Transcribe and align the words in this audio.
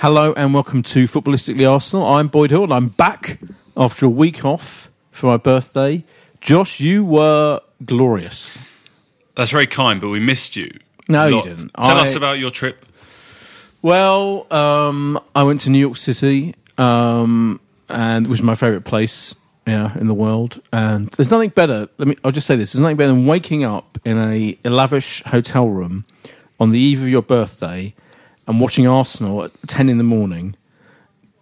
Hello 0.00 0.32
and 0.36 0.54
welcome 0.54 0.84
to 0.84 1.06
Footballistically 1.06 1.68
Arsenal. 1.68 2.06
I'm 2.06 2.28
Boyd 2.28 2.50
Hilton 2.50 2.70
and 2.70 2.72
I'm 2.72 2.88
back 2.90 3.40
after 3.76 4.06
a 4.06 4.08
week 4.08 4.44
off 4.44 4.92
for 5.10 5.26
my 5.26 5.36
birthday. 5.36 6.04
Josh, 6.40 6.78
you 6.78 7.04
were 7.04 7.60
glorious. 7.84 8.56
That's 9.34 9.50
very 9.50 9.66
kind, 9.66 10.00
but 10.00 10.10
we 10.10 10.20
missed 10.20 10.54
you. 10.54 10.70
No, 11.08 11.26
you 11.26 11.42
didn't. 11.42 11.72
Tell 11.74 11.98
I- 11.98 12.02
us 12.02 12.14
about 12.14 12.38
your 12.38 12.52
trip. 12.52 12.86
Well, 13.82 14.46
um, 14.52 15.18
I 15.34 15.42
went 15.42 15.62
to 15.62 15.70
New 15.70 15.80
York 15.80 15.96
City, 15.96 16.54
um, 16.78 17.58
and 17.88 18.28
which 18.28 18.38
is 18.38 18.44
my 18.44 18.54
favourite 18.54 18.84
place, 18.84 19.34
yeah, 19.66 19.98
in 19.98 20.06
the 20.06 20.14
world. 20.14 20.62
And 20.72 21.08
there's 21.10 21.32
nothing 21.32 21.50
better. 21.50 21.88
Let 21.98 22.06
me. 22.06 22.16
I'll 22.22 22.30
just 22.30 22.46
say 22.46 22.54
this: 22.54 22.72
there's 22.72 22.82
nothing 22.82 22.96
better 22.96 23.12
than 23.12 23.26
waking 23.26 23.64
up 23.64 23.98
in 24.04 24.16
a, 24.16 24.56
a 24.64 24.70
lavish 24.70 25.24
hotel 25.24 25.68
room 25.68 26.04
on 26.60 26.70
the 26.70 26.78
eve 26.78 27.02
of 27.02 27.08
your 27.08 27.22
birthday 27.22 27.94
and 28.48 28.58
watching 28.60 28.86
Arsenal 28.88 29.44
at 29.44 29.52
ten 29.68 29.88
in 29.88 29.98
the 29.98 30.04
morning. 30.04 30.56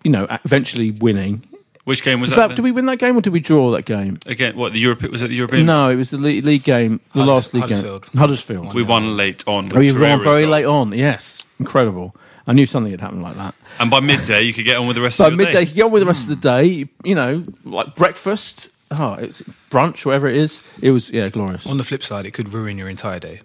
You 0.04 0.10
know, 0.10 0.26
eventually 0.44 0.90
winning. 0.90 1.42
Which 1.84 2.02
game 2.02 2.20
was 2.20 2.30
Was 2.30 2.36
that? 2.36 2.48
that, 2.48 2.54
did 2.56 2.62
we 2.62 2.72
win 2.72 2.86
that 2.86 2.98
game 2.98 3.16
or 3.16 3.20
did 3.20 3.32
we 3.32 3.38
draw 3.40 3.70
that 3.72 3.84
game? 3.86 4.18
Again, 4.26 4.56
what 4.56 4.72
the 4.72 4.78
Europe 4.80 5.02
was 5.02 5.22
it 5.22 5.28
the 5.28 5.36
European? 5.36 5.66
No, 5.66 5.88
it 5.88 5.94
was 5.96 6.10
the 6.10 6.18
league, 6.18 6.44
league 6.44 6.64
game, 6.64 7.00
the 7.12 7.20
Hudders- 7.20 7.28
last 7.28 7.54
league 7.54 7.62
Huddersfield. 7.62 8.02
game. 8.12 8.18
Huddersfield. 8.20 8.74
we 8.74 8.82
won 8.82 9.16
late 9.16 9.44
on. 9.46 9.66
With 9.66 9.76
Oh, 9.76 9.80
you 9.80 9.92
won 9.92 10.20
very 10.22 10.42
goal. 10.42 10.50
late 10.50 10.64
on. 10.66 10.92
Yes, 10.92 11.44
incredible. 11.60 12.14
I 12.48 12.52
knew 12.52 12.66
something 12.66 12.90
had 12.90 13.00
happened 13.00 13.22
like 13.22 13.36
that. 13.36 13.54
and 13.80 13.90
by 13.90 14.00
midday 14.00 14.42
you 14.42 14.52
could 14.52 14.64
get 14.64 14.76
on 14.76 14.86
with 14.88 14.96
the 14.96 15.02
rest 15.02 15.16
So 15.16 15.26
of 15.26 15.32
your 15.32 15.38
midday, 15.38 15.60
you 15.60 15.66
day. 15.66 15.66
can 15.66 15.74
get 15.76 15.82
on 15.84 15.92
with 15.92 16.02
the 16.02 16.06
rest 16.06 16.22
of 16.24 16.28
the 16.28 16.36
day. 16.36 16.88
You 17.04 17.14
know, 17.14 17.44
like 17.64 17.94
breakfast. 17.96 18.70
Oh, 18.90 19.14
it's 19.14 19.42
brunch, 19.70 20.04
whatever 20.06 20.28
it 20.28 20.36
is. 20.36 20.62
It 20.80 20.90
was 20.92 21.10
yeah, 21.10 21.28
glorious. 21.28 21.66
On 21.68 21.76
the 21.78 21.84
flip 21.84 22.02
side, 22.04 22.26
it 22.26 22.32
could 22.32 22.48
ruin 22.48 22.78
your 22.78 22.88
entire 22.88 23.18
day. 23.20 23.40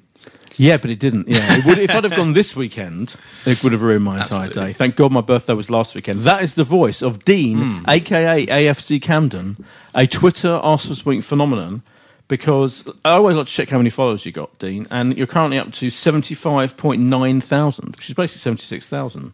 Yeah, 0.58 0.78
but 0.78 0.90
it 0.90 1.00
didn't. 1.00 1.28
Yeah, 1.28 1.40
it 1.58 1.66
would, 1.66 1.78
if 1.78 1.92
I'd 1.92 2.04
have 2.04 2.16
gone 2.16 2.34
this 2.42 2.56
weekend, 2.56 3.16
it 3.46 3.64
would 3.64 3.72
have 3.72 3.82
ruined 3.82 4.04
my 4.04 4.22
entire 4.22 4.48
Absolutely. 4.48 4.72
day. 4.72 4.74
Thank 4.74 4.96
God 4.96 5.12
my 5.12 5.22
birthday 5.22 5.54
was 5.54 5.70
last 5.70 5.96
weekend. 5.96 6.20
That 6.22 6.44
is 6.44 6.56
the 6.56 6.64
voice 6.64 7.02
of 7.02 7.24
Dean, 7.26 7.58
hmm. 7.58 7.90
aka 7.90 8.46
AFC 8.46 9.02
Camden, 9.02 9.64
a 9.96 10.06
Twitter 10.08 10.52
Arsenal 10.52 10.96
Speak 10.96 11.24
phenomenon. 11.24 11.84
Because 12.28 12.86
I 13.04 13.12
always 13.12 13.36
like 13.36 13.48
to 13.48 13.52
check 13.52 13.68
how 13.68 13.78
many 13.78 13.90
followers 13.90 14.26
you 14.26 14.32
got, 14.32 14.58
Dean, 14.58 14.88
and 14.90 15.18
you're 15.18 15.28
currently 15.28 15.60
up 15.60 15.74
to 15.74 15.90
seventy-five 15.90 16.78
point 16.78 17.02
nine 17.02 17.42
thousand, 17.42 17.96
which 17.98 18.08
is 18.10 18.16
basically 18.16 18.40
seventy-six 18.40 18.88
thousand. 18.88 19.34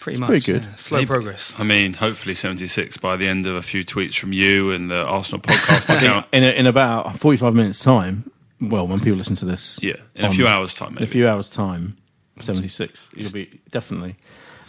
Pretty 0.00 0.14
It's 0.14 0.20
much. 0.20 0.28
pretty 0.28 0.52
good. 0.52 0.62
yeah. 0.62 0.74
Slow 0.74 0.98
Maybe- 0.98 1.06
progress. 1.06 1.54
I 1.58 1.62
mean, 1.62 1.94
hopefully 1.94 2.34
seventy 2.34 2.66
six 2.66 2.96
by 2.96 3.16
the 3.16 3.28
end 3.28 3.46
of 3.46 3.54
a 3.54 3.62
few 3.62 3.84
tweets 3.84 4.18
from 4.18 4.32
you 4.32 4.72
and 4.72 4.90
the 4.90 5.04
Arsenal 5.04 5.42
podcast 5.42 5.84
account. 5.96 6.26
In, 6.32 6.42
a, 6.42 6.48
in 6.50 6.66
about 6.66 7.16
forty-five 7.16 7.54
minutes' 7.54 7.84
time, 7.84 8.28
well, 8.70 8.86
when 8.86 8.98
people 9.00 9.16
listen 9.18 9.36
to 9.36 9.44
this, 9.44 9.78
Yeah, 9.82 9.94
in 10.14 10.24
a 10.24 10.30
few 10.30 10.46
hours' 10.46 10.74
time. 10.74 10.88
in 10.88 10.94
Maybe. 10.94 11.04
a 11.04 11.08
few 11.08 11.28
hours' 11.28 11.48
time, 11.50 11.96
seventy-six. 12.40 13.10
You'll 13.16 13.32
be 13.32 13.60
definitely. 13.70 14.16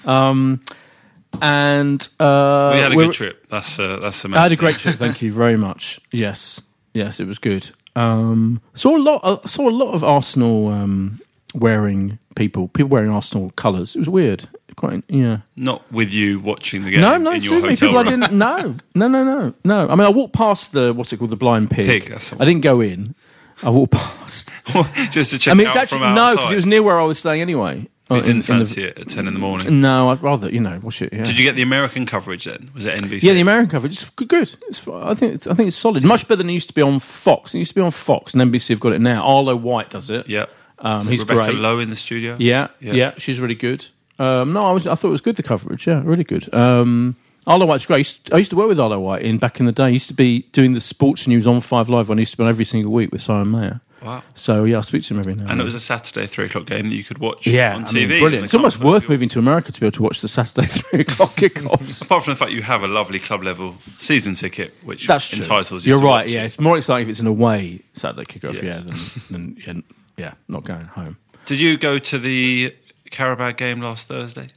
Um, 0.05 0.61
and 1.41 2.07
uh, 2.19 2.71
we 2.73 2.79
had 2.79 2.91
a 2.93 2.95
we're- 2.95 3.07
good 3.07 3.15
trip. 3.15 3.47
That's 3.49 3.77
uh, 3.79 3.97
that's 3.99 4.21
the 4.21 4.29
main 4.29 4.37
I 4.37 4.43
had 4.43 4.51
a 4.51 4.55
great 4.55 4.77
trip. 4.77 4.95
Thank 4.95 5.21
you 5.21 5.31
very 5.31 5.57
much. 5.57 5.99
Yes, 6.11 6.61
yes, 6.93 7.19
it 7.19 7.27
was 7.27 7.39
good. 7.39 7.69
Um, 7.95 8.61
saw 8.73 8.95
a 8.97 8.99
lot. 8.99 9.21
I 9.23 9.47
saw 9.47 9.67
a 9.69 9.71
lot 9.71 9.93
of 9.93 10.03
Arsenal 10.03 10.67
um, 10.69 11.19
wearing 11.53 12.19
people. 12.35 12.67
People 12.69 12.89
wearing 12.89 13.09
Arsenal 13.11 13.51
colours. 13.51 13.95
It 13.95 13.99
was 13.99 14.09
weird. 14.09 14.47
Quite 14.77 15.03
yeah. 15.07 15.39
Not 15.55 15.89
with 15.91 16.11
you 16.13 16.39
watching 16.41 16.83
the 16.83 16.91
game 16.91 16.99
No, 17.01 17.11
no, 17.17 17.31
in 17.31 17.41
your 17.41 17.57
excuse 17.57 17.63
me. 17.63 17.69
hotel 17.69 17.87
People 17.87 17.97
I 17.97 18.01
room. 18.01 18.19
didn't 18.19 18.37
know. 18.37 18.75
No, 18.93 19.07
no, 19.07 19.23
no, 19.23 19.53
no. 19.63 19.87
I 19.87 19.95
mean, 19.95 20.01
I 20.05 20.09
walked 20.09 20.33
past 20.33 20.73
the 20.73 20.93
what's 20.93 21.13
it 21.13 21.17
called, 21.17 21.29
the 21.29 21.37
blind 21.37 21.71
pig. 21.71 21.85
Pig, 21.87 22.09
that's 22.09 22.31
the 22.31 22.41
I 22.41 22.45
didn't 22.45 22.61
go 22.61 22.81
in. 22.81 23.15
I 23.63 23.69
walked 23.69 23.93
past. 23.93 24.51
Just 25.11 25.31
to 25.31 25.39
check 25.39 25.51
I 25.51 25.55
mean, 25.55 25.67
it 25.67 25.69
it's 25.69 25.75
out 25.77 25.83
actually 25.83 25.99
no, 26.13 26.35
because 26.35 26.51
it 26.51 26.55
was 26.55 26.65
near 26.65 26.83
where 26.83 26.99
I 26.99 27.03
was 27.03 27.19
staying 27.19 27.41
anyway. 27.41 27.87
You 28.09 28.17
Uh, 28.17 28.19
didn't 28.19 28.29
in- 28.29 28.31
in 28.35 28.37
the- 28.39 28.43
fancy 28.65 28.83
it 28.83 28.99
at 28.99 29.09
ten 29.09 29.27
in 29.27 29.33
the 29.33 29.39
morning. 29.39 29.81
No, 29.81 30.09
I'd 30.11 30.21
rather 30.21 30.49
you 30.49 30.59
know 30.59 30.79
watch 30.83 31.01
it. 31.01 31.11
Yeah. 31.11 31.23
Did 31.23 31.37
you 31.39 31.43
get 31.45 31.55
the 31.55 31.61
American 31.63 32.05
coverage 32.05 32.45
then? 32.45 32.69
Was 32.75 32.85
it 32.85 33.01
NBC? 33.01 33.23
Yeah, 33.23 33.33
the 33.33 33.41
American 33.41 33.69
coverage 33.69 33.93
is 33.93 34.09
good. 34.11 34.27
good. 34.27 34.55
It's, 34.67 34.87
I 34.87 35.13
think 35.15 35.33
it's, 35.33 35.47
I 35.47 35.53
think 35.55 35.67
it's 35.69 35.77
solid. 35.77 36.03
Much 36.03 36.27
better 36.27 36.35
than 36.37 36.49
it 36.49 36.53
used 36.53 36.67
to 36.67 36.73
be 36.75 36.81
on 36.83 36.99
Fox. 36.99 37.55
It 37.55 37.59
used 37.59 37.71
to 37.71 37.75
be 37.75 37.81
on 37.81 37.89
Fox, 37.91 38.33
and 38.35 38.41
NBC 38.43 38.69
have 38.69 38.79
got 38.79 38.93
it 38.93 39.01
now. 39.01 39.23
Arlo 39.25 39.55
White 39.55 39.89
does 39.89 40.09
it. 40.11 40.27
Yeah. 40.29 40.45
um, 40.79 41.07
he's 41.07 41.21
Rebecca 41.21 41.51
great. 41.51 41.55
Lowe 41.55 41.79
in 41.79 41.89
the 41.89 41.95
studio. 41.95 42.35
Yeah, 42.37 42.67
Yeah. 42.79 42.93
yeah, 42.93 43.11
she's 43.17 43.39
really 43.39 43.55
good. 43.55 43.87
Um, 44.19 44.53
no, 44.53 44.61
I 44.63 44.71
was 44.71 44.85
I 44.85 44.93
thought 44.95 45.07
it 45.07 45.11
was 45.11 45.21
good 45.21 45.35
the 45.37 45.43
coverage. 45.43 45.87
Yeah, 45.87 46.01
really 46.05 46.23
good. 46.25 46.53
Um, 46.53 47.15
Arlo 47.47 47.65
White's 47.65 47.85
great. 47.85 47.95
I 47.95 47.99
used, 47.99 48.33
I 48.33 48.37
used 48.37 48.49
to 48.51 48.55
work 48.57 48.67
with 48.67 48.79
Arlo 48.79 48.99
White 48.99 49.21
in 49.21 49.37
back 49.37 49.59
in 49.59 49.65
the 49.65 49.71
day. 49.71 49.85
I 49.85 49.89
used 49.89 50.07
to 50.07 50.13
be 50.13 50.43
doing 50.51 50.73
the 50.73 50.81
sports 50.81 51.27
news 51.27 51.45
on 51.45 51.61
Five 51.61 51.89
Live. 51.89 52.09
when 52.09 52.17
I 52.17 52.21
used 52.21 52.31
to 52.31 52.37
be 52.37 52.43
on 52.43 52.49
every 52.49 52.65
single 52.65 52.91
week 52.91 53.11
with 53.11 53.21
Simon 53.21 53.51
Mayo. 53.51 53.79
Wow. 54.01 54.21
So 54.35 54.65
yeah, 54.65 54.77
I 54.77 54.81
speak 54.81 55.03
to 55.05 55.13
him 55.15 55.19
every 55.19 55.33
now 55.33 55.43
and, 55.43 55.51
And 55.53 55.61
it 55.61 55.63
was 55.63 55.73
a 55.73 55.79
Saturday 55.79 56.27
three 56.27 56.45
o'clock 56.45 56.67
game 56.67 56.89
that 56.89 56.95
you 56.95 57.03
could 57.03 57.17
watch 57.17 57.47
yeah, 57.47 57.75
on 57.75 57.85
I 57.85 57.87
TV. 57.87 58.09
mean, 58.09 58.19
brilliant. 58.19 58.45
It's 58.45 58.53
almost 58.53 58.79
worth 58.79 59.09
moving 59.09 59.29
to 59.29 59.39
America 59.39 59.71
to 59.71 59.79
be 59.79 59.87
able 59.87 59.95
to 59.95 60.03
watch 60.03 60.21
the 60.21 60.27
Saturday 60.27 60.67
three 60.69 60.99
o'clock 61.01 61.31
kickoffs. 61.35 62.03
Apart 62.03 62.23
from 62.25 62.33
the 62.33 62.37
fact 62.37 62.51
you 62.51 62.61
have 62.61 62.83
a 62.83 62.87
lovely 62.87 63.17
club 63.19 63.41
level 63.43 63.75
season 63.97 64.35
ticket, 64.35 64.75
which 64.83 65.07
That's 65.07 65.29
true. 65.29 65.41
entitles 65.41 65.85
you. 65.85 65.93
You're 65.93 66.01
to 66.01 66.05
right. 66.05 66.29
Yeah, 66.29 66.43
it. 66.43 66.47
it's 66.47 66.59
more 66.59 66.77
exciting 66.77 67.07
if 67.07 67.11
it's 67.11 67.19
an 67.19 67.25
away 67.27 67.81
Saturday 67.93 68.25
kickoff. 68.25 68.61
Yes. 68.61 68.63
Yeah, 68.63 68.79
than, 69.31 69.55
than 69.65 69.83
yeah, 70.17 70.23
yeah, 70.23 70.33
not 70.49 70.65
going 70.65 70.85
home. 70.85 71.17
Did 71.47 71.59
you 71.59 71.75
go 71.77 71.97
to 71.97 72.19
the 72.19 72.75
Qarabag 73.11 73.57
game 73.57 73.81
last 73.81 74.07
Thursday? 74.07 74.49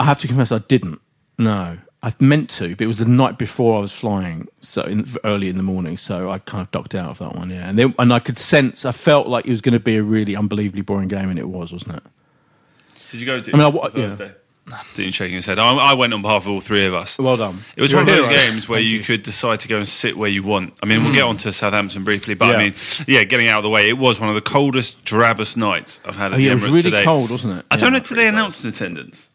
I 0.00 0.04
have 0.04 0.18
to 0.20 0.26
confess, 0.26 0.50
I 0.50 0.58
didn't. 0.58 1.00
No, 1.38 1.78
I 2.02 2.12
meant 2.20 2.48
to, 2.50 2.76
but 2.76 2.82
it 2.82 2.86
was 2.86 2.98
the 2.98 3.06
night 3.06 3.38
before 3.38 3.76
I 3.76 3.80
was 3.80 3.92
flying, 3.92 4.46
so 4.60 4.82
in, 4.82 5.04
early 5.24 5.48
in 5.48 5.56
the 5.56 5.64
morning. 5.64 5.96
So 5.96 6.30
I 6.30 6.38
kind 6.38 6.62
of 6.62 6.70
ducked 6.70 6.94
out 6.94 7.10
of 7.10 7.18
that 7.18 7.34
one. 7.34 7.50
Yeah, 7.50 7.68
and 7.68 7.78
then, 7.78 7.94
and 7.98 8.12
I 8.12 8.20
could 8.20 8.38
sense, 8.38 8.84
I 8.84 8.92
felt 8.92 9.26
like 9.26 9.46
it 9.46 9.50
was 9.50 9.60
going 9.60 9.72
to 9.72 9.80
be 9.80 9.96
a 9.96 10.02
really 10.02 10.36
unbelievably 10.36 10.82
boring 10.82 11.08
game, 11.08 11.28
and 11.28 11.38
it 11.38 11.48
was, 11.48 11.72
wasn't 11.72 11.96
it? 11.96 12.02
Did 13.10 13.20
you 13.20 13.26
go 13.26 13.40
to? 13.40 13.50
I 13.50 13.52
mean, 13.52 13.62
I 13.62 13.68
wa- 13.68 13.90
yeah. 13.94 14.08
Thursday. 14.10 14.34
Dean 14.94 15.12
shaking 15.12 15.36
his 15.36 15.46
head. 15.46 15.58
I, 15.58 15.74
I 15.74 15.94
went 15.94 16.12
on 16.12 16.22
behalf 16.22 16.42
of 16.42 16.48
all 16.48 16.60
three 16.60 16.86
of 16.86 16.94
us. 16.94 17.18
Well 17.18 17.36
done. 17.36 17.60
It 17.74 17.80
was 17.80 17.90
You're 17.90 18.04
one 18.04 18.08
of 18.08 18.16
those 18.16 18.28
games 18.28 18.68
where 18.68 18.80
you, 18.80 18.98
you. 18.98 19.02
could 19.02 19.22
decide 19.22 19.60
to 19.60 19.68
go 19.68 19.78
and 19.78 19.88
sit 19.88 20.16
where 20.16 20.28
you 20.28 20.42
want. 20.42 20.74
I 20.82 20.86
mean, 20.86 21.02
we'll 21.02 21.14
get 21.14 21.24
mm. 21.24 21.30
on 21.30 21.36
to 21.38 21.52
Southampton 21.52 22.04
briefly, 22.04 22.34
but 22.34 22.48
Yeah. 22.48 22.54
I 22.54 22.58
mean, 22.58 22.74
yeah, 23.06 23.24
getting 23.24 23.48
out 23.48 23.58
of 23.58 23.62
the 23.62 23.70
way, 23.70 23.88
it 23.88 23.96
was 23.96 24.20
one 24.20 24.28
of 24.28 24.34
the 24.34 24.42
coldest, 24.42 25.04
drabbest 25.04 25.56
nights 25.56 26.00
I've 26.04 26.16
had 26.16 26.32
at 26.32 26.36
Oh, 26.36 26.38
yeah, 26.38 26.50
the 26.50 26.52
it 26.52 26.54
was 26.54 26.64
really 26.64 26.82
today. 26.82 27.04
cold, 27.04 27.30
wasn't 27.30 27.58
it? 27.58 27.66
I 27.70 27.76
don't 27.76 27.92
know, 27.92 28.00
did 28.00 28.16
they 28.16 28.28
announce 28.28 28.62
an 28.62 28.68
attendance? 28.68 29.30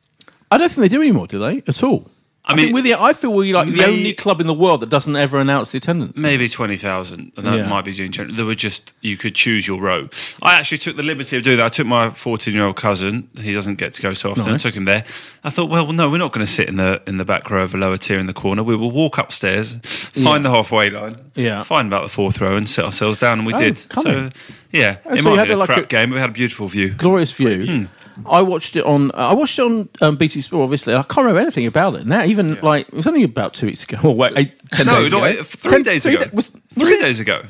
I 0.51 0.57
don't 0.59 0.71
think 0.71 0.87
they 0.87 0.95
do 0.95 1.01
anymore, 1.01 1.25
do 1.25 1.39
they? 1.39 1.63
At 1.67 1.81
all. 1.81 2.11
I, 2.45 2.51
I 2.53 2.55
mean, 2.57 2.73
with 2.73 2.83
the, 2.83 2.95
I 2.95 3.13
feel 3.13 3.31
we're 3.31 3.53
like 3.55 3.69
the 3.69 3.85
only 3.85 4.13
club 4.13 4.41
in 4.41 4.47
the 4.47 4.53
world 4.53 4.81
that 4.81 4.89
doesn't 4.89 5.15
ever 5.15 5.39
announce 5.39 5.71
the 5.71 5.77
attendance. 5.77 6.17
Maybe 6.17 6.49
20,000, 6.49 7.31
and 7.37 7.45
that 7.45 7.55
Yeah. 7.57 7.69
might 7.69 7.85
be. 7.85 7.93
Jan- 7.93 8.35
There 8.35 8.45
were 8.45 8.53
just, 8.53 8.93
you 8.99 9.15
could 9.15 9.33
choose 9.33 9.65
your 9.65 9.79
row. 9.79 10.09
I 10.41 10.55
actually 10.55 10.79
took 10.79 10.97
the 10.97 11.03
liberty 11.03 11.37
of 11.37 11.43
doing 11.43 11.55
that. 11.57 11.65
I 11.65 11.69
took 11.69 11.87
my 11.87 12.09
14 12.09 12.53
year 12.53 12.65
old 12.65 12.75
cousin, 12.75 13.29
he 13.39 13.53
doesn't 13.53 13.75
get 13.75 13.93
to 13.93 14.01
go 14.01 14.13
so 14.13 14.31
often, 14.31 14.43
I 14.43 14.51
Nice. 14.51 14.63
took 14.63 14.73
him 14.75 14.83
there. 14.83 15.05
I 15.45 15.51
thought, 15.51 15.69
well, 15.69 15.89
no, 15.93 16.09
we're 16.09 16.17
not 16.17 16.33
going 16.33 16.45
to 16.45 16.51
sit 16.51 16.67
in 16.67 16.75
the 16.75 17.01
in 17.07 17.17
the 17.17 17.25
back 17.25 17.49
row 17.49 17.63
of 17.63 17.73
a 17.73 17.77
lower 17.77 17.97
tier 17.97 18.19
in 18.19 18.25
the 18.25 18.33
corner. 18.33 18.61
We 18.61 18.75
will 18.75 18.91
walk 18.91 19.17
upstairs, 19.17 19.77
find 19.83 20.45
the 20.45 20.49
halfway 20.51 20.89
line, 20.89 21.15
Yeah. 21.35 21.63
find 21.63 21.87
about 21.87 22.03
the 22.03 22.09
fourth 22.09 22.41
row, 22.41 22.57
and 22.57 22.67
sit 22.67 22.83
ourselves 22.83 23.17
down, 23.19 23.39
and 23.39 23.47
we 23.47 23.53
Oh, 23.53 23.57
did. 23.57 23.85
come 23.87 24.03
So, 24.03 24.29
yeah, 24.73 24.97
Oh, 25.05 25.13
it 25.13 25.21
so 25.23 25.29
you 25.29 25.35
might 25.35 25.39
had 25.39 25.47
be 25.47 25.53
a 25.53 25.57
like 25.57 25.67
crap 25.67 25.77
a- 25.85 25.87
game, 25.87 26.09
but 26.09 26.15
we 26.15 26.19
had 26.21 26.29
a 26.31 26.33
beautiful 26.33 26.67
view. 26.67 26.89
Glorious 26.89 27.31
view. 27.31 27.65
Hmm. 27.65 27.83
I 28.25 28.41
watched 28.41 28.75
it 28.75 28.85
on. 28.85 29.11
I 29.13 29.33
watched 29.33 29.57
it 29.59 29.63
on 29.63 29.89
um, 30.01 30.15
BT 30.17 30.41
Sport. 30.41 30.63
Obviously, 30.63 30.93
I 30.93 31.03
can't 31.03 31.17
remember 31.25 31.39
anything 31.41 31.65
about 31.65 31.95
it 31.95 32.05
now. 32.05 32.23
Even 32.23 32.55
like 32.61 32.87
it 32.87 32.93
was 32.93 33.07
only 33.07 33.23
about 33.23 33.53
two 33.53 33.65
weeks 33.67 33.83
ago. 33.83 33.97
Or 34.03 34.15
wait, 34.15 34.33
eight, 34.35 34.53
ten 34.71 34.85
No, 34.85 35.01
days 35.01 35.11
no, 35.11 35.23
ago. 35.23 35.43
three 35.43 35.71
Ten- 35.71 35.83
days 35.83 36.03
three 36.03 36.15
ago. 36.15 36.25
da- 36.25 36.31
was, 36.35 36.51
was 36.77 36.87
Three 36.89 36.97
it? 36.97 37.01
days 37.01 37.19
ago. 37.19 37.43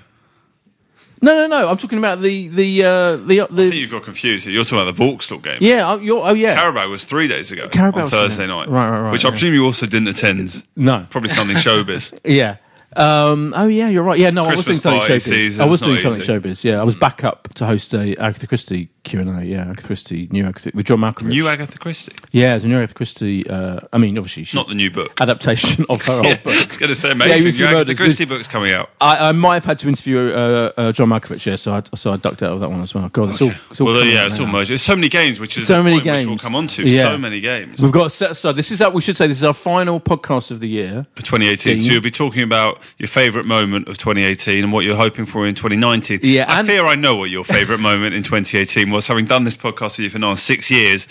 No, 1.21 1.33
no, 1.35 1.47
no. 1.47 1.69
I'm 1.69 1.77
talking 1.77 1.99
about 1.99 2.19
the 2.21 2.49
the 2.49 2.83
uh, 2.83 3.15
the 3.15 3.41
I 3.41 3.45
think 3.47 3.75
you've 3.75 3.91
got 3.91 4.03
confused. 4.03 4.45
You're 4.45 4.65
talking 4.65 4.79
about 4.79 4.95
the 4.97 5.03
Vauxhall 5.05 5.39
game. 5.39 5.59
Yeah. 5.61 5.89
Oh, 5.91 5.99
you're, 5.99 6.21
oh 6.21 6.33
yeah. 6.33 6.57
Qarabag 6.61 6.89
was 6.89 7.05
three 7.05 7.29
days 7.29 7.49
ago 7.51 7.69
Qarabag 7.69 8.03
on 8.03 8.09
Thursday 8.09 8.45
night. 8.45 8.67
right, 8.67 8.89
right, 8.89 8.99
right, 9.03 9.11
Which 9.11 9.23
I 9.23 9.29
presume 9.29 9.53
you 9.53 9.63
also 9.63 9.85
didn't 9.85 10.09
attend. 10.09 10.65
No. 10.75 11.07
Probably 11.09 11.29
something 11.29 11.55
showbiz. 11.55 12.17
Yeah. 12.25 12.57
Um, 12.95 13.53
oh 13.55 13.67
yeah, 13.67 13.89
you're 13.89 14.03
right. 14.03 14.19
Yeah, 14.19 14.29
no, 14.29 14.45
I 14.45 14.55
was 14.55 14.65
doing 14.65 14.77
something 14.79 15.01
showbiz. 15.01 15.21
season, 15.21 15.61
I 15.61 15.65
was 15.65 15.81
doing 15.81 15.97
something 15.97 16.21
easy. 16.21 16.33
showbiz. 16.33 16.63
Yeah, 16.63 16.79
I 16.79 16.83
was 16.83 16.95
back 16.95 17.23
up 17.23 17.53
to 17.55 17.65
host 17.65 17.93
a 17.93 18.15
Agatha 18.17 18.47
Christie 18.47 18.89
Q 19.03 19.21
and 19.21 19.39
A. 19.39 19.45
Yeah, 19.45 19.61
Agatha 19.69 19.87
Christie, 19.87 20.27
new 20.31 20.45
Agatha 20.45 20.71
with 20.73 20.85
John 20.85 20.99
Malkovich. 20.99 21.27
New 21.27 21.47
Agatha 21.47 21.77
Christie. 21.77 22.13
yeah, 22.31 22.55
it's 22.55 22.63
a 22.63 22.67
new 22.67 22.77
Agatha 22.77 22.93
Christie. 22.93 23.47
Uh, 23.49 23.79
I 23.91 23.97
mean, 23.97 24.17
obviously, 24.17 24.43
she's 24.43 24.55
Not 24.55 24.67
the 24.67 24.75
new 24.75 24.91
book. 24.91 25.19
adaptation 25.21 25.85
of 25.89 26.01
her 26.03 26.21
Yeah, 26.23 26.29
old 26.29 26.43
book. 26.43 26.53
I 26.55 26.65
was 26.65 26.77
going 26.77 26.89
to 26.89 26.95
say 26.95 27.07
Yeah, 27.09 27.13
amazing. 27.15 27.51
you 27.53 27.59
New 27.59 27.65
Agatha 27.65 27.75
Murders. 27.79 27.97
Christie 27.97 28.25
book's 28.25 28.47
coming 28.47 28.73
out. 28.73 28.89
I, 29.01 29.29
I 29.29 29.31
might 29.31 29.55
have 29.55 29.65
had 29.65 29.79
to 29.79 29.87
interview 29.89 30.29
uh, 30.29 30.71
uh, 30.77 30.91
John 30.91 31.09
Malkovich, 31.09 31.45
yeah, 31.45 31.55
so 31.55 31.73
I, 31.75 31.83
so 31.95 32.13
I 32.13 32.17
ducked 32.17 32.43
out 32.43 32.51
of 32.51 32.59
that 32.61 32.69
one 32.69 32.81
as 32.81 32.93
well. 32.93 33.09
God, 33.09 33.29
it's 33.29 33.41
all, 33.41 33.51
it's 33.71 33.81
all 33.81 33.87
well, 33.87 34.03
yeah, 34.05 34.27
it's 34.27 34.39
all 34.39 34.47
merged. 34.47 34.69
There's 34.69 34.81
so 34.81 34.95
many 34.95 35.09
games, 35.09 35.39
which 35.39 35.57
is 35.57 35.67
So 35.67 35.81
many 35.83 35.99
games. 36.01 36.27
we'll 36.27 36.37
come 36.37 36.55
on 36.55 36.67
to. 36.67 36.83
Yeah. 36.87 37.03
So 37.03 37.17
many 37.17 37.41
games. 37.41 37.81
We've 37.81 37.91
got 37.91 38.05
a 38.07 38.09
set 38.09 38.31
aside. 38.31 38.55
This 38.55 38.71
is 38.71 38.81
our, 38.81 38.91
we 38.91 39.01
should 39.01 39.15
say 39.17 39.27
this 39.27 39.37
is 39.37 39.43
our 39.43 39.53
final 39.53 39.99
podcast 39.99 40.51
of 40.51 40.59
the 40.59 40.67
year. 40.69 41.05
2018. 41.17 41.77
So 41.81 41.91
you'll 41.91 42.01
be 42.01 42.11
talking 42.11 42.43
about 42.43 42.79
your 42.97 43.07
favourite 43.07 43.45
moment 43.47 43.87
of 43.87 43.97
2018 43.97 44.63
and 44.63 44.73
what 44.73 44.81
you're 44.85 44.95
hoping 44.95 45.25
for 45.25 45.45
in 45.47 45.55
2019. 45.55 46.19
Yeah, 46.23 46.45
I 46.47 46.59
and- 46.59 46.67
fear 46.67 46.85
I 46.85 46.95
know 46.95 47.15
what 47.15 47.29
your 47.29 47.43
favourite 47.43 47.79
moment 47.81 48.15
in 48.15 48.23
2018 48.23 48.89
was. 48.91 49.07
Having 49.07 49.25
done 49.25 49.43
this 49.43 49.57
podcast 49.57 49.91
with 49.97 49.99
you 49.99 50.09
for 50.09 50.19
now 50.19 50.33
six 50.35 50.69
years, 50.71 51.07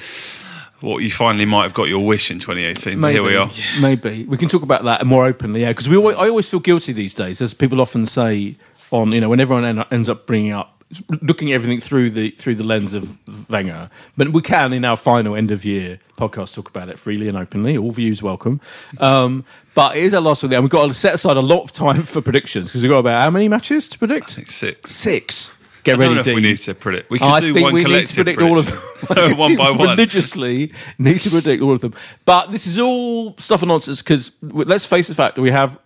what 0.80 0.98
you 0.98 1.10
finally 1.10 1.44
might 1.44 1.62
have 1.62 1.74
got 1.74 1.84
your 1.88 2.04
wish 2.04 2.30
in 2.30 2.38
2018. 2.38 2.94
But 2.94 3.08
Maybe, 3.08 3.14
Here 3.14 3.22
we 3.22 3.36
are. 3.36 3.50
Maybe 3.80 4.24
we 4.24 4.36
can 4.36 4.48
talk 4.48 4.62
about 4.62 4.84
that 4.84 5.06
more 5.06 5.26
openly. 5.26 5.60
Yeah, 5.62 5.68
because 5.68 5.88
we 5.88 5.96
always, 5.96 6.16
I 6.16 6.28
always 6.28 6.48
feel 6.50 6.60
guilty 6.60 6.92
these 6.92 7.14
days, 7.14 7.40
as 7.40 7.54
people 7.54 7.80
often 7.80 8.06
say 8.06 8.56
on 8.90 9.12
you 9.12 9.20
know 9.20 9.28
when 9.28 9.40
everyone 9.40 9.64
en- 9.64 9.84
ends 9.90 10.08
up 10.08 10.26
bringing 10.26 10.52
up 10.52 10.81
looking 11.20 11.52
at 11.52 11.54
everything 11.54 11.80
through 11.80 12.10
the 12.10 12.30
through 12.30 12.54
the 12.54 12.64
lens 12.64 12.92
of 12.92 13.18
Wenger. 13.50 13.90
But 14.16 14.30
we 14.30 14.42
can 14.42 14.72
in 14.72 14.84
our 14.84 14.96
final 14.96 15.34
end 15.34 15.50
of 15.50 15.64
year 15.64 15.98
podcast 16.16 16.54
talk 16.54 16.68
about 16.68 16.88
it 16.88 16.98
freely 16.98 17.28
and 17.28 17.36
openly. 17.36 17.76
All 17.76 17.90
views 17.90 18.22
welcome. 18.22 18.60
Um, 18.98 19.44
but 19.74 19.96
it 19.96 20.04
is 20.04 20.12
a 20.12 20.20
last 20.20 20.42
of 20.44 20.50
the, 20.50 20.56
and 20.56 20.64
we've 20.64 20.70
got 20.70 20.86
to 20.86 20.94
set 20.94 21.14
aside 21.14 21.36
a 21.36 21.40
lot 21.40 21.62
of 21.62 21.72
time 21.72 22.02
for 22.02 22.20
predictions 22.20 22.66
because 22.68 22.82
we've 22.82 22.90
got 22.90 22.98
about 22.98 23.22
how 23.22 23.30
many 23.30 23.48
matches 23.48 23.88
to 23.88 23.98
predict? 23.98 24.32
I 24.32 24.34
think 24.34 24.50
six. 24.50 24.94
Six. 24.94 25.58
Get 25.84 25.96
I 25.96 25.98
ready, 25.98 26.14
know 26.14 26.20
if 26.20 26.26
we 26.26 26.40
need 26.40 26.58
to 26.58 26.74
predict. 26.74 27.10
We 27.10 27.18
can 27.18 27.28
I 27.28 27.40
do 27.40 27.52
think 27.52 27.64
one 27.64 27.74
we 27.74 27.82
need 27.82 28.06
to 28.06 28.14
predict 28.14 28.40
all 28.40 28.58
of 28.58 28.66
them 28.66 29.36
one 29.36 29.56
by 29.56 29.70
one. 29.70 29.88
Religiously 29.88 30.70
need 30.98 31.20
to 31.22 31.30
predict 31.30 31.60
all 31.60 31.72
of 31.72 31.80
them. 31.80 31.94
But 32.24 32.52
this 32.52 32.66
is 32.68 32.78
all 32.78 33.36
stuff 33.38 33.62
and 33.62 33.68
nonsense 33.68 34.00
because 34.00 34.30
let's 34.42 34.86
face 34.86 35.08
the 35.08 35.14
fact 35.14 35.34
that 35.36 35.42
we 35.42 35.50
have 35.50 35.78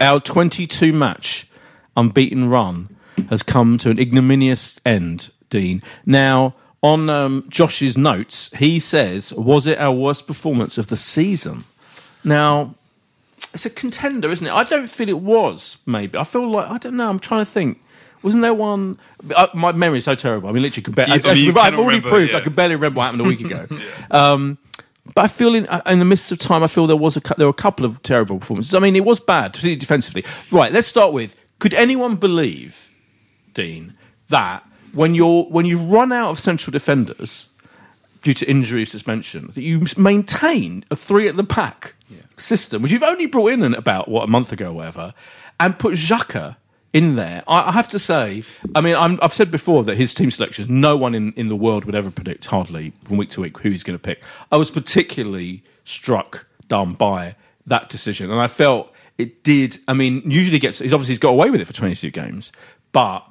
our 0.00 0.20
22 0.20 0.92
match 0.92 1.48
unbeaten 1.96 2.50
run 2.50 2.94
has 3.30 3.42
come 3.42 3.78
to 3.78 3.90
an 3.90 3.98
ignominious 3.98 4.80
end, 4.84 5.30
Dean. 5.50 5.82
Now, 6.06 6.54
on 6.82 7.08
um, 7.10 7.44
Josh's 7.48 7.96
notes, 7.96 8.50
he 8.56 8.80
says, 8.80 9.32
"Was 9.34 9.66
it 9.66 9.78
our 9.78 9.92
worst 9.92 10.26
performance 10.26 10.78
of 10.78 10.88
the 10.88 10.96
season?" 10.96 11.64
Now, 12.24 12.74
it's 13.54 13.66
a 13.66 13.70
contender, 13.70 14.30
isn't 14.30 14.46
it? 14.46 14.52
I 14.52 14.64
don't 14.64 14.88
feel 14.88 15.08
it 15.08 15.18
was. 15.20 15.76
Maybe 15.86 16.16
I 16.18 16.24
feel 16.24 16.48
like 16.50 16.68
I 16.70 16.78
don't 16.78 16.96
know. 16.96 17.08
I'm 17.08 17.18
trying 17.18 17.44
to 17.44 17.50
think. 17.50 17.78
Wasn't 18.22 18.40
there 18.42 18.54
one? 18.54 18.98
Uh, 19.34 19.48
my 19.52 19.72
memory 19.72 19.98
is 19.98 20.04
so 20.04 20.14
terrible. 20.14 20.48
I 20.48 20.52
mean, 20.52 20.62
literally, 20.62 20.84
could 20.84 20.94
barely, 20.94 21.14
You- 21.14 21.28
I 21.30 21.34
mean, 21.34 21.44
you 21.44 21.50
I've 21.50 21.74
already 21.74 21.98
remember, 21.98 22.08
proved 22.08 22.34
I 22.34 22.38
yeah. 22.38 22.44
could 22.44 22.54
barely 22.54 22.76
remember 22.76 22.98
what 22.98 23.04
happened 23.06 23.22
a 23.22 23.24
week 23.24 23.40
ago. 23.40 23.66
um, 24.12 24.58
but 25.16 25.24
I 25.24 25.26
feel 25.26 25.56
in, 25.56 25.66
uh, 25.66 25.82
in 25.86 25.98
the 25.98 26.04
midst 26.04 26.30
of 26.30 26.38
time, 26.38 26.62
I 26.62 26.68
feel 26.68 26.86
there 26.86 26.94
was 26.96 27.16
a 27.16 27.20
there 27.36 27.48
were 27.48 27.50
a 27.50 27.52
couple 27.52 27.84
of 27.84 28.00
terrible 28.04 28.38
performances. 28.38 28.74
I 28.74 28.78
mean, 28.78 28.94
it 28.94 29.04
was 29.04 29.18
bad, 29.18 29.52
particularly 29.52 29.74
defensively. 29.76 30.24
Right, 30.52 30.72
let's 30.72 30.86
start 30.86 31.12
with: 31.12 31.34
Could 31.58 31.74
anyone 31.74 32.14
believe, 32.14 32.91
Dean, 33.54 33.94
that 34.28 34.66
when 34.92 35.14
you're 35.14 35.44
when 35.44 35.66
you've 35.66 35.86
run 35.90 36.12
out 36.12 36.30
of 36.30 36.38
central 36.38 36.72
defenders 36.72 37.48
due 38.22 38.34
to 38.34 38.48
injury 38.48 38.84
suspension, 38.84 39.50
that 39.54 39.62
you 39.62 39.84
maintain 39.96 40.84
a 40.90 40.96
three 40.96 41.28
at 41.28 41.36
the 41.36 41.42
back 41.42 41.94
system, 42.36 42.82
which 42.82 42.92
you've 42.92 43.02
only 43.02 43.26
brought 43.26 43.52
in 43.52 43.62
in 43.62 43.74
about 43.74 44.08
what 44.08 44.24
a 44.24 44.26
month 44.26 44.52
ago 44.52 44.68
or 44.70 44.74
whatever, 44.74 45.14
and 45.58 45.78
put 45.78 45.94
Xhaka 45.94 46.56
in 46.92 47.16
there. 47.16 47.42
I, 47.48 47.68
I 47.68 47.72
have 47.72 47.88
to 47.88 47.98
say, 47.98 48.44
I 48.74 48.80
mean, 48.80 48.94
I'm, 48.94 49.18
I've 49.22 49.32
said 49.32 49.50
before 49.50 49.84
that 49.84 49.96
his 49.96 50.14
team 50.14 50.30
selections, 50.30 50.68
no 50.68 50.96
one 50.96 51.14
in, 51.14 51.32
in 51.32 51.48
the 51.48 51.56
world 51.56 51.84
would 51.84 51.94
ever 51.94 52.10
predict 52.10 52.46
hardly 52.46 52.92
from 53.04 53.16
week 53.16 53.30
to 53.30 53.40
week 53.40 53.58
who 53.58 53.70
he's 53.70 53.82
going 53.82 53.98
to 53.98 54.02
pick. 54.02 54.22
I 54.50 54.56
was 54.56 54.70
particularly 54.70 55.64
struck 55.84 56.46
dumb 56.68 56.94
by 56.94 57.36
that 57.66 57.88
decision, 57.88 58.30
and 58.30 58.40
I 58.40 58.46
felt 58.46 58.92
it 59.18 59.42
did. 59.42 59.78
I 59.88 59.94
mean, 59.94 60.22
usually 60.30 60.58
gets 60.58 60.78
he's 60.78 60.92
obviously 60.92 61.12
he's 61.12 61.18
got 61.18 61.30
away 61.30 61.50
with 61.50 61.60
it 61.60 61.66
for 61.66 61.72
22 61.72 62.10
games, 62.10 62.52
but 62.92 63.26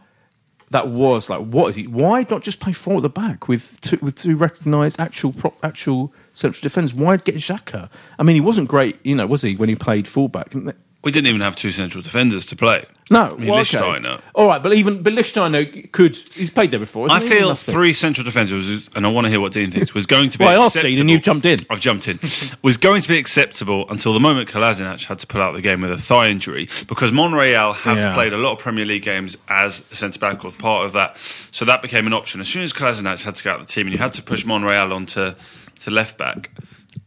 that 0.72 0.88
was 0.88 1.30
like, 1.30 1.42
what 1.42 1.70
is 1.70 1.76
he? 1.76 1.88
Why 1.88 2.26
not 2.30 2.42
just 2.42 2.60
play 2.60 2.74
four 2.74 2.98
at 2.98 3.02
the 3.02 3.10
back 3.10 3.48
with 3.48 3.80
two, 3.82 4.00
with 4.02 4.16
two 4.16 4.36
recognised 4.36 5.00
actual 5.00 5.34
prop, 5.34 5.56
actual 5.64 6.14
central 6.34 6.62
defenders? 6.62 6.94
Why 6.94 7.18
get 7.18 7.36
Xhaka? 7.36 7.90
I 8.18 8.24
mean, 8.24 8.36
he 8.36 8.42
wasn't 8.42 8.68
great, 8.68 8.98
you 9.04 9.16
know, 9.16 9.28
was 9.28 9.42
he 9.42 9.56
when 9.56 9.70
he 9.70 9.76
played 9.76 10.08
fullback? 10.08 10.54
We 11.04 11.12
didn't 11.12 11.28
even 11.28 11.42
have 11.42 11.56
two 11.56 11.72
central 11.72 12.04
defenders 12.04 12.46
to 12.48 12.56
play. 12.56 12.86
No, 13.10 13.24
I 13.24 13.36
mean, 13.36 13.50
well, 13.50 13.60
okay. 13.62 14.20
All 14.36 14.48
right, 14.48 14.62
but 14.62 14.74
even 14.74 15.02
but 15.02 15.14
Lichtsteiner 15.14 15.92
could. 15.92 16.16
He's 16.16 16.52
played 16.52 16.70
there 16.72 16.80
before. 16.80 17.10
I 17.10 17.16
hasn't 17.16 17.32
he? 17.32 17.38
He 17.40 17.44
feel 17.44 17.56
three 17.56 17.94
central 17.94 18.24
defenders, 18.24 18.88
and 18.96 19.06
I 19.06 19.10
want 19.10 19.26
to 19.26 19.32
hear 19.32 19.40
what 19.42 19.52
Dean 19.52 19.72
thinks, 19.72 19.94
was 19.96 20.06
going 20.06 20.30
to 20.30 20.38
be 20.38 20.46
Well, 20.46 20.62
I 20.62 20.66
asked 20.66 20.76
Dean 20.76 20.86
and 20.86 20.92
acceptable- 20.92 21.12
you've 21.12 21.22
jumped 21.24 21.46
in. 21.48 21.60
I've 21.70 21.80
jumped 21.82 22.08
in. 22.08 22.20
was 22.62 22.78
going 22.78 23.02
to 23.02 23.08
be 23.10 23.18
acceptable 23.18 23.90
until 23.90 24.14
the 24.14 24.20
moment 24.20 24.48
Kolasinac 24.50 25.04
had 25.06 25.18
to 25.20 25.28
pull 25.28 25.42
out 25.42 25.56
the 25.56 25.62
game 25.62 25.82
with 25.82 25.92
a 25.92 25.98
thigh 25.98 26.28
injury 26.30 26.70
because 26.88 27.12
Monreal 27.12 27.74
has 27.74 28.00
Yeah. 28.00 28.14
played 28.14 28.32
a 28.34 28.38
lot 28.38 28.54
of 28.54 28.60
Premier 28.60 28.86
League 28.86 29.04
games 29.04 29.38
as 29.50 29.84
a 29.92 29.96
centre 29.96 30.20
back 30.20 30.46
or 30.46 30.52
part 30.52 30.86
of 30.86 30.94
that. 30.94 31.18
So 31.52 31.66
that 31.66 31.82
became 31.82 32.06
an 32.08 32.14
option. 32.14 32.40
As 32.40 32.48
soon 32.48 32.62
as 32.62 32.72
Kolasinac 32.72 33.24
had 33.24 33.36
to 33.36 33.44
go 33.44 33.52
out 33.52 33.60
of 33.60 33.66
the 33.68 33.74
team 33.74 33.88
and 33.88 33.94
you 33.94 34.00
had 34.00 34.14
to 34.14 34.24
push 34.24 34.46
Monreal 34.46 34.94
onto 34.94 35.34
to 35.82 35.90
left 35.92 36.18
back, 36.18 36.52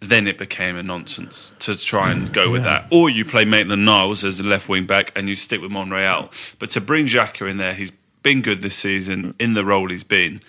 then 0.01 0.27
it 0.27 0.39
became 0.39 0.77
a 0.77 0.83
nonsense 0.83 1.53
to 1.61 1.77
try 1.77 2.11
and 2.11 2.33
go 2.33 2.51
with 2.51 2.63
that. 2.65 2.87
Or 2.91 3.11
you 3.11 3.25
play 3.25 3.45
Maitland 3.45 3.85
Niles 3.85 4.25
as 4.25 4.41
a 4.41 4.43
left 4.43 4.69
wing 4.69 4.87
back 4.87 5.13
and 5.17 5.29
you 5.29 5.35
stick 5.35 5.61
with 5.61 5.71
Monreal. 5.71 6.31
But 6.59 6.71
to 6.71 6.81
bring 6.81 7.07
Xhaka 7.07 7.49
in 7.49 7.59
there, 7.59 7.75
he's 7.75 7.93
been 8.23 8.43
good 8.43 8.63
this 8.63 8.77
season 8.77 9.35
in 9.39 9.55
the 9.55 9.65
role 9.65 9.91
he's 9.91 10.05
been. 10.05 10.41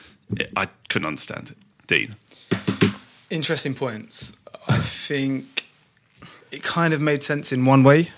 I 0.55 0.67
couldn't 0.89 1.07
understand 1.07 1.51
it. 1.51 1.57
Dean. 1.87 2.15
Interesting 3.29 3.73
points. 3.73 4.33
I 4.67 4.77
think 4.79 5.67
it 6.51 6.63
kind 6.63 6.93
of 6.93 7.01
made 7.01 7.23
sense 7.23 7.51
in 7.51 7.65
one 7.65 7.83
way 7.83 8.09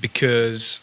because 0.00 0.80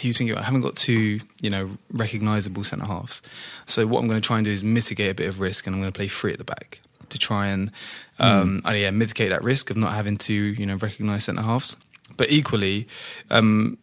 you 0.00 0.12
think 0.12 0.34
I 0.34 0.42
haven't 0.42 0.62
got 0.62 0.76
two, 0.76 1.20
you 1.40 1.50
know, 1.50 1.76
recognisable 1.92 2.64
centre 2.64 2.86
halves. 2.86 3.22
So 3.66 3.86
what 3.86 4.00
I'm 4.00 4.08
going 4.08 4.20
to 4.20 4.26
try 4.26 4.38
and 4.38 4.44
do 4.44 4.52
is 4.52 4.64
mitigate 4.64 5.10
a 5.10 5.14
bit 5.14 5.28
of 5.28 5.40
risk, 5.40 5.66
and 5.66 5.74
I'm 5.74 5.82
going 5.82 5.92
to 5.92 5.96
play 5.96 6.08
three 6.08 6.32
at 6.32 6.38
the 6.38 6.44
back 6.44 6.80
to 7.10 7.18
try 7.18 7.46
and, 7.48 7.70
um, 8.18 8.62
uh, 8.66 8.70
yeah, 8.72 8.90
mitigate 8.90 9.30
that 9.30 9.42
risk 9.42 9.70
of 9.70 9.76
not 9.76 9.92
having 9.94 10.16
to 10.18 10.32
you 10.34 10.66
know, 10.66 10.76
recognised 10.76 11.24
centre 11.24 11.42
halves. 11.42 11.76
But 12.16 12.30
equally, 12.30 12.88
um, 13.30 13.78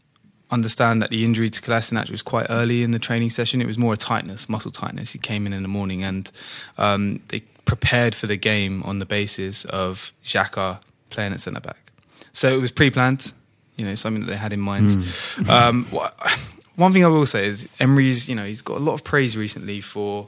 understand 0.51 1.01
that 1.01 1.09
the 1.09 1.23
injury 1.23 1.49
to 1.49 1.61
Kolasinac 1.61 2.09
was 2.11 2.21
quite 2.21 2.47
early 2.49 2.83
in 2.83 2.91
the 2.91 2.99
training 2.99 3.29
session. 3.29 3.61
It 3.61 3.67
was 3.67 3.77
more 3.77 3.93
a 3.93 3.97
tightness, 3.97 4.47
muscle 4.49 4.71
tightness. 4.71 5.11
He 5.11 5.19
came 5.19 5.45
in 5.47 5.53
in 5.53 5.61
the 5.63 5.67
morning 5.69 6.03
and 6.03 6.31
um, 6.77 7.21
they 7.29 7.41
prepared 7.65 8.13
for 8.13 8.27
the 8.27 8.37
game 8.37 8.83
on 8.83 8.99
the 8.99 9.05
basis 9.05 9.65
of 9.65 10.11
Xhaka 10.23 10.79
playing 11.09 11.33
at 11.33 11.41
centre 11.41 11.59
back. 11.61 11.91
So 12.33 12.49
it 12.49 12.61
was 12.61 12.71
pre-planned, 12.71 13.33
you 13.75 13.85
know, 13.85 13.95
something 13.95 14.25
that 14.25 14.29
they 14.31 14.37
had 14.37 14.53
in 14.53 14.59
mind. 14.59 15.03
Um, 15.49 15.87
wha- 15.91 16.11
one 16.75 16.91
thing 16.93 17.05
I 17.05 17.07
will 17.07 17.25
say 17.25 17.45
is 17.47 17.67
Emery's, 17.79 18.27
you 18.27 18.35
know, 18.35 18.45
he's 18.45 18.61
got 18.61 18.77
a 18.77 18.79
lot 18.81 18.93
of 18.93 19.03
praise 19.03 19.37
recently 19.37 19.79
for 19.81 20.27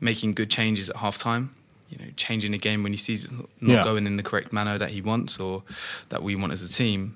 making 0.00 0.32
good 0.34 0.50
changes 0.50 0.88
at 0.90 0.96
half 0.96 1.18
time. 1.18 1.54
You 1.92 1.98
know, 2.04 2.10
changing 2.16 2.52
the 2.52 2.58
game 2.58 2.82
when 2.82 2.92
he 2.92 2.98
sees 2.98 3.24
it's 3.24 3.32
not 3.32 3.48
not 3.60 3.72
Yeah. 3.74 3.84
going 3.84 4.06
in 4.06 4.16
the 4.16 4.22
correct 4.22 4.52
manner 4.52 4.78
that 4.78 4.90
he 4.90 5.00
wants 5.02 5.38
or 5.38 5.62
that 6.08 6.22
we 6.22 6.34
want 6.34 6.52
as 6.52 6.62
a 6.62 6.68
team. 6.68 7.14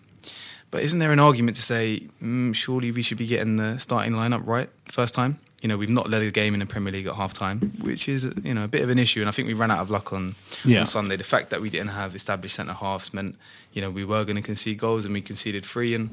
But 0.71 0.83
isn't 0.83 0.99
there 0.99 1.13
an 1.13 1.21
argument 1.21 1.57
to 1.57 1.63
say, 1.63 2.03
mm, 2.23 2.55
surely 2.55 2.91
we 2.91 3.01
should 3.03 3.19
be 3.19 3.27
getting 3.27 3.57
the 3.57 3.79
starting 3.79 4.13
lineup 4.13 4.43
right 4.47 4.69
first 4.85 5.15
time? 5.15 5.39
You 5.63 5.69
know, 5.69 5.79
we've 5.79 5.89
not 6.01 6.11
led 6.11 6.23
a 6.23 6.31
game 6.31 6.53
in 6.55 6.61
the 6.61 6.67
Premier 6.67 6.93
League 6.93 7.07
at 7.07 7.15
half 7.15 7.33
time, 7.33 7.73
which 7.81 8.09
is 8.09 8.25
you 8.45 8.53
know 8.53 8.65
a 8.65 8.69
bit 8.69 8.83
of 8.83 8.91
an 8.91 8.99
issue, 8.99 9.21
and 9.21 9.29
I 9.29 9.33
think 9.33 9.49
we 9.49 9.55
ran 9.55 9.71
out 9.71 9.79
of 9.79 9.91
luck 9.91 10.13
on, 10.13 10.35
Yeah. 10.65 10.81
on 10.81 10.87
Sunday. 10.87 11.17
The 11.17 11.25
fact 11.25 11.49
that 11.51 11.61
we 11.63 11.71
didn't 11.71 11.89
have 12.03 12.15
established 12.15 12.57
centre 12.57 12.75
halves 12.75 13.15
meant 13.15 13.37
you 13.73 13.81
know 13.81 13.91
we 13.91 14.05
were 14.05 14.25
going 14.25 14.37
to 14.37 14.43
concede 14.43 14.77
goals, 14.79 15.05
and 15.07 15.15
we 15.15 15.23
conceded 15.23 15.65
three. 15.65 15.95
And 15.95 16.11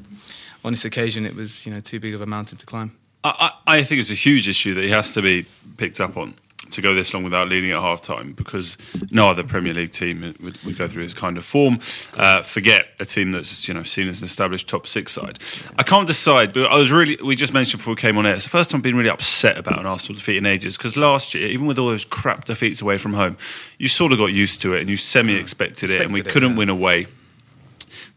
on 0.64 0.72
this 0.74 0.86
occasion, 0.86 1.26
it 1.26 1.36
was 1.36 1.66
you 1.66 1.74
know 1.74 1.82
too 1.82 2.00
big 2.00 2.14
of 2.14 2.22
a 2.22 2.26
mountain 2.26 2.58
to 2.60 2.66
climb. 2.66 2.92
I, 3.26 3.52
I 3.68 3.78
I 3.80 3.84
think 3.84 4.00
it's 4.02 4.10
a 4.12 4.22
huge 4.30 4.48
issue 4.48 4.74
that 4.76 4.84
he 4.84 4.92
has 4.92 5.12
to 5.12 5.22
be 5.22 5.46
picked 5.78 6.00
up 6.00 6.16
on 6.16 6.36
to 6.74 6.82
go 6.82 6.94
this 6.94 7.14
long 7.14 7.24
without 7.24 7.50
leading 7.50 7.72
at 7.72 7.82
half 7.82 8.02
time 8.02 8.34
because 8.34 8.78
no 9.12 9.30
other 9.30 9.44
Premier 9.44 9.74
League 9.74 9.92
team 9.92 10.36
would, 10.42 10.62
would 10.64 10.78
go 10.78 10.88
through 10.88 11.04
this 11.04 11.14
kind 11.14 11.38
of 11.38 11.46
form. 11.46 11.80
Uh, 12.16 12.42
forget 12.42 12.88
a 13.00 13.06
team 13.06 13.32
that's 13.32 13.68
you 13.68 13.74
know 13.74 13.84
seen 13.84 14.08
as 14.08 14.22
an 14.22 14.26
established 14.26 14.68
top 14.68 14.88
six 14.88 15.14
side. 15.14 15.40
I 15.78 15.84
can't 15.84 16.08
decide, 16.08 16.54
but 16.54 16.72
I 16.72 16.78
was 16.78 16.92
really 16.92 17.18
we 17.24 17.36
just 17.36 17.54
mentioned 17.54 17.80
before 17.80 17.94
we 17.94 18.02
came 18.02 18.18
on 18.18 18.26
air. 18.26 18.36
It's 18.36 18.44
the 18.44 18.50
first 18.50 18.70
time 18.70 18.80
I've 18.80 18.84
been 18.84 18.98
really 18.98 19.10
upset 19.10 19.58
about 19.58 19.80
an 19.80 19.86
Arsenal 19.86 20.16
defeat 20.16 20.38
in 20.38 20.46
ages 20.46 20.78
because 20.78 20.98
last 20.98 21.34
year, 21.34 21.48
even 21.48 21.66
with 21.66 21.80
all 21.80 21.88
those 21.88 22.06
crap 22.06 22.46
defeats 22.46 22.82
away 22.82 22.98
from 22.98 23.14
home, 23.14 23.38
you 23.78 23.88
sort 23.88 24.12
of 24.12 24.18
got 24.18 24.28
used 24.28 24.62
to 24.62 24.74
it 24.74 24.82
and 24.82 24.90
you 24.90 24.98
semi 24.98 25.36
expected 25.36 25.90
it, 25.90 26.02
and 26.02 26.14
we 26.14 26.22
it, 26.22 26.30
couldn't 26.30 26.52
yeah. 26.52 26.58
win 26.58 26.70
away. 26.70 27.08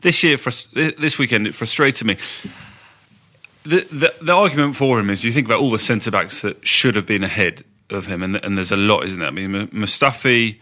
This 0.01 0.23
year, 0.23 0.37
this 0.37 1.19
weekend, 1.19 1.47
it 1.47 1.55
frustrated 1.55 2.07
me 2.07 2.17
the, 3.67 3.87
the 3.91 4.15
the 4.23 4.33
argument 4.33 4.77
for 4.77 4.99
him 5.01 5.11
is 5.11 5.25
you 5.25 5.33
think 5.33 5.47
about 5.47 5.61
all 5.61 5.71
the 5.71 5.79
centre 5.79 6.11
backs 6.11 6.43
that 6.43 6.67
should 6.67 6.95
have 6.95 7.07
been 7.07 7.25
ahead 7.25 7.65
of 7.91 8.07
him, 8.07 8.23
and, 8.23 8.37
and 8.45 8.57
there's 8.57 8.73
a 8.73 8.77
lot, 8.77 9.05
isn't 9.05 9.19
there? 9.19 9.29
I 9.29 9.31
mean, 9.31 9.69
Mustafi 9.69 10.59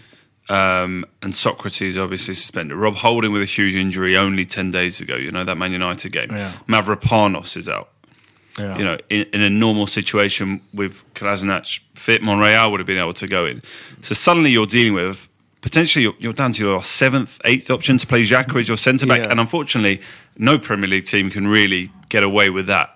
um, 0.48 1.04
and 1.22 1.32
Sokratis 1.32 2.00
obviously 2.02 2.34
suspended. 2.34 2.76
Rob 2.76 2.96
Holding 2.96 3.32
with 3.32 3.42
a 3.42 3.46
huge 3.46 3.74
injury 3.74 4.16
only 4.16 4.44
ten 4.44 4.70
days 4.70 5.00
ago. 5.00 5.16
You 5.16 5.30
know 5.30 5.44
that 5.44 5.56
Man 5.56 5.72
United 5.72 6.10
game. 6.10 6.30
Yeah. 6.30 6.52
Mavropanos 6.68 7.56
is 7.56 7.68
out. 7.68 7.90
Yeah. 8.58 8.78
You 8.78 8.84
know, 8.84 8.98
in, 9.10 9.22
in 9.32 9.40
a 9.40 9.50
normal 9.50 9.86
situation 9.86 10.60
with 10.72 11.02
Kolasinac 11.14 11.80
fit, 11.94 12.22
Monreal 12.22 12.70
would 12.70 12.78
have 12.80 12.86
been 12.86 12.98
able 12.98 13.14
to 13.14 13.26
go 13.26 13.46
in. 13.46 13.62
So 14.02 14.14
suddenly 14.14 14.50
you're 14.50 14.66
dealing 14.66 14.92
with 14.94 15.28
potentially 15.60 16.02
you're, 16.02 16.14
you're 16.18 16.32
down 16.34 16.52
to 16.52 16.62
your 16.62 16.82
seventh, 16.82 17.40
eighth 17.46 17.70
option 17.70 17.96
to 17.98 18.06
play 18.06 18.22
Xhaka 18.22 18.60
as 18.60 18.68
your 18.68 18.76
centre 18.76 19.06
back, 19.06 19.22
Yeah. 19.24 19.30
and 19.30 19.40
unfortunately, 19.40 20.02
no 20.36 20.58
Premier 20.58 20.88
League 20.88 21.06
team 21.06 21.30
can 21.30 21.48
really 21.48 21.90
get 22.10 22.22
away 22.22 22.50
with 22.50 22.66
that. 22.66 22.90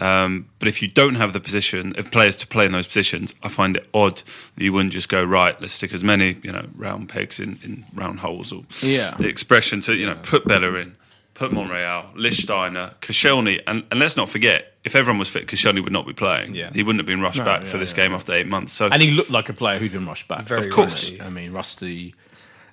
Um, 0.00 0.48
but 0.58 0.68
if 0.68 0.80
you 0.82 0.88
don't 0.88 1.16
have 1.16 1.32
the 1.32 1.40
position 1.40 1.92
of 1.98 2.10
players 2.10 2.36
to 2.38 2.46
play 2.46 2.64
in 2.66 2.72
those 2.72 2.86
positions, 2.86 3.34
I 3.42 3.48
find 3.48 3.76
it 3.76 3.86
odd 3.92 4.22
that 4.56 4.64
you 4.64 4.72
wouldn't 4.72 4.92
just 4.92 5.08
go 5.08 5.22
right. 5.22 5.60
Let's 5.60 5.74
stick 5.74 5.92
as 5.92 6.02
many 6.02 6.38
you 6.42 6.52
know 6.52 6.66
round 6.74 7.08
pegs 7.08 7.38
in, 7.38 7.58
in 7.62 7.84
round 7.94 8.20
holes, 8.20 8.52
or 8.52 8.62
Yeah. 8.80 9.14
the 9.18 9.28
expression 9.28 9.80
to 9.82 9.94
you 9.94 10.06
know 10.06 10.16
put 10.22 10.46
Bellerin, 10.46 10.96
put 11.34 11.52
Monreal, 11.52 12.06
Lichtsteiner, 12.16 12.94
Koscielny, 13.00 13.60
and, 13.66 13.84
and 13.90 14.00
let's 14.00 14.16
not 14.16 14.28
forget 14.28 14.66
if 14.82 14.96
everyone 14.96 15.18
was 15.18 15.28
fit, 15.28 15.46
Koscielny 15.46 15.82
would 15.84 15.92
not 15.92 16.06
be 16.06 16.14
playing. 16.14 16.54
Yeah. 16.54 16.70
He 16.72 16.82
wouldn't 16.82 17.00
have 17.00 17.06
been 17.06 17.20
rushed 17.20 17.38
No, 17.40 17.44
back 17.44 17.64
yeah, 17.64 17.68
for 17.68 17.76
this 17.76 17.90
yeah, 17.90 17.96
game 17.96 18.10
yeah. 18.12 18.16
after 18.16 18.32
eight 18.32 18.46
months. 18.46 18.72
So 18.72 18.86
and 18.86 19.02
he 19.02 19.10
looked 19.10 19.28
like 19.30 19.50
a 19.50 19.52
player 19.52 19.78
who'd 19.78 19.92
been 19.92 20.06
rushed 20.06 20.26
back. 20.28 20.44
Very 20.44 20.64
Of 20.66 20.72
course. 20.72 21.10
rusty. 21.10 21.20
I 21.20 21.28
mean, 21.28 21.52
rusty. 21.52 22.14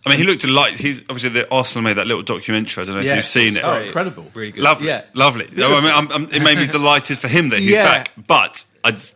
I 0.07 0.09
mean, 0.09 0.17
he 0.19 0.23
looked 0.23 0.47
like 0.47 0.75
he's 0.77 1.01
obviously 1.01 1.29
the 1.29 1.51
Arsenal 1.51 1.83
made 1.83 1.97
that 1.97 2.07
little 2.07 2.23
documentary. 2.23 2.83
I 2.83 2.85
don't 2.87 2.95
know 2.95 3.01
Yeah, 3.01 3.11
if 3.11 3.17
you've 3.17 3.27
seen 3.27 3.57
it. 3.57 3.63
Oh, 3.63 3.77
incredible. 3.79 4.25
Really 4.33 4.51
good. 4.51 4.63
Lovely, 4.63 4.87
Yeah. 4.87 5.03
lovely. 5.13 5.45
I 5.47 5.81
mean, 5.81 5.91
I'm, 5.93 6.11
I'm, 6.11 6.23
it 6.31 6.41
made 6.43 6.57
me 6.57 6.67
delighted 6.71 7.17
for 7.17 7.27
him 7.27 7.49
that 7.49 7.59
he's 7.59 7.71
Yeah. 7.71 7.83
back, 7.85 8.11
but 8.27 8.65
I 8.83 8.91
just, 8.91 9.15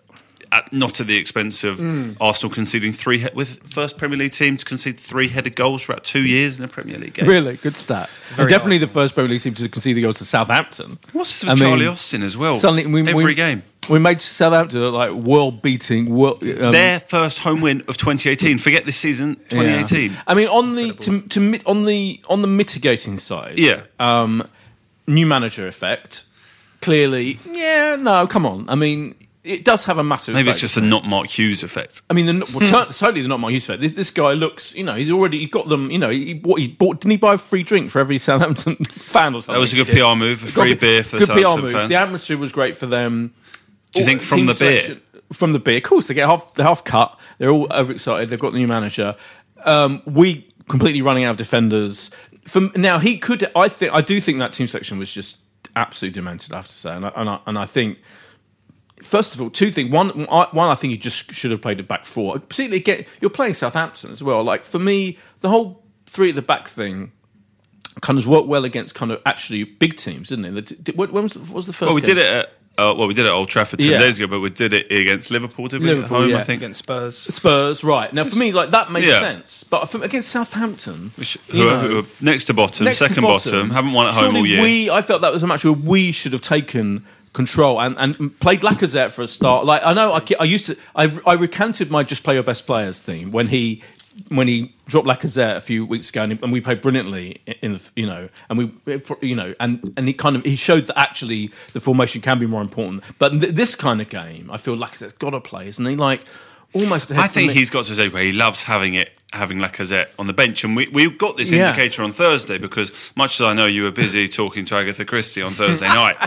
at, 0.54 0.74
not 0.74 1.00
at 1.00 1.08
the 1.08 1.16
expense 1.18 1.64
of 1.64 1.78
Hmm. 1.80 2.12
Arsenal 2.20 2.54
conceding 2.54 2.92
three 2.94 3.20
he- 3.20 3.30
with 3.34 3.62
first 3.72 3.98
Premier 3.98 4.18
League 4.18 4.34
team 4.34 4.58
to 4.58 4.66
concede 4.66 4.98
three 4.98 5.30
headed 5.30 5.56
goals 5.56 5.82
for 5.84 5.94
about 5.94 6.04
two 6.04 6.24
years 6.24 6.60
in 6.60 6.66
a 6.66 6.68
Premier 6.68 6.98
League 6.98 7.14
game. 7.14 7.28
Really 7.28 7.56
good 7.56 7.76
stat. 7.78 8.10
Very 8.36 8.50
definitely 8.50 8.76
Arsenal. 8.76 8.88
the 8.88 8.94
first 8.94 9.14
Premier 9.16 9.30
League 9.32 9.42
team 9.42 9.54
to 9.54 9.70
concede 9.70 9.96
the 9.96 10.02
goals 10.02 10.18
to 10.18 10.26
Southampton. 10.26 10.98
What's 11.14 11.40
this 11.40 11.44
with 11.44 11.52
I 11.52 11.54
mean, 11.56 11.70
Charlie 11.72 11.88
Austin 11.88 12.22
as 12.24 12.36
well? 12.36 12.56
Suddenly, 12.58 12.86
we, 12.88 13.02
every 13.08 13.24
we, 13.26 13.34
game. 13.34 13.64
we 13.90 14.00
made 14.00 14.20
Southampton 14.20 14.82
look 14.82 14.94
like 14.94 15.12
world 15.12 15.62
beating. 15.62 16.10
World, 16.10 16.44
um, 16.44 16.72
Their 16.74 17.00
first 17.00 17.40
home 17.40 17.62
win 17.62 17.82
of 17.88 17.96
2018. 17.98 18.58
Forget 18.58 18.86
this 18.86 18.98
season, 18.98 19.36
2018. 19.50 20.18
I 20.28 20.34
mean, 20.36 20.48
on 20.50 20.76
the 20.76 20.94
to, 20.94 21.22
to 21.22 21.60
on 21.66 21.86
the 21.86 22.22
on 22.28 22.42
the 22.42 22.48
mitigating 22.50 23.18
side, 23.20 23.58
Yeah. 23.58 23.84
um, 24.00 24.44
new 25.08 25.26
manager 25.26 25.66
effect. 25.68 26.26
Clearly, 26.82 27.40
yeah, 27.50 27.96
no, 27.96 28.26
come 28.28 28.46
on. 28.46 28.68
I 28.68 28.74
mean, 28.76 29.14
it 29.44 29.66
does 29.66 29.84
have 29.86 29.98
a 29.98 30.04
massive. 30.04 30.36
Maybe 30.36 30.50
it's 30.50 30.60
just 30.60 30.78
a 30.78 30.82
doesn't 30.82 31.06
Mark 31.06 31.28
Hughes 31.28 31.64
effect. 31.64 32.04
I 32.10 32.14
mean, 32.14 32.26
the, 32.28 32.46
well, 32.54 32.68
cer- 32.68 32.92
certainly 32.92 33.24
the 33.24 33.28
not 33.28 33.40
my 33.40 33.50
use 33.50 33.68
effect. 33.68 33.82
This, 33.82 33.94
this 33.94 34.12
guy 34.12 34.34
looks, 34.34 34.76
you 34.76 34.84
know, 34.84 34.94
he's 34.94 35.10
already 35.10 35.40
he 35.40 35.48
got 35.48 35.68
them. 35.68 35.90
You 35.90 35.98
know, 35.98 36.10
he, 36.10 36.36
what 36.36 36.62
he 36.62 36.68
bought. 36.68 37.02
Didn't 37.02 37.12
he 37.12 37.18
buy 37.18 37.34
a 37.34 37.38
free 37.38 37.64
drink 37.64 37.90
for 37.90 38.00
every 38.00 38.20
Southampton 38.20 38.76
fan 38.86 39.34
or 39.34 39.42
something? 39.42 39.54
That 39.54 39.60
was 39.60 39.74
a 39.74 39.78
good 39.78 39.88
PR 39.88 40.16
move, 40.16 40.44
a 40.44 40.48
free 40.48 40.76
beer 40.76 41.04
for 41.04 41.18
good 41.18 41.30
PR 41.30 41.40
Southampton 41.40 41.64
move. 41.64 41.72
fans. 41.74 41.90
The 41.90 41.96
atmosphere 41.96 42.38
was 42.38 42.52
great 42.52 42.78
for 42.78 42.86
them. 42.86 43.34
Do 43.94 44.00
you 44.00 44.06
think 44.06 44.22
from 44.22 44.46
the 44.46 44.54
beer? 44.54 44.98
From 45.34 45.54
the 45.54 45.60
beer, 45.60 45.78
of 45.78 45.84
course, 45.84 46.08
they 46.08 46.14
get 46.14 46.28
half 46.30 46.54
the 46.54 46.64
half 46.64 46.84
cut. 46.84 47.20
They're 47.38 47.50
all 47.50 47.72
overexcited. 47.72 48.30
They've 48.30 48.40
got 48.40 48.52
the 48.52 48.60
new 48.60 48.68
manager. 48.68 49.16
Um, 49.66 50.04
we 50.06 50.54
completely 50.70 51.02
running 51.02 51.24
out 51.24 51.32
of 51.32 51.38
defenders. 51.38 52.12
From 52.46 52.72
now, 52.76 53.00
he 53.00 53.18
could. 53.18 53.50
I 53.56 53.70
think. 53.70 53.94
I 53.94 54.02
do 54.02 54.20
think 54.20 54.40
that 54.40 54.54
team 54.54 54.68
section 54.68 55.00
was 55.00 55.12
just 55.12 55.38
absolutely 55.76 56.14
demented. 56.14 56.54
I 56.54 56.58
have 56.58 56.68
to 56.68 56.74
say, 56.74 56.92
and 56.92 57.06
I, 57.06 57.12
and 57.16 57.30
I, 57.30 57.40
and 57.48 57.58
I 57.58 57.66
think. 57.66 57.98
First 59.04 59.34
of 59.36 59.42
all, 59.42 59.50
two 59.50 59.72
things. 59.72 59.92
One, 59.92 60.28
I- 60.30 60.48
one, 60.52 60.70
I 60.70 60.76
think 60.76 60.92
you 60.92 60.98
just 60.98 61.32
should 61.34 61.52
have 61.52 61.62
played 61.62 61.80
a 61.80 61.84
back 61.84 62.06
four. 62.06 62.40
Particularly, 62.40 62.80
get 62.80 63.08
you're 63.20 63.30
playing 63.32 63.54
Southampton 63.56 64.12
as 64.12 64.22
well. 64.24 64.44
Like 64.44 64.64
for 64.64 64.80
me, 64.80 65.18
the 65.40 65.50
whole 65.50 65.84
three 66.06 66.30
at 66.30 66.36
the 66.36 66.42
back 66.42 66.68
thing 66.68 67.12
kind 68.02 68.18
of 68.18 68.28
worked 68.28 68.48
well 68.48 68.64
against 68.66 68.96
kind 68.96 69.12
of 69.12 69.22
actually 69.26 69.64
big 69.66 69.98
teams, 69.98 70.30
didn't 70.30 70.58
it? 70.58 70.86
The- 70.86 70.94
When 70.94 71.12
was, 71.12 71.38
what 71.38 71.52
was 71.52 71.68
the 71.68 71.74
first? 71.74 71.88
Well, 71.88 71.96
we 71.96 72.02
game? 72.02 72.16
did 72.16 72.18
it 72.20 72.28
at. 72.28 72.54
Uh, 72.78 72.96
well, 72.98 73.06
we 73.06 73.14
did 73.14 73.26
it 73.26 73.28
at 73.28 73.34
Old 73.34 73.50
Trafford 73.50 73.80
ten 73.82 73.92
Yeah. 73.92 73.98
days 73.98 74.18
ago, 74.18 74.28
but 74.28 74.40
we 74.40 74.50
did 74.50 74.74
it 74.74 74.90
against 74.90 75.30
Liverpool, 75.30 75.68
did 75.68 75.84
we? 75.84 75.90
At 75.90 75.96
Liverpool, 75.98 76.20
home, 76.22 76.30
yeah. 76.30 76.38
I 76.38 76.44
think. 76.44 76.62
against 76.62 76.80
Spurs. 76.80 77.18
Spurs, 77.18 77.84
right? 77.84 78.12
Now, 78.14 78.24
for 78.24 78.38
me, 78.38 78.54
like 78.54 78.72
that 78.72 78.90
makes 78.90 79.08
Yeah. 79.08 79.20
sense. 79.20 79.66
But 79.66 79.92
for, 79.92 80.02
against 80.02 80.30
Southampton, 80.30 81.12
Which- 81.18 81.38
who, 81.50 81.68
are, 81.68 81.80
who 81.80 82.00
are 82.00 82.06
next 82.22 82.46
to 82.46 82.54
bottom, 82.54 82.86
next 82.86 83.00
to 83.00 83.10
second 83.10 83.24
bottom, 83.24 83.72
haven't 83.72 83.92
won 83.92 84.08
at 84.08 84.14
home 84.14 84.38
all 84.38 84.46
year. 84.48 84.64
We, 84.64 84.90
I 84.90 85.02
felt 85.02 85.22
that 85.22 85.34
was 85.34 85.44
a 85.44 85.48
match 85.48 85.66
where 85.66 85.74
we 85.74 86.14
should 86.14 86.32
have 86.32 86.42
taken 86.42 87.06
control 87.34 87.80
and, 87.82 87.98
and 87.98 88.40
played 88.40 88.62
Lacazette 88.62 89.12
for 89.12 89.22
a 89.22 89.28
start. 89.28 89.66
Like 89.66 89.82
I 89.86 89.94
know, 89.94 90.14
I, 90.14 90.22
I 90.40 90.44
used 90.44 90.66
to, 90.68 90.78
I, 90.96 91.18
I 91.26 91.34
recanted 91.34 91.90
my 91.92 92.04
just 92.04 92.24
play 92.24 92.34
your 92.36 92.44
best 92.44 92.66
players 92.66 93.00
theme 93.00 93.32
when 93.32 93.48
he 93.48 93.82
when 94.28 94.46
he 94.48 94.76
dropped 94.88 95.08
Lacazette 95.08 95.56
a 95.56 95.62
few 95.62 95.86
weeks 95.86 96.10
ago, 96.10 96.24
and, 96.24 96.34
and 96.44 96.52
we 96.52 96.60
played 96.60 96.82
brilliantly 96.82 97.42
in 97.62 97.74
the, 97.74 97.90
you 97.96 98.06
know, 98.06 98.28
and 98.50 98.58
we, 98.60 99.00
you 99.22 99.36
know, 99.36 99.56
and 99.62 99.94
and 99.96 100.06
he 100.08 100.14
kind 100.14 100.36
of 100.36 100.44
he 100.44 100.58
showed 100.58 100.84
that 100.88 101.00
actually 101.00 101.50
the 101.72 101.80
formation 101.80 102.20
can 102.22 102.38
be 102.38 102.46
more 102.46 102.62
important. 102.62 103.04
But 103.20 103.30
th- 103.40 103.54
this 103.56 103.74
kind 103.76 104.02
of 104.02 104.10
game, 104.10 104.50
I 104.52 104.58
feel 104.58 104.76
Lacazette's 104.76 105.14
got 105.14 105.30
to 105.30 105.40
play, 105.40 105.70
isn't 105.70 105.86
he? 105.86 105.96
Like 105.96 106.26
almost. 106.74 107.12
I 107.14 107.28
think 107.28 107.54
he's 107.54 107.70
got 107.70 107.86
to 107.86 107.96
say 107.96 108.10
where 108.10 108.24
he 108.24 108.34
loves 108.34 108.64
having 108.64 108.96
it, 108.96 109.12
having 109.32 109.60
Lacazette 109.60 110.08
on 110.20 110.28
the 110.28 110.34
bench, 110.34 110.66
and 110.66 110.76
we 110.76 110.90
we 110.90 111.10
got 111.10 111.38
this 111.38 111.50
Yeah. 111.50 111.70
indicator 111.70 112.04
on 112.04 112.12
Thursday 112.12 112.58
because 112.58 112.92
much 113.16 113.40
as 113.40 113.46
I 113.46 113.54
know 113.54 113.66
you 113.66 113.84
were 113.84 113.92
busy 113.92 114.28
talking 114.28 114.66
to 114.66 114.76
Agatha 114.76 115.06
Christie 115.06 115.42
on 115.42 115.54
Thursday 115.54 115.88
night. 115.94 116.18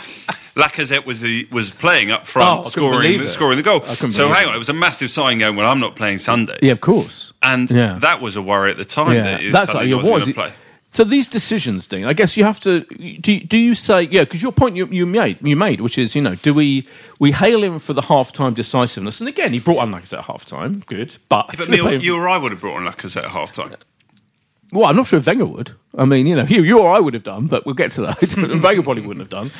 Lacazette 0.56 1.04
was 1.04 1.20
the, 1.20 1.48
was 1.50 1.70
playing 1.70 2.10
up 2.10 2.22
Oh, 2.22 2.24
front, 2.24 2.64
couldn't 2.64 2.70
scoring 2.72 3.18
the, 3.18 3.28
scoring 3.28 3.56
the 3.56 3.62
goal. 3.62 3.82
So 3.82 4.28
hang 4.28 4.46
on, 4.46 4.54
it 4.54 4.58
was 4.58 4.68
a 4.68 4.72
massive 4.74 5.10
sign 5.10 5.38
going 5.38 5.56
when 5.56 5.66
I'm 5.66 5.80
not 5.80 5.96
playing 5.96 6.18
Sunday, 6.18 6.58
Yeah, 6.62 6.72
of 6.72 6.80
course. 6.80 7.32
and 7.42 7.70
Yeah. 7.70 7.98
that 8.00 8.20
was 8.20 8.36
a 8.36 8.42
worry 8.42 8.70
at 8.70 8.76
the 8.76 8.84
time. 8.84 9.14
that 9.14 9.40
he 9.40 9.50
that's 9.50 9.74
like, 9.74 9.88
yeah, 9.88 9.98
is 9.98 10.28
gonna 10.28 10.48
it? 10.48 10.52
So 10.92 11.02
these 11.02 11.26
decisions, 11.26 11.88
Dean. 11.88 12.04
I 12.04 12.12
guess 12.12 12.36
you 12.36 12.44
have 12.44 12.60
to. 12.60 12.82
Do, 12.82 13.40
do 13.40 13.58
you 13.58 13.74
say 13.74 14.02
yeah? 14.02 14.20
Because 14.22 14.44
your 14.44 14.52
point 14.52 14.76
you, 14.76 14.86
you 14.92 15.06
made, 15.06 15.38
you 15.42 15.56
made, 15.56 15.80
which 15.80 15.98
is 15.98 16.14
you 16.14 16.22
know, 16.22 16.36
do 16.36 16.54
we 16.54 16.86
we 17.18 17.32
hail 17.32 17.64
him 17.64 17.80
for 17.80 17.94
the 17.94 18.02
half 18.02 18.30
time 18.30 18.54
decisiveness? 18.54 19.20
And 19.20 19.26
again, 19.28 19.52
he 19.52 19.58
brought 19.58 19.78
on 19.78 19.90
like 19.90 20.02
I 20.02 20.04
said, 20.04 20.20
half 20.20 20.44
time, 20.44 20.84
good, 20.86 21.16
but, 21.28 21.52
But 21.58 21.68
me, 21.68 21.80
or, 21.80 21.94
you 21.94 22.14
or 22.14 22.28
I 22.28 22.38
would 22.38 22.52
have 22.52 22.60
brought 22.60 22.76
on 22.76 22.86
Lacazette 22.86 23.24
at 23.24 23.30
half 23.32 23.50
time. 23.50 23.74
well, 24.70 24.86
I'm 24.86 24.94
not 24.94 25.08
sure 25.08 25.16
if 25.18 25.26
Wenger 25.26 25.46
would. 25.46 25.72
I 25.98 26.04
mean, 26.04 26.28
you 26.28 26.36
know, 26.36 26.44
you, 26.48 26.62
you 26.62 26.78
or 26.80 26.94
I 26.94 27.00
would 27.00 27.14
have 27.14 27.24
done, 27.24 27.48
but 27.48 27.66
we'll 27.66 27.74
get 27.74 27.90
to 27.92 28.02
that. 28.02 28.36
Wenger 28.62 28.82
probably 28.84 29.02
wouldn't 29.02 29.18
have 29.18 29.30
done. 29.30 29.50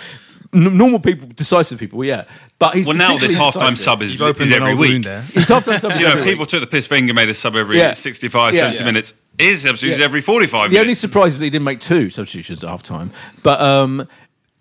N- 0.55 0.77
normal 0.79 1.01
people, 1.01 1.29
decisive 1.35 1.79
people, 1.79 2.05
yeah. 2.05 2.25
But 2.59 2.75
he's 2.77 2.87
Well, 2.87 2.97
now 2.97 3.13
this 3.19 3.33
particularly 3.35 3.45
half 3.45 3.55
time 3.55 3.63
decisive. 3.73 3.85
sub 3.85 4.03
is, 4.03 4.13
You've 4.13 4.23
opened 4.23 4.45
is 4.47 4.51
an 4.53 4.57
every 4.57 4.71
old 4.71 4.79
wound 4.81 4.93
week. 4.93 5.03
there. 5.05 5.23
He's 5.23 5.49
half 5.49 5.65
time 5.65 5.81
sub 5.81 5.93
You 5.99 6.05
know, 6.07 6.11
every 6.13 6.23
people 6.25 6.41
week. 6.43 6.49
took 6.49 6.61
the 6.61 6.67
piss. 6.67 6.89
Wenger 6.89 7.15
made 7.15 7.29
a 7.29 7.35
sub 7.35 7.57
every 7.57 7.79
Yeah. 7.79 7.93
65, 7.93 8.55
Yeah. 8.55 8.61
70 8.61 8.79
Yeah. 8.79 8.85
minutes. 8.85 9.15
His 9.39 9.63
substitutes 9.63 9.99
Yeah. 9.99 10.05
every 10.05 10.21
45 10.21 10.71
The 10.71 10.77
only 10.79 10.87
minutes. 10.89 11.01
surprise 11.01 11.33
is 11.35 11.39
that 11.41 11.45
he 11.45 11.51
didn't 11.51 11.65
make 11.65 11.81
two 11.81 12.11
substitutions 12.11 12.63
at 12.63 12.71
half 12.71 12.83
time. 12.83 13.11
But 13.43 13.61
um, 13.61 14.07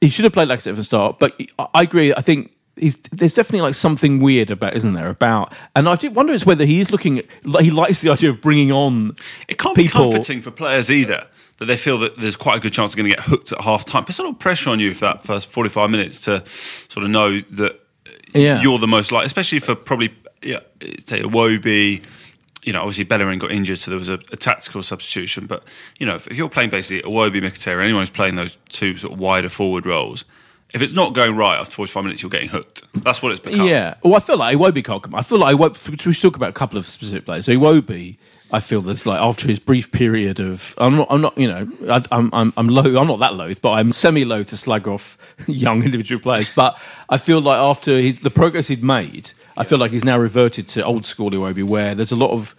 he 0.02 0.10
should 0.10 0.24
have 0.26 0.34
played 0.34 0.48
Lacazette 0.50 0.64
from 0.72 0.76
the 0.78 0.84
start. 0.84 1.20
But 1.20 1.36
I 1.60 1.68
I 1.76 1.82
agree. 1.84 2.14
I 2.14 2.22
think 2.22 2.52
he's, 2.76 2.98
there's 3.12 3.34
definitely 3.34 3.62
like 3.62 3.76
something 3.76 4.20
weird 4.20 4.50
about, 4.50 4.76
isn't 4.76 4.94
there? 4.94 5.10
About 5.10 5.54
and 5.76 5.88
I 5.88 5.96
do 5.96 6.10
wonder 6.10 6.34
is 6.34 6.46
whether 6.46 6.66
he 6.66 6.80
is 6.80 6.92
looking. 6.92 7.20
At, 7.20 7.26
like, 7.46 7.64
he 7.64 7.72
likes 7.72 8.00
the 8.02 8.10
idea 8.10 8.30
of 8.32 8.42
bringing 8.42 8.72
on. 8.72 9.16
It 9.48 9.58
can't 9.60 9.76
people. 9.76 10.06
be 10.08 10.12
comforting 10.12 10.42
for 10.42 10.50
players 10.52 10.90
either 10.90 11.28
that 11.63 11.67
they 11.67 11.77
feel 11.77 11.98
that 12.00 12.15
there's 12.17 12.36
quite 12.36 12.58
a 12.58 12.60
good 12.60 12.74
chance 12.74 12.93
they're 12.93 13.03
going 13.03 13.12
to 13.12 13.15
get 13.17 13.25
hooked 13.25 13.51
at 13.51 13.62
half 13.62 13.86
time. 13.86 14.03
Puts 14.03 14.20
a 14.20 14.24
lot 14.24 14.29
of 14.32 14.39
pressure 14.39 14.70
on 14.70 14.79
you 14.79 14.93
for 14.93 15.05
that 15.05 15.25
first 15.25 15.48
45 15.48 15.89
minutes 15.89 16.20
to 16.22 16.43
sort 16.89 17.03
of 17.05 17.10
know 17.12 17.39
that 17.51 17.79
Yeah. 18.34 18.62
you're 18.62 18.79
the 18.79 18.88
most 18.88 19.12
likely, 19.12 19.25
especially 19.27 19.60
for 19.60 19.75
probably, 19.75 20.13
yeah, 20.41 20.60
take 21.05 21.24
Iwobi, 21.24 22.03
you 22.63 22.72
know, 22.74 22.79
obviously 22.82 23.03
Bellerin 23.03 23.39
got 23.39 23.51
injured, 23.51 23.77
so 23.77 23.91
there 23.91 23.98
was 23.98 24.10
a, 24.10 24.13
a 24.32 24.38
tactical 24.38 24.82
substitution. 24.84 25.46
But 25.48 25.63
you 26.00 26.05
know, 26.05 26.15
if, 26.15 26.27
if 26.27 26.38
you're 26.38 26.50
playing 26.50 26.70
basically 26.70 27.10
Iwobi, 27.10 27.41
Mkhitaryan, 27.41 27.84
anyone 27.84 28.01
who's 28.01 28.10
playing 28.10 28.36
those 28.36 28.58
two 28.70 28.96
sort 28.98 29.13
of 29.13 29.20
wider 29.20 29.50
forward 29.50 29.86
roles, 29.86 30.24
if 30.74 30.82
it's 30.82 30.93
not 30.93 31.13
going 31.13 31.36
right 31.36 31.60
after 31.60 31.74
45 31.75 32.03
minutes, 32.03 32.24
you're 32.24 32.29
getting 32.29 32.50
hooked. 32.50 32.84
That's 33.03 33.22
what 33.22 33.32
it's 33.32 33.39
become. 33.41 33.67
Yeah. 33.67 33.96
Well, 34.01 34.15
I 34.15 34.20
feel 34.20 34.38
like 34.38 34.58
Iwobi 34.58 34.84
can't 34.84 35.03
come. 35.03 35.13
I 35.13 35.22
feel 35.22 35.38
like 35.39 35.55
Iwobi. 35.55 36.05
We 36.08 36.13
should 36.13 36.22
talk 36.22 36.36
about 36.36 36.50
a 36.50 36.53
couple 36.53 36.77
of 36.77 36.86
specific 36.86 37.25
players. 37.25 37.46
So 37.46 37.51
Iwobi, 37.51 38.17
I 38.53 38.60
feel 38.60 38.81
there's 38.81 39.05
like 39.07 39.19
after 39.19 39.48
his 39.48 39.57
brief 39.60 39.91
period 39.91 40.39
of, 40.39 40.75
I'm 40.77 40.95
not, 40.95 41.07
I'm 41.10 41.22
not, 41.22 41.36
you 41.38 41.48
know, 41.48 41.67
I, 41.89 42.05
I'm, 42.12 42.29
I'm, 42.33 42.53
I'm 42.55 42.67
low. 42.67 42.83
I'm 43.01 43.07
not 43.07 43.19
that 43.19 43.33
loath, 43.33 43.62
but 43.62 43.72
I'm 43.72 43.91
semi 43.91 44.24
loath 44.25 44.48
to 44.48 44.57
slag 44.57 44.88
off 44.88 45.17
young 45.48 45.81
individual 45.83 46.22
players. 46.22 46.51
But 46.55 46.79
I 47.10 47.17
feel 47.17 47.41
like 47.41 47.57
after 47.57 47.98
he, 47.98 48.12
the 48.12 48.29
progress 48.29 48.67
he'd 48.67 48.83
made, 48.83 49.31
I 49.57 49.63
feel 49.63 49.79
like 49.79 49.91
he's 49.91 50.05
now 50.05 50.19
reverted 50.19 50.67
to 50.69 50.86
old 50.86 51.03
school 51.03 51.31
Iwobi, 51.31 51.63
where 51.63 51.95
there's 51.95 52.12
a 52.12 52.15
lot 52.15 52.29
of, 52.29 52.55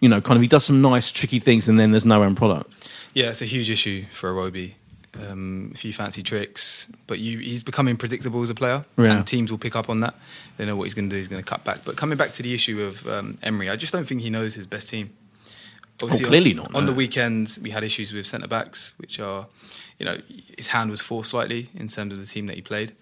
you 0.00 0.08
know, 0.08 0.20
kind 0.20 0.36
of 0.36 0.42
he 0.42 0.46
does 0.48 0.64
some 0.64 0.80
nice 0.80 1.10
tricky 1.10 1.40
things, 1.40 1.68
and 1.68 1.80
then 1.80 1.90
there's 1.90 2.04
no 2.06 2.22
end 2.22 2.36
product. 2.36 2.72
Yeah, 3.12 3.30
it's 3.30 3.42
a 3.42 3.46
huge 3.46 3.70
issue 3.70 4.04
for 4.12 4.32
Iwobi. 4.32 4.74
Um, 5.28 5.70
a 5.74 5.78
few 5.78 5.92
fancy 5.92 6.22
tricks, 6.24 6.88
but 7.06 7.20
you, 7.20 7.38
he's 7.38 7.62
becoming 7.62 7.96
predictable 7.96 8.42
as 8.42 8.50
a 8.50 8.54
player, 8.54 8.84
Yeah. 8.98 9.12
and 9.16 9.26
teams 9.26 9.50
will 9.50 9.58
pick 9.58 9.76
up 9.76 9.88
on 9.88 10.00
that. 10.00 10.14
They 10.56 10.64
know 10.66 10.74
what 10.74 10.84
he's 10.84 10.94
going 10.94 11.08
to 11.08 11.14
do. 11.14 11.16
He's 11.18 11.28
going 11.28 11.42
to 11.42 11.48
cut 11.48 11.64
back. 11.64 11.84
But 11.84 11.96
coming 11.96 12.16
back 12.18 12.32
to 12.32 12.42
the 12.42 12.52
issue 12.54 12.82
of 12.82 13.06
um, 13.08 13.38
Emery, 13.42 13.70
I 13.70 13.76
just 13.76 13.92
don't 13.92 14.06
think 14.06 14.22
he 14.22 14.30
knows 14.30 14.54
his 14.54 14.66
best 14.66 14.88
team. 14.88 15.10
Obviously, 16.04 16.26
Oh, 16.26 16.28
clearly 16.28 16.50
on, 16.52 16.56
not, 16.56 16.74
On 16.74 16.86
the 16.86 16.92
weekend, 16.92 17.58
we 17.60 17.70
had 17.70 17.82
issues 17.84 18.12
with 18.12 18.26
centre 18.26 18.48
backs, 18.48 18.94
which 18.98 19.18
are, 19.20 19.46
you 19.98 20.06
know, 20.06 20.18
his 20.56 20.68
hand 20.68 20.90
was 20.90 21.00
forced 21.00 21.30
slightly 21.30 21.70
in 21.74 21.88
terms 21.88 22.12
of 22.12 22.18
the 22.20 22.26
team 22.26 22.46
that 22.46 22.56
he 22.56 22.62
played. 22.62 22.92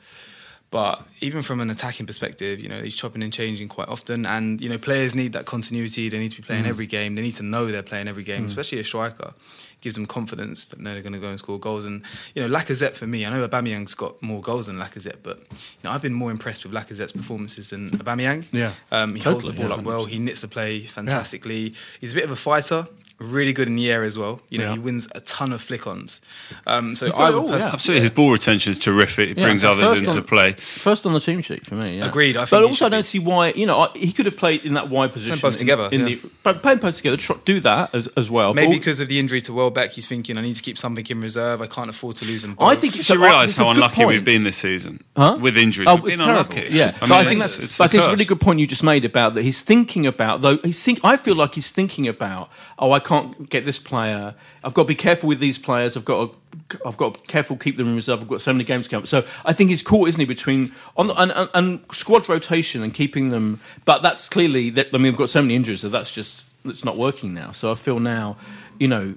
But 0.72 1.06
even 1.20 1.42
from 1.42 1.60
an 1.60 1.68
attacking 1.70 2.06
perspective, 2.06 2.58
you 2.58 2.66
know, 2.68 2.80
he's 2.82 2.96
chopping 2.96 3.22
and 3.22 3.30
changing 3.30 3.68
quite 3.68 3.88
often. 3.88 4.24
And, 4.24 4.58
you 4.58 4.70
know, 4.70 4.78
players 4.78 5.14
need 5.14 5.34
that 5.34 5.44
continuity. 5.44 6.08
They 6.08 6.18
need 6.18 6.30
to 6.30 6.36
be 6.38 6.42
Mm. 6.42 6.46
playing 6.46 6.66
every 6.66 6.86
game. 6.86 7.14
They 7.14 7.20
need 7.20 7.36
to 7.36 7.42
know 7.42 7.70
they're 7.70 7.82
playing 7.82 8.08
every 8.08 8.24
game, 8.24 8.46
especially 8.46 8.78
a 8.80 8.84
striker. 8.84 9.34
gives 9.82 9.96
them 9.96 10.06
confidence 10.06 10.64
that 10.66 10.78
they're 10.82 11.02
going 11.02 11.12
to 11.12 11.18
go 11.18 11.28
and 11.28 11.40
score 11.40 11.58
goals. 11.58 11.84
And, 11.84 12.02
you 12.36 12.40
know, 12.40 12.48
Lacazette 12.56 12.94
for 12.94 13.04
me, 13.04 13.26
I 13.26 13.30
know 13.30 13.46
Aubameyang's 13.48 13.94
got 13.94 14.22
more 14.22 14.40
goals 14.40 14.68
than 14.68 14.78
Lacazette, 14.78 15.24
but, 15.24 15.38
you 15.40 15.56
know, 15.82 15.90
I've 15.90 16.00
been 16.00 16.14
more 16.14 16.30
impressed 16.30 16.64
with 16.64 16.72
Lacazette's 16.72 17.10
performances 17.10 17.70
than 17.70 17.90
Aubameyang. 17.90 18.46
Yeah. 18.52 18.74
Um, 18.92 19.16
he 19.16 19.22
holds 19.22 19.44
the 19.44 19.52
ball 19.52 19.70
yeah, 19.70 19.74
up 19.74 19.82
well. 19.82 20.04
He 20.04 20.20
knits 20.20 20.40
the 20.40 20.46
play 20.46 20.84
fantastically. 20.84 21.74
He's 22.00 22.12
a 22.12 22.14
bit 22.14 22.22
of 22.22 22.30
a 22.30 22.36
fighter. 22.36 22.86
Really 23.22 23.52
good 23.52 23.68
in 23.68 23.76
the 23.76 23.90
air 23.90 24.02
as 24.02 24.18
well. 24.18 24.40
You 24.48 24.58
know, 24.58 24.64
Yeah. 24.66 24.72
he 24.72 24.78
wins 24.80 25.08
a 25.14 25.20
ton 25.20 25.52
of 25.52 25.60
flick-ons. 25.62 26.20
Um, 26.66 26.96
so 26.96 27.06
I 27.12 27.30
would 27.30 27.38
all, 27.38 27.48
pers- 27.48 27.62
yeah. 27.62 27.70
Absolutely, 27.72 28.00
his 28.02 28.10
ball 28.10 28.30
retention 28.32 28.70
is 28.72 28.78
terrific. 28.78 29.30
It 29.30 29.38
Yeah, 29.38 29.44
brings 29.44 29.64
others 29.64 29.98
into 30.00 30.10
on- 30.10 30.24
play. 30.24 30.52
First 30.58 31.06
on 31.06 31.12
the 31.12 31.20
team 31.20 31.40
sheet 31.40 31.64
for 31.66 31.74
me. 31.76 31.98
Yeah. 31.98 32.06
Agreed, 32.06 32.36
I 32.36 32.40
think 32.40 32.50
but 32.50 32.64
also, 32.64 32.86
I 32.86 32.88
don't 32.88 33.00
be. 33.00 33.04
see 33.04 33.18
why. 33.18 33.52
You 33.54 33.66
know, 33.66 33.82
I- 33.82 33.98
he 33.98 34.12
could 34.12 34.26
have 34.26 34.36
played 34.36 34.64
in 34.64 34.74
that 34.74 34.88
wide 34.90 35.12
position. 35.12 35.38
both 35.40 35.54
in- 35.54 35.58
together, 35.58 35.88
In 35.92 36.00
yeah. 36.00 36.06
the, 36.06 36.20
but 36.42 36.62
playing 36.62 36.78
both 36.78 36.96
together, 36.96 37.16
tr- 37.16 37.32
do 37.44 37.60
that 37.60 37.90
as 37.94 38.08
as 38.16 38.30
well. 38.30 38.54
Maybe 38.54 38.68
But- 38.74 38.78
because 38.80 39.00
of 39.00 39.08
the 39.08 39.18
injury 39.18 39.40
to 39.42 39.52
Welbeck, 39.52 39.92
he's 39.92 40.06
thinking, 40.06 40.36
I 40.38 40.40
need 40.42 40.56
to 40.56 40.62
keep 40.62 40.76
something 40.78 41.06
in 41.08 41.20
reserve. 41.20 41.60
I 41.62 41.66
can't 41.66 41.90
afford 41.90 42.16
to 42.16 42.24
lose 42.24 42.42
them. 42.42 42.56
I 42.60 42.74
think 42.74 42.94
You 42.94 43.00
it's 43.00 43.06
should 43.08 43.16
a- 43.18 43.20
realise 43.20 43.50
it's 43.50 43.58
a 43.58 43.64
how 43.64 43.68
good 43.72 43.76
unlucky 43.76 44.04
we've 44.06 44.24
been 44.24 44.44
this 44.44 44.56
season 44.56 45.02
Huh? 45.16 45.36
with 45.40 45.56
injuries. 45.56 45.88
Oh, 45.88 45.94
We've 45.96 46.16
been 46.16 46.18
terrible. 46.26 46.52
unlucky. 46.52 46.68
Yeah, 46.74 46.92
I 47.00 47.06
mean, 47.06 47.12
I 47.12 47.24
think 47.24 47.40
that's. 47.40 47.58
it's 47.58 47.80
I 47.80 47.86
think 47.86 48.00
it's 48.02 48.08
a 48.08 48.10
really 48.10 48.24
good 48.24 48.40
point 48.40 48.58
you 48.60 48.66
just 48.66 48.82
made 48.82 49.04
about 49.04 49.34
that. 49.34 49.42
He's 49.42 49.60
thinking 49.62 50.06
about 50.06 50.42
though. 50.42 50.58
He's 50.64 50.82
think. 50.82 51.00
I 51.04 51.16
feel 51.16 51.34
like 51.34 51.54
he's 51.54 51.70
thinking 51.70 52.08
about. 52.08 52.48
Oh, 52.78 52.92
I 52.92 52.98
can't 52.98 53.11
get 53.48 53.64
this 53.64 53.78
player. 53.78 54.34
I've 54.64 54.74
got 54.74 54.82
to 54.82 54.88
be 54.88 54.94
careful 54.94 55.28
with 55.28 55.38
these 55.38 55.58
players. 55.58 55.96
I've 55.96 56.04
got 56.04 56.32
to. 56.32 56.78
I've 56.86 56.96
got 56.96 57.14
to 57.14 57.20
be 57.20 57.26
careful 57.26 57.56
keep 57.56 57.76
them 57.76 57.88
in 57.88 57.94
reserve. 57.94 58.20
I've 58.20 58.28
got 58.28 58.40
so 58.40 58.52
many 58.52 58.64
games 58.64 58.88
coming. 58.88 59.06
So 59.06 59.24
I 59.44 59.52
think 59.52 59.70
he's 59.70 59.82
caught, 59.82 60.08
isn't 60.08 60.20
he, 60.20 60.26
between 60.26 60.72
on 60.96 61.06
the, 61.08 61.14
and, 61.14 61.32
and, 61.32 61.48
and 61.54 61.84
squad 61.92 62.28
rotation 62.28 62.82
and 62.82 62.92
keeping 62.92 63.30
them. 63.30 63.60
But 63.84 64.02
that's 64.02 64.28
clearly 64.28 64.70
that. 64.70 64.88
I 64.88 64.98
mean, 64.98 65.12
we've 65.12 65.16
got 65.16 65.30
so 65.30 65.42
many 65.42 65.54
injuries, 65.54 65.80
so 65.80 65.88
that's 65.88 66.12
just 66.12 66.46
it's 66.64 66.84
not 66.84 66.96
working 66.96 67.34
now. 67.34 67.52
So 67.52 67.70
I 67.70 67.74
feel 67.74 68.00
now, 68.00 68.36
you 68.78 68.88
know, 68.88 69.16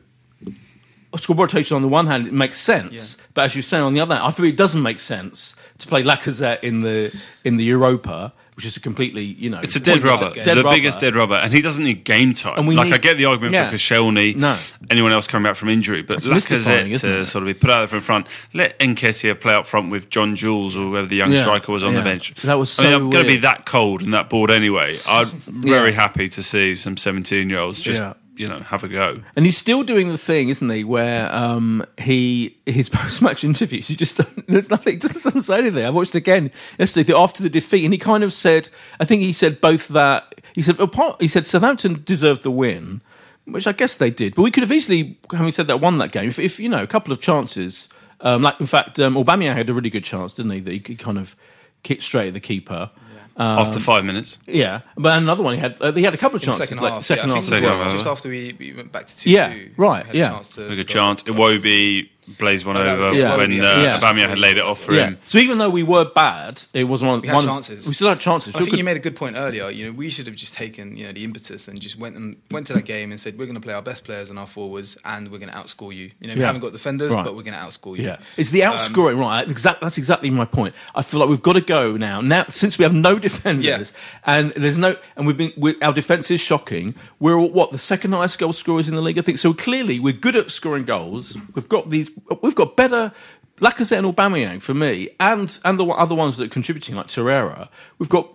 squad 1.18 1.40
rotation 1.40 1.76
on 1.76 1.82
the 1.82 1.88
one 1.88 2.08
hand 2.08 2.28
it 2.28 2.34
makes 2.34 2.60
sense, 2.60 3.18
but 3.34 3.46
as 3.46 3.56
you 3.56 3.62
say 3.62 3.78
on 3.78 3.94
the 3.94 4.00
other 4.00 4.16
hand, 4.16 4.26
I 4.26 4.32
feel 4.32 4.46
it 4.46 4.58
doesn't 4.58 4.82
make 4.82 5.00
sense 5.00 5.56
to 5.80 5.88
play 5.88 6.04
Lacazette 6.04 6.64
in 6.64 6.82
the 6.82 7.16
in 7.44 7.58
the 7.58 7.64
Europa, 7.64 8.34
which 8.56 8.66
is 8.66 8.78
a 8.78 8.80
completely 8.80 9.24
you 9.24 9.50
know 9.50 9.60
It's 9.62 9.76
a 9.76 9.80
dead 9.80 10.02
rubber, 10.04 10.34
dead 10.34 10.46
the 10.58 10.64
rubber. 10.64 10.76
biggest 10.76 11.00
dead 11.00 11.16
rubber, 11.16 11.36
and 11.36 11.54
he 11.54 11.62
doesn't 11.62 11.84
need 11.84 12.04
game 12.06 12.34
time. 12.34 12.58
And 12.58 12.68
we 12.68 12.76
like 12.76 12.88
need- 12.88 12.94
I 12.94 12.98
get 12.98 13.18
the 13.18 13.26
argument 13.26 13.54
yeah. 13.54 13.70
for 13.70 13.76
Koscielny, 13.76 14.36
No. 14.36 14.58
anyone 14.90 15.12
else 15.12 15.28
coming 15.28 15.44
back 15.50 15.56
from 15.56 15.70
injury, 15.70 16.02
but 16.02 16.26
mystifying, 16.28 16.92
Lacazette 16.94 17.02
to 17.02 17.18
uh, 17.18 17.22
it? 17.22 17.26
sort 17.26 17.44
of 17.44 17.48
be 17.48 17.54
put 17.54 17.70
out 17.70 17.90
there 17.90 17.98
in 17.98 18.04
front. 18.04 18.28
Let 18.54 18.80
Nketiah 18.80 19.40
play 19.40 19.54
up 19.54 19.68
front 19.68 19.92
with 19.92 20.10
John 20.10 20.36
Jules 20.36 20.76
or 20.78 20.82
whoever 20.90 21.08
the 21.08 21.16
young 21.18 21.32
Yeah, 21.34 21.42
striker 21.42 21.72
was 21.72 21.84
on 21.84 21.94
yeah. 21.94 22.00
the 22.00 22.04
bench. 22.04 22.34
That 22.44 22.56
was 22.58 22.80
I 22.80 22.84
mean, 22.84 22.94
I'm 22.94 23.10
going 23.10 23.24
to 23.24 23.30
be 23.30 23.38
that 23.38 23.66
cold 23.66 24.02
and 24.02 24.14
that 24.14 24.30
bored 24.30 24.52
anyway. 24.52 24.98
I'm 25.08 25.28
very 25.48 25.92
happy 25.92 26.30
to 26.30 26.42
see 26.44 26.76
some 26.76 26.98
17 26.98 27.50
year 27.50 27.60
olds 27.60 27.82
just. 27.82 28.02
You 28.36 28.48
know 28.48 28.60
have 28.60 28.84
a 28.84 28.88
go. 28.88 29.22
And 29.36 29.46
he's 29.46 29.58
still 29.58 29.84
doing 29.84 30.10
the 30.10 30.18
thing, 30.18 30.50
isn't 30.50 30.70
he? 30.70 30.84
Where 30.84 31.34
um, 31.34 31.86
he 31.98 32.58
his 32.66 32.90
post 32.92 33.22
match 33.22 33.44
interviews, 33.44 33.88
he 33.88 33.96
just 33.96 34.20
there's 34.48 34.70
nothing, 34.70 35.00
just 35.00 35.24
doesn't 35.24 35.42
say 35.42 35.58
anything. 35.58 35.86
I 35.86 35.90
watched 35.90 36.16
again 36.16 36.52
yesterday 36.78 37.14
after 37.14 37.44
the 37.44 37.50
defeat, 37.50 37.84
and 37.84 37.94
he 37.94 37.98
kind 37.98 38.24
of 38.24 38.34
said, 38.34 38.70
I 39.00 39.06
think 39.06 39.22
he 39.22 39.34
said 39.34 39.62
both 39.62 39.88
that 39.90 40.36
he 40.54 40.62
said 40.62 40.78
he 41.20 41.28
said 41.28 41.46
Southampton 41.46 42.04
deserved 42.06 42.44
the 42.44 42.52
win, 42.52 43.02
which 43.46 43.68
I 43.68 43.72
guess 43.72 43.98
they 43.98 44.10
did, 44.10 44.36
but 44.36 44.44
we 44.44 44.52
could 44.52 44.64
have 44.64 44.72
easily, 44.72 45.18
having 45.32 45.52
said 45.52 45.68
that, 45.68 45.82
won 45.82 45.98
that 46.00 46.12
game 46.12 46.30
if, 46.30 46.40
if 46.40 46.60
you 46.60 46.70
know 46.70 46.84
a 46.84 46.88
couple 46.88 47.14
of 47.14 47.20
chances. 47.20 47.90
Um, 48.22 48.42
like 48.42 48.60
in 48.60 48.66
fact, 48.66 49.00
um, 49.00 49.16
Aubameyang 49.16 49.56
had 49.56 49.70
a 49.70 49.74
really 49.74 49.90
good 49.90 50.06
chance, 50.06 50.34
didn't 50.34 50.52
he? 50.52 50.60
That 50.62 50.72
he 50.72 50.80
could 50.80 51.00
kind 51.00 51.18
of 51.18 51.36
kick 51.84 52.02
straight 52.02 52.30
at 52.30 52.34
the 52.34 52.40
keeper. 52.40 52.90
Um, 53.38 53.60
After 53.60 53.80
five 53.82 54.06
minutes, 54.06 54.40
Yeah, 54.48 54.80
but 54.96 55.18
another 55.18 55.44
one 55.44 55.56
he 55.56 55.60
had. 55.60 55.76
Uh, 55.82 55.92
he 55.92 56.04
had 56.04 56.14
a 56.14 56.18
couple 56.18 56.38
of 56.38 56.44
in 56.44 56.46
chances. 56.46 56.70
second 56.70 56.82
like, 56.82 56.94
half. 56.94 57.04
second 57.04 57.28
yeah, 57.28 57.34
half 57.36 57.44
as 57.44 57.50
Second 57.50 57.70
well. 57.70 57.84
half. 57.84 57.92
just 57.92 58.06
after 58.08 58.30
we, 58.30 58.56
we 58.58 58.72
went 58.74 58.94
back 58.94 59.08
to 59.08 59.18
2 59.18 59.30
Yeah, 59.30 59.50
2. 59.54 59.72
right, 59.76 60.06
had 60.06 60.16
a 60.16 60.20
chance 60.20 60.48
to 60.50 60.62
there's 60.62 60.80
a 60.80 60.84
score. 60.84 60.94
chance. 60.94 61.24
Iwobi 61.24 62.10
plays 62.38 62.66
one 62.66 62.76
over. 62.78 63.14
Yeah. 63.14 63.38
when 63.38 63.52
Iwobi, 63.52 63.60
uh, 63.62 63.82
yeah. 63.82 64.00
Aubameyang 64.00 64.30
had 64.30 64.40
laid 64.40 64.58
it 64.58 64.64
off 64.64 64.80
for 64.82 64.94
Yeah. 64.94 65.08
him. 65.10 65.18
So 65.26 65.38
even 65.38 65.58
though 65.58 65.70
we 65.70 65.84
were 65.84 66.06
bad, 66.06 66.62
it 66.74 66.86
was 66.86 67.02
one. 67.04 67.22
We 67.22 67.28
had 67.28 67.36
one 67.36 67.46
chances. 67.46 67.88
We 67.88 67.94
still 67.94 68.10
had 68.10 68.20
chances. 68.20 68.56
I 68.56 68.60
think 68.60 68.72
could- 68.72 68.80
you 68.80 68.84
made 68.84 68.98
a 68.98 69.00
good 69.00 69.16
point 69.16 69.36
earlier. 69.38 69.70
You 69.70 69.86
know, 69.86 69.92
we 69.92 70.10
should 70.10 70.28
have 70.28 70.36
just 70.36 70.54
taken 70.54 70.98
you 70.98 71.06
know 71.06 71.12
the 71.12 71.24
impetus 71.24 71.68
and 71.68 71.80
just 71.80 71.98
went 71.98 72.16
and 72.16 72.36
went 72.52 72.68
to 72.68 72.74
that 72.74 72.86
game 72.86 73.12
and 73.12 73.20
said 73.20 73.38
we're 73.38 73.46
going 73.46 73.56
to 73.56 73.62
play 73.62 73.74
our 73.74 73.82
best 73.82 74.04
players 74.04 74.30
and 74.30 74.40
our 74.40 74.48
forwards 74.48 74.98
and 75.06 75.32
we're 75.32 75.38
going 75.40 75.52
to 75.52 75.58
outscore 75.58 75.96
you. 75.96 76.12
You 76.20 76.28
know, 76.28 76.34
we 76.34 76.40
Yeah. 76.42 76.48
haven't 76.48 76.62
got 76.62 76.72
defenders, 76.72 77.14
Right. 77.14 77.24
but 77.24 77.36
we're 77.36 77.44
going 77.44 77.54
to 77.58 77.60
outscore 77.60 77.98
you. 77.98 78.06
Yeah, 78.06 78.18
it's 78.38 78.50
the 78.50 78.62
outscoring, 78.62 79.20
right? 79.20 79.50
Exact, 79.50 79.82
that's 79.82 79.98
exactly 79.98 80.30
my 80.30 80.46
point. 80.46 80.74
I 80.96 81.02
feel 81.02 81.20
like 81.20 81.30
we've 81.30 81.42
got 81.42 81.54
to 81.54 81.62
go 81.62 81.96
now. 81.98 82.22
Now, 82.22 82.46
since 82.50 82.78
we 82.78 82.84
have 82.84 82.94
no 82.94 83.20
defenders 83.20 83.94
and 84.26 84.52
there's 84.52 84.78
no, 84.78 84.96
and 85.16 85.28
we've 85.28 85.38
been, 85.38 85.54
we, 85.58 85.80
our 85.82 85.94
defense 85.94 86.32
is 86.32 86.42
shocking. 86.42 86.96
We're 87.20 87.38
what 87.38 87.72
the 87.72 87.78
second 87.78 88.14
highest 88.14 88.40
goal 88.40 88.54
scorers 88.54 88.88
in 88.90 88.96
the 88.96 89.02
league, 89.02 89.18
I 89.18 89.22
think. 89.22 89.38
So 89.38 89.54
clearly, 89.54 90.00
we're 90.00 90.14
good 90.14 90.36
at 90.36 90.52
scoring 90.52 90.86
goals. 90.86 91.38
We've 91.54 91.68
got 91.70 91.90
these. 91.90 92.10
We've 92.42 92.56
got 92.56 92.76
better. 92.76 93.12
Lacazette 93.60 94.00
and 94.00 94.14
Aubameyang 94.14 94.62
for 94.62 94.74
me, 94.74 95.10
and 95.20 95.58
and 95.64 95.80
the 95.80 95.86
other 95.86 96.16
ones 96.16 96.38
that 96.38 96.46
are 96.46 96.50
contributing 96.50 96.96
like 96.96 97.08
Torreira. 97.08 97.70
We've 98.00 98.10
got 98.10 98.30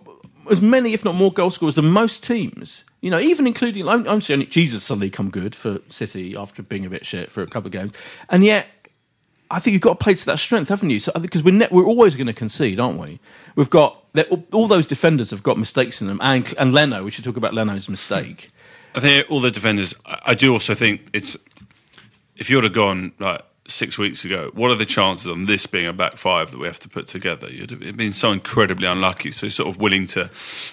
as 0.49 0.61
many, 0.61 0.93
if 0.93 1.05
not 1.05 1.13
more, 1.15 1.31
goal 1.31 1.51
scorers 1.51 1.75
than 1.75 1.85
most 1.85 2.23
teams. 2.23 2.83
You 3.01 3.11
know, 3.11 3.19
even 3.19 3.45
including 3.45 3.87
I'm, 3.87 4.21
saying 4.21 4.47
Jesus 4.49 4.83
suddenly 4.83 5.09
come 5.09 5.29
good 5.29 5.53
for 5.55 5.79
City 5.89 6.35
after 6.35 6.63
being 6.63 6.85
a 6.85 6.89
bit 6.89 7.05
shit 7.05 7.31
for 7.31 7.43
a 7.43 7.47
couple 7.47 7.67
of 7.67 7.71
games, 7.71 7.93
and 8.29 8.43
yet 8.43 8.67
I 9.51 9.59
think 9.59 9.73
you've 9.73 9.81
got 9.81 9.99
to 9.99 10.03
play 10.03 10.15
to 10.15 10.25
that 10.27 10.39
strength, 10.39 10.69
haven't 10.69 10.89
you? 10.89 10.99
So 10.99 11.11
because 11.19 11.43
we're 11.43 11.53
ne- 11.53 11.67
we're 11.69 11.85
always 11.85 12.15
going 12.15 12.27
to 12.27 12.33
concede, 12.33 12.79
aren't 12.79 12.99
we? 12.99 13.19
We've 13.55 13.69
got 13.69 14.03
all- 14.51 14.67
those 14.67 14.87
defenders 14.87 15.29
have 15.29 15.43
got 15.43 15.57
mistakes 15.57 16.01
in 16.01 16.07
them, 16.07 16.19
and 16.23 16.51
and 16.57 16.73
Leno. 16.73 17.03
We 17.03 17.11
should 17.11 17.25
talk 17.25 17.37
about 17.37 17.53
Leno's 17.53 17.89
mistake. 17.89 18.51
I 18.95 18.99
think 19.01 19.29
all 19.29 19.39
the 19.41 19.51
defenders. 19.51 19.93
I 20.05 20.19
I 20.27 20.33
do 20.33 20.51
also 20.51 20.73
think 20.73 21.09
it's 21.13 21.37
if 22.37 22.49
you 22.49 22.57
would 22.57 22.63
have 22.63 22.73
gone 22.73 23.11
like 23.19 23.41
six 23.71 23.97
weeks 23.97 24.23
ago, 24.25 24.51
what 24.53 24.69
are 24.71 24.75
the 24.75 24.85
chances 24.85 25.27
on 25.27 25.45
this 25.45 25.65
being 25.65 25.87
a 25.87 25.93
back 25.93 26.17
five 26.17 26.51
that 26.51 26.59
we 26.59 26.67
have 26.67 26.79
to 26.79 26.89
put 26.89 27.07
together? 27.07 27.49
You'd 27.51 27.71
have 27.71 27.97
been 27.97 28.13
so 28.13 28.31
incredibly 28.31 28.87
unlucky. 28.87 29.31
So 29.31 29.49
sort 29.49 29.69
of 29.69 29.79
willing 29.81 30.05
to 30.07 30.29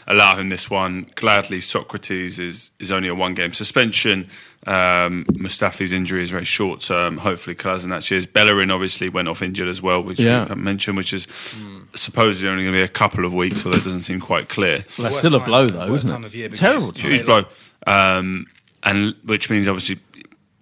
allow 0.06 0.36
him 0.36 0.48
this 0.48 0.68
one. 0.68 1.06
Gladly, 1.14 1.58
Sokratis 1.60 2.38
is 2.38 2.70
is 2.78 2.92
only 2.92 3.08
a 3.08 3.14
one 3.14 3.34
game 3.34 3.52
suspension. 3.52 4.28
Um, 4.66 5.24
Mustafi's 5.32 5.92
injury 5.92 6.22
is 6.24 6.30
very 6.30 6.44
short 6.44 6.80
term. 6.80 7.18
Hopefully, 7.18 7.54
Kolasinac 7.56 8.10
is. 8.12 8.26
Bellerin 8.26 8.70
obviously 8.70 9.08
went 9.08 9.28
off 9.28 9.40
injured 9.40 9.68
as 9.68 9.80
well, 9.80 10.02
which 10.02 10.18
Yeah. 10.18 10.46
we 10.52 10.56
mentioned, 10.56 10.96
which 10.96 11.12
is 11.12 11.26
supposedly 11.94 12.48
only 12.48 12.64
going 12.64 12.74
to 12.74 12.78
be 12.80 12.82
a 12.82 12.88
couple 12.88 13.24
of 13.24 13.32
weeks, 13.32 13.64
although 13.64 13.78
it 13.78 13.84
doesn't 13.84 14.02
seem 14.02 14.20
quite 14.20 14.48
clear. 14.48 14.84
Well, 14.98 15.04
that's 15.04 15.14
Worst 15.14 15.18
still 15.18 15.34
a 15.36 15.40
blow, 15.40 15.68
though, 15.68 15.90
worst 15.90 16.04
isn't 16.04 16.10
time 16.10 16.24
it? 16.24 16.26
of 16.26 16.34
year 16.34 16.48
Terrible. 16.48 16.92
huge 16.92 17.24
blow. 17.24 17.44
Um, 17.86 18.46
and 18.82 19.14
which 19.24 19.48
means 19.50 19.66
obviously 19.68 19.98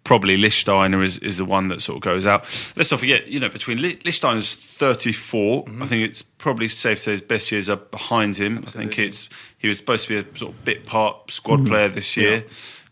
probably 0.06 0.38
Lichtsteiner 0.38 1.02
is, 1.04 1.18
is 1.18 1.36
the 1.36 1.44
one 1.44 1.66
that 1.66 1.82
sort 1.82 1.96
of 1.96 2.02
goes 2.02 2.26
out. 2.26 2.44
Let's 2.76 2.90
not 2.92 3.00
forget, 3.00 3.26
you 3.26 3.40
know, 3.40 3.48
between 3.48 3.82
Li- 3.82 3.96
Lichtsteiner's 3.98 4.54
34, 4.54 5.64
Mm-hmm. 5.64 5.82
I 5.82 5.86
think 5.86 6.08
it's 6.08 6.22
probably 6.22 6.68
safe 6.68 6.98
to 6.98 7.04
say 7.04 7.10
his 7.12 7.22
best 7.22 7.50
years 7.52 7.68
are 7.68 7.76
behind 7.76 8.36
him. 8.36 8.62
I 8.66 8.70
think 8.70 8.98
it's 8.98 9.28
he 9.58 9.68
was 9.68 9.78
supposed 9.78 10.06
to 10.06 10.22
be 10.22 10.28
a 10.30 10.38
sort 10.38 10.52
of 10.54 10.64
bit 10.64 10.86
part 10.86 11.30
squad 11.30 11.56
Mm-hmm. 11.60 11.66
player 11.66 11.88
this 11.88 12.16
year. 12.16 12.44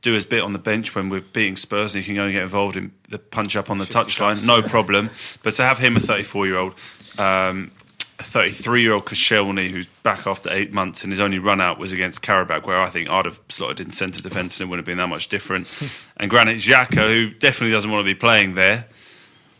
Do 0.02 0.12
his 0.12 0.26
bit 0.26 0.42
on 0.42 0.52
the 0.52 0.58
bench 0.58 0.94
when 0.94 1.08
we're 1.08 1.22
beating 1.22 1.56
Spurs, 1.56 1.94
and 1.94 2.04
he 2.04 2.06
can 2.06 2.16
go 2.16 2.24
and 2.24 2.32
get 2.32 2.42
involved 2.42 2.76
in 2.76 2.92
the 3.08 3.18
punch 3.18 3.56
up 3.56 3.70
on 3.70 3.78
the 3.78 3.86
touchline, 3.86 4.46
no 4.46 4.60
problem. 4.60 5.08
But 5.42 5.54
to 5.54 5.62
have 5.62 5.78
him, 5.78 5.96
a 5.96 6.00
34 6.00 6.46
year 6.46 6.56
old, 6.58 6.74
um, 7.16 7.70
a 8.18 8.22
33 8.22 8.82
year 8.82 8.92
old 8.92 9.04
Koscielny 9.06 9.70
who's 9.70 9.88
back 10.02 10.26
after 10.26 10.52
eight 10.52 10.72
months 10.72 11.02
and 11.02 11.12
his 11.12 11.20
only 11.20 11.38
run 11.38 11.60
out 11.60 11.78
was 11.78 11.92
against 11.92 12.22
Karabakh, 12.22 12.64
where 12.66 12.80
I 12.80 12.88
think 12.88 13.08
I'd 13.10 13.24
have 13.24 13.40
slotted 13.48 13.80
in 13.80 13.90
centre 13.90 14.22
defence 14.22 14.60
and 14.60 14.66
it 14.66 14.70
wouldn't 14.70 14.86
have 14.86 14.92
been 14.92 14.98
that 14.98 15.08
much 15.08 15.28
different. 15.28 15.66
and 16.16 16.30
Granit 16.30 16.58
Xhaka, 16.58 17.08
who 17.08 17.30
definitely 17.30 17.72
doesn't 17.72 17.90
want 17.90 18.00
to 18.02 18.04
be 18.04 18.14
playing 18.18 18.54
there. 18.54 18.86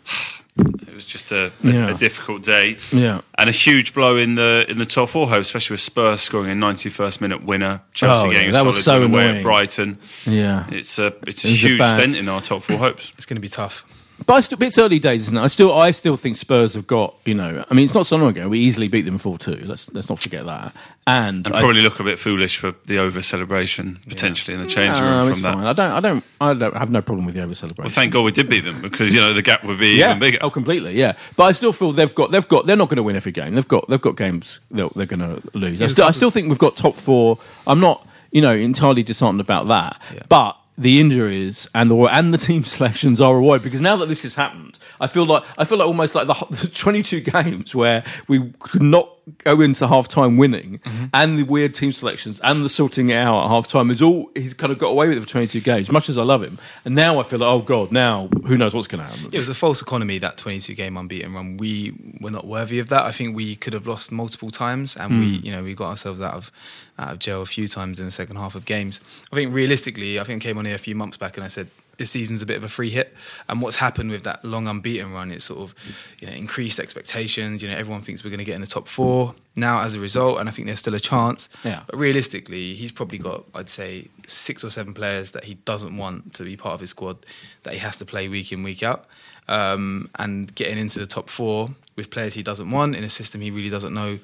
It 0.57 0.95
was 0.95 1.05
just 1.07 1.33
a, 1.33 1.47
a, 1.47 1.53
Yeah. 1.69 1.91
a 1.91 1.95
difficult 1.99 2.45
day, 2.45 2.77
Yeah. 2.93 3.23
and 3.37 3.49
a 3.51 3.53
huge 3.53 3.93
blow 3.93 4.17
in 4.17 4.37
the 4.37 4.65
in 4.69 4.79
the 4.79 4.87
top 4.87 5.09
four 5.09 5.27
hope, 5.29 5.41
especially 5.41 5.75
with 5.75 5.81
Spurs 5.81 6.21
scoring 6.21 6.53
a 6.53 6.55
91st 6.55 7.21
minute 7.21 7.43
winner. 7.43 7.81
Chelsea 7.93 8.21
Oh, 8.29 8.31
getting 8.31 8.45
yeah, 8.45 8.49
a 8.51 8.53
that 8.53 8.59
solid 8.59 8.67
was 8.69 8.85
so 8.85 8.97
away 9.03 9.05
annoying. 9.25 9.37
at 9.39 9.43
Brighton. 9.43 9.99
Yeah. 10.25 10.67
It's 10.71 10.97
a 11.01 11.07
it's 11.27 11.45
a 11.45 11.49
It 11.49 11.51
was 11.51 11.65
a 11.65 11.67
huge 11.67 11.79
dent 11.81 12.15
in 12.17 12.29
our 12.29 12.41
top 12.41 12.63
four 12.63 12.77
hopes. 12.77 13.11
It's 13.17 13.27
going 13.27 13.35
to 13.35 13.41
be 13.41 13.49
tough. 13.49 13.85
But 14.27 14.35
I 14.35 14.41
still, 14.43 14.63
it's 14.63 14.79
early 14.79 15.01
days, 15.01 15.23
isn't 15.23 15.37
it? 15.37 15.41
I 15.41 15.49
still, 15.49 15.77
I 15.77 15.91
still 15.91 16.15
think 16.17 16.37
Spurs 16.37 16.75
have 16.75 16.87
got, 16.87 17.17
you 17.25 17.35
know, 17.35 17.65
I 17.69 17.75
mean, 17.75 17.85
it's 17.85 17.95
not 17.95 18.07
so 18.07 18.17
long 18.17 18.29
ago. 18.31 18.49
We 18.49 18.61
easily 18.61 18.87
beat 18.87 19.03
them 19.03 19.19
four 19.19 19.39
two. 19.39 19.57
Let's 19.65 19.93
let's 19.93 20.09
not 20.09 20.21
forget 20.21 20.47
that. 20.47 20.73
And 21.07 21.45
And 21.47 21.55
I- 21.55 21.61
probably 21.61 21.83
look 21.83 21.99
a 21.99 22.05
bit 22.05 22.19
foolish 22.19 22.57
for 22.57 22.75
the 22.87 22.99
over 22.99 23.21
celebration 23.23 23.99
potentially 24.09 24.55
in 24.57 24.63
the 24.63 24.69
change 24.69 24.93
No, 24.95 25.03
room 25.25 25.31
it's 25.31 25.41
from 25.41 25.51
that. 25.51 25.55
fine. 25.59 25.67
I 25.67 25.73
don't, 25.73 25.93
I 25.93 26.01
don't, 26.01 26.25
I 26.41 26.55
don't 26.55 26.77
have 26.77 26.91
no 26.91 27.03
problem 27.03 27.27
with 27.27 27.35
the 27.35 27.43
over 27.43 27.55
celebration. 27.55 27.85
Well, 27.89 27.93
thank 27.95 28.13
God 28.13 28.23
we 28.23 28.31
did 28.33 28.49
beat 28.49 28.61
them 28.65 28.81
because 28.81 29.13
you 29.13 29.21
know 29.21 29.33
the 29.35 29.43
gap 29.43 29.65
would 29.65 29.81
be 29.81 29.97
yeah. 29.97 30.11
even 30.11 30.21
bigger. 30.21 30.39
Oh, 30.43 30.51
completely. 30.51 30.97
Yeah, 30.99 31.15
but 31.37 31.45
I 31.45 31.53
still 31.53 31.73
feel 31.73 31.91
they've 31.93 32.15
got, 32.15 32.31
they've 32.31 32.47
got, 32.49 32.67
they're 32.67 32.77
not 32.77 32.89
going 32.89 32.99
to 32.99 33.03
win 33.03 33.17
every 33.17 33.33
game. 33.33 33.53
They've 33.55 33.67
got, 33.69 33.89
they've 33.89 34.01
got 34.01 34.17
games 34.17 34.61
they're, 34.71 34.89
they're 34.95 35.07
going 35.07 35.21
to 35.21 35.43
lose. 35.59 35.83
I, 35.83 35.87
still, 35.89 36.07
I 36.07 36.13
still 36.13 36.31
think 36.31 36.49
we've 36.49 36.59
got 36.59 36.77
top 36.77 36.95
four. 36.95 37.39
I'm 37.67 37.81
not, 37.81 38.07
you 38.31 38.41
know, 38.41 38.53
entirely 38.53 39.03
disheartened 39.03 39.41
about 39.41 39.67
that. 39.69 40.01
But 40.29 40.57
the 40.77 41.01
injuries 41.01 41.69
and 41.75 41.91
the 41.91 41.97
and 41.97 42.35
the 42.35 42.39
team 42.39 42.65
selections 42.65 43.21
are 43.21 43.39
a 43.39 43.59
because 43.59 43.81
now 43.81 43.97
that 43.97 44.09
this 44.09 44.23
has 44.23 44.35
happened, 44.35 44.79
I 45.01 45.07
feel 45.07 45.25
like 45.25 45.45
I 45.57 45.65
feel 45.65 45.79
like 45.79 45.87
almost 45.87 46.15
like 46.15 46.27
the, 46.27 46.35
the 46.51 46.69
22 46.69 47.21
games 47.21 47.75
where 47.75 48.05
we 48.29 48.53
could 48.59 48.83
not 48.83 49.11
go 49.39 49.61
into 49.61 49.87
half 49.87 50.09
time 50.09 50.37
winning, 50.37 50.81
mm-hmm. 50.81 51.07
and 51.15 51.39
the 51.39 51.45
weird 51.45 51.75
team 51.75 51.93
selections 51.93 52.41
and 52.41 52.65
the 52.65 52.69
sorting 52.69 53.09
it 53.09 53.15
out 53.15 53.45
at 53.45 53.49
half 53.49 53.69
time 53.69 53.91
is 53.91 54.03
all 54.03 54.31
he's 54.35 54.53
kind 54.55 54.73
of 54.73 54.79
got 54.79 54.89
away 54.89 55.09
with 55.09 55.17
it 55.17 55.21
for 55.21 55.29
22 55.29 55.61
games. 55.61 55.91
Much 55.91 56.09
as 56.09 56.19
I 56.19 56.23
love 56.23 56.43
him, 56.43 56.59
and 56.85 56.95
now 56.95 57.21
I 57.21 57.23
feel 57.23 57.39
like 57.39 57.49
oh 57.49 57.61
god, 57.61 57.93
now 57.93 58.29
who 58.47 58.59
knows 58.59 58.75
what's 58.75 58.89
going 58.89 59.05
to 59.05 59.11
happen? 59.11 59.31
It 59.33 59.39
was 59.39 59.49
a 59.49 59.55
false 59.55 59.81
economy 59.81 60.19
that 60.19 60.37
22 60.37 60.75
game 60.75 60.97
unbeaten 60.97 61.35
run. 61.35 61.57
We 61.57 61.95
were 62.21 62.31
not 62.31 62.47
worthy 62.47 62.81
of 62.81 62.89
that. 62.89 63.05
I 63.05 63.13
think 63.13 63.37
we 63.37 63.57
could 63.57 63.73
have 63.73 63.87
lost 63.87 64.11
multiple 64.11 64.51
times, 64.51 64.97
and 64.97 65.21
we, 65.21 65.39
mm. 65.39 65.45
you 65.45 65.53
know, 65.53 65.63
we 65.63 65.75
got 65.75 65.91
ourselves 65.91 66.21
out 66.21 66.35
of 66.35 66.53
out 66.99 67.13
of 67.13 67.19
jail 67.19 67.43
a 67.43 67.47
few 67.47 67.67
times 67.67 67.99
in 67.99 68.07
the 68.07 68.13
second 68.13 68.37
half 68.37 68.55
of 68.55 68.65
games. 68.65 69.01
I 69.33 69.37
think 69.37 69.53
realistically, 69.53 70.21
I 70.21 70.25
think 70.25 70.43
I 70.43 70.49
came 70.49 70.59
on 70.59 70.65
here 70.65 70.75
a 70.75 70.79
few 70.79 70.95
months 70.95 71.17
back 71.17 71.37
and 71.37 71.45
I 71.45 71.49
said 71.49 71.69
this 71.97 72.11
season's 72.11 72.43
a 72.43 72.47
bit 72.47 72.57
of 72.57 72.65
a 72.65 72.69
free 72.69 72.91
hit. 72.91 73.15
And 73.49 73.61
what's 73.61 73.77
happened 73.77 74.11
with 74.11 74.23
that 74.25 74.45
long 74.45 74.67
unbeaten 74.67 75.13
run 75.13 75.31
is 75.31 75.45
sort 75.45 75.61
of, 75.61 75.75
you 76.19 76.27
know, 76.27 76.33
increased 76.33 76.81
expectations. 76.81 77.63
You 77.63 77.69
know, 77.69 77.77
everyone 77.77 78.03
thinks 78.03 78.25
we're 78.25 78.31
going 78.31 78.39
to 78.39 78.45
get 78.45 78.55
in 78.55 78.61
the 78.61 78.67
top 78.67 78.89
four 78.89 79.35
now 79.57 79.83
as 79.83 79.95
a 79.95 80.01
result, 80.01 80.41
and 80.41 80.49
I 80.49 80.53
think 80.53 80.67
there's 80.67 80.81
still 80.81 80.95
a 80.95 81.01
chance. 81.01 81.49
Yeah. 81.63 81.83
But 81.87 81.97
realistically, 81.97 82.75
he's 82.75 82.93
probably 82.93 83.19
got, 83.19 83.45
I'd 83.55 83.71
say, 83.71 84.09
six 84.27 84.65
or 84.65 84.71
seven 84.71 84.95
players 84.95 85.33
that 85.33 85.45
he 85.45 85.55
doesn't 85.55 85.97
want 85.97 86.35
to 86.35 86.45
be 86.45 86.57
part 86.57 86.75
of 86.75 86.81
his 86.81 86.91
squad 86.91 87.19
that 87.63 87.75
he 87.75 87.79
has 87.81 87.97
to 87.99 88.05
play 88.05 88.29
week 88.29 88.53
in, 88.53 88.63
week 88.63 88.83
out. 88.83 89.07
Um, 89.47 90.09
and 90.19 90.55
getting 90.55 90.79
into 90.79 90.99
the 90.99 91.07
top 91.07 91.29
four 91.29 91.71
with 91.97 92.11
players 92.11 92.33
he 92.33 92.43
doesn't 92.43 92.71
want 92.71 92.97
in 92.97 93.05
a 93.05 93.11
system 93.11 93.43
he 93.43 93.51
really 93.51 93.69
doesn't 93.69 93.93
know 93.93 94.19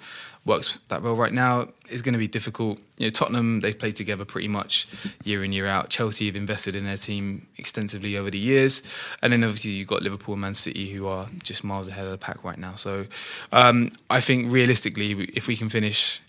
works 0.45 0.79
that 0.89 1.03
well 1.03 1.15
right 1.15 1.33
now 1.33 1.69
is 1.91 2.03
going 2.03 2.15
to 2.15 2.19
be 2.19 2.29
difficult. 2.29 2.79
You 2.97 3.07
know, 3.07 3.11
Tottenham 3.11 3.61
they've 3.61 3.79
played 3.79 3.97
together 3.97 4.25
pretty 4.25 4.49
much 4.49 4.89
year 5.23 5.45
in 5.45 5.53
year 5.53 5.67
out. 5.67 5.91
Chelsea 5.91 6.27
have 6.27 6.37
invested 6.37 6.75
in 6.75 6.85
their 6.85 6.97
team 6.97 7.47
extensively 7.57 8.17
over 8.17 8.31
the 8.31 8.39
years, 8.39 8.83
and 9.23 9.33
then 9.33 9.45
obviously 9.45 9.73
you've 9.73 9.89
got 9.89 10.03
Liverpool 10.03 10.35
and 10.35 10.41
Man 10.41 10.55
City 10.55 10.91
who 10.93 11.07
are 11.07 11.29
just 11.43 11.63
miles 11.63 11.89
ahead 11.89 12.05
of 12.05 12.11
the 12.11 12.19
pack 12.19 12.43
right 12.43 12.59
now. 12.59 12.75
So 12.75 13.07
um, 13.53 13.93
I 14.09 14.21
think 14.21 14.51
realistically, 14.51 15.13
if 15.35 15.47
we 15.47 15.57
can 15.57 15.69
finish 15.69 16.21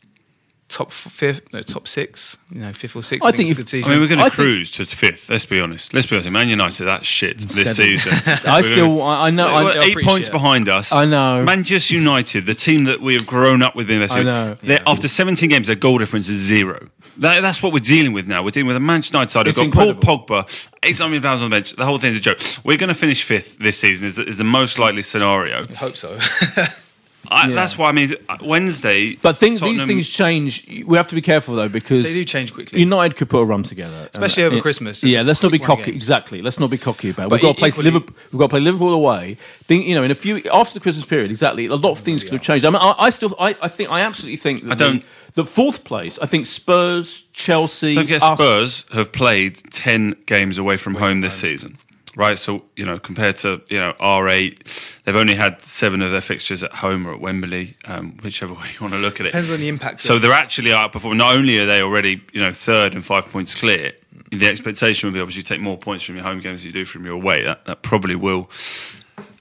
top 0.72 0.88
f- 0.88 0.94
fifth, 1.12 1.54
no, 1.54 1.62
top 1.62 1.88
six, 1.88 2.38
you 2.50 2.62
know, 2.62 2.74
fifth 2.74 2.96
or 2.96 3.04
sixth, 3.04 3.24
I 3.26 3.30
I, 3.30 3.32
think 3.32 3.50
think 3.50 3.60
it's 3.60 3.74
a 3.74 3.78
if- 3.78 3.84
good 3.86 3.90
I 3.92 3.94
mean, 3.94 4.02
we're 4.02 4.08
going 4.08 4.20
I 4.20 4.24
to 4.24 4.30
think- 4.30 4.36
cruise 4.48 4.72
to 4.72 4.86
fifth. 4.86 5.30
Let's 5.30 5.46
be 5.46 5.60
honest. 5.60 5.94
Let's 5.94 6.08
be 6.08 6.16
honest. 6.16 6.30
Man 6.32 6.48
United, 6.50 6.86
that's 6.86 7.06
shit 7.06 7.38
this 7.40 7.74
Steady. 7.74 7.98
season. 7.98 8.14
I 8.50 8.60
We're 8.62 8.64
still, 8.64 8.88
gonna- 8.98 9.02
I 9.04 9.28
I 9.28 9.30
know, 9.30 9.48
I, 9.48 9.64
We're 9.64 9.74
they'll 9.74 9.84
eight 9.84 9.98
points 10.04 10.30
it. 10.30 10.32
behind 10.32 10.70
us. 10.70 10.92
I 10.92 11.06
know. 11.06 11.44
Manchester 11.44 11.96
United, 11.96 12.46
the 12.46 12.54
team 12.56 12.86
that 12.86 13.02
we 13.02 13.14
have 13.14 13.28
grown 13.28 13.62
up 13.62 13.76
with 13.76 13.90
in 13.92 14.02
I 14.10 14.24
know. 14.24 14.58
they're- 14.64 14.82
After 14.88 15.08
17 15.08 15.50
games, 15.50 15.68
their 15.68 15.76
goal 15.76 15.98
difference 16.00 16.30
is 16.30 16.40
zero. 16.40 16.88
That, 17.18 17.42
that's 17.42 17.62
what 17.62 17.74
we're 17.74 17.80
dealing 17.80 18.14
with 18.14 18.28
now. 18.28 18.42
We're 18.44 18.52
dealing 18.52 18.68
with 18.68 18.78
a 18.78 18.80
Manchester 18.80 19.18
United 19.18 19.32
side 19.32 19.46
who've 19.48 19.56
got 19.56 19.66
incredible. 19.66 20.02
Paul 20.02 20.26
Pogba, 20.26 20.70
800 20.84 21.10
million 21.10 21.22
pounds 21.24 21.42
on 21.42 21.50
the 21.50 21.56
bench. 21.56 21.76
The 21.76 21.86
whole 21.86 21.98
thing's 21.98 22.18
a 22.18 22.22
joke. 22.22 22.40
We're 22.64 22.78
going 22.78 22.88
to 22.90 22.96
finish 22.96 23.24
fifth 23.24 23.58
this 23.60 23.78
season. 23.78 24.08
Is, 24.08 24.18
is 24.18 24.38
the 24.38 24.44
most 24.46 24.80
likely 24.80 25.02
scenario. 25.02 25.64
I 25.70 25.74
hope 25.74 25.98
so. 25.98 26.18
I, 27.30 27.50
That's 27.52 27.78
why 27.78 27.90
I 27.90 27.92
mean 27.92 28.14
Wednesday. 28.42 29.16
But 29.16 29.38
things, 29.38 29.62
these 29.62 29.84
things 29.86 30.10
change. 30.10 30.66
We 30.86 30.98
have 30.98 31.08
to 31.08 31.16
be 31.16 31.22
careful 31.22 31.56
though 31.56 31.70
because 31.70 32.06
They 32.06 32.14
do 32.14 32.26
change 32.26 32.54
quickly. 32.54 32.80
United 32.80 33.16
could 33.16 33.30
put 33.30 33.40
a 33.42 33.46
run 33.46 33.64
together, 33.64 34.10
Especially 34.14 34.44
over 34.44 34.58
uh, 34.58 34.62
Christmas. 34.62 35.04
Yeah, 35.04 35.22
let's 35.22 35.42
not 35.44 35.52
be 35.52 35.60
cocky. 35.60 35.84
games. 35.84 35.96
Exactly, 35.98 36.42
let's 36.42 36.60
not 36.60 36.70
be 36.70 36.78
cocky 36.78 37.12
about. 37.12 37.28
it. 37.28 37.30
But 37.30 37.36
We've 37.36 37.42
got 37.44 37.56
to 37.66 37.72
play 37.72 37.84
Liverpool. 37.84 38.16
We've 38.32 38.40
got 38.40 38.48
to 38.48 38.50
play 38.50 38.60
Liverpool 38.60 38.94
away. 38.94 39.38
Think 39.64 39.86
you 39.86 39.96
know, 39.96 40.04
in 40.04 40.12
a 40.12 40.16
few 40.16 40.42
after 40.52 40.74
the 40.74 40.80
Christmas 40.80 41.06
period, 41.06 41.32
exactly. 41.32 41.68
A 41.68 41.76
lot 41.76 41.92
of 41.92 42.00
things 42.00 42.24
could 42.24 42.34
have 42.34 42.42
changed. 42.42 42.66
I 42.66 42.70
mean, 42.70 42.80
I, 42.82 42.96
I 42.98 43.10
still, 43.12 43.36
I, 43.40 43.56
I 43.62 43.68
think, 43.68 43.90
I 43.92 44.02
absolutely 44.02 44.38
think. 44.38 44.64
That 44.64 44.72
I 44.72 44.76
don't- 44.76 45.02
The, 45.02 45.06
the 45.34 45.46
fourth 45.46 45.86
place, 45.86 46.20
I 46.20 46.26
think 46.26 46.46
Spurs, 46.46 47.24
Chelsea, 47.32 47.96
Don't 47.96 48.04
forget, 48.04 48.22
us- 48.22 48.38
Spurs 48.38 48.86
have 48.94 49.12
played 49.14 49.56
ten 49.72 50.16
games 50.26 50.58
away 50.58 50.76
from 50.76 50.96
home 50.96 51.22
this 51.22 51.36
season, 51.36 51.78
right? 52.16 52.38
So 52.38 52.64
you 52.76 52.86
know, 52.86 53.00
compared 53.00 53.38
to 53.38 53.62
you 53.70 53.80
know 53.80 53.94
R 54.00 54.28
eight, 54.30 55.00
they've 55.04 55.16
only 55.16 55.36
had 55.36 55.62
seven 55.62 56.02
of 56.02 56.12
their 56.12 56.22
fixtures 56.22 56.64
at 56.64 56.74
home 56.74 57.08
or 57.08 57.14
at 57.14 57.22
Wembley, 57.22 57.76
um, 57.86 58.18
whichever 58.24 58.54
way 58.60 58.68
you 58.74 58.82
want 58.82 58.94
to 58.94 59.00
look 59.00 59.20
at 59.20 59.26
it. 59.26 59.30
Depends 59.30 59.52
on 59.52 59.60
the 59.60 59.68
impact 59.68 60.02
So 60.02 60.20
they're 60.20 60.34
actually 60.34 60.72
outperforming. 60.72 61.18
Not 61.18 61.36
only 61.36 61.60
are 61.60 61.66
they 61.66 61.82
already 61.82 62.22
you 62.34 62.42
know 62.42 62.54
third 62.54 62.96
and 62.96 63.06
five 63.06 63.28
points 63.28 63.56
clear, 63.56 63.94
the 64.32 64.48
expectation 64.48 65.08
would 65.08 65.14
be 65.14 65.20
obviously 65.20 65.40
you 65.40 65.44
take 65.44 65.62
more 65.62 65.78
points 65.78 66.04
from 66.04 66.16
your 66.16 66.24
home 66.24 66.40
games 66.40 66.62
than 66.62 66.68
you 66.68 66.74
do 66.74 66.86
from 66.86 67.06
your 67.06 67.16
away. 67.16 67.44
That 67.44 67.66
that 67.66 67.82
probably 67.82 68.16
will. 68.16 68.50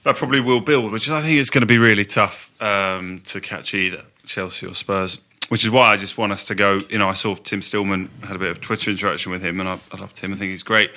That 0.03 0.15
probably 0.15 0.41
will 0.41 0.61
build, 0.61 0.91
which 0.91 1.09
I 1.09 1.21
think 1.21 1.37
is 1.37 1.51
going 1.51 1.61
to 1.61 1.67
be 1.67 1.77
really 1.77 2.05
tough 2.05 2.49
um, 2.61 3.21
to 3.25 3.39
catch 3.39 3.75
either 3.75 4.03
Chelsea 4.25 4.65
or 4.65 4.73
Spurs. 4.73 5.19
Which 5.49 5.65
is 5.65 5.69
why 5.69 5.91
I 5.91 5.97
just 5.97 6.17
want 6.17 6.31
us 6.31 6.45
to 6.45 6.55
go. 6.55 6.79
You 6.89 6.97
know, 6.97 7.09
I 7.09 7.13
saw 7.13 7.35
Tim 7.35 7.61
Stillman 7.61 8.09
had 8.23 8.37
a 8.37 8.39
bit 8.39 8.51
of 8.51 8.61
Twitter 8.61 8.89
interaction 8.89 9.33
with 9.33 9.43
him, 9.43 9.59
and 9.59 9.67
I, 9.67 9.79
I 9.91 9.99
loved 9.99 10.17
him. 10.17 10.33
I 10.33 10.37
think 10.37 10.51
he's 10.51 10.63
great. 10.63 10.91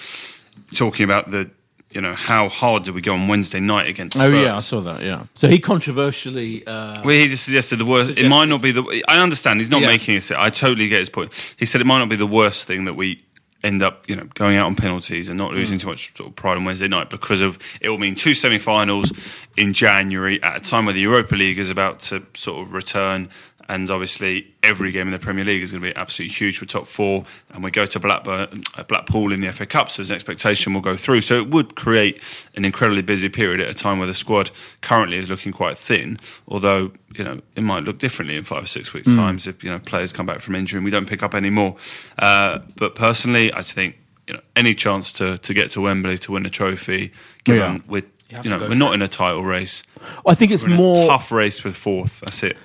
Talking 0.72 1.02
about 1.02 1.32
the, 1.32 1.50
you 1.94 2.00
know, 2.00 2.14
how 2.14 2.48
hard 2.48 2.82
do 2.84 2.92
we 2.92 3.00
go 3.00 3.14
on 3.14 3.28
Wednesday 3.28 3.60
night 3.60 3.88
against? 3.88 4.16
Oh 4.18 4.28
yeah, 4.28 4.56
I 4.56 4.60
saw 4.60 4.80
that. 4.82 5.02
Yeah. 5.02 5.24
So 5.34 5.48
he 5.48 5.58
controversially. 5.58 6.66
Uh, 6.66 7.00
Well, 7.04 7.14
he 7.16 7.28
just 7.28 7.44
suggested 7.44 7.76
the 7.78 7.84
worst. 7.84 8.18
It 8.18 8.28
might 8.28 8.46
not 8.46 8.60
be 8.62 8.72
the. 8.72 9.02
I 9.08 9.22
understand 9.22 9.60
he's 9.60 9.70
not 9.70 9.80
Yeah. 9.82 9.88
making 9.88 10.16
it. 10.16 10.30
I 10.32 10.50
totally 10.50 10.88
get 10.88 10.98
his 11.00 11.08
point. 11.10 11.54
He 11.58 11.66
said 11.66 11.80
it 11.80 11.84
might 11.86 11.98
not 11.98 12.08
be 12.08 12.16
the 12.16 12.26
worst 12.26 12.66
thing 12.66 12.84
that 12.86 12.94
we 12.94 13.22
end 13.62 13.82
up, 13.82 14.04
you 14.10 14.14
know, 14.14 14.28
going 14.34 14.56
out 14.58 14.66
on 14.66 14.74
penalties 14.74 15.30
and 15.30 15.38
not 15.38 15.52
Mm. 15.52 15.54
losing 15.54 15.78
too 15.78 15.86
much 15.88 16.14
sort 16.14 16.28
of 16.28 16.36
pride 16.36 16.56
on 16.58 16.64
Wednesday 16.64 16.86
night 16.88 17.08
because 17.08 17.40
of 17.40 17.58
it 17.80 17.88
will 17.88 17.96
mean 17.98 18.14
two 18.14 18.34
semi-finals 18.34 19.10
in 19.56 19.72
January 19.72 20.42
at 20.42 20.56
a 20.58 20.60
time 20.60 20.84
where 20.84 20.92
the 20.92 21.00
Europa 21.00 21.34
League 21.34 21.58
is 21.58 21.70
about 21.70 22.00
to 22.00 22.22
sort 22.34 22.66
of 22.66 22.74
return. 22.74 23.30
And 23.66 23.88
obviously, 23.90 24.54
every 24.62 24.92
game 24.92 25.06
in 25.08 25.12
the 25.12 25.18
Premier 25.18 25.44
League 25.44 25.62
is 25.62 25.72
going 25.72 25.82
to 25.82 25.88
be 25.88 25.96
absolutely 25.96 26.34
huge 26.34 26.58
for 26.58 26.66
top 26.66 26.86
four. 26.86 27.24
And 27.50 27.64
we 27.64 27.70
go 27.70 27.86
to 27.86 27.98
Blackburn, 27.98 28.62
uh, 28.76 28.82
Blackpool 28.82 29.32
in 29.32 29.40
the 29.40 29.50
FA 29.52 29.64
Cup, 29.64 29.88
so 29.88 30.02
there's 30.02 30.10
an 30.10 30.14
expectation 30.16 30.74
we'll 30.74 30.82
go 30.82 30.96
through. 30.98 31.22
So 31.22 31.40
it 31.40 31.48
would 31.48 31.74
create 31.74 32.20
an 32.56 32.66
incredibly 32.66 33.00
busy 33.00 33.30
period 33.30 33.60
at 33.60 33.70
a 33.70 33.74
time 33.74 33.98
where 33.98 34.06
the 34.06 34.12
squad 34.14 34.50
currently 34.82 35.16
is 35.16 35.30
looking 35.30 35.52
quite 35.52 35.78
thin. 35.78 36.18
Although 36.46 36.92
you 37.14 37.24
know 37.24 37.40
it 37.56 37.62
might 37.62 37.84
look 37.84 37.98
differently 37.98 38.36
in 38.36 38.44
five 38.44 38.64
or 38.64 38.66
six 38.66 38.92
weeks' 38.92 39.14
times 39.14 39.46
if 39.46 39.64
you 39.64 39.70
know 39.70 39.78
players 39.78 40.12
come 40.12 40.26
back 40.26 40.40
from 40.40 40.54
injury 40.56 40.76
and 40.78 40.84
we 40.84 40.90
don't 40.90 41.08
pick 41.08 41.22
up 41.22 41.34
any 41.34 41.50
more. 41.50 41.76
Uh, 42.18 42.58
but 42.76 42.94
personally, 42.94 43.50
I 43.52 43.58
just 43.58 43.72
think 43.72 43.96
you 44.28 44.34
know 44.34 44.40
any 44.56 44.74
chance 44.74 45.10
to 45.14 45.38
to 45.38 45.54
get 45.54 45.70
to 45.70 45.80
Wembley 45.80 46.18
to 46.18 46.32
win 46.32 46.44
a 46.44 46.50
trophy, 46.50 47.12
given 47.44 47.76
Yeah. 47.76 47.80
with 47.86 48.04
You 48.28 48.38
you 48.44 48.50
know 48.50 48.58
we're 48.58 48.74
not 48.74 48.92
it. 48.92 48.96
in 48.96 49.02
a 49.02 49.08
title 49.08 49.42
race. 49.44 49.82
I 50.26 50.34
think 50.34 50.52
it's 50.52 50.64
We're 50.64 50.70
in 50.72 50.76
more 50.76 51.04
a 51.04 51.08
tough 51.08 51.32
race 51.32 51.58
for 51.60 51.70
fourth. 51.70 52.20
That's 52.20 52.42
it. 52.42 52.58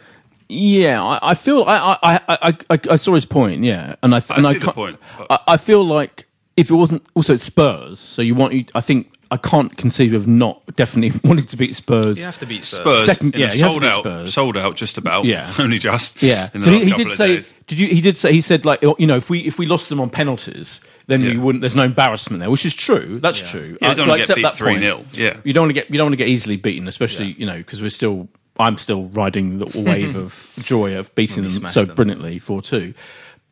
Yeah, 0.49 1.03
I, 1.03 1.19
I 1.21 1.33
feel 1.35 1.63
I, 1.67 1.97
I, 2.01 2.19
I, 2.27 2.57
I, 2.71 2.79
I 2.91 2.95
saw 2.95 3.13
his 3.13 3.25
point. 3.25 3.63
Yeah, 3.63 3.95
and 4.01 4.15
I, 4.15 4.19
th- 4.19 4.31
I 4.31 4.35
and 4.41 4.45
see 4.47 4.65
the 4.65 4.71
point, 4.71 4.99
I, 5.29 5.39
I 5.49 5.57
feel 5.57 5.85
like 5.85 6.27
if 6.57 6.71
it 6.71 6.75
wasn't 6.75 7.03
also 7.13 7.33
it's 7.33 7.43
Spurs, 7.43 7.99
so 7.99 8.21
you 8.23 8.33
want 8.35 8.53
you. 8.53 8.65
I 8.73 8.81
think 8.81 9.13
I 9.31 9.37
can't 9.37 9.77
conceive 9.77 10.13
of 10.15 10.25
not 10.27 10.63
definitely 10.75 11.19
wanting 11.29 11.45
to 11.45 11.55
beat 11.55 11.75
Spurs. 11.75 12.17
You 12.17 12.25
have 12.25 12.39
to 12.39 12.47
beat 12.47 12.63
Spurs. 12.63 12.81
Spurs, 12.81 13.05
Second- 13.05 13.35
in 13.35 13.41
yeah, 13.41 13.51
a 13.51 13.55
you 13.55 13.63
have 13.63 13.73
to 13.73 13.73
sold 13.73 13.81
beat 13.83 13.87
out, 13.91 13.99
Spurs. 14.03 14.33
sold 14.33 14.57
out, 14.57 14.75
just 14.75 14.97
about. 14.97 15.25
Yeah. 15.25 15.53
only 15.59 15.77
just. 15.77 16.23
Yeah, 16.23 16.49
in 16.51 16.61
the 16.61 16.65
so 16.65 16.71
he, 16.71 16.77
last 16.77 16.83
he 16.85 16.89
couple 16.91 17.03
did 17.05 17.13
say. 17.13 17.27
days. 17.35 17.53
Did 17.67 17.79
you? 17.79 17.87
He 17.87 18.01
did 18.01 18.17
say. 18.17 18.31
He 18.33 18.41
said 18.41 18.65
like 18.65 18.81
you 18.81 19.05
know 19.05 19.17
if 19.17 19.29
we 19.29 19.41
if 19.41 19.59
we 19.59 19.67
lost 19.67 19.87
them 19.89 20.01
on 20.01 20.09
penalties, 20.09 20.81
then 21.05 21.21
Yeah. 21.21 21.33
we 21.33 21.37
wouldn't. 21.37 21.61
There's 21.61 21.75
no 21.75 21.83
embarrassment 21.83 22.39
there, 22.39 22.49
which 22.49 22.65
is 22.65 22.73
true. 22.73 23.19
That's 23.19 23.39
Yeah. 23.43 23.47
true. 23.49 23.77
Yeah, 23.83 23.87
you 23.89 23.91
Uh, 23.91 23.93
don't 23.93 23.97
so 23.97 24.03
I 24.03 24.07
wanna 24.07 24.17
get 24.17 24.21
accept 24.23 24.35
beat 24.37 24.41
that 24.41 24.55
3-0, 24.55 25.17
yeah. 25.17 25.37
you 25.43 25.53
don't 25.53 25.61
want 25.65 25.69
to 25.69 25.73
get 25.79 25.91
you 25.91 25.97
don't 25.99 26.05
want 26.05 26.13
to 26.13 26.17
get 26.17 26.27
easily 26.27 26.55
beaten, 26.57 26.87
especially 26.87 27.33
you 27.37 27.45
know 27.45 27.57
because 27.57 27.83
we're 27.83 27.91
still. 27.91 28.27
I'm 28.59 28.77
still 28.77 29.05
riding 29.05 29.59
the 29.59 29.65
wave 29.81 30.15
of 30.15 30.51
joy 30.59 30.97
of 30.97 31.13
beating 31.15 31.43
them 31.43 31.69
so 31.69 31.85
them. 31.85 31.95
brilliantly 31.95 32.39
four 32.39 32.61
two, 32.61 32.93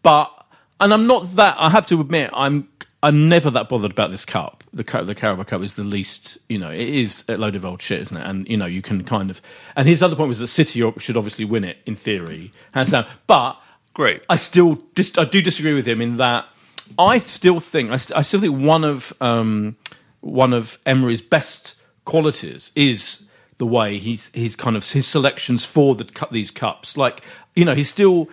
but 0.04 0.32
and 0.80 0.94
I'm 0.94 1.08
not 1.08 1.26
that. 1.32 1.56
I 1.58 1.70
have 1.70 1.86
to 1.88 2.00
admit 2.00 2.30
I'm 2.34 2.68
I'm 3.02 3.30
never 3.30 3.50
that 3.52 3.70
bothered 3.70 3.92
about 3.92 4.12
this 4.12 4.26
cup 4.26 4.64
the 4.74 4.84
Ca- 4.84 5.04
the 5.04 5.16
Carabao 5.16 5.44
Cup 5.44 5.62
is 5.62 5.74
the 5.74 5.84
least. 5.84 6.38
You 6.50 6.60
know, 6.60 6.72
it 6.72 6.88
is 6.88 7.24
a 7.28 7.38
load 7.38 7.56
of 7.56 7.66
old 7.66 7.82
shit, 7.82 8.02
isn't 8.02 8.18
it? 8.18 8.26
And 8.26 8.48
you 8.48 8.58
know, 8.58 8.66
you 8.66 8.82
can 8.82 9.04
kind 9.04 9.30
of. 9.30 9.42
And 9.76 9.88
his 9.88 10.02
other 10.04 10.16
point 10.16 10.30
was 10.30 10.40
that 10.40 10.48
City 10.48 10.80
should 11.00 11.18
obviously 11.18 11.46
win 11.46 11.64
it 11.64 11.78
in 11.86 11.96
theory, 11.96 12.54
hands 12.72 12.92
down. 12.92 13.06
But 13.26 13.60
Great. 13.94 14.22
I 14.30 14.36
still 14.36 14.80
just 14.96 15.18
I 15.18 15.26
do 15.26 15.42
disagree 15.42 15.74
with 15.74 15.88
him 15.88 16.02
in 16.02 16.18
that 16.18 16.46
I 17.00 17.18
still 17.18 17.60
think 17.60 17.90
I, 17.92 17.98
st- 17.98 18.16
I 18.16 18.22
still 18.22 18.40
think 18.40 18.62
one 18.62 18.84
of 18.84 19.12
um, 19.20 19.76
one 20.22 20.54
of 20.54 20.78
Emery's 20.86 21.24
best 21.24 21.74
qualities 22.06 22.72
is 22.76 23.24
the 23.58 23.66
way 23.66 23.98
he's 23.98 24.30
he's 24.34 24.56
kind 24.56 24.76
of 24.76 24.90
his 24.90 25.08
selections 25.08 25.66
for 25.66 25.96
the 25.96 26.28
these 26.32 26.52
cups. 26.52 26.98
Like 26.98 27.22
you 27.56 27.66
know, 27.66 27.76
he's 27.76 27.90
still 27.90 28.30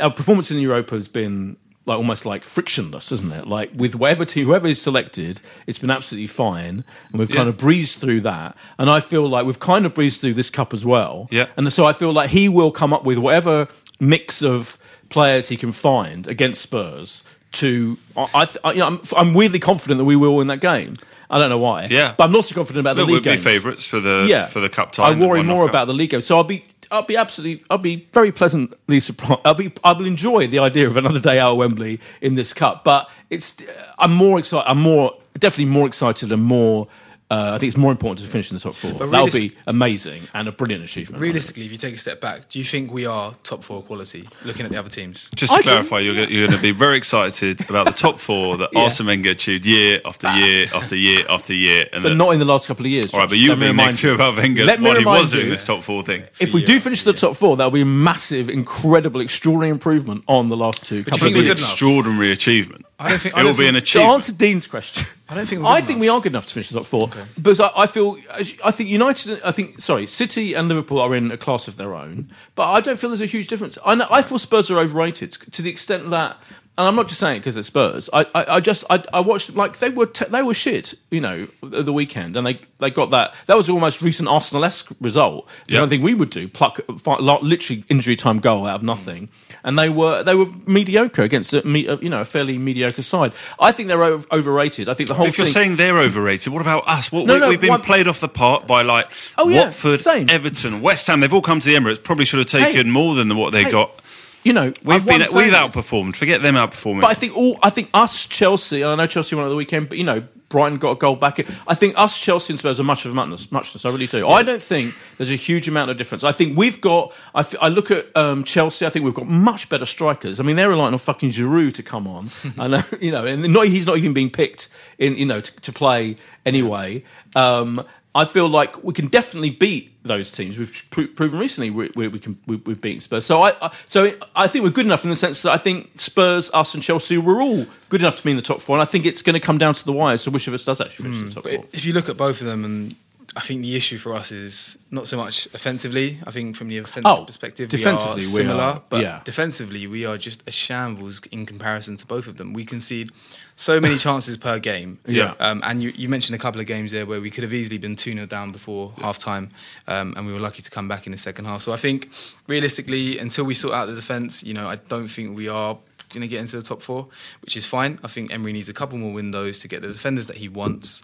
our 0.00 0.10
performance 0.10 0.50
in 0.50 0.58
Europa 0.58 0.94
has 0.94 1.08
been 1.08 1.56
like 1.86 1.98
almost 1.98 2.24
like 2.24 2.44
frictionless, 2.44 3.12
isn't 3.12 3.32
it? 3.32 3.46
Like 3.46 3.70
with 3.74 3.94
whatever 3.94 4.24
team, 4.24 4.46
whoever 4.46 4.66
is 4.68 4.80
selected, 4.80 5.40
it's 5.66 5.78
been 5.78 5.90
absolutely 5.90 6.28
fine, 6.28 6.84
and 7.10 7.18
we've 7.18 7.28
kind 7.28 7.48
of 7.48 7.58
breezed 7.58 7.98
through 7.98 8.22
that. 8.22 8.56
And 8.78 8.88
I 8.88 9.00
feel 9.00 9.28
like 9.28 9.44
we've 9.44 9.58
kind 9.60 9.84
of 9.84 9.92
breezed 9.92 10.20
through 10.22 10.34
this 10.34 10.48
cup 10.48 10.72
as 10.72 10.84
well. 10.84 11.28
Yeah. 11.30 11.46
And 11.58 11.70
so 11.72 11.84
I 11.84 11.92
feel 11.92 12.12
like 12.12 12.30
he 12.30 12.48
will 12.48 12.70
come 12.70 12.92
up 12.94 13.04
with 13.04 13.18
whatever 13.18 13.68
mix 14.00 14.40
of 14.42 14.78
players 15.10 15.48
he 15.48 15.56
can 15.58 15.72
find 15.72 16.26
against 16.26 16.62
Spurs. 16.62 17.22
To 17.52 17.98
I, 18.16 18.28
I, 18.34 18.48
I- 18.64 18.72
you 18.72 18.78
know, 18.78 18.86
I'm, 18.86 19.00
I'm 19.16 19.34
weirdly 19.34 19.58
confident 19.60 19.98
that 19.98 20.04
we 20.04 20.16
will 20.16 20.36
win 20.36 20.46
that 20.48 20.60
game. 20.60 20.96
I 21.30 21.38
don't 21.38 21.50
know 21.50 21.58
why. 21.58 21.86
Yeah. 21.90 22.14
but 22.16 22.24
I'm 22.24 22.32
not 22.32 22.44
so 22.44 22.54
confident 22.54 22.80
about 22.80 22.96
the 22.96 23.04
league 23.04 23.24
we'll 23.24 23.36
be 23.36 23.40
favourites 23.40 23.86
for 23.86 24.00
the 24.00 24.26
Yeah, 24.28 24.46
for 24.46 24.60
the 24.60 24.68
cup 24.68 24.92
tie. 24.92 25.10
I 25.10 25.14
worry 25.14 25.42
more 25.42 25.68
about 25.68 25.86
the 25.86 25.94
league 25.94 26.10
game. 26.10 26.20
So 26.22 26.36
I'll 26.36 26.44
be, 26.44 26.64
I'll 26.90 27.02
be 27.02 27.16
absolutely, 27.16 27.64
I'll 27.70 27.78
be 27.78 28.08
very 28.12 28.30
pleasantly 28.32 29.00
surprised. 29.00 29.40
I'll 29.44 29.54
be, 29.54 29.72
I 29.82 29.92
will 29.92 30.06
enjoy 30.06 30.46
the 30.46 30.58
idea 30.58 30.86
of 30.86 30.96
another 30.96 31.20
day 31.20 31.38
out 31.38 31.52
at 31.52 31.56
Wembley 31.58 32.00
in 32.20 32.34
this 32.34 32.52
cup. 32.52 32.84
But 32.84 33.08
it's, 33.30 33.54
I'm 33.98 34.12
more 34.14 34.38
excited. 34.38 34.68
I'm 34.68 34.80
more, 34.80 35.18
definitely 35.38 35.72
more 35.72 35.86
excited 35.86 36.30
and 36.32 36.42
more. 36.42 36.88
Uh, 37.30 37.52
I 37.54 37.58
think 37.58 37.68
it's 37.68 37.76
more 37.78 37.90
important 37.90 38.24
to 38.24 38.30
finish 38.30 38.50
in 38.50 38.56
the 38.56 38.60
top 38.62 38.74
four. 38.74 38.92
But 38.92 39.10
That'll 39.10 39.28
be 39.30 39.56
amazing 39.66 40.28
and 40.34 40.46
a 40.46 40.52
brilliant 40.52 40.84
achievement. 40.84 41.22
Realistically, 41.22 41.64
if 41.64 41.72
you 41.72 41.78
take 41.78 41.94
a 41.94 41.98
step 41.98 42.20
back, 42.20 42.48
do 42.50 42.58
you 42.58 42.64
think 42.66 42.92
we 42.92 43.06
are 43.06 43.34
top 43.42 43.64
four 43.64 43.82
quality 43.82 44.28
looking 44.44 44.66
at 44.66 44.70
the 44.70 44.78
other 44.78 44.90
teams? 44.90 45.30
Just 45.34 45.50
to 45.52 45.58
I 45.58 45.62
clarify, 45.62 46.00
you're 46.00 46.14
going, 46.14 46.30
you're 46.30 46.46
going 46.46 46.56
to 46.56 46.62
be 46.62 46.70
very 46.72 46.96
excited 46.98 47.68
about 47.70 47.86
the 47.86 47.92
top 47.92 48.18
four 48.20 48.58
that 48.58 48.68
Yeah. 48.74 48.82
Arsene 48.82 49.06
Wenger 49.06 49.30
achieved 49.30 49.64
year 49.64 50.00
after 50.04 50.30
year 50.36 50.66
after 50.74 50.94
year 50.96 51.24
after 51.28 51.54
year. 51.54 51.86
And 51.92 52.02
but 52.02 52.10
that- 52.10 52.14
not 52.14 52.32
in 52.34 52.40
the 52.40 52.44
last 52.44 52.66
couple 52.66 52.84
of 52.84 52.92
years. 52.92 53.12
all 53.14 53.20
right, 53.20 53.28
but 53.28 53.38
you 53.38 53.48
Let 53.48 53.54
were 53.54 53.56
me 53.60 53.66
being 53.66 53.70
remind 53.72 53.86
negative 53.88 54.08
you. 54.10 54.14
about 54.14 54.36
Wenger 54.36 54.64
Let 54.66 54.80
me 54.80 54.84
while 54.86 54.92
he 54.94 54.98
remind 55.00 55.20
was 55.22 55.30
doing 55.30 55.44
you. 55.46 55.50
this 55.50 55.64
top 55.64 55.82
four 55.82 56.02
thing. 56.02 56.24
If 56.40 56.52
we 56.52 56.62
do 56.62 56.78
finish 56.78 57.02
the 57.04 57.14
top 57.14 57.36
four, 57.36 57.56
that'll 57.56 57.70
be 57.70 57.80
a 57.80 57.86
massive, 57.86 58.50
incredible, 58.50 59.20
extraordinary 59.22 59.70
improvement 59.70 60.24
on 60.28 60.50
the 60.50 60.56
last 60.58 60.84
two 60.84 60.96
you 60.98 61.04
couple 61.04 61.18
think 61.20 61.36
of 61.38 61.42
years. 61.44 61.54
good 61.54 61.60
extraordinary 61.64 62.32
achievement. 62.32 62.84
I 62.98 63.08
don't 63.10 63.18
think- 63.20 63.34
it 63.34 63.38
I 63.38 63.42
will 63.42 63.50
don't 63.50 63.58
be 63.58 63.66
an 63.66 63.74
think- 63.74 63.86
To 63.86 64.00
answer 64.02 64.32
Dean's 64.32 64.66
question, 64.66 65.04
I 65.28 65.34
don't 65.34 65.46
think 65.46 65.62
we're 65.62 65.68
I 65.68 65.80
good 65.80 65.86
think 65.86 65.96
enough. 65.96 66.00
we 66.02 66.08
are 66.10 66.20
good 66.20 66.32
enough 66.32 66.46
to 66.46 66.52
finish 66.54 66.68
the 66.68 66.78
top 66.78 66.86
four 66.86 67.10
because 67.34 67.58
I, 67.60 67.70
I 67.76 67.86
feel 67.86 68.18
I 68.64 68.70
think 68.70 68.88
United. 68.88 69.40
I 69.42 69.50
think 69.52 69.80
sorry, 69.80 70.06
City 70.06 70.54
and 70.54 70.68
Liverpool 70.68 71.00
are 71.00 71.14
in 71.14 71.30
a 71.32 71.36
class 71.36 71.66
of 71.66 71.76
their 71.76 71.94
own, 71.94 72.30
but 72.54 72.70
I 72.70 72.80
don't 72.80 72.98
feel 72.98 73.10
there's 73.10 73.20
a 73.20 73.26
huge 73.26 73.48
difference. 73.48 73.76
I 73.84 73.94
know, 73.96 74.06
I 74.10 74.22
feel 74.22 74.38
Spurs 74.38 74.70
are 74.70 74.78
overrated 74.78 75.32
to 75.32 75.62
the 75.62 75.70
extent 75.70 76.10
that. 76.10 76.40
And 76.76 76.88
I'm 76.88 76.96
not 76.96 77.06
just 77.06 77.20
saying 77.20 77.36
it 77.36 77.38
because 77.38 77.54
they're 77.54 77.62
Spurs. 77.62 78.10
I, 78.12 78.22
I, 78.34 78.56
I 78.56 78.60
just 78.60 78.82
I, 78.90 79.00
I 79.12 79.20
watched 79.20 79.54
like 79.54 79.78
they 79.78 79.90
were 79.90 80.06
te- 80.06 80.24
they 80.24 80.42
were 80.42 80.54
shit, 80.54 80.92
you 81.08 81.20
know, 81.20 81.46
the 81.62 81.92
weekend, 81.92 82.36
and 82.36 82.44
they, 82.44 82.58
they 82.78 82.90
got 82.90 83.10
that. 83.12 83.32
That 83.46 83.56
was 83.56 83.70
almost 83.70 84.02
recent 84.02 84.28
Arsenal-esque 84.28 84.88
result. 85.00 85.48
The 85.68 85.74
Yep. 85.74 85.82
only 85.82 85.96
thing 85.96 86.02
we 86.02 86.14
would 86.14 86.30
do, 86.30 86.48
pluck 86.48 86.80
literally 86.88 87.84
injury 87.88 88.16
time 88.16 88.40
goal 88.40 88.66
out 88.66 88.74
of 88.74 88.82
nothing, 88.82 89.28
and 89.62 89.78
they 89.78 89.88
were 89.88 90.24
they 90.24 90.34
were 90.34 90.46
mediocre 90.66 91.22
against 91.22 91.54
a, 91.54 91.62
you 91.64 92.08
know 92.08 92.22
a 92.22 92.24
fairly 92.24 92.58
mediocre 92.58 93.02
side. 93.02 93.34
I 93.60 93.70
think 93.70 93.86
they're 93.88 94.02
over- 94.02 94.26
overrated. 94.32 94.88
I 94.88 94.94
think 94.94 95.08
the 95.08 95.14
whole 95.14 95.26
If 95.26 95.38
you're 95.38 95.46
saying 95.46 95.76
they're 95.76 95.98
overrated, 95.98 96.52
what 96.52 96.60
about 96.60 96.88
us? 96.88 97.12
What, 97.12 97.26
No, 97.26 97.34
we, 97.34 97.40
no, 97.40 97.48
we've 97.50 97.60
been 97.60 97.70
one- 97.70 97.82
played 97.82 98.08
off 98.08 98.18
the 98.18 98.28
park 98.28 98.66
by 98.66 98.82
like 98.82 99.08
Oh, 99.38 99.48
yeah, 99.48 99.66
Watford, 99.66 100.00
same. 100.00 100.28
Everton, 100.28 100.80
West 100.80 101.06
Ham. 101.06 101.20
They've 101.20 101.32
all 101.32 101.40
come 101.40 101.60
to 101.60 101.68
the 101.68 101.76
Emirates. 101.76 102.02
Probably 102.02 102.24
should 102.24 102.40
have 102.40 102.48
taken 102.48 102.86
Hey. 102.86 102.90
more 102.92 103.14
than 103.14 103.36
what 103.36 103.52
they 103.52 103.62
Hey, 103.62 103.70
got. 103.70 104.00
You 104.44 104.52
know, 104.52 104.72
We've 104.84 105.04
been 105.04 105.20
we've 105.20 105.28
sayings. 105.28 105.54
outperformed. 105.54 106.16
Forget 106.16 106.42
them 106.42 106.54
outperforming. 106.54 107.00
But 107.00 107.10
I 107.10 107.14
think 107.14 107.36
all 107.36 107.58
I 107.62 107.70
think 107.70 107.90
us 107.94 108.26
Chelsea, 108.26 108.82
and 108.82 108.90
I 108.90 108.94
know 108.94 109.06
Chelsea 109.06 109.34
won 109.34 109.44
at 109.44 109.48
the 109.48 109.56
weekend, 109.56 109.88
but 109.88 109.98
you 109.98 110.04
know 110.04 110.22
Brighton 110.50 110.78
got 110.78 110.92
a 110.92 110.94
goal 110.96 111.16
back. 111.16 111.40
I 111.66 111.74
think 111.74 111.98
us 111.98 112.16
Chelsea 112.16 112.52
and 112.52 112.58
Spurs 112.58 112.78
are 112.78 112.84
much 112.84 113.04
of 113.04 113.10
a 113.12 113.14
muchness. 113.14 113.50
Muchness, 113.50 113.84
I 113.84 113.88
really 113.90 114.06
do. 114.06 114.28
I 114.28 114.42
don't 114.44 114.62
think 114.62 114.94
there's 115.16 115.30
a 115.32 115.36
huge 115.36 115.66
amount 115.66 115.90
of 115.90 115.96
difference. 115.96 116.22
I 116.22 116.30
think 116.32 116.56
we've 116.56 116.80
got. 116.80 117.12
I 117.34 117.68
look 117.68 117.90
at 117.90 118.16
um, 118.16 118.44
Chelsea. 118.44 118.86
I 118.86 118.90
think 118.90 119.04
we've 119.04 119.14
got 119.14 119.26
much 119.26 119.68
better 119.68 119.86
strikers. 119.86 120.38
I 120.38 120.42
mean, 120.44 120.54
they're 120.56 120.68
relying 120.68 120.92
on 120.92 120.98
fucking 120.98 121.30
Giroud 121.30 121.74
to 121.74 121.82
come 121.82 122.06
on. 122.06 122.30
I 122.58 122.68
know, 122.68 122.82
you 123.00 123.10
know, 123.10 123.26
and 123.26 123.52
not, 123.52 123.66
he's 123.66 123.86
not 123.86 123.96
even 123.98 124.12
being 124.12 124.30
picked 124.30 124.68
in, 124.98 125.16
you 125.16 125.26
know, 125.26 125.40
to, 125.40 125.60
to 125.62 125.72
play 125.72 126.18
anyway. 126.46 127.02
Um, 127.34 127.84
I 128.14 128.24
feel 128.24 128.48
like 128.48 128.82
we 128.84 128.92
can 128.92 129.08
definitely 129.08 129.50
beat 129.50 129.90
those 130.04 130.30
teams. 130.30 130.56
We've 130.56 130.86
pro- 130.90 131.08
proven 131.08 131.38
recently 131.38 131.70
we, 131.70 131.90
we, 131.96 132.08
we 132.08 132.18
can 132.20 132.38
we, 132.46 132.56
we've 132.56 132.80
beaten 132.80 133.00
Spurs. 133.00 133.26
So 133.26 133.42
I, 133.42 133.54
I 133.60 133.72
so 133.86 134.12
I 134.36 134.46
think 134.46 134.64
we're 134.64 134.70
good 134.70 134.86
enough 134.86 135.02
in 135.02 135.10
the 135.10 135.16
sense 135.16 135.42
that 135.42 135.52
I 135.52 135.58
think 135.58 135.90
Spurs, 135.98 136.50
us, 136.54 136.74
and 136.74 136.82
Chelsea 136.82 137.18
were 137.18 137.42
all 137.42 137.66
good 137.88 138.00
enough 138.00 138.16
to 138.16 138.24
be 138.24 138.30
in 138.30 138.36
the 138.36 138.42
top 138.42 138.60
four. 138.60 138.76
And 138.76 138.82
I 138.82 138.84
think 138.84 139.04
it's 139.04 139.22
going 139.22 139.34
to 139.34 139.40
come 139.40 139.58
down 139.58 139.74
to 139.74 139.84
the 139.84 139.92
wire. 139.92 140.16
So 140.16 140.30
which 140.30 140.46
of 140.46 140.54
us 140.54 140.64
does 140.64 140.80
actually 140.80 141.04
finish 141.04 141.18
in 141.20 141.26
the 141.26 141.30
hmm. 141.30 141.34
top 141.34 141.44
But 141.44 141.54
four? 141.54 141.64
if 141.72 141.84
you 141.84 141.92
look 141.92 142.08
at 142.08 142.16
both 142.16 142.40
of 142.40 142.46
them, 142.46 142.64
and 142.64 142.94
I 143.36 143.40
think 143.40 143.62
the 143.62 143.74
issue 143.74 143.98
for 143.98 144.14
us 144.14 144.30
is 144.30 144.78
not 144.92 145.06
so 145.08 145.16
much 145.16 145.46
offensively. 145.54 146.20
I 146.26 146.30
think 146.30 146.54
from 146.56 146.68
the 146.68 146.78
offensive 146.78 147.06
Oh, 147.06 147.24
perspective, 147.24 147.68
defensively, 147.68 148.22
we 148.26 148.32
we 148.32 148.40
are 148.40 148.42
similar, 148.44 148.62
are- 148.62 148.82
but 148.88 149.02
yeah. 149.02 149.20
defensively, 149.24 149.86
we 149.88 150.04
are 150.06 150.16
just 150.16 150.42
a 150.46 150.52
shambles 150.52 151.20
in 151.32 151.44
comparison 151.44 151.96
to 151.96 152.06
both 152.06 152.28
of 152.28 152.36
them. 152.36 152.52
We 152.52 152.64
concede 152.64 153.10
so 153.56 153.80
many 153.80 153.96
chances 153.98 154.36
per 154.36 154.58
game. 154.60 154.98
Yeah. 155.06 155.34
Um, 155.40 155.60
and 155.64 155.82
you, 155.82 155.90
you 155.96 156.08
mentioned 156.08 156.36
a 156.36 156.38
couple 156.38 156.60
of 156.60 156.66
games 156.68 156.92
there 156.92 157.06
where 157.06 157.20
we 157.20 157.30
could 157.30 157.42
have 157.42 157.52
easily 157.52 157.78
been 157.78 157.96
2 157.96 158.12
0 158.12 158.26
down 158.26 158.52
before 158.52 158.92
half 158.98 159.18
time, 159.18 159.50
um, 159.88 160.14
and 160.16 160.26
we 160.26 160.32
were 160.32 160.40
lucky 160.40 160.62
to 160.62 160.70
come 160.70 160.86
back 160.86 161.06
in 161.06 161.12
the 161.12 161.18
second 161.18 161.46
half. 161.46 161.60
So 161.62 161.72
I 161.72 161.76
think 161.76 162.10
realistically, 162.46 163.18
until 163.18 163.44
we 163.44 163.54
sort 163.54 163.74
out 163.74 163.86
the 163.86 163.94
defence, 163.94 164.42
you 164.44 164.54
know, 164.54 164.68
I 164.68 164.76
don't 164.76 165.08
think 165.08 165.36
we 165.36 165.48
are 165.48 165.76
going 166.10 166.20
to 166.22 166.28
get 166.28 166.38
into 166.40 166.56
the 166.56 166.62
top 166.62 166.82
four, 166.82 167.08
which 167.42 167.56
is 167.56 167.66
fine. 167.66 167.98
I 168.04 168.08
think 168.08 168.32
Emery 168.32 168.52
needs 168.52 168.68
a 168.68 168.72
couple 168.72 168.96
more 168.98 169.12
windows 169.12 169.58
to 169.60 169.68
get 169.68 169.82
the 169.82 169.88
defenders 169.88 170.28
that 170.28 170.36
he 170.36 170.48
wants 170.48 171.02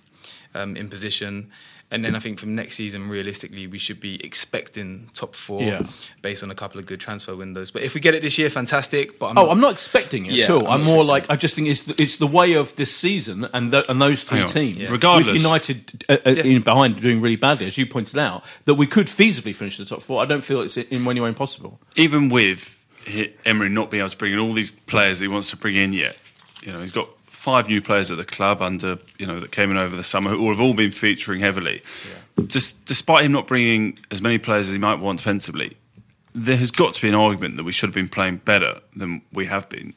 um, 0.55 0.77
in 0.77 0.89
position. 0.89 1.51
And 1.93 2.05
then 2.05 2.15
I 2.15 2.21
think 2.21 2.39
from 2.39 2.55
next 2.55 2.77
season, 2.77 3.09
realistically, 3.09 3.67
we 3.67 3.79
should 3.79 3.99
be 3.99 4.25
expecting 4.25 5.11
top 5.13 5.35
four 5.35 5.61
Yeah. 5.63 5.87
based 6.23 6.43
on 6.45 6.51
a 6.51 6.55
couple 6.55 6.79
of 6.79 6.87
good 6.87 7.01
transfer 7.01 7.35
windows. 7.35 7.73
But 7.73 7.83
if 7.83 7.95
we 7.95 8.01
get 8.01 8.15
it 8.15 8.23
this 8.23 8.39
year, 8.39 8.49
fantastic. 8.49 9.19
But 9.19 9.31
I'm 9.31 9.39
Oh, 9.39 9.51
I'm 9.51 9.61
not 9.61 9.73
expecting 9.73 10.27
it 10.27 10.33
Yeah, 10.33 10.45
at 10.45 10.51
all. 10.51 10.67
I'm 10.69 10.81
I'm, 10.83 10.85
more 10.85 11.05
like 11.05 11.25
it. 11.25 11.31
I 11.31 11.37
just 11.37 11.55
think 11.57 11.67
it's 11.67 11.83
the, 11.83 12.01
it's 12.01 12.17
the 12.17 12.29
way 12.29 12.53
of 12.55 12.75
this 12.77 12.95
season 12.95 13.49
and 13.53 13.71
th 13.73 13.85
and 13.89 14.01
those 14.01 14.23
three 14.23 14.47
teams, 14.47 14.79
Yeah. 14.79 14.91
Regardless- 14.91 15.33
with 15.33 15.43
United 15.43 16.05
uh, 16.09 16.19
uh, 16.25 16.31
in 16.31 16.63
behind 16.63 17.01
doing 17.01 17.21
really 17.21 17.37
badly, 17.37 17.67
as 17.67 17.77
you 17.77 17.87
pointed 17.87 18.19
out, 18.19 18.45
that 18.67 18.75
we 18.75 18.87
could 18.87 19.07
feasibly 19.09 19.55
finish 19.55 19.77
the 19.77 19.85
top 19.85 20.01
four. 20.03 20.23
I 20.23 20.27
don't 20.27 20.43
feel 20.45 20.61
it's 20.61 20.77
in 20.77 21.07
any 21.09 21.21
way 21.21 21.29
impossible. 21.29 21.81
even 21.97 22.29
with 22.29 22.77
Emery 23.45 23.69
not 23.69 23.91
being 23.91 24.01
able 24.03 24.11
to 24.11 24.17
bring 24.17 24.33
in 24.33 24.39
all 24.39 24.53
these 24.53 24.71
players 24.87 25.19
that 25.19 25.25
he 25.25 25.29
wants 25.29 25.51
to 25.51 25.57
bring 25.57 25.75
in 25.75 25.93
yet, 25.93 26.17
you 26.63 26.73
know, 26.73 26.81
he's 26.81 26.93
got 26.93 27.09
five 27.41 27.69
new 27.69 27.81
players 27.81 28.11
at 28.11 28.19
the 28.19 28.25
club 28.25 28.61
under, 28.61 28.99
you 29.17 29.25
know, 29.25 29.41
that 29.41 29.51
came 29.51 29.71
in 29.71 29.79
over 29.79 29.97
the 29.97 30.05
summer 30.05 30.29
who 30.29 30.51
have 30.51 30.61
all 30.61 30.75
been 30.75 30.91
featuring 30.91 31.41
heavily. 31.41 31.83
Just 32.47 32.85
despite 32.85 33.25
him 33.25 33.33
not 33.33 33.47
bringing 33.47 33.99
as 34.11 34.21
many 34.21 34.37
players 34.37 34.67
as 34.67 34.75
he 34.75 34.79
might 34.79 34.97
want 34.97 35.21
defensively, 35.21 35.75
there 36.35 36.59
has 36.59 36.71
got 36.71 36.93
to 36.93 37.01
be 37.01 37.09
an 37.09 37.15
argument 37.15 37.57
that 37.57 37.65
we 37.65 37.73
should 37.73 37.89
have 37.89 37.95
been 37.95 38.11
playing 38.11 38.37
better 38.45 38.83
than 38.95 39.23
we 39.33 39.47
have 39.47 39.71
been. 39.71 39.95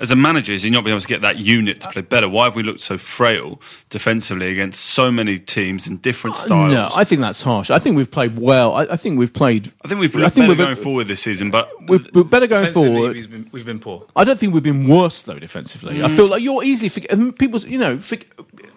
As 0.00 0.10
a 0.10 0.16
manager, 0.16 0.52
is 0.52 0.62
he 0.62 0.70
not 0.70 0.82
being 0.82 0.94
able 0.94 1.02
to 1.02 1.06
get 1.06 1.20
that 1.20 1.38
unit 1.38 1.82
to 1.82 1.88
play 1.90 2.00
better? 2.02 2.26
Why 2.28 2.44
have 2.44 2.56
we 2.56 2.62
looked 2.62 2.80
so 2.80 2.96
frail 2.96 3.60
defensively 3.90 4.50
against 4.50 4.80
so 4.80 5.12
many 5.12 5.38
teams 5.38 5.86
in 5.86 5.98
different 5.98 6.38
styles? 6.38 6.72
No, 6.72 6.88
I 6.96 7.04
think 7.04 7.20
that's 7.20 7.42
harsh. 7.42 7.70
I 7.70 7.78
think 7.78 7.96
we've 7.96 8.10
played 8.10 8.38
well. 8.38 8.74
I, 8.74 8.82
I 8.84 8.96
think 8.96 9.18
we've 9.18 9.32
played. 9.32 9.70
I 9.84 9.88
think 9.88 10.00
we've 10.00 10.16
I 10.16 10.30
think 10.30 10.34
better 10.44 10.48
we've- 10.48 10.62
going 10.64 10.76
forward 10.76 11.06
this 11.06 11.20
season, 11.20 11.50
but 11.50 11.70
We've, 11.86 12.08
we're 12.14 12.24
better 12.24 12.46
going 12.46 12.72
forward. 12.72 13.16
We've 13.16 13.30
been, 13.30 13.48
we've 13.52 13.66
been 13.66 13.78
poor. 13.78 14.06
I 14.16 14.24
don't 14.24 14.38
think 14.38 14.54
we've 14.54 14.62
been 14.62 14.88
worse 14.88 15.20
though 15.22 15.38
defensively. 15.38 15.98
Mm. 15.98 16.04
I 16.04 16.08
feel 16.16 16.26
like 16.28 16.42
you're 16.42 16.64
easily 16.64 16.88
forget. 16.88 17.12
and 17.12 17.38
People, 17.38 17.60
you 17.60 17.78
know, 17.78 17.96
forg 17.96 18.24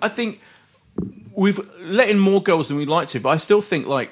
I 0.02 0.10
think 0.10 0.42
we've 1.34 1.60
let 1.80 2.10
in 2.10 2.20
more 2.20 2.44
goals 2.44 2.68
than 2.68 2.78
we'd 2.78 2.90
like 2.90 3.08
to, 3.10 3.20
but 3.20 3.30
I 3.30 3.38
still 3.38 3.62
think 3.62 3.88
like. 3.88 4.12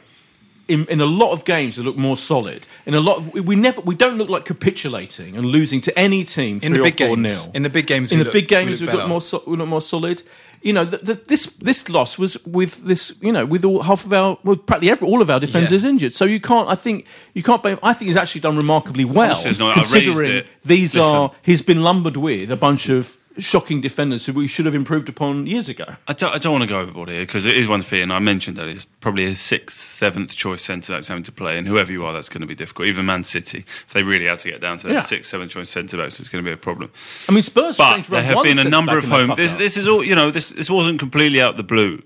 In, 0.67 0.85
in 0.87 1.01
a 1.01 1.05
lot 1.05 1.31
of 1.31 1.43
games, 1.43 1.77
we 1.77 1.83
look 1.83 1.97
more 1.97 2.15
solid. 2.15 2.65
In 2.85 2.93
a 2.93 2.99
lot 3.01 3.17
of 3.17 3.33
we 3.33 3.55
never 3.55 3.81
we 3.81 3.95
don't 3.95 4.17
look 4.17 4.29
like 4.29 4.45
capitulating 4.45 5.35
and 5.35 5.45
losing 5.45 5.81
to 5.81 5.99
any 5.99 6.23
team 6.23 6.59
In 6.61 6.73
the 6.73 6.81
big 6.83 6.95
games. 6.97 7.17
nil. 7.19 7.51
In 7.53 7.63
the 7.63 7.69
big 7.69 7.87
games, 7.87 8.11
in 8.11 8.17
we 8.19 8.23
the 8.23 8.25
look- 8.25 8.33
big 8.33 8.43
we 8.45 8.47
games, 8.47 8.81
look 8.81 8.91
we 8.91 8.97
look 8.97 9.07
more 9.09 9.21
so, 9.21 9.43
we 9.47 9.57
look 9.57 9.67
more 9.67 9.81
solid. 9.81 10.23
You 10.63 10.73
know, 10.73 10.85
the, 10.85 10.97
the, 10.97 11.13
this 11.27 11.47
this 11.59 11.89
loss 11.89 12.17
was 12.19 12.37
with 12.45 12.83
this. 12.83 13.13
You 13.19 13.31
know, 13.31 13.45
with 13.45 13.65
all 13.65 13.81
half 13.81 14.05
of 14.05 14.13
our, 14.13 14.37
well, 14.43 14.55
practically 14.55 14.91
every, 14.91 15.07
all 15.07 15.21
of 15.21 15.29
our 15.31 15.39
defenders 15.39 15.83
Yeah. 15.83 15.89
injured. 15.89 16.13
So 16.13 16.25
you 16.25 16.39
can't. 16.39 16.69
I 16.69 16.75
think 16.75 17.05
you 17.33 17.41
can't. 17.43 17.61
blame 17.63 17.79
I 17.81 17.93
think 17.93 18.07
he's 18.09 18.15
actually 18.17 18.41
done 18.41 18.55
remarkably 18.57 19.03
well, 19.03 19.35
not- 19.59 19.73
considering 19.73 20.43
these 20.63 20.95
Listen. 20.95 21.01
are 21.15 21.31
he's 21.41 21.63
been 21.63 21.81
lumbered 21.81 22.15
with 22.17 22.51
a 22.51 22.55
bunch 22.57 22.89
of 22.89 23.17
shocking 23.37 23.79
defenders 23.81 24.25
who 24.25 24.33
we 24.33 24.47
should 24.47 24.65
have 24.65 24.75
improved 24.75 25.07
upon 25.09 25.47
years 25.47 25.69
ago. 25.69 25.85
I 26.07 26.13
don't, 26.13 26.33
I 26.33 26.37
don't 26.37 26.51
want 26.51 26.63
to 26.63 26.69
go 26.69 26.79
overboard 26.79 27.09
here 27.09 27.21
because 27.21 27.45
it 27.45 27.55
is 27.55 27.67
one 27.67 27.81
thing, 27.81 28.01
and 28.03 28.13
I 28.13 28.19
mentioned 28.19 28.57
that 28.57 28.67
it's 28.67 28.85
probably 28.85 29.25
a 29.25 29.35
sixth, 29.35 29.77
seventh 29.79 30.31
choice 30.35 30.61
centre 30.61 30.93
backs 30.93 31.07
having 31.07 31.23
to 31.23 31.31
play, 31.31 31.57
and 31.57 31.67
whoever 31.67 31.91
you 31.91 32.05
are, 32.05 32.13
that's 32.13 32.29
going 32.29 32.41
to 32.41 32.47
be 32.47 32.55
difficult. 32.55 32.87
Even 32.87 33.05
Man 33.05 33.23
City, 33.23 33.59
if 33.87 33.93
they 33.93 34.03
really 34.03 34.25
had 34.25 34.39
to 34.39 34.51
get 34.51 34.61
down 34.61 34.77
to 34.79 34.87
their 34.87 34.97
Yeah. 34.97 35.01
sixth, 35.03 35.29
seventh 35.31 35.51
choice 35.51 35.69
centre 35.69 35.97
backs, 35.97 36.19
it's 36.19 36.29
going 36.29 36.43
to 36.43 36.47
be 36.49 36.53
a 36.53 36.57
problem. 36.57 36.91
I 37.29 37.31
mean, 37.33 37.43
Spurs 37.43 37.77
But 37.77 38.03
there 38.07 38.21
have 38.23 38.43
been 38.43 38.59
a 38.59 38.63
number 38.69 38.97
of 38.97 39.05
home. 39.05 39.33
This, 39.37 39.53
this 39.55 39.77
is 39.77 39.87
all 39.87 40.03
you 40.03 40.15
know. 40.15 40.29
This 40.31 40.49
this 40.49 40.69
wasn't 40.69 40.99
completely 40.99 41.41
out 41.41 41.51
of 41.51 41.57
the 41.57 41.63
blue. 41.63 42.01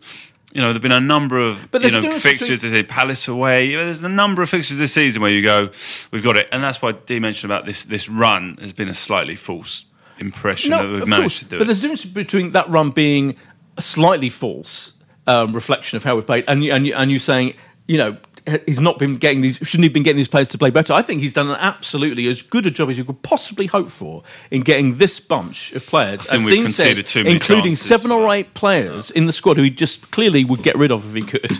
You 0.54 0.62
know, 0.62 0.72
there've 0.72 0.82
been 0.82 0.94
a 0.94 1.02
number 1.02 1.38
of 1.38 1.70
But 1.70 1.82
you 1.84 1.92
know 1.92 2.14
fixtures. 2.18 2.62
between- 2.62 2.72
They 2.72 2.78
say 2.78 2.84
Palace 2.84 3.28
away. 3.28 3.66
You 3.66 3.78
know, 3.78 3.86
there's 3.86 4.02
a 4.04 4.08
number 4.08 4.42
of 4.42 4.50
fixtures 4.50 4.78
this 4.78 4.94
season 4.94 5.22
where 5.22 5.32
you 5.32 5.42
go, 5.42 5.70
we've 6.12 6.24
got 6.24 6.38
it, 6.38 6.48
and 6.54 6.64
that's 6.64 6.82
why 6.82 6.94
Dee 6.94 7.20
mentioned 7.20 7.52
about 7.52 7.66
this. 7.66 7.84
This 7.84 8.08
run 8.08 8.58
has 8.62 8.72
been 8.72 8.88
a 8.88 8.94
slightly 8.94 9.36
false 9.36 9.84
impression 10.19 10.71
that 10.71 10.88
we've 10.88 11.08
managed 11.08 11.21
course. 11.21 11.39
to 11.39 11.45
do 11.45 11.58
But 11.58 11.63
it. 11.63 11.67
there's 11.67 11.80
a 11.80 11.82
difference 11.82 12.06
between 12.06 12.51
that 12.51 12.69
run 12.69 12.91
being 12.91 13.36
a 13.78 13.82
slightly 13.82 14.30
false 14.30 14.93
um, 15.28 15.54
reflection 15.54 15.97
of 15.97 16.04
how 16.04 16.15
we've 16.15 16.25
played, 16.25 16.45
and 16.47 16.63
you, 16.63 16.71
and 16.71 16.88
you, 16.88 16.93
and 16.95 17.12
you 17.12 17.19
saying, 17.19 17.56
you 17.88 17.97
know, 17.97 18.17
he's 18.65 18.80
not 18.80 18.99
been 18.99 19.17
getting 19.17 19.41
these. 19.41 19.58
Shouldn't 19.58 19.84
he 19.84 19.88
have 19.88 19.93
been 19.93 20.04
getting 20.04 20.17
these 20.17 20.28
players 20.28 20.49
to 20.49 20.58
play 20.58 20.69
better? 20.69 20.93
I 20.93 21.01
think 21.01 21.21
he's 21.21 21.34
done 21.34 21.49
an 21.49 21.56
absolutely 21.60 22.28
as 22.28 22.41
good 22.41 22.65
a 22.65 22.71
job 22.71 22.89
as 22.89 22.97
you 22.97 23.04
could 23.04 23.21
possibly 23.23 23.65
hope 23.65 23.89
for 23.89 24.23
in 24.51 24.62
getting 24.62 24.97
this 24.97 25.19
bunch 25.19 25.71
of 25.73 25.86
players. 25.86 26.28
I 26.28 26.38
think 26.38 26.45
as 26.45 26.51
Dean 26.51 26.67
says, 26.69 27.15
including 27.15 27.71
chances 27.71 27.82
seven 27.82 28.12
or 28.12 28.32
eight 28.32 28.54
players 28.54 29.10
in 29.12 29.25
the 29.25 29.34
squad 29.34 29.58
who 29.58 29.63
he 29.63 29.69
just 29.71 30.12
clearly 30.12 30.45
would 30.45 30.62
get 30.62 30.78
rid 30.78 30.91
of 30.91 31.15
if 31.15 31.23
he 31.23 31.30
could. 31.30 31.60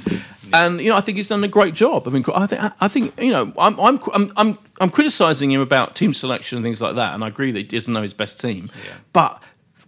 And 0.54 0.80
you 0.82 0.90
know, 0.90 0.98
I 0.98 1.02
think 1.02 1.18
he's 1.18 1.30
done 1.30 1.44
a 1.44 1.48
great 1.48 1.74
job. 1.74 2.08
I 2.08 2.12
mean, 2.12 2.24
I 2.34 2.48
think 2.48 2.62
I 2.80 2.88
think 2.88 3.20
you 3.20 3.32
know, 3.32 3.54
I'm 3.58 3.80
I'm 3.80 4.00
I'm 4.14 4.34
I'm, 4.38 4.58
I'm 4.80 4.90
criticizing 4.90 5.52
him 5.52 5.62
about 5.62 5.96
team 5.96 6.14
selection 6.14 6.58
and 6.58 6.66
things 6.66 6.82
like 6.82 6.96
that, 6.96 7.14
and 7.14 7.24
I 7.24 7.28
agree 7.28 7.52
that 7.52 7.60
he 7.60 7.64
doesn't 7.64 7.94
know 7.94 8.02
his 8.02 8.14
best 8.14 8.40
team. 8.40 8.70
But 9.14 9.42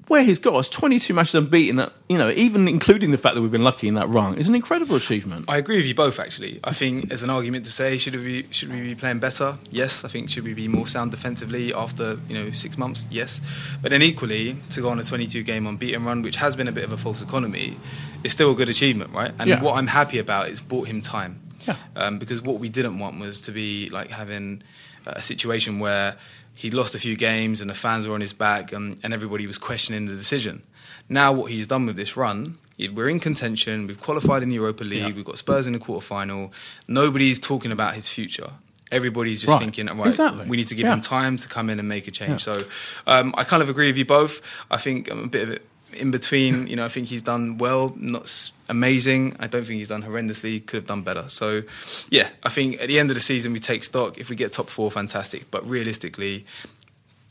where 0.07 0.23
he's 0.23 0.39
got 0.39 0.55
us 0.55 0.69
22 0.69 1.13
matches 1.13 1.35
unbeaten, 1.35 1.85
you 2.07 2.17
know, 2.17 2.29
even 2.29 2.67
including 2.67 3.11
the 3.11 3.17
fact 3.17 3.35
that 3.35 3.41
we've 3.41 3.51
been 3.51 3.63
lucky 3.63 3.87
in 3.87 3.95
that 3.95 4.07
run, 4.09 4.35
is 4.37 4.47
an 4.47 4.55
incredible 4.55 4.95
achievement. 4.95 5.45
I 5.47 5.57
agree 5.57 5.77
with 5.77 5.85
you 5.85 5.95
both. 5.95 6.19
Actually, 6.19 6.59
I 6.63 6.71
think 6.73 7.09
there's 7.09 7.23
an 7.23 7.29
argument 7.29 7.65
to 7.65 7.71
say 7.71 7.97
should 7.97 8.15
we 8.15 8.43
be, 8.43 8.47
should 8.51 8.71
we 8.71 8.81
be 8.81 8.95
playing 8.95 9.19
better? 9.19 9.57
Yes, 9.69 10.05
I 10.05 10.07
think 10.07 10.29
should 10.29 10.43
we 10.45 10.53
be 10.53 10.67
more 10.67 10.87
sound 10.87 11.11
defensively 11.11 11.73
after 11.73 12.19
you 12.29 12.35
know 12.35 12.51
six 12.51 12.77
months? 12.77 13.05
Yes, 13.11 13.41
but 13.81 13.91
then 13.91 14.01
equally 14.01 14.55
to 14.71 14.81
go 14.81 14.89
on 14.89 14.99
a 14.99 15.03
22 15.03 15.43
game 15.43 15.67
unbeaten 15.67 16.05
run, 16.05 16.21
which 16.21 16.37
has 16.37 16.55
been 16.55 16.67
a 16.67 16.71
bit 16.71 16.83
of 16.85 16.91
a 16.91 16.97
false 16.97 17.21
economy, 17.21 17.77
is 18.23 18.31
still 18.31 18.51
a 18.51 18.55
good 18.55 18.69
achievement, 18.69 19.11
right? 19.13 19.33
And 19.39 19.49
Yeah. 19.49 19.61
what 19.61 19.75
I'm 19.77 19.87
happy 19.87 20.19
about 20.19 20.49
is 20.49 20.61
bought 20.61 20.87
him 20.87 21.01
time, 21.01 21.41
Yeah. 21.67 21.75
um, 21.95 22.17
because 22.17 22.41
what 22.41 22.59
we 22.59 22.69
didn't 22.69 22.99
want 22.99 23.19
was 23.19 23.41
to 23.41 23.51
be 23.51 23.89
like 23.89 24.11
having 24.11 24.63
a 25.05 25.21
situation 25.23 25.79
where 25.79 26.15
he'd 26.57 26.73
lost 26.73 26.95
a 26.95 26.99
few 26.99 27.15
games 27.15 27.61
and 27.61 27.69
the 27.69 27.73
fans 27.75 28.07
were 28.07 28.13
on 28.15 28.21
his 28.21 28.33
back 28.33 28.71
and, 28.73 28.99
and 29.03 29.13
everybody 29.13 29.45
was 29.47 29.57
questioning 29.57 30.05
the 30.05 30.15
decision. 30.15 30.63
Now, 31.07 31.31
what 31.31 31.51
he's 31.51 31.67
done 31.67 31.85
with 31.85 31.95
this 31.95 32.17
run, 32.17 32.57
we're 32.93 33.09
in 33.09 33.19
contention. 33.19 33.87
We've 33.87 33.99
qualified 34.01 34.43
in 34.43 34.49
the 34.49 34.55
Europa 34.55 34.83
League. 34.83 35.01
Yeah. 35.01 35.11
We've 35.11 35.23
got 35.25 35.37
Spurs 35.37 35.67
in 35.67 35.73
the 35.73 35.79
quarterfinal. 35.79 36.51
Nobody's 36.87 37.39
talking 37.39 37.71
about 37.71 37.93
his 37.95 38.09
future. 38.09 38.49
Everybody's 38.91 39.41
just 39.41 39.49
Right. 39.51 39.59
thinking, 39.59 39.87
right, 39.87 40.07
Exactly. 40.07 40.45
we 40.47 40.57
need 40.57 40.67
to 40.69 40.75
give 40.75 40.85
Yeah. 40.85 40.93
him 40.93 41.01
time 41.01 41.37
to 41.37 41.47
come 41.47 41.69
in 41.69 41.79
and 41.79 41.87
make 41.87 42.07
a 42.07 42.11
change. 42.11 42.43
So 42.43 42.65
um, 43.05 43.33
I 43.37 43.43
kind 43.43 43.61
of 43.61 43.69
agree 43.69 43.87
with 43.87 43.97
you 43.97 44.05
both. 44.05 44.41
I 44.71 44.77
think 44.77 45.09
I'm 45.11 45.23
a 45.25 45.27
bit 45.27 45.43
of 45.43 45.49
it 45.51 45.65
in 45.93 46.11
between. 46.11 46.67
You 46.67 46.75
know, 46.75 46.85
I 46.85 46.89
think 46.89 47.07
he's 47.07 47.21
done 47.21 47.57
well, 47.57 47.93
not 47.97 48.51
amazing. 48.69 49.35
I 49.39 49.47
don't 49.47 49.65
think 49.65 49.79
he's 49.79 49.89
done 49.89 50.03
horrendously. 50.03 50.65
Could 50.65 50.77
have 50.77 50.87
done 50.87 51.01
better. 51.01 51.29
So 51.29 51.63
yeah, 52.09 52.29
I 52.43 52.49
think 52.49 52.81
at 52.81 52.87
the 52.87 52.99
end 52.99 53.09
of 53.09 53.15
the 53.15 53.21
season 53.21 53.53
we 53.53 53.59
take 53.59 53.83
stock. 53.83 54.17
If 54.17 54.29
we 54.29 54.35
get 54.35 54.51
top 54.51 54.69
four, 54.69 54.91
fantastic. 54.91 55.49
But 55.51 55.67
realistically, 55.67 56.45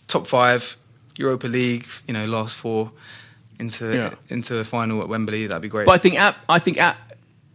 top 0.09 0.27
five, 0.27 0.77
Europa 1.19 1.47
League, 1.47 1.87
you 2.07 2.15
know, 2.15 2.27
last 2.27 2.57
four 2.57 2.93
into 3.59 3.95
Yeah. 3.95 4.15
into 4.29 4.59
a 4.59 4.65
final 4.65 5.01
at 5.03 5.09
Wembley, 5.09 5.47
that'd 5.47 5.63
be 5.63 5.69
great. 5.69 5.87
But 5.87 5.93
I 5.93 5.99
think 5.99 6.17
at 6.19 6.37
I 6.49 6.59
think 6.59 6.79
at 6.79 6.97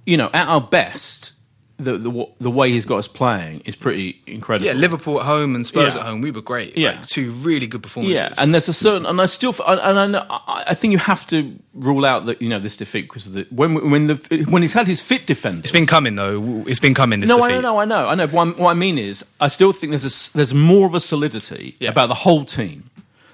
you 0.06 0.18
know 0.18 0.30
at 0.34 0.48
our 0.48 0.62
best, 0.62 1.34
the 1.78 1.98
the 1.98 2.26
the 2.40 2.52
way 2.52 2.70
he's 2.72 2.86
got 2.86 2.98
us 2.98 3.08
playing 3.08 3.62
is 3.66 3.76
pretty 3.76 4.22
incredible. 4.28 4.68
yeah, 4.68 4.74
Liverpool 4.74 5.20
at 5.20 5.26
home 5.26 5.56
and 5.56 5.66
Spurs 5.66 5.96
Yeah. 5.96 6.02
at 6.02 6.06
home, 6.08 6.22
we 6.22 6.30
were 6.32 6.42
great. 6.42 6.78
Yeah. 6.78 6.92
like, 6.92 7.08
two 7.08 7.32
really 7.32 7.66
good 7.68 7.82
performances. 7.82 8.20
Yeah, 8.20 8.34
and 8.38 8.54
there's 8.54 8.70
a 8.70 8.74
certain, 8.74 9.06
and 9.08 9.20
I 9.20 9.26
still, 9.26 9.56
and 9.68 10.00
I, 10.00 10.06
know, 10.08 10.26
I 10.30 10.74
think 10.76 10.92
you 10.92 11.00
have 11.00 11.26
to 11.28 11.58
rule 11.74 12.06
out 12.06 12.26
that 12.28 12.42
you 12.42 12.50
know 12.50 12.60
this 12.60 12.78
defeat 12.78 13.04
because 13.04 13.26
of 13.28 13.34
the 13.34 13.48
when 13.50 13.90
when 13.90 14.08
the 14.08 14.46
when 14.50 14.62
he's 14.62 14.74
had 14.74 14.88
his 14.88 15.02
fit 15.02 15.26
defenders. 15.26 15.64
it's 15.64 15.72
been 15.72 15.88
coming 15.88 16.16
though. 16.16 16.64
It's 16.68 16.80
been 16.80 16.94
coming. 16.94 17.22
This 17.22 17.30
no, 17.30 17.38
defeat. 17.38 17.54
I 17.54 17.62
know, 17.62 17.62
no 17.62 17.80
I 17.80 17.86
know, 17.86 18.08
I 18.10 18.16
know. 18.16 18.28
What, 18.28 18.58
what 18.60 18.70
I 18.72 18.74
mean 18.76 18.98
is, 19.00 19.26
I 19.40 19.48
still 19.48 19.72
think 19.72 19.92
there's 19.92 20.06
a 20.06 20.38
there's 20.38 20.54
more 20.54 20.86
of 20.86 20.94
a 20.94 21.00
solidity 21.00 21.78
Yeah. 21.80 21.90
about 21.90 22.08
the 22.08 22.16
whole 22.16 22.46
team. 22.46 22.91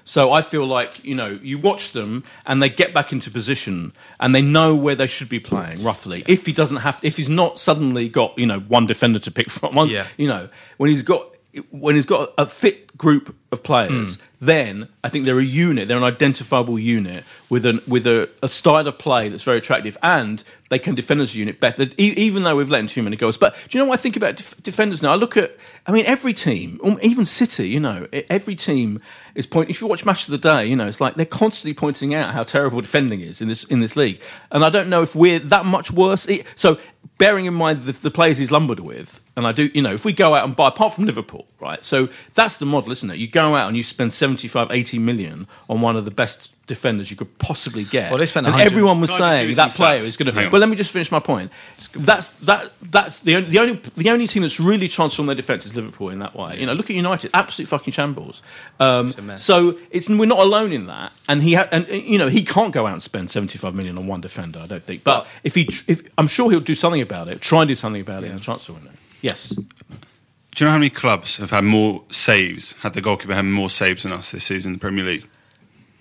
So 0.08 0.32
I 0.32 0.40
feel 0.40 0.64
like 0.66 1.04
you 1.04 1.14
know 1.14 1.38
you 1.42 1.58
watch 1.58 1.92
them 1.92 2.24
and 2.46 2.62
they 2.62 2.70
get 2.70 2.94
back 2.94 3.12
into 3.12 3.30
position 3.30 3.92
and 4.18 4.34
they 4.34 4.40
know 4.40 4.74
where 4.74 4.94
they 4.94 5.06
should 5.06 5.28
be 5.28 5.38
playing 5.38 5.82
roughly. 5.82 6.22
If 6.26 6.46
he 6.46 6.52
doesn't 6.52 6.78
have, 6.78 6.98
if 7.02 7.18
he's 7.18 7.28
not 7.28 7.58
suddenly 7.58 8.08
got 8.08 8.36
you 8.38 8.46
know 8.46 8.60
one 8.60 8.86
defender 8.86 9.18
to 9.18 9.30
pick 9.30 9.50
from, 9.50 9.72
one, 9.74 9.90
Yeah. 9.90 10.06
you 10.16 10.26
know 10.26 10.48
when 10.78 10.88
he's 10.88 11.02
got 11.02 11.34
when 11.70 11.94
he's 11.94 12.06
got 12.06 12.32
a 12.38 12.46
fit 12.46 12.96
group 12.96 13.34
of 13.50 13.62
players, 13.62 14.16
Hmm. 14.16 14.22
then 14.40 14.88
I 15.02 15.08
think 15.08 15.24
they're 15.24 15.38
a 15.38 15.42
unit. 15.44 15.88
They're 15.88 15.96
an 15.96 16.04
identifiable 16.04 16.78
unit 16.78 17.24
with 17.48 17.64
an 17.64 17.80
with 17.86 18.06
a, 18.06 18.28
a 18.42 18.48
style 18.48 18.86
of 18.86 18.98
play 18.98 19.28
that's 19.30 19.42
very 19.44 19.56
attractive, 19.58 19.96
and 20.02 20.44
they 20.68 20.78
can 20.78 20.94
defend 20.94 21.20
as 21.22 21.34
a 21.34 21.38
unit 21.38 21.58
better. 21.58 21.86
Even 21.96 22.42
though 22.42 22.54
we've 22.56 22.68
let 22.68 22.80
in 22.80 22.86
too 22.86 23.02
many 23.02 23.16
goals, 23.16 23.38
but 23.38 23.54
do 23.68 23.78
you 23.78 23.82
know 23.82 23.88
what 23.88 23.98
I 23.98 24.02
think 24.02 24.16
about 24.16 24.36
def- 24.36 24.62
defenders 24.62 25.02
now? 25.02 25.12
I 25.12 25.14
look 25.16 25.36
at, 25.38 25.56
I 25.86 25.92
mean, 25.92 26.04
every 26.06 26.34
team, 26.34 26.78
um, 26.84 26.98
even 27.00 27.24
City, 27.24 27.68
you 27.68 27.80
know, 27.80 28.06
every 28.28 28.54
team 28.54 29.00
is 29.34 29.46
pointing. 29.46 29.70
If 29.70 29.80
you 29.80 29.86
watch 29.86 30.04
Match 30.04 30.24
of 30.28 30.32
the 30.32 30.38
Day, 30.38 30.66
you 30.66 30.76
know, 30.76 30.86
it's 30.86 31.00
like 31.00 31.14
they're 31.14 31.24
constantly 31.24 31.72
pointing 31.74 32.14
out 32.14 32.34
how 32.34 32.42
terrible 32.42 32.80
defending 32.82 33.20
is 33.22 33.40
in 33.40 33.48
this 33.48 33.64
in 33.64 33.80
this 33.80 33.96
league, 33.96 34.20
and 34.52 34.64
I 34.64 34.68
don't 34.68 34.90
know 34.90 35.00
if 35.02 35.14
we're 35.14 35.38
that 35.38 35.64
much 35.64 35.90
worse. 35.90 36.28
So, 36.56 36.78
bearing 37.16 37.46
in 37.46 37.54
mind 37.54 37.84
the, 37.84 37.92
the 37.92 38.10
players 38.10 38.36
he's 38.36 38.50
lumbered 38.50 38.80
with, 38.80 39.22
and 39.38 39.46
I 39.46 39.52
do, 39.52 39.70
you 39.72 39.82
know, 39.82 39.94
if 39.94 40.04
we 40.04 40.12
go 40.12 40.34
out 40.34 40.44
and 40.44 40.56
buy, 40.56 40.66
apart 40.66 40.94
from 40.94 41.04
Liverpool, 41.04 41.46
right? 41.60 41.84
So 41.84 42.08
that's 42.34 42.56
the 42.56 42.66
model, 42.66 42.90
isn't 42.90 43.08
it? 43.08 43.18
You 43.18 43.28
go 43.28 43.54
out 43.54 43.68
and 43.68 43.76
you 43.76 43.84
spend 43.84 44.12
75, 44.12 44.72
80 44.72 44.98
million 44.98 45.46
on 45.70 45.80
one 45.80 45.94
of 45.94 46.04
the 46.04 46.10
best 46.10 46.50
defenders 46.66 47.08
you 47.08 47.16
could 47.16 47.38
possibly 47.38 47.84
get. 47.84 48.10
Well, 48.10 48.18
they 48.18 48.26
spent 48.26 48.48
and 48.48 48.60
everyone 48.60 49.00
was 49.00 49.10
Can 49.10 49.22
I 49.22 49.46
just 49.46 49.56
saying 49.56 49.56
that 49.68 49.70
player 49.76 50.00
stats? 50.00 50.08
is 50.08 50.16
going 50.16 50.34
to. 50.34 50.42
Yeah. 50.42 50.50
But 50.50 50.58
let 50.58 50.68
me 50.68 50.74
just 50.74 50.90
finish 50.90 51.12
my 51.12 51.20
point. 51.20 51.52
That's 51.92 52.30
that. 52.40 52.72
That's 52.82 53.20
the 53.20 53.36
only, 53.36 53.50
the 53.50 53.58
only 53.60 53.80
the 53.96 54.10
only 54.10 54.26
team 54.26 54.42
that's 54.42 54.58
really 54.58 54.88
transformed 54.88 55.28
their 55.28 55.36
defence 55.36 55.66
is 55.66 55.76
Liverpool 55.76 56.10
in 56.10 56.18
that 56.18 56.34
way. 56.34 56.58
You 56.58 56.66
know, 56.66 56.72
look 56.72 56.90
at 56.90 56.96
United, 56.96 57.30
absolute 57.32 57.68
fucking 57.68 57.92
shambles. 57.92 58.42
Um, 58.80 59.14
mess. 59.22 59.44
so 59.44 59.78
it's 59.92 60.08
we're 60.08 60.26
not 60.26 60.40
alone 60.40 60.72
in 60.72 60.86
that. 60.88 61.12
And 61.28 61.44
he 61.44 61.54
ha- 61.54 61.68
and 61.70 61.88
uh, 61.88 61.92
you 61.92 62.18
know 62.18 62.28
he 62.28 62.42
can't 62.42 62.74
go 62.74 62.88
out 62.88 62.94
and 62.94 63.02
spend 63.02 63.30
seventy 63.30 63.56
five 63.56 63.76
million 63.76 63.96
on 63.96 64.08
one 64.08 64.20
defender. 64.20 64.58
I 64.58 64.66
don't 64.66 64.82
think. 64.82 65.04
But 65.04 65.28
if 65.44 65.54
he, 65.54 65.68
if 65.86 66.02
I'm 66.18 66.26
sure 66.26 66.50
he'll 66.50 66.60
do 66.60 66.74
something 66.74 67.00
about 67.00 67.28
it. 67.28 67.40
Try 67.40 67.62
and 67.62 67.68
do 67.68 67.76
something 67.76 68.02
about 68.02 68.24
it 68.24 68.30
in 68.30 68.34
the 68.34 68.42
transfer 68.42 68.72
window. 68.72 68.90
Yes. 69.20 69.50
Do 69.50 70.64
you 70.64 70.66
know 70.66 70.72
how 70.72 70.78
many 70.78 70.90
clubs 70.90 71.36
have 71.36 71.50
had 71.50 71.64
more 71.64 72.04
saves, 72.10 72.72
had 72.80 72.94
the 72.94 73.00
goalkeeper 73.00 73.34
had 73.34 73.44
more 73.44 73.70
saves 73.70 74.02
than 74.02 74.12
us 74.12 74.30
this 74.32 74.44
season 74.44 74.70
in 74.70 74.72
the 74.74 74.80
Premier 74.80 75.04
League? 75.04 75.28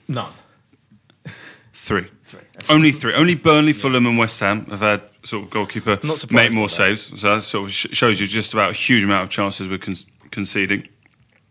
None. 0.08 0.32
Three. 1.74 2.08
Only 2.70 2.92
three. 2.92 3.14
Only 3.14 3.36
Burnley, 3.36 3.72
Fulham, 3.74 4.06
and 4.06 4.18
West 4.18 4.40
Ham 4.40 4.66
have 4.66 4.80
had 4.80 5.04
sort 5.24 5.44
of 5.44 5.50
goalkeeper 5.50 6.00
make 6.32 6.52
more 6.52 6.70
saves. 6.70 7.20
So 7.20 7.36
that 7.36 7.44
sort 7.44 7.66
of 7.70 7.72
shows 7.72 8.20
you 8.20 8.28
just 8.28 8.54
about 8.54 8.72
a 8.72 8.74
huge 8.74 9.04
amount 9.04 9.24
of 9.24 9.30
chances 9.30 9.70
we're 9.70 9.78
con- 9.78 9.96
conceding. 10.32 10.88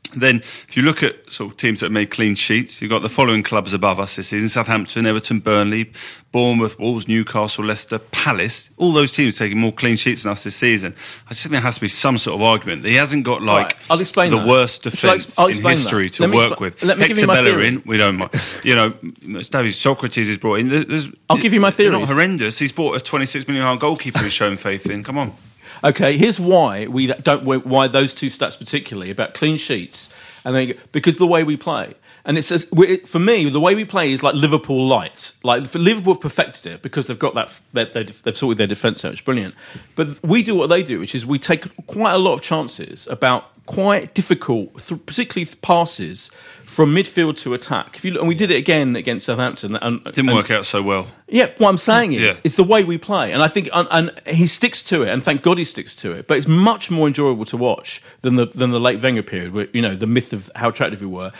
Then, 0.09 0.37
if 0.38 0.77
you 0.77 0.83
look 0.83 1.03
at 1.03 1.31
sort 1.31 1.51
of 1.53 1.57
teams 1.57 1.81
that 1.81 1.87
have 1.87 1.92
made 1.92 2.11
clean 2.11 2.35
sheets, 2.35 2.81
you've 2.81 2.90
got 2.90 3.03
the 3.03 3.09
following 3.09 3.42
clubs 3.42 3.75
above 3.75 3.99
us 4.01 4.16
this 4.16 4.29
season: 4.29 4.49
Southampton, 4.49 5.07
Everton, 5.07 5.40
Burnley, 5.40 5.92
Bournemouth, 6.33 6.79
Wolves, 6.79 7.09
Newcastle, 7.09 7.64
Leicester, 7.64 7.99
Palace. 7.99 8.71
All 8.77 8.92
those 8.92 9.12
teams 9.12 9.38
taking 9.38 9.59
more 9.59 9.73
clean 9.73 9.97
sheets 9.97 10.23
than 10.23 10.33
us 10.33 10.45
this 10.45 10.57
season. 10.57 10.95
I 11.27 11.31
just 11.31 11.42
think 11.42 11.53
there 11.53 11.61
has 11.61 11.77
to 11.77 11.81
be 11.81 11.88
some 11.88 12.19
sort 12.19 12.35
of 12.35 12.42
argument. 12.42 12.85
He 12.85 12.95
hasn't 12.95 13.25
got 13.25 13.42
like 13.42 13.66
Right, 13.66 13.77
I'll 13.90 14.01
explain 14.01 14.31
the 14.31 14.38
that. 14.38 14.49
worst 14.49 14.83
defence 14.83 15.38
in 15.38 15.62
history 15.62 16.09
that. 16.09 16.14
to 16.14 16.29
work 16.31 16.53
expl- 16.55 16.61
with. 16.61 16.83
let 16.83 16.99
me 16.99 17.09
give 17.09 17.16
Hector 17.16 17.21
you 17.23 17.27
my 17.27 17.35
theory. 17.42 17.51
Bellerin, 17.53 17.83
we 17.87 17.97
don't 17.97 18.16
mind. 18.16 18.31
You 18.64 18.75
know, 18.75 18.90
David 18.90 19.73
Sokratis 19.73 20.29
is 20.29 20.38
brought 20.38 20.61
in. 20.61 20.69
There's, 20.69 21.09
I'll 21.31 21.37
give 21.37 21.53
you 21.55 21.61
my 21.61 21.71
they're 21.71 21.92
Not 21.92 22.09
horrendous. 22.09 22.59
He's 22.59 22.73
bought 22.73 22.97
a 22.97 23.01
26 23.01 23.47
million 23.47 23.64
pound 23.64 23.81
goalkeeper 23.81 24.19
who's 24.19 24.33
shown 24.33 24.57
faith 24.57 24.87
in. 24.87 25.05
Come 25.05 25.19
on. 25.19 25.37
Okay, 25.85 26.17
here's 26.17 26.41
why 26.41 26.87
we 26.87 27.09
don't 27.09 27.45
why 27.45 27.89
those 27.89 28.15
two 28.15 28.29
stats 28.29 28.59
particularly 28.59 29.11
about 29.11 29.35
clean 29.35 29.57
sheets 29.57 30.09
and 30.45 30.55
then 30.55 30.75
because 30.93 31.19
the 31.19 31.27
way 31.27 31.45
we 31.45 31.57
play. 31.57 31.95
And 32.27 32.37
it 32.37 32.43
says 32.43 32.65
for 33.07 33.19
me 33.21 33.49
the 33.49 33.61
way 33.61 33.75
we 33.75 33.85
play 33.85 34.12
is 34.12 34.23
like 34.23 34.35
Liverpool 34.35 34.87
light. 34.87 35.33
Like 35.45 35.73
Liverpool 35.75 36.12
have 36.15 36.21
perfected 36.21 36.67
it 36.73 36.83
because 36.83 37.07
they've 37.07 37.19
got 37.19 37.35
that 37.35 37.61
they, 37.73 37.85
they've 38.03 38.37
sorted 38.37 38.59
their 38.59 38.67
defence 38.67 39.05
out. 39.05 39.12
It's 39.12 39.21
brilliant. 39.21 39.55
But 39.95 40.21
we 40.25 40.43
do 40.43 40.55
what 40.55 40.67
they 40.69 40.83
do, 40.83 40.99
which 40.99 41.15
is 41.15 41.25
we 41.25 41.39
take 41.39 41.65
quite 41.87 42.12
a 42.12 42.19
lot 42.19 42.35
of 42.35 42.43
chances 42.43 43.07
about 43.07 43.45
quite 43.67 44.15
difficult, 44.15 44.73
particularly 45.07 45.51
passes 45.61 46.31
from 46.67 46.95
midfield 46.95 47.37
to 47.39 47.53
attack. 47.55 47.97
If 47.97 48.05
you 48.05 48.12
look, 48.12 48.21
and 48.23 48.29
we 48.29 48.35
did 48.37 48.51
it 48.53 48.57
again 48.57 48.95
against 48.95 49.27
Southampton. 49.27 49.75
And, 49.77 50.03
Didn't 50.05 50.29
and- 50.29 50.37
work 50.37 50.51
out 50.53 50.67
so 50.67 50.83
well. 50.83 51.09
yeah, 51.29 51.51
what 51.59 51.69
I'm 51.69 51.79
saying 51.79 52.12
is, 52.12 52.21
Yeah. 52.23 52.33
it's 52.45 52.55
the 52.55 52.62
way 52.65 52.85
we 52.85 52.97
play, 52.97 53.33
and 53.33 53.43
I 53.43 53.49
think, 53.49 53.69
and, 53.73 53.89
and 53.91 54.21
he 54.27 54.47
sticks 54.47 54.83
to 54.85 55.03
it, 55.03 55.09
and 55.09 55.23
thank 55.23 55.43
God 55.43 55.59
he 55.59 55.65
sticks 55.65 55.95
to 55.97 56.12
it. 56.12 56.29
But 56.29 56.39
it's 56.39 56.47
much 56.47 56.91
more 56.93 57.07
enjoyable 57.09 57.45
to 57.47 57.57
watch 57.57 58.03
than 58.21 58.37
the 58.37 58.47
than 58.47 58.71
the 58.71 58.81
late 58.81 59.03
Wenger 59.03 59.23
period, 59.25 59.53
where 59.53 59.67
you 59.73 59.83
know 59.83 59.97
the 59.97 60.07
myth 60.07 60.33
of 60.33 60.49
how 60.55 60.69
attractive 60.69 61.01
we 61.01 61.09
were. 61.09 61.33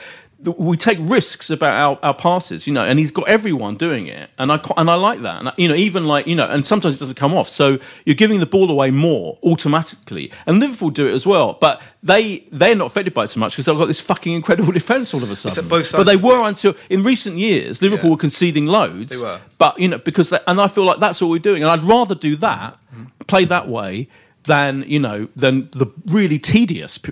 We 0.45 0.77
take 0.77 0.99
risks 1.01 1.49
about 1.51 1.73
our, 1.73 1.99
our 2.03 2.15
passes, 2.15 2.67
you 2.67 2.73
know, 2.73 2.85
and 2.85 2.99
he's 2.99 3.11
got 3.11 3.27
everyone 3.27 3.77
doing 3.77 4.07
it, 4.07 4.29
and 4.39 4.53
I 4.53 4.61
and 4.77 4.91
I 4.91 4.95
like 4.95 5.21
that, 5.21 5.39
and 5.41 5.49
I, 5.49 5.53
you 5.57 5.67
know, 5.67 5.75
even 5.75 6.07
like 6.07 6.27
you 6.27 6.37
know, 6.37 6.47
and 6.47 6.67
sometimes 6.67 6.97
it 6.97 6.99
doesn't 6.99 7.17
come 7.17 7.33
off, 7.35 7.49
so 7.49 7.79
you're 8.05 8.15
giving 8.15 8.41
the 8.41 8.47
ball 8.47 8.71
away 8.71 8.91
more 8.91 9.39
automatically, 9.43 10.31
and 10.47 10.61
Liverpool 10.61 10.91
do 10.91 11.07
it 11.07 11.15
as 11.15 11.27
well, 11.27 11.57
but 11.61 11.81
they 12.03 12.47
they're 12.53 12.75
not 12.75 12.87
affected 12.87 13.15
by 13.15 13.25
it 13.25 13.29
so 13.29 13.41
much 13.41 13.53
because 13.55 13.65
they've 13.65 13.77
got 13.79 13.87
this 13.87 14.01
fucking 14.01 14.35
incredible 14.35 14.73
defence 14.81 15.15
all 15.15 15.23
of 15.23 15.31
a 15.31 15.37
sudden. 15.37 15.69
both 15.69 15.87
sides 15.87 16.05
but 16.05 16.11
they 16.11 16.17
were 16.17 16.47
until 16.47 16.75
in 16.91 17.03
recent 17.03 17.37
years, 17.39 17.81
Liverpool 17.81 18.11
Yeah. 18.11 18.13
were 18.13 18.19
conceding 18.19 18.67
loads. 18.67 19.19
They 19.19 19.25
were. 19.25 19.41
but 19.59 19.79
you 19.79 19.89
know, 19.89 19.99
because 19.99 20.31
they, 20.31 20.39
and 20.47 20.61
I 20.61 20.69
feel 20.69 20.85
like 20.85 21.01
that's 21.01 21.21
what 21.21 21.29
we're 21.31 21.39
doing, 21.39 21.63
and 21.63 21.71
I'd 21.71 21.83
rather 21.83 22.15
do 22.15 22.37
that, 22.37 22.79
mm-hmm. 22.95 23.05
play 23.27 23.45
that 23.47 23.69
way. 23.69 24.09
Than 24.45 24.85
you 24.87 25.01
know, 25.01 25.27
than 25.35 25.71
the 25.73 25.87
really 26.07 26.39
tedious 26.39 26.99
p- 26.99 27.11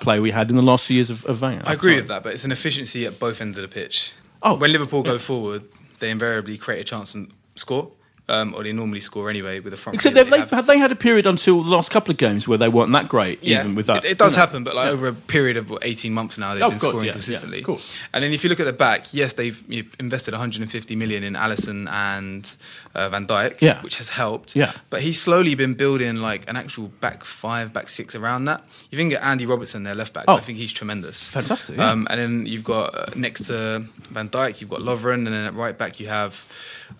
play 0.00 0.20
we 0.20 0.30
had 0.30 0.50
in 0.50 0.56
the 0.56 0.62
last 0.62 0.86
few 0.86 0.96
years 0.96 1.10
of, 1.10 1.24
of 1.26 1.40
Wenger. 1.42 1.62
I 1.66 1.72
agree 1.72 1.96
with 1.96 2.08
that, 2.08 2.22
but 2.22 2.32
it's 2.32 2.44
an 2.44 2.52
efficiency 2.52 3.06
at 3.06 3.18
both 3.18 3.40
ends 3.40 3.58
of 3.58 3.62
the 3.62 3.68
pitch. 3.68 4.12
Oh, 4.42 4.54
when 4.54 4.72
Liverpool 4.72 5.02
go 5.02 5.18
forward, 5.18 5.64
they 6.00 6.10
invariably 6.10 6.58
create 6.58 6.80
a 6.80 6.84
chance 6.84 7.14
and 7.14 7.32
score, 7.54 7.92
um, 8.28 8.54
or 8.54 8.62
they 8.62 8.72
normally 8.72 9.00
score 9.00 9.28
anyway 9.28 9.60
with 9.60 9.72
the 9.72 9.76
front. 9.76 9.94
Except 9.94 10.14
they've, 10.14 10.28
they've, 10.30 10.40
have. 10.40 10.50
have 10.50 10.66
they 10.66 10.78
had 10.78 10.90
a 10.90 10.96
period 10.96 11.26
until 11.26 11.62
the 11.62 11.68
last 11.70 11.90
couple 11.90 12.10
of 12.12 12.16
games 12.16 12.48
where 12.48 12.56
they 12.56 12.68
weren't 12.68 12.90
that 12.92 13.08
great, 13.08 13.42
even 13.42 13.74
with 13.74 13.86
that. 13.86 14.04
It, 14.04 14.12
it 14.12 14.18
does 14.18 14.34
happen, 14.34 14.64
but 14.64 14.74
like 14.74 14.88
over 14.88 15.08
a 15.08 15.12
period 15.12 15.56
of 15.58 15.68
what, 15.70 15.84
18 15.84 16.12
months 16.12 16.38
now, 16.38 16.54
they've 16.54 16.62
Oh, 16.62 16.70
been 16.70 16.78
God, 16.78 16.88
scoring 16.88 17.04
yeah, 17.04 17.10
yeah, 17.10 17.12
consistently. 17.12 17.58
of 17.58 17.64
course. 17.64 17.94
And 18.12 18.24
then 18.24 18.32
if 18.32 18.42
you 18.42 18.50
look 18.50 18.60
at 18.60 18.64
the 18.64 18.72
back, 18.72 19.12
yes, 19.12 19.34
they've 19.34 19.62
invested 20.00 20.32
150 20.32 20.96
million 20.96 21.22
in 21.22 21.34
Alisson 21.34 21.88
and 21.90 22.56
uh, 22.94 23.08
Van 23.10 23.26
Dijk, 23.26 23.60
Yeah. 23.60 23.82
which 23.82 23.96
has 23.96 24.08
helped. 24.10 24.56
Yeah. 24.56 24.72
But 24.88 25.02
he's 25.02 25.20
slowly 25.20 25.54
been 25.54 25.74
building 25.74 26.16
like 26.16 26.48
an 26.48 26.56
actual 26.56 26.88
back 27.00 27.24
five, 27.24 27.72
back 27.72 27.88
six 27.90 28.14
around 28.14 28.44
that. 28.46 28.64
You 28.90 28.96
can 28.96 29.08
get 29.08 29.22
Andy 29.22 29.44
Robertson, 29.44 29.82
their 29.82 29.94
left 29.94 30.14
back. 30.14 30.24
Oh. 30.28 30.36
I 30.36 30.40
think 30.40 30.56
he's 30.58 30.72
tremendous. 30.72 31.28
Fantastic, 31.28 31.76
yeah. 31.76 31.90
Um, 31.90 32.06
and 32.10 32.18
then 32.20 32.46
you've 32.46 32.64
got 32.64 32.94
uh, 32.94 33.06
next 33.14 33.44
to 33.46 33.80
Van 34.10 34.30
Dijk, 34.30 34.60
you've 34.62 34.70
got 34.70 34.80
Lovren, 34.80 35.14
and 35.14 35.26
then 35.26 35.44
at 35.46 35.54
right 35.54 35.76
back 35.76 36.00
you 36.00 36.08
have 36.08 36.44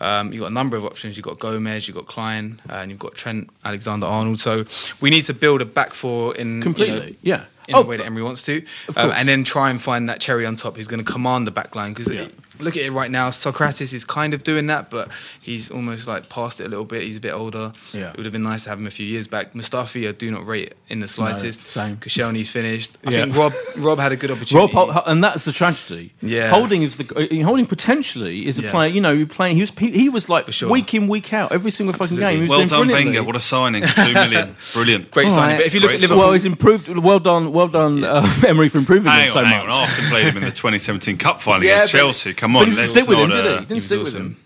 um, 0.01 0.33
you've 0.33 0.41
got 0.41 0.51
a 0.51 0.55
number 0.55 0.77
of 0.77 0.85
options. 0.85 1.17
You've 1.17 1.25
got 1.27 1.39
Gomez, 1.39 1.87
you've 1.89 1.97
got 1.97 2.07
Clyne, 2.07 2.61
uh, 2.69 2.75
and 2.75 2.91
you've 2.91 3.01
got 3.01 3.15
Trent 3.15 3.51
Alexander 3.65 4.07
Arnold. 4.07 4.41
So 4.41 4.65
we 5.01 5.11
need 5.11 5.23
to 5.27 5.35
build 5.35 5.63
a 5.63 5.65
back 5.65 5.95
four 5.95 6.35
in 6.37 6.49
you 6.49 6.55
know, 6.57 6.63
Completely, 6.63 7.19
yeah. 7.23 7.45
in 7.69 7.75
Oh, 7.75 7.83
the 7.83 7.89
way 7.89 7.97
that 7.97 8.07
Emery 8.07 8.23
wants 8.23 8.43
to, 8.45 8.63
um, 8.97 9.11
and 9.13 9.27
then 9.29 9.45
try 9.45 9.71
and 9.71 9.81
find 9.81 10.09
that 10.09 10.21
cherry 10.21 10.45
on 10.47 10.57
top 10.57 10.77
who's 10.77 10.87
going 10.87 11.05
to 11.05 11.11
command 11.11 11.47
the 11.47 11.51
back 11.51 11.75
line. 11.75 11.93
Because 11.95 12.13
Yeah. 12.13 12.29
Look 12.61 12.77
at 12.77 12.83
it 12.85 12.93
right 12.93 13.11
now, 13.11 13.31
Sokratis 13.31 13.93
is 13.93 14.05
kind 14.05 14.33
of 14.35 14.43
doing 14.45 14.67
that, 14.69 14.91
but 14.91 15.09
he's 15.41 15.71
almost 15.71 16.07
like 16.07 16.29
past 16.29 16.61
it 16.61 16.67
a 16.67 16.69
little 16.69 16.85
bit. 16.85 17.03
He's 17.03 17.17
a 17.17 17.21
bit 17.21 17.33
older. 17.33 17.73
Yeah. 17.93 18.11
It 18.11 18.17
would 18.17 18.27
have 18.27 18.33
been 18.33 18.43
nice 18.45 18.65
to 18.65 18.71
have 18.71 18.79
him 18.79 18.87
a 18.87 18.91
few 18.91 19.07
years 19.07 19.27
back. 19.27 19.55
Mustafi, 19.55 20.09
I 20.09 20.13
do 20.13 20.31
not 20.31 20.47
rate 20.47 20.75
in 20.89 21.01
the 21.01 21.09
slightest. 21.09 21.69
same. 21.71 21.97
Koscielny's 21.97 22.51
finished. 22.51 22.97
I 23.07 23.11
Yeah. 23.11 23.25
think 23.25 23.37
Rob 23.37 23.53
Rob 23.77 23.99
had 23.99 24.13
a 24.13 24.17
good 24.17 24.31
opportunity. 24.31 24.75
Rob, 24.77 25.03
and 25.07 25.23
that's 25.25 25.45
the 25.45 25.53
tragedy. 25.53 26.13
Yeah. 26.23 26.51
Holding 26.51 26.83
is 26.83 26.97
the 26.97 27.05
uh, 27.41 27.45
holding 27.45 27.67
potentially 27.67 28.47
is 28.47 28.59
a 28.59 28.63
Yeah. 28.63 28.71
player. 28.71 28.91
You 28.91 29.01
know, 29.01 29.11
you're 29.13 29.27
playing. 29.27 29.57
He 29.57 29.63
was 29.63 29.73
he, 29.79 29.91
he 29.91 30.09
was 30.09 30.29
like 30.29 30.51
sure. 30.53 30.71
week 30.71 30.95
in 30.95 31.09
week 31.09 31.33
out 31.33 31.53
every 31.53 31.71
single 31.71 31.93
fucking 31.95 32.17
game. 32.19 32.37
He 32.37 32.43
was 32.43 32.51
Well 32.51 32.59
done, 32.61 32.69
brilliantly. 32.87 33.05
Wenger. 33.13 33.25
What 33.25 33.37
a 33.37 33.41
signing. 33.41 33.83
Two 33.85 34.13
million. 34.15 34.57
Brilliant. 34.75 35.11
Great 35.11 35.25
All 35.27 35.31
signing. 35.31 35.49
right. 35.51 35.57
But 35.59 35.67
if 35.67 35.75
you 35.75 35.81
look 35.81 35.91
Great 35.91 35.97
at 35.97 36.01
Liverpool, 36.03 36.23
Well, 36.25 36.33
he's 36.33 36.45
improved. 36.45 36.89
Well 36.89 37.19
done. 37.21 37.53
Well 37.53 37.69
done, 37.69 38.05
uh, 38.05 38.27
Emery, 38.47 38.69
for 38.69 38.79
improving 38.79 39.11
Hang 39.11 39.27
him 39.27 39.33
so 39.33 39.39
on, 39.41 39.45
hang 39.47 39.67
much. 39.67 39.73
on. 39.75 39.83
Arsenal 39.83 40.11
played 40.11 40.27
him 40.27 40.37
in 40.39 40.43
the 40.45 40.51
2017 40.65 41.17
Cup 41.19 41.41
final 41.41 41.65
Yeah, 41.65 41.75
against 41.77 41.93
Chelsea. 41.93 42.35
Come 42.45 42.53
but 42.53 42.69
he 42.69 42.75
didn't 42.75 42.89
stick 42.89 43.07
with 43.09 43.19
him, 43.19 43.31
did 43.31 43.45
he? 43.47 43.51
uh, 43.53 43.61
He 43.61 43.67
didn't 43.67 43.83
stick 43.85 44.01
with 44.05 44.13
him. 44.13 44.37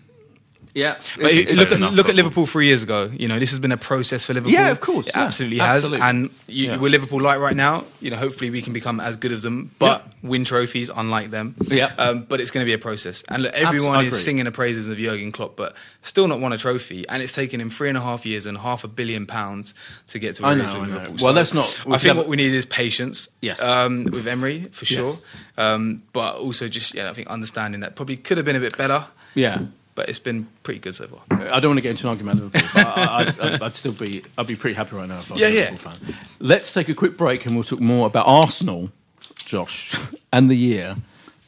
Yeah, 0.75 0.97
But 1.15 1.33
look, 1.33 1.71
at, 1.71 1.79
look 1.79 2.09
at. 2.09 2.15
Liverpool 2.15 2.45
three 2.45 2.67
years 2.67 2.83
ago. 2.83 3.09
You 3.11 3.27
know, 3.27 3.39
this 3.39 3.49
has 3.49 3.59
been 3.59 3.71
a 3.71 3.77
process 3.77 4.23
for 4.23 4.33
Liverpool. 4.33 4.53
Yeah, 4.53 4.69
of 4.69 4.79
course, 4.81 5.07
It 5.07 5.13
yeah. 5.15 5.23
absolutely 5.23 5.59
Absolutely. 5.59 5.99
has. 5.99 6.09
And 6.09 6.29
you, 6.47 6.67
Yeah. 6.67 6.77
with 6.77 6.91
Liverpool 6.91 7.21
like 7.21 7.39
right 7.39 7.55
now, 7.55 7.85
you 8.01 8.11
know, 8.11 8.17
hopefully 8.17 8.49
we 8.51 8.61
can 8.61 8.71
become 8.73 8.99
as 8.99 9.15
good 9.17 9.31
as 9.31 9.41
them, 9.43 9.71
but 9.79 10.07
win 10.21 10.43
trophies 10.45 10.89
unlike 10.95 11.31
them. 11.31 11.55
Yeah. 11.67 11.91
Um, 11.97 12.21
but 12.29 12.39
it's 12.39 12.51
going 12.51 12.63
to 12.63 12.69
be 12.69 12.73
a 12.73 12.77
process. 12.77 13.23
And 13.29 13.43
look, 13.43 13.53
everyone 13.53 14.05
is 14.05 14.23
singing 14.23 14.45
the 14.45 14.51
praises 14.51 14.87
of 14.89 14.97
Jurgen 14.97 15.31
Klopp, 15.31 15.55
but 15.55 15.75
still 16.03 16.27
not 16.27 16.39
won 16.39 16.53
a 16.53 16.57
trophy. 16.57 17.07
And 17.09 17.23
it's 17.23 17.33
taken 17.33 17.59
him 17.59 17.69
three 17.69 17.89
and 17.89 17.97
a 17.97 18.01
half 18.01 18.25
years 18.25 18.45
and 18.45 18.57
half 18.57 18.83
a 18.83 18.87
billion 18.87 19.25
pounds 19.25 19.73
to 20.07 20.19
get 20.19 20.35
to 20.35 20.43
where 20.43 20.51
I 20.51 20.55
he 20.55 20.61
know, 20.61 20.67
is 20.67 20.73
with 20.73 20.83
I 20.83 20.85
know. 20.85 20.93
Liverpool. 20.97 21.17
Well, 21.25 21.33
that's 21.33 21.53
not- 21.53 21.79
I 21.89 21.97
think 21.97 22.15
what 22.17 22.27
we 22.27 22.35
need 22.37 22.53
is 22.53 22.65
patience. 22.67 23.29
Yes. 23.41 23.61
Um, 23.61 24.03
with 24.05 24.27
Emery 24.27 24.67
for 24.71 24.85
sure. 24.85 25.05
Yes. 25.05 25.23
Um, 25.57 26.03
but 26.13 26.35
also 26.35 26.67
just 26.67 26.93
yeah, 26.93 27.09
I 27.09 27.13
think 27.13 27.27
understanding 27.27 27.81
that 27.81 27.95
probably 27.95 28.17
could 28.17 28.37
have 28.37 28.45
been 28.45 28.55
a 28.55 28.59
bit 28.61 28.77
better. 28.77 29.05
Yeah. 29.35 29.61
But 29.99 30.07
it's 30.07 30.17
been 30.17 30.47
pretty 30.63 30.79
good 30.79 30.95
so 30.95 31.07
far. 31.07 31.19
I 31.29 31.59
don't 31.59 31.71
want 31.71 31.79
to 31.79 31.81
get 31.81 31.89
into 31.89 32.07
an 32.07 32.11
argument 32.11 32.41
with 32.41 32.53
Liverpool, 32.53 32.71
but 32.73 32.97
I, 32.97 33.03
I, 33.03 33.53
I'd, 33.55 33.61
I'd 33.61 33.75
still 33.75 33.91
be, 33.91 34.23
I'd 34.37 34.47
be 34.47 34.55
pretty 34.55 34.75
happy 34.75 34.95
right 34.95 35.09
now 35.09 35.17
if 35.19 35.29
I 35.29 35.33
was 35.33 35.41
Yeah, 35.41 35.47
a 35.49 35.51
yeah. 35.51 35.75
Fan. 35.75 35.97
Let's 36.39 36.73
take 36.73 36.87
a 36.87 36.93
quick 36.93 37.17
break 37.17 37.45
and 37.45 37.53
we'll 37.53 37.65
talk 37.65 37.81
more 37.81 38.07
about 38.07 38.25
Arsenal, 38.25 38.91
Josh, 39.35 39.99
and 40.31 40.49
the 40.49 40.55
year, 40.55 40.95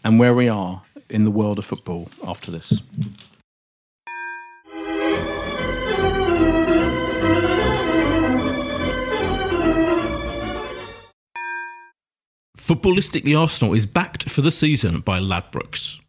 and 0.04 0.20
where 0.20 0.34
we 0.34 0.50
are 0.50 0.82
in 1.10 1.24
the 1.24 1.32
world 1.32 1.60
of 1.60 1.64
football 1.64 2.10
after 2.28 2.52
this. 2.52 2.82
Footballistically 12.58 13.40
Arsenal 13.40 13.74
is 13.74 13.86
backed 13.86 14.30
for 14.30 14.42
the 14.42 14.52
season 14.52 15.00
by 15.00 15.20
Ladbrokes. 15.20 16.01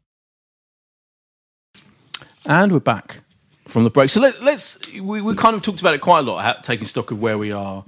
And 2.45 2.73
we're 2.73 2.81
back 2.81 3.21
from 3.69 3.85
the 3.85 3.91
break. 3.91 4.11
So 4.11 4.21
let, 4.21 4.43
let's 4.43 4.79
we, 5.01 5.21
we 5.21 5.35
kind 5.37 5.55
of 5.55 5.63
talked 5.63 5.81
about 5.81 5.95
it 5.95 6.01
quite 6.01 6.21
a 6.21 6.23
lot, 6.23 6.65
taking 6.65 6.87
stock 6.87 7.13
of 7.13 7.21
where 7.21 7.39
we 7.39 7.53
are 7.53 7.85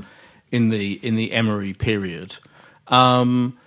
in 0.53 0.69
the 0.69 0.93
in 1.03 1.17
the 1.17 1.33
Emery 1.33 1.75
period. 1.75 2.37
Um, 2.87 3.59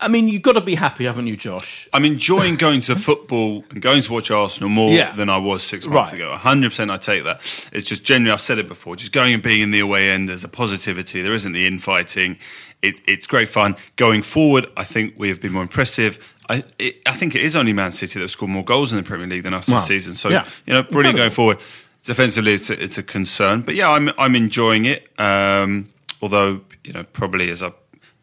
I 0.00 0.08
mean, 0.08 0.28
you've 0.28 0.42
got 0.42 0.52
to 0.52 0.60
be 0.60 0.74
happy, 0.74 1.04
haven't 1.04 1.26
you, 1.26 1.36
Josh? 1.36 1.88
I'm 1.92 2.04
enjoying 2.04 2.56
going 2.56 2.80
to 2.82 2.96
football 2.96 3.64
and 3.70 3.82
going 3.82 4.02
to 4.02 4.12
watch 4.12 4.30
Arsenal 4.30 4.68
more 4.70 4.92
Yeah. 4.92 5.12
than 5.14 5.28
I 5.28 5.36
was 5.38 5.62
six 5.62 5.86
months 5.86 6.12
Right. 6.12 6.20
ago. 6.20 6.34
100% 6.42 6.90
I 6.90 6.96
take 6.96 7.24
that. 7.24 7.40
It's 7.72 7.88
just 7.88 8.04
generally, 8.04 8.32
I've 8.32 8.40
said 8.40 8.58
it 8.58 8.68
before, 8.68 8.96
just 8.96 9.12
going 9.12 9.34
and 9.34 9.42
being 9.42 9.60
in 9.60 9.70
the 9.70 9.80
away 9.80 10.10
end, 10.10 10.28
there's 10.28 10.44
a 10.44 10.48
positivity. 10.48 11.22
There 11.22 11.34
isn't 11.34 11.52
the 11.52 11.66
infighting. 11.66 12.38
It, 12.82 13.00
it's 13.06 13.26
great 13.26 13.48
fun. 13.48 13.76
Going 13.96 14.22
forward, 14.22 14.66
I 14.76 14.84
think 14.84 15.14
we 15.18 15.28
have 15.28 15.40
been 15.40 15.52
more 15.52 15.62
impressive. 15.62 16.18
I, 16.48 16.64
it, 16.78 17.00
I 17.06 17.12
think 17.12 17.34
it 17.34 17.42
is 17.42 17.54
only 17.54 17.72
Man 17.72 17.92
City 17.92 18.14
that 18.14 18.20
have 18.22 18.30
scored 18.30 18.50
more 18.50 18.64
goals 18.64 18.92
in 18.92 18.96
the 18.96 19.04
Premier 19.04 19.26
League 19.26 19.42
than 19.42 19.54
us 19.54 19.68
Wow. 19.68 19.76
this 19.76 19.86
season. 19.86 20.14
So, 20.14 20.30
Yeah. 20.30 20.46
you 20.66 20.72
know, 20.72 20.82
brilliant 20.82 21.18
Incredible. 21.18 21.18
going 21.18 21.30
forward. 21.30 21.58
Defensively, 22.04 22.54
it's 22.54 22.70
a, 22.70 22.82
it's 22.82 22.96
a 22.96 23.02
concern. 23.02 23.60
But 23.60 23.74
yeah, 23.74 23.90
I'm, 23.90 24.10
I'm 24.18 24.34
enjoying 24.34 24.86
it. 24.86 25.06
Um, 25.20 25.90
although, 26.22 26.62
you 26.82 26.94
know, 26.94 27.02
probably 27.04 27.50
as 27.50 27.62
I 27.62 27.72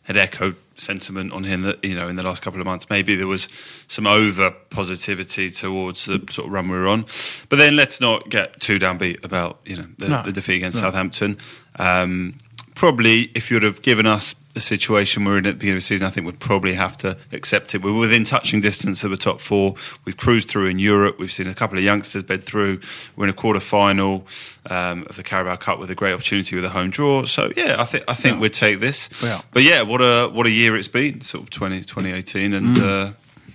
had 0.04 0.18
echoed 0.18 0.56
sentiment 0.80 1.34
on 1.34 1.44
him 1.44 1.62
that 1.64 1.84
you 1.84 1.96
know 1.96 2.08
in 2.08 2.16
the 2.16 2.24
last 2.24 2.42
couple 2.42 2.60
of 2.60 2.66
months. 2.66 2.90
Maybe 2.90 3.16
there 3.16 3.28
was 3.28 3.48
some 3.88 4.08
over 4.08 4.52
positivity 4.70 5.50
towards 5.52 6.06
the 6.06 6.24
sort 6.30 6.48
of 6.48 6.54
run 6.54 6.70
we 6.70 6.78
were 6.78 6.88
on. 6.88 7.06
But 7.50 7.58
then 7.58 7.76
let's 7.76 8.00
not 8.00 8.30
get 8.30 8.60
too 8.60 8.80
downbeat 8.80 9.24
about 9.24 9.60
you 9.66 9.78
know 9.78 9.88
the, 9.98 10.08
No. 10.10 10.24
the 10.24 10.32
defeat 10.32 10.58
against 10.58 10.80
Southampton. 10.80 11.38
Um, 11.80 12.40
probably 12.76 13.32
if 13.34 13.50
you'd 13.52 13.64
have 13.64 13.82
given 13.82 14.06
us 14.06 14.36
the 14.58 14.62
situation 14.62 15.24
we're 15.24 15.38
in 15.38 15.46
at 15.46 15.52
the 15.52 15.58
beginning 15.60 15.78
of 15.78 15.84
the 15.84 15.86
season 15.88 16.08
I 16.08 16.10
think 16.10 16.26
we'd 16.26 16.40
probably 16.40 16.74
have 16.74 16.98
to 16.98 17.18
accept 17.32 17.74
it 17.76 17.82
we're 17.84 17.94
within 17.94 18.24
touching 18.24 18.60
distance 18.62 19.04
of 19.04 19.12
the 19.12 19.18
top 19.18 19.40
four 19.40 19.76
we've 20.06 20.18
cruised 20.18 20.50
through 20.50 20.68
in 20.68 20.80
Europe 20.80 21.20
we've 21.20 21.32
seen 21.32 21.48
a 21.48 21.54
couple 21.54 21.78
of 21.78 21.84
youngsters 21.84 22.24
bed 22.24 22.44
through 22.44 22.80
we're 23.16 23.26
in 23.26 23.30
a 23.30 23.34
quarter 23.34 23.60
final 23.60 24.26
um, 24.70 25.06
of 25.10 25.16
the 25.16 25.24
Carabao 25.24 25.56
Cup 25.58 25.80
with 25.80 25.90
a 25.92 25.96
great 25.96 26.14
opportunity 26.14 26.56
with 26.56 26.66
a 26.66 26.70
home 26.70 26.90
draw 26.90 27.24
so 27.26 27.52
yeah 27.56 27.76
I 27.80 27.86
think 27.86 28.04
I 28.08 28.14
think 28.16 28.42
we'd 28.42 28.54
take 28.54 28.80
this 28.80 29.10
Yeah. 29.24 29.42
but 29.52 29.64
yeah, 29.64 29.82
what 29.84 30.02
a 30.02 30.28
what 30.30 30.46
a 30.48 30.52
year 30.52 30.76
it's 30.76 30.88
been, 30.88 31.22
sort 31.22 31.44
of 31.44 31.50
20, 31.52 31.82
2018. 31.82 32.54
And 32.54 32.76
Mm. 32.76 33.10
uh, 33.10 33.14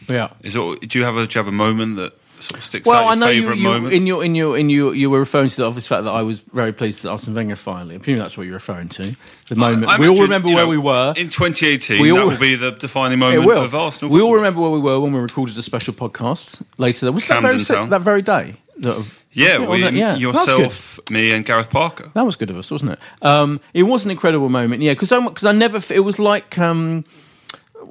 Yeah. 0.09 0.29
is 0.43 0.57
it, 0.57 0.89
do 0.89 0.99
you 0.99 1.05
have 1.05 1.17
a 1.17 1.27
do 1.27 1.33
you 1.35 1.39
have 1.45 1.49
a 1.49 1.53
moment 1.67 1.97
that 1.97 2.13
sort 2.43 2.59
of 2.59 2.65
sticks 2.65 2.87
Well, 2.87 3.05
out? 3.05 3.09
I 3.13 3.15
know 3.15 3.29
you, 3.29 3.53
you 3.55 3.63
moment? 3.63 3.95
in 3.95 4.07
your 4.07 4.25
in 4.25 4.35
your 4.35 4.59
in 4.59 4.69
your 4.71 4.95
you 4.95 5.09
were 5.11 5.19
referring 5.21 5.49
to 5.51 5.57
the 5.57 5.65
obvious 5.67 5.87
fact 5.89 6.05
that 6.05 6.11
I 6.11 6.23
was 6.23 6.41
very 6.41 6.73
pleased 6.73 7.03
that 7.03 7.11
Arsene 7.11 7.35
Wenger 7.35 7.57
finally. 7.57 7.95
I 7.95 7.99
presume 7.99 8.17
that's 8.19 8.37
what 8.37 8.45
you're 8.45 8.55
referring 8.55 8.89
to. 8.91 9.15
The 9.49 9.57
moment 9.57 9.87
I 9.87 9.99
we 9.99 10.09
all 10.09 10.21
remember 10.23 10.49
you 10.49 10.55
where 10.57 10.65
know, 10.65 10.71
we 10.71 10.79
were. 10.79 11.15
in 11.17 11.29
2018. 11.29 12.01
We 12.03 12.11
that 12.11 12.27
will 12.27 12.39
be 12.39 12.55
the 12.57 12.73
defining 12.73 13.19
moment 13.19 13.51
of 13.51 13.75
Arsenal. 13.75 14.13
We 14.13 14.21
all 14.21 14.35
remember 14.35 14.61
where 14.61 14.71
we 14.71 14.81
were 14.81 14.99
when 15.01 15.13
we 15.13 15.21
recorded 15.21 15.57
a 15.57 15.63
special 15.63 15.95
podcast 15.95 16.63
later. 16.79 17.07
That 17.07 17.13
was 17.13 17.27
that 17.29 17.43
very, 17.43 17.59
that 17.89 18.01
very 18.03 18.23
day. 18.23 18.57
That 18.79 19.07
Yeah, 19.33 19.59
we, 19.69 19.83
that- 19.83 19.93
yeah. 19.93 20.17
That 20.17 20.27
was 20.27 20.37
good. 20.47 20.59
yourself, 20.61 20.99
me, 21.11 21.33
and 21.33 21.45
Gareth 21.45 21.71
Parker. 21.71 22.11
That 22.15 22.25
was 22.25 22.37
good 22.37 22.51
of 22.51 22.57
us, 22.57 22.71
wasn't 22.71 22.93
it? 22.93 22.99
Um, 23.21 23.61
it 23.75 23.83
was 23.85 24.05
an 24.05 24.11
incredible 24.11 24.49
moment, 24.49 24.83
yeah. 24.83 24.93
Because 24.93 25.13
I, 25.13 25.25
cause 25.27 25.45
I 25.45 25.53
never, 25.53 25.79
it 25.93 26.01
was 26.01 26.19
like 26.19 26.59
um, 26.59 27.05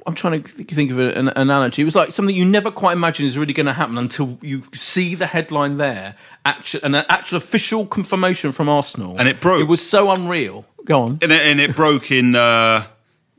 I'm 0.06 0.14
trying 0.14 0.42
to 0.42 0.48
think 0.48 0.90
of 0.90 0.98
an, 0.98 1.28
an 1.28 1.32
analogy. 1.36 1.82
It 1.82 1.84
was 1.84 1.94
like 1.94 2.10
something 2.12 2.34
you 2.34 2.44
never 2.44 2.70
quite 2.70 2.92
imagine 2.94 3.26
is 3.26 3.38
really 3.38 3.52
going 3.52 3.66
to 3.66 3.72
happen 3.72 3.98
until 3.98 4.38
you 4.42 4.62
see 4.74 5.14
the 5.14 5.26
headline 5.26 5.76
there, 5.76 6.16
actual, 6.44 6.80
an 6.84 6.94
actual 6.94 7.38
official 7.38 7.86
confirmation 7.86 8.52
from 8.52 8.68
Arsenal, 8.68 9.16
And 9.18 9.28
it 9.28 9.40
broke. 9.40 9.60
It 9.60 9.68
was 9.68 9.86
so 9.86 10.10
unreal. 10.10 10.64
Go 10.84 11.02
on. 11.02 11.18
and 11.22 11.30
it, 11.30 11.42
and 11.42 11.60
it 11.60 11.76
broke 11.76 12.10
in, 12.10 12.34
uh, 12.34 12.84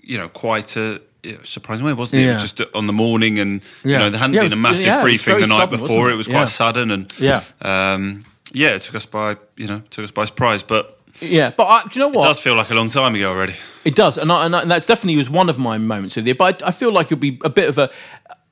you 0.01 0.17
know, 0.17 0.29
quite 0.29 0.77
a 0.77 1.01
surprising 1.43 1.85
way, 1.85 1.93
wasn't 1.93 2.21
it? 2.21 2.25
It 2.29 2.33
was 2.33 2.51
just 2.51 2.61
on 2.75 2.87
the 2.87 2.93
morning, 2.93 3.39
and 3.39 3.61
Yeah. 3.83 3.91
you 3.91 3.97
know, 3.99 4.09
there 4.09 4.19
hadn't 4.19 4.33
Yeah, 4.35 4.41
it 4.41 4.45
been 4.45 4.53
a 4.53 4.61
massive 4.61 4.85
yeah, 4.85 5.01
briefing 5.01 5.39
the 5.41 5.47
night 5.47 5.69
sudden, 5.69 5.79
before. 5.79 6.09
It 6.09 6.13
it? 6.13 6.17
was 6.17 6.27
Yeah. 6.27 6.33
quite 6.35 6.49
sudden, 6.49 6.91
and 6.91 7.13
Yeah. 7.17 7.41
um, 7.61 8.23
yeah, 8.53 8.69
it 8.75 8.81
took 8.83 8.95
us 8.95 9.05
by 9.05 9.35
you 9.57 9.67
know 9.67 9.81
took 9.89 10.03
us 10.05 10.11
by 10.11 10.25
surprise. 10.25 10.63
But 10.63 10.99
Yeah, 11.23 11.51
but 11.55 11.65
I, 11.65 11.83
do 11.83 11.99
you 11.99 11.99
know 11.99 12.09
what? 12.09 12.25
It 12.25 12.27
does 12.27 12.39
feel 12.39 12.55
like 12.55 12.69
a 12.69 12.73
long 12.73 12.89
time 12.89 13.15
ago 13.15 13.29
already. 13.29 13.55
It 13.83 13.95
does, 13.95 14.17
and, 14.17 14.31
I, 14.31 14.45
and, 14.45 14.55
I, 14.55 14.61
and 14.61 14.71
that's 14.71 14.85
definitely 14.85 15.17
was 15.17 15.29
one 15.29 15.49
of 15.49 15.57
my 15.57 15.77
moments 15.77 16.15
of 16.17 16.23
the. 16.23 16.29
year. 16.29 16.35
But 16.35 16.63
I, 16.63 16.67
I 16.67 16.71
feel 16.71 16.91
like 16.91 17.07
it'll 17.07 17.17
be 17.17 17.39
a 17.43 17.49
bit 17.49 17.69
of 17.69 17.77
a. 17.77 17.89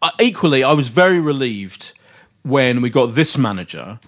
Uh, 0.02 0.12
equally, 0.20 0.64
I 0.64 0.74
was 0.74 0.90
very 0.90 1.20
relieved 1.20 1.94
when 2.44 2.82
we 2.82 2.90
got 2.90 3.14
this 3.14 3.38
manager, 3.38 4.00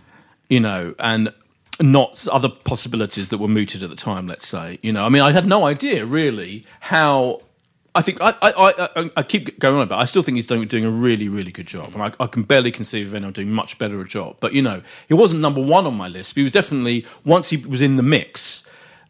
you 0.50 0.60
know, 0.60 0.96
and 1.00 1.32
not 1.80 2.28
other 2.28 2.50
possibilities 2.50 3.30
that 3.30 3.38
were 3.38 3.48
mooted 3.48 3.84
at 3.84 3.90
the 3.90 3.96
time. 3.96 4.28
Let's 4.28 4.48
say, 4.48 4.80
you 4.82 4.92
know, 4.92 5.06
I 5.06 5.10
mean, 5.10 5.22
I 5.22 5.32
had 5.32 5.48
no 5.48 5.66
idea 5.66 6.06
really 6.06 6.64
how. 6.82 7.42
I 7.96 8.02
think 8.02 8.20
I, 8.22 8.34
I, 8.42 8.90
I, 8.96 9.12
I 9.18 9.24
keep 9.24 9.60
going 9.60 9.76
on 9.76 9.84
about. 9.84 10.00
it. 10.00 10.02
I 10.02 10.06
still 10.06 10.24
think 10.24 10.36
he's 10.36 10.48
doing, 10.48 10.68
doing 10.68 10.86
a 10.86 10.90
really, 10.90 11.30
really 11.30 11.52
good 11.52 11.68
job, 11.68 11.94
and 11.94 12.02
I, 12.02 12.12
I 12.20 12.28
can 12.28 12.44
barely 12.44 12.72
conceive 12.72 13.08
of 13.08 13.14
anyone 13.14 13.34
doing 13.34 13.52
much 13.52 13.78
better 13.78 14.02
a 14.02 14.08
job. 14.08 14.38
But 14.40 14.54
you 14.54 14.62
know, 14.62 14.82
he 15.08 15.14
wasn't 15.14 15.42
number 15.42 15.62
one 15.62 15.86
on 15.86 15.96
my 15.96 16.08
list. 16.08 16.34
But 16.34 16.40
he 16.40 16.44
was 16.44 16.54
definitely 16.54 17.06
once 17.24 17.50
he 17.50 17.58
was 17.58 17.82
in 17.82 17.98
the 17.98 18.04
mix. 18.04 18.64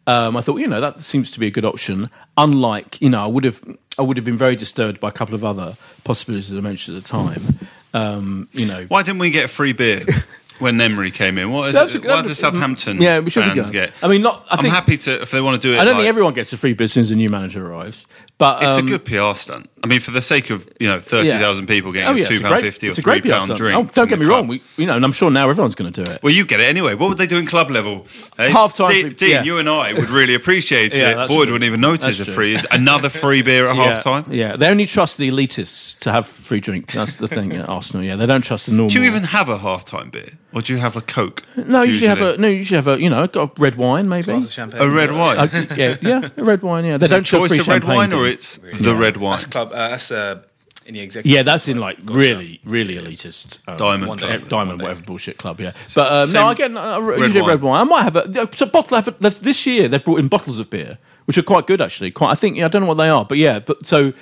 Um, 0.06 0.36
I 0.36 0.42
thought, 0.42 0.56
you 0.58 0.66
know, 0.66 0.82
that 0.82 1.00
seems 1.00 1.30
to 1.30 1.40
be 1.40 1.46
a 1.46 1.50
good 1.50 1.64
option. 1.64 2.10
Unlike, 2.36 3.00
you 3.00 3.08
know, 3.08 3.22
I 3.22 3.26
would 3.26 3.44
have, 3.44 3.62
I 3.98 4.02
would 4.02 4.18
have 4.18 4.24
been 4.24 4.36
very 4.36 4.54
disturbed 4.54 5.00
by 5.00 5.08
a 5.08 5.12
couple 5.12 5.34
of 5.34 5.44
other 5.46 5.78
possibilities 6.04 6.50
that 6.50 6.58
I 6.58 6.60
mentioned 6.60 6.98
at 6.98 7.04
the 7.04 7.08
time. 7.08 7.58
Um, 7.94 8.48
you 8.52 8.66
know, 8.66 8.84
Why 8.88 9.02
didn't 9.02 9.20
we 9.20 9.30
get 9.30 9.48
free 9.48 9.72
beer 9.72 10.02
when 10.58 10.80
Emery 10.80 11.10
came 11.10 11.36
in? 11.38 11.50
What 11.50 11.68
is 11.68 11.74
That's 11.74 11.94
it? 11.94 12.04
a- 12.04 12.08
Why 12.08 12.22
does 12.22 12.38
Southampton 12.38 13.00
Yeah, 13.00 13.20
we 13.20 13.30
should 13.30 13.44
fans 13.44 13.70
get? 13.70 13.92
I 14.02 14.08
mean, 14.08 14.22
not- 14.22 14.46
I 14.50 14.56
I'm 14.56 14.64
happy 14.66 14.96
to 14.98 15.22
if 15.22 15.30
they 15.30 15.40
want 15.40 15.60
to 15.60 15.68
do 15.68 15.74
it. 15.74 15.78
I 15.80 15.84
don't 15.84 15.94
like- 15.94 16.02
think 16.02 16.08
everyone 16.08 16.34
gets 16.34 16.52
a 16.52 16.56
free 16.56 16.72
beer 16.74 16.84
as 16.84 16.92
soon 16.92 17.02
as 17.02 17.10
a 17.10 17.16
new 17.16 17.28
manager 17.28 17.66
arrives. 17.66 18.06
But 18.36 18.62
It's 18.64 18.76
um, 18.78 18.86
a 18.86 18.90
good 18.90 19.04
PR 19.04 19.34
stunt. 19.38 19.70
I 19.84 19.86
mean, 19.86 20.00
for 20.00 20.10
the 20.10 20.20
sake 20.22 20.50
of 20.50 20.68
you 20.80 20.88
know 20.88 20.98
thirty 20.98 21.30
thousand 21.30 21.66
people 21.68 21.92
getting 21.92 22.08
Oh, 22.08 22.12
yeah, 22.14 22.24
a 22.24 22.26
two 22.26 22.34
it's 22.34 22.42
pound 22.42 22.60
fifty 22.62 22.88
or 22.88 22.90
it's 22.90 22.98
a 22.98 23.02
three 23.02 23.20
stunt. 23.20 23.56
drink. 23.56 23.78
Oh, 23.78 23.90
don't 23.94 24.08
get 24.08 24.18
me 24.18 24.26
wrong. 24.26 24.48
We, 24.48 24.60
you 24.76 24.86
know, 24.86 24.96
and 24.96 25.04
I'm 25.04 25.12
sure 25.12 25.30
now 25.30 25.48
everyone's 25.48 25.76
going 25.76 25.92
to 25.92 26.04
do 26.04 26.10
it. 26.10 26.20
Well, 26.22 26.32
you 26.32 26.44
get 26.44 26.58
it 26.58 26.64
anyway. 26.64 26.94
What 26.94 27.10
would 27.10 27.18
they 27.18 27.28
do 27.28 27.36
in 27.38 27.46
club 27.46 27.70
level? 27.70 28.06
Hey? 28.36 28.50
Half-time 28.50 28.88
Dean, 28.88 29.02
free- 29.02 29.10
Dean, 29.14 29.30
yeah. 29.30 29.42
you 29.44 29.58
and 29.58 29.68
I 29.68 29.92
would 29.92 30.08
really 30.10 30.34
appreciate 30.34 30.94
Yeah, 30.96 31.24
it. 31.24 31.28
Boyd 31.28 31.44
true. 31.44 31.52
wouldn't 31.52 31.62
even 31.64 31.80
notice 31.80 32.18
That's 32.18 32.28
a 32.28 32.32
free 32.32 32.58
another 32.72 33.08
free 33.08 33.42
beer 33.42 33.68
at 33.68 33.76
half 33.82 34.02
time. 34.02 34.24
Yeah, 34.30 34.56
they 34.56 34.68
only 34.68 34.86
trust 34.86 35.16
the 35.18 35.30
elitists 35.30 35.96
to 36.00 36.10
have 36.10 36.26
free 36.26 36.58
drink. 36.60 36.90
That's 36.90 37.16
the 37.16 37.28
thing 37.28 37.52
at 37.52 37.68
Arsenal. 37.76 38.02
Yeah, 38.04 38.16
they 38.16 38.26
don't 38.26 38.42
trust 38.42 38.66
the 38.66 38.72
normal. 38.72 38.88
Do 38.88 39.00
you 39.00 39.04
even 39.06 39.22
have 39.22 39.48
a 39.48 39.58
half 39.58 39.84
time 39.84 40.10
beer, 40.10 40.30
or 40.54 40.62
do 40.62 40.72
you 40.72 40.78
have 40.78 40.96
a 40.96 41.00
Coke? 41.00 41.42
No, 41.56 41.82
you 41.82 41.90
usually 41.92 42.08
have 42.08 42.20
a 42.20 42.36
no. 42.38 42.48
You 42.48 42.56
usually 42.56 42.76
have 42.76 42.88
a 42.88 43.00
you 43.00 43.10
know 43.10 43.26
got 43.26 43.58
a 43.58 43.60
red 43.60 43.76
wine 43.76 44.08
maybe. 44.08 44.26
Glass 44.26 44.46
of 44.46 44.52
champagne. 44.52 44.80
a 44.80 44.88
red 44.88 45.10
wine. 45.12 45.38
Uh, 45.38 45.66
yeah, 45.76 45.96
yeah, 46.00 46.28
a 46.36 46.42
red 46.44 46.62
wine. 46.62 46.84
Yeah, 46.84 46.96
they 46.96 47.04
Is 47.06 47.10
don't 47.10 47.26
show 47.26 47.38
choice 47.40 47.48
free 47.50 47.58
of 47.60 47.68
red 47.68 47.82
champagne, 47.82 47.96
wine, 47.96 48.10
do 48.10 48.20
or 48.20 48.24
they? 48.24 48.32
it's 48.32 48.58
the 48.80 48.94
red 48.94 49.16
wine. 49.16 49.32
That's 49.38 49.46
club. 49.46 49.72
Uh, 49.72 49.88
that's 49.90 50.10
uh, 50.10 50.42
in 50.86 50.94
the 50.94 51.00
executive. 51.00 51.32
Yeah, 51.34 51.42
that's 51.42 51.66
in 51.68 51.78
like 51.80 51.98
really, 52.04 52.60
really 52.64 52.96
elitist 52.96 53.58
um, 53.68 53.76
Diamond 53.78 54.08
One 54.08 54.18
Club. 54.18 54.42
day. 54.42 54.48
diamond, 54.48 54.82
whatever 54.82 55.02
bullshit 55.02 55.38
club. 55.38 55.60
Yeah, 55.60 55.72
but 55.94 56.12
um, 56.12 56.26
Same 56.28 56.34
no, 56.34 56.46
I 56.48 56.54
get 56.54 56.76
uh, 56.76 57.00
red 57.02 57.18
usually 57.20 57.40
wine. 57.40 57.50
red 57.50 57.62
wine. 57.62 57.80
I 57.80 57.84
might 57.84 58.02
have 58.02 58.16
a, 58.16 58.48
a 58.60 58.66
bottle. 58.66 58.98
Of, 58.98 59.18
they've- 59.18 59.40
this 59.40 59.66
year 59.66 59.88
they've 59.88 60.04
brought 60.04 60.20
in 60.20 60.28
bottles 60.28 60.58
of 60.58 60.68
beer, 60.70 60.98
which 61.24 61.38
are 61.38 61.42
quite 61.42 61.66
good 61.66 61.80
actually. 61.80 62.10
Quite, 62.10 62.30
I 62.32 62.34
think. 62.34 62.56
Yeah, 62.58 62.66
I 62.66 62.68
don't 62.68 62.82
know 62.82 62.88
what 62.88 62.98
they 62.98 63.08
are, 63.08 63.24
but 63.24 63.38
yeah. 63.38 63.58
But 63.60 63.86
so 63.86 64.12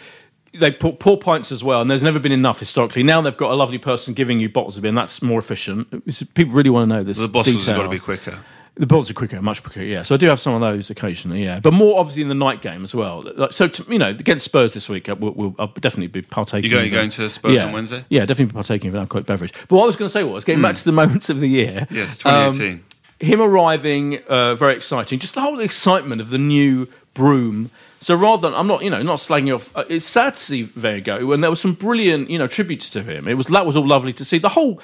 they 0.54 0.70
put 0.70 0.98
pour 0.98 1.18
pints 1.18 1.50
as 1.52 1.64
well, 1.64 1.80
and 1.80 1.90
there's 1.90 2.02
never 2.02 2.18
been 2.18 2.32
enough 2.32 2.58
historically. 2.60 3.02
Now 3.02 3.20
they've 3.20 3.36
got 3.36 3.50
a 3.52 3.54
lovely 3.54 3.78
person 3.78 4.14
giving 4.14 4.38
you 4.40 4.48
bottles 4.48 4.76
of 4.76 4.82
beer, 4.82 4.90
and 4.90 4.98
that's 4.98 5.22
more 5.22 5.38
efficient. 5.38 5.88
It's- 5.92 6.22
people 6.34 6.54
really 6.54 6.70
want 6.70 6.88
to 6.90 6.96
know 6.96 7.02
this. 7.02 7.18
The 7.18 7.28
bottles 7.28 7.64
detail. 7.64 7.76
got 7.78 7.82
to 7.84 7.88
be 7.88 7.98
quicker. 7.98 8.38
The 8.74 8.86
bottles 8.86 9.10
are 9.10 9.14
quicker, 9.14 9.42
much 9.42 9.62
quicker. 9.62 9.82
Yeah, 9.82 10.02
so 10.02 10.14
I 10.14 10.18
do 10.18 10.26
have 10.28 10.40
some 10.40 10.54
of 10.54 10.62
those 10.62 10.88
occasionally. 10.88 11.44
Yeah, 11.44 11.60
but 11.60 11.74
more 11.74 12.00
obviously 12.00 12.22
in 12.22 12.28
the 12.28 12.34
night 12.34 12.62
game 12.62 12.84
as 12.84 12.94
well. 12.94 13.22
Like, 13.36 13.52
so 13.52 13.68
to, 13.68 13.84
you 13.92 13.98
know, 13.98 14.08
against 14.08 14.46
Spurs 14.46 14.72
this 14.72 14.88
week, 14.88 15.10
I 15.10 15.12
will, 15.12 15.32
will, 15.32 15.54
I'll 15.58 15.66
definitely 15.66 16.06
be 16.06 16.22
partaking. 16.22 16.70
You 16.70 16.76
going- 16.78 16.90
going 16.90 17.10
to 17.10 17.28
Spurs 17.28 17.52
yeah. 17.52 17.66
on 17.66 17.72
Wednesday? 17.72 18.04
Yeah, 18.08 18.20
definitely 18.20 18.46
be 18.46 18.52
partaking 18.54 18.88
of 18.88 18.94
an 18.94 19.00
alcoholic 19.02 19.26
beverage. 19.26 19.52
But 19.68 19.72
what 19.76 19.82
I 19.82 19.86
was 19.86 19.96
going 19.96 20.06
to 20.06 20.10
say 20.12 20.24
was 20.24 20.44
getting 20.44 20.62
back 20.62 20.76
to 20.76 20.84
the 20.84 20.92
moments 21.02 21.28
of 21.28 21.40
the 21.40 21.48
year. 21.48 21.84
Hmm. 21.90 21.94
Yes, 21.94 22.24
um, 22.24 22.54
2018. 22.54 22.84
him 23.20 23.40
arriving, 23.42 24.20
uh, 24.28 24.54
very 24.54 24.74
exciting. 24.74 25.18
Just 25.18 25.34
the 25.34 25.42
whole 25.42 25.60
excitement 25.60 26.22
of 26.22 26.30
the 26.30 26.38
new 26.38 26.88
broom. 27.12 27.70
So 28.02 28.16
rather 28.16 28.42
than 28.50 28.58
I'm 28.58 28.66
not, 28.66 28.82
you 28.82 28.90
know, 28.90 29.00
not 29.02 29.18
slagging 29.18 29.54
off. 29.54 29.74
Uh, 29.76 29.84
it's 29.88 30.04
sad 30.04 30.34
to 30.34 30.40
see 30.40 30.64
Wenger 30.76 31.00
go, 31.00 31.32
and 31.32 31.42
there 31.42 31.50
was 31.50 31.60
some 31.60 31.72
brilliant, 31.72 32.28
you 32.30 32.38
know, 32.38 32.48
tributes 32.48 32.88
to 32.90 33.02
him. 33.02 33.28
It 33.28 33.34
was 33.34 33.46
that 33.46 33.64
was 33.64 33.76
all 33.76 33.86
lovely 33.86 34.12
to 34.14 34.24
see. 34.24 34.38
The 34.38 34.48
whole 34.48 34.80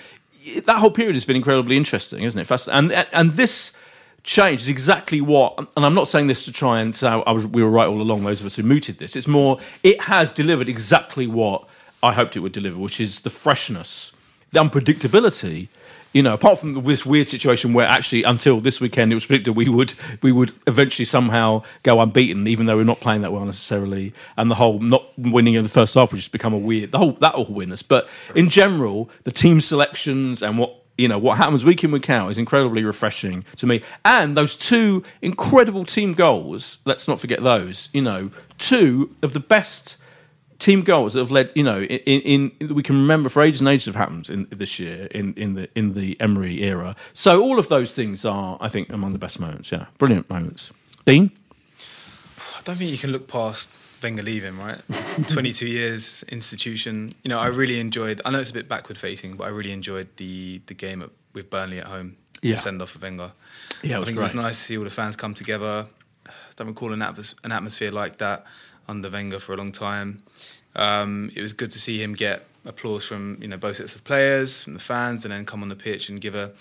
that 0.65 0.77
whole 0.79 0.93
period 0.93 1.17
has 1.17 1.25
been 1.25 1.35
incredibly 1.37 1.77
interesting, 1.77 2.23
isn't 2.23 2.41
it? 2.41 2.47
Fast- 2.47 2.69
And 2.69 2.93
and 3.13 3.33
this 3.33 3.73
change 4.23 4.61
is 4.61 4.69
exactly 4.69 5.21
what. 5.21 5.59
And 5.77 5.85
I'm 5.85 5.95
not 5.95 6.07
saying 6.07 6.29
this 6.29 6.45
to 6.45 6.53
try 6.53 6.81
and 6.81 6.95
say 6.95 7.09
I 7.09 7.33
was, 7.33 7.47
we 7.47 7.63
were 7.63 7.71
right 7.71 7.89
all 7.89 8.01
along. 8.01 8.23
Those 8.25 8.41
of 8.41 8.47
us 8.47 8.55
who 8.57 8.63
mooted 8.63 8.99
this, 8.99 9.17
it's 9.17 9.27
more. 9.27 9.59
It 9.83 10.01
has 10.03 10.31
delivered 10.33 10.69
exactly 10.69 11.27
what 11.27 11.67
I 12.05 12.13
hoped 12.13 12.37
it 12.37 12.41
would 12.41 12.53
deliver, 12.53 12.79
which 12.79 13.01
is 13.01 13.21
the 13.21 13.31
freshness, 13.31 14.13
the 14.53 14.61
unpredictability. 14.63 15.69
You 16.15 16.23
know, 16.23 16.33
apart 16.33 16.59
from 16.59 16.85
this 16.85 17.05
weird 17.05 17.29
situation 17.29 17.75
where 17.75 17.87
actually 17.87 18.23
until 18.23 18.61
this 18.61 18.81
weekend 18.81 19.13
it 19.13 19.15
was 19.15 19.27
predicted 19.27 19.55
we 19.55 19.69
would 19.69 19.93
we 20.23 20.33
would 20.33 20.53
eventually 20.67 21.05
somehow 21.05 21.63
go 21.83 22.01
unbeaten, 22.01 22.47
even 22.47 22.67
though 22.67 22.77
we're 22.77 22.85
not 22.85 23.01
playing 23.01 23.21
that 23.23 23.33
well 23.33 23.45
necessarily, 23.45 24.15
and 24.37 24.51
the 24.51 24.55
whole 24.55 24.79
not 24.81 25.07
winning 25.19 25.55
in 25.55 25.63
the 25.63 25.69
first 25.69 25.95
half 25.95 26.11
would 26.11 26.19
just 26.19 26.33
become 26.33 26.55
a 26.55 26.59
weird 26.59 26.93
the 26.93 26.99
whole 26.99 27.13
that 27.13 27.35
all 27.35 27.45
weirdness. 27.45 27.83
But 27.83 28.09
in 28.35 28.49
general, 28.49 29.11
the 29.25 29.31
team 29.31 29.61
selections 29.61 30.43
and 30.43 30.57
what 30.59 30.83
you 30.97 31.09
know 31.09 31.19
what 31.19 31.37
happens 31.37 31.63
week 31.63 31.85
in 31.85 31.91
week 31.91 32.09
out 32.09 32.31
is 32.31 32.39
incredibly 32.39 32.85
refreshing 32.85 33.45
to 33.57 33.67
me. 33.67 33.83
And 34.03 34.35
those 34.35 34.57
two 34.57 35.05
incredible 35.21 35.85
team 35.85 36.15
goals, 36.15 36.79
let's 36.87 37.07
not 37.07 37.21
forget 37.21 37.43
those. 37.43 37.91
You 37.93 38.03
know, 38.03 38.31
two 38.57 39.15
of 39.23 39.35
the 39.35 39.41
best 39.41 39.98
team 40.59 40.83
goals 40.83 41.13
that 41.13 41.21
have 41.21 41.31
led, 41.31 41.53
you 41.55 41.63
know, 41.63 41.83
in, 41.83 42.53
in 42.61 42.75
we 42.75 42.83
can 42.83 42.97
remember 42.97 43.29
for 43.29 43.43
ages 43.43 43.61
and 43.61 43.69
ages 43.69 43.87
have 43.87 43.95
happened 43.95 44.29
in 44.29 44.47
this 44.51 44.79
year 44.79 45.07
in, 45.11 45.35
in 45.35 45.55
the 45.55 45.69
in 45.75 45.95
the 45.95 46.21
Emery 46.21 46.63
era. 46.63 46.97
So 47.13 47.43
all 47.43 47.59
of 47.59 47.69
those 47.69 47.93
things 47.93 48.25
are, 48.25 48.59
I 48.61 48.69
think, 48.69 48.91
among 48.91 49.13
the 49.13 49.19
best 49.19 49.39
moments. 49.39 49.71
Yeah, 49.71 49.87
brilliant 49.99 50.29
moments. 50.29 50.73
Dean, 51.05 51.31
I 52.57 52.61
don't 52.65 52.77
think 52.77 52.91
you 52.91 52.99
can 52.99 53.13
look 53.13 53.29
past 53.29 53.71
Wenger 54.03 54.23
leaving, 54.23 54.59
right? 54.59 54.81
22 55.29 55.67
years 55.67 56.23
institution. 56.25 57.13
You 57.23 57.31
know, 57.31 57.39
I 57.39 57.47
really 57.47 57.81
enjoyed. 57.81 58.21
I 58.25 58.31
know 58.31 58.41
it's 58.41 58.51
a 58.51 58.55
bit 58.55 58.69
backward 58.69 58.99
facing, 58.99 59.37
but 59.37 59.45
I 59.45 59.49
really 59.49 59.73
enjoyed 59.73 60.09
the 60.17 60.61
the 60.67 60.75
game 60.75 61.03
at, 61.03 61.11
with 61.33 61.51
Burnley 61.51 61.79
at 61.79 61.87
home. 61.87 62.17
Yeah. 62.43 62.53
The 62.53 62.59
send 62.59 62.83
off 62.83 62.95
of 62.95 63.03
Wenger. 63.03 63.33
Yeah, 63.83 63.93
it 63.93 63.97
I 63.97 63.99
was 63.99 64.09
think 64.09 64.19
it 64.19 64.23
was 64.23 64.35
nice 64.35 64.59
to 64.59 64.65
see 64.65 64.79
all 64.79 64.85
the 64.85 64.91
fans 64.91 65.17
come 65.17 65.35
together. 65.35 65.87
I 66.27 66.31
don't 66.57 66.69
recall 66.69 66.93
an, 66.93 67.01
atmos- 67.01 67.35
an 67.45 67.53
atmosphere 67.53 67.91
like 67.91 68.19
that 68.19 68.45
under 68.89 69.11
Wenger 69.11 69.39
for 69.39 69.53
a 69.53 69.57
long 69.57 69.73
time. 69.73 70.23
Um, 70.77 71.31
it 71.35 71.43
was 71.43 71.53
good 71.53 71.71
to 71.73 71.79
see 71.79 72.03
him 72.03 72.15
get 72.15 72.45
applause 72.65 73.05
from 73.05 73.39
you 73.41 73.49
know 73.49 73.57
both 73.57 73.77
sets 73.77 73.95
of 73.95 74.05
players, 74.05 74.63
from 74.63 74.75
the 74.75 74.81
fans, 74.81 75.25
and 75.25 75.33
then 75.33 75.45
come 75.45 75.63
on 75.63 75.69
the 75.69 75.77
pitch 75.77 76.09
and 76.09 76.21
give 76.21 76.35
a, 76.35 76.53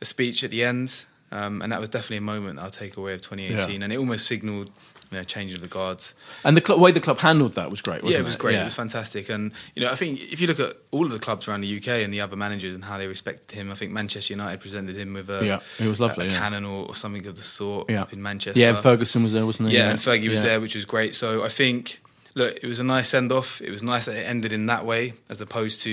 a 0.00 0.04
speech 0.04 0.44
at 0.44 0.50
the 0.50 0.64
end. 0.64 1.04
Um, 1.30 1.60
and 1.60 1.70
that 1.72 1.80
was 1.80 1.90
definitely 1.90 2.16
a 2.18 2.22
moment 2.22 2.58
I'll 2.58 2.70
take 2.70 2.96
away 2.96 3.12
of 3.12 3.20
2018, 3.20 3.80
Yeah. 3.80 3.84
and 3.84 3.92
it 3.92 3.96
almost 3.96 4.26
signalled 4.26 4.70
you 5.10 5.18
know 5.18 5.24
changing 5.24 5.56
of 5.56 5.60
the 5.62 5.68
guards. 5.68 6.14
and 6.44 6.56
the 6.56 6.62
cl- 6.64 6.78
way 6.78 6.92
the 6.92 7.00
club 7.00 7.18
handled 7.18 7.54
that 7.54 7.70
was 7.70 7.80
great. 7.82 8.02
Wasn't 8.02 8.12
yeah, 8.12 8.18
it 8.20 8.24
was 8.24 8.36
great. 8.36 8.54
Yeah. 8.54 8.60
It 8.62 8.64
was 8.64 8.74
fantastic. 8.74 9.28
And 9.28 9.52
you 9.74 9.82
know, 9.82 9.90
I 9.90 9.94
think 9.96 10.20
if 10.32 10.40
you 10.40 10.46
look 10.46 10.60
at 10.60 10.76
all 10.90 11.04
of 11.04 11.10
the 11.12 11.18
clubs 11.18 11.48
around 11.48 11.62
the 11.62 11.76
UK 11.78 11.88
and 12.04 12.12
the 12.12 12.20
other 12.20 12.36
managers 12.36 12.74
and 12.74 12.84
how 12.84 12.98
they 12.98 13.06
respected 13.06 13.50
him, 13.52 13.70
I 13.70 13.74
think 13.74 13.92
Manchester 13.92 14.32
United 14.34 14.60
presented 14.60 14.96
him 14.96 15.14
with 15.14 15.30
a 15.30 15.44
Yeah, 15.44 15.60
it 15.78 15.88
was 15.88 16.00
lovely, 16.00 16.26
a, 16.26 16.28
a 16.28 16.32
yeah. 16.32 16.38
cannon 16.38 16.64
or, 16.64 16.86
or 16.86 16.94
something 16.94 17.26
of 17.26 17.36
the 17.36 17.42
sort 17.42 17.88
Yeah. 17.90 18.04
in 18.12 18.22
Manchester. 18.22 18.60
Yeah, 18.60 18.74
Ferguson 18.80 19.22
was 19.22 19.32
there, 19.32 19.46
wasn't 19.46 19.68
he? 19.70 19.76
Yeah, 19.76 19.90
and 19.90 19.98
Fergie 19.98 20.28
was 20.28 20.42
there, 20.42 20.60
which 20.60 20.74
was 20.74 20.84
great. 20.84 21.14
So 21.14 21.44
I 21.44 21.48
think, 21.48 22.00
look, 22.38 22.58
it 22.62 22.66
was 22.66 22.80
a 22.80 22.84
nice 22.84 23.08
send 23.08 23.30
off. 23.32 23.60
It 23.60 23.70
was 23.70 23.82
nice 23.82 24.06
that 24.06 24.16
it 24.16 24.22
ended 24.22 24.52
in 24.52 24.66
that 24.66 24.86
way, 24.86 25.14
as 25.28 25.40
opposed 25.40 25.82
to, 25.82 25.90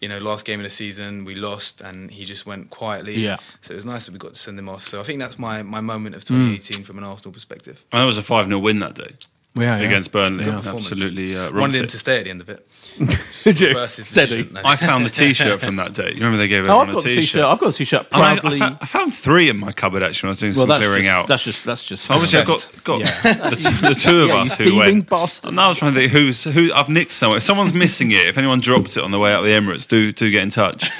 you 0.00 0.08
know, 0.08 0.18
last 0.18 0.44
game 0.44 0.60
of 0.60 0.64
the 0.64 0.70
season 0.70 1.24
we 1.24 1.34
lost 1.34 1.80
and 1.80 2.10
he 2.10 2.24
just 2.24 2.46
went 2.46 2.70
quietly. 2.70 3.16
Yeah. 3.18 3.38
So 3.62 3.72
it 3.72 3.76
was 3.76 3.86
nice 3.86 4.06
that 4.06 4.12
we 4.12 4.18
got 4.18 4.34
to 4.34 4.38
send 4.38 4.58
him 4.58 4.68
off. 4.68 4.84
So 4.84 5.00
I 5.00 5.02
think 5.02 5.18
that's 5.18 5.38
my 5.38 5.62
my 5.62 5.80
moment 5.80 6.14
of 6.14 6.22
Mm. 6.24 6.28
2018 6.60 6.84
from 6.84 6.98
an 6.98 7.04
Arsenal 7.04 7.32
perspective. 7.32 7.82
And 7.90 8.00
that 8.02 8.04
was 8.04 8.18
a 8.18 8.22
5 8.22 8.46
0 8.46 8.58
win 8.58 8.78
that 8.80 8.94
day 8.94 9.12
Yeah, 9.60 9.78
yeah. 9.78 9.86
against 9.86 10.12
Burnley. 10.12 10.44
Yeah. 10.46 10.62
Absolutely 10.64 11.36
uh, 11.36 11.44
Wanted 11.50 11.54
rocked 11.56 11.74
him 11.76 11.86
to 11.88 11.98
stay 11.98 12.18
at 12.18 12.24
the 12.24 12.30
end 12.30 12.40
of 12.40 12.48
it. 12.48 12.66
Did 13.44 13.60
you? 13.60 13.86
Steady. 13.88 14.48
No. 14.52 14.60
I 14.64 14.76
found 14.76 15.04
the 15.06 15.10
T-shirt 15.20 15.60
from 15.60 15.76
that 15.76 15.94
day. 15.94 16.08
You 16.08 16.14
remember 16.16 16.36
they 16.38 16.48
gave 16.48 16.64
Oh, 16.68 16.80
everyone 16.80 16.88
I've 16.88 16.94
got 16.94 17.00
a 17.04 17.08
the 17.08 17.14
T-shirt. 17.14 17.22
t-shirt. 17.22 17.44
I've 17.44 17.58
got 17.60 17.66
the 17.66 17.72
t-shirt. 17.78 18.06
And 18.12 18.22
I, 18.22 18.32
I, 18.34 18.38
Proudly. 18.40 18.58
found, 18.58 18.78
I 18.80 18.86
found 18.86 19.14
three 19.14 19.48
in 19.48 19.56
my 19.58 19.72
cupboard 19.72 20.02
actually 20.02 20.26
when 20.26 20.30
I 20.30 20.32
was 20.32 20.38
doing 20.40 20.52
well, 20.52 20.60
some 20.62 20.68
that's 20.68 20.84
clearing 20.86 21.02
just, 21.04 21.12
out. 21.14 21.26
That's 21.28 21.44
just 21.44 21.64
that's 21.64 21.84
just. 21.86 22.10
Obviously, 22.10 22.38
I've 22.40 22.46
got, 22.46 22.68
got 22.84 23.00
Yeah. 23.00 23.10
the, 23.50 23.56
two, 23.56 23.88
the 23.88 23.94
two 23.94 24.22
of 24.22 24.28
Yeah, 24.28 24.36
us 24.38 24.58
you 24.58 24.64
who 24.64 24.70
thieving 24.72 24.78
went. 24.78 25.08
bastard. 25.10 25.54
Now 25.54 25.66
I 25.66 25.68
was 25.68 25.78
trying 25.78 25.94
to 25.94 26.00
think 26.00 26.12
who's 26.12 26.42
who. 26.44 26.72
I've 26.72 26.88
nicked 26.88 27.12
somewhere. 27.12 27.36
If 27.38 27.44
someone's 27.44 27.74
missing 27.74 28.10
it, 28.10 28.26
if 28.26 28.36
anyone 28.38 28.60
dropped 28.60 28.96
it 28.96 29.02
on 29.04 29.10
the 29.12 29.18
way 29.18 29.32
out 29.32 29.40
of 29.40 29.44
the 29.46 29.52
Emirates, 29.52 29.86
do 29.86 30.10
do 30.12 30.30
get 30.30 30.42
in 30.42 30.50
touch. 30.50 30.90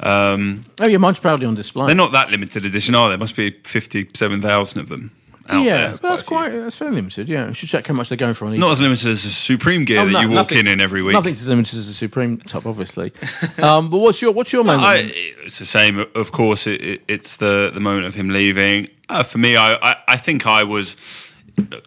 Um, 0.00 0.64
Oh, 0.80 0.86
yeah, 0.86 0.98
mine's 0.98 1.18
proudly 1.18 1.46
on 1.46 1.56
display. 1.56 1.86
they're 1.86 1.94
not 1.96 2.12
that 2.12 2.30
limited 2.30 2.64
edition, 2.64 2.94
are 2.94 3.08
there? 3.08 3.18
Must 3.18 3.34
be 3.34 3.50
fifty-seven 3.64 4.40
thousand 4.42 4.80
of 4.80 4.88
them. 4.88 5.10
Out 5.50 5.64
yeah, 5.64 5.76
there. 5.76 5.96
that's 5.96 6.20
quite 6.20 6.50
that's 6.50 6.76
fairly 6.76 6.96
limited. 6.96 7.26
Yeah, 7.26 7.48
you 7.48 7.54
should 7.54 7.70
check 7.70 7.86
how 7.86 7.94
much 7.94 8.10
they're 8.10 8.18
going 8.18 8.34
for 8.34 8.44
on 8.44 8.52
eBay. 8.52 8.58
Not 8.58 8.72
as 8.72 8.80
limited 8.80 9.08
as 9.08 9.24
the 9.24 9.30
Supreme 9.30 9.86
gear 9.86 10.00
Oh, 10.00 10.06
that 10.06 10.22
you 10.22 10.28
walk 10.28 10.52
in 10.52 10.66
in 10.66 10.78
every 10.78 11.02
week. 11.02 11.14
Nothing's 11.14 11.40
as 11.40 11.48
limited 11.48 11.78
as 11.78 11.86
the 11.86 11.94
Supreme 11.94 12.38
top, 12.40 12.66
obviously. 12.66 13.12
um, 13.58 13.88
but 13.88 13.98
what's 13.98 14.20
your 14.20 14.32
what's 14.32 14.52
your 14.52 14.62
moment? 14.62 14.84
I, 14.84 14.96
it's 15.44 15.58
the 15.58 15.64
same, 15.64 16.04
of 16.14 16.32
course. 16.32 16.66
It, 16.66 16.82
it, 16.82 17.02
it's 17.08 17.36
the 17.38 17.70
the 17.72 17.80
moment 17.80 18.04
of 18.06 18.14
him 18.14 18.28
leaving. 18.28 18.88
Uh, 19.08 19.22
for 19.22 19.38
me, 19.38 19.56
I, 19.56 19.74
I, 19.76 19.96
I 20.06 20.16
think 20.18 20.46
I 20.46 20.64
was 20.64 20.96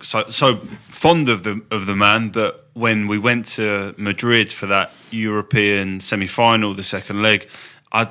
so, 0.02 0.28
so 0.30 0.58
fond 0.90 1.30
of 1.30 1.44
the 1.44 1.62
of 1.70 1.86
the 1.86 1.96
man 1.96 2.32
that 2.32 2.60
when 2.74 3.08
we 3.08 3.20
went 3.20 3.46
to 3.46 3.94
Madrid 3.98 4.52
for 4.52 4.66
that 4.66 4.92
European 5.12 6.00
semi 6.00 6.28
final, 6.28 6.74
the 6.74 6.84
second 6.84 7.22
leg, 7.22 7.48
I 7.92 8.10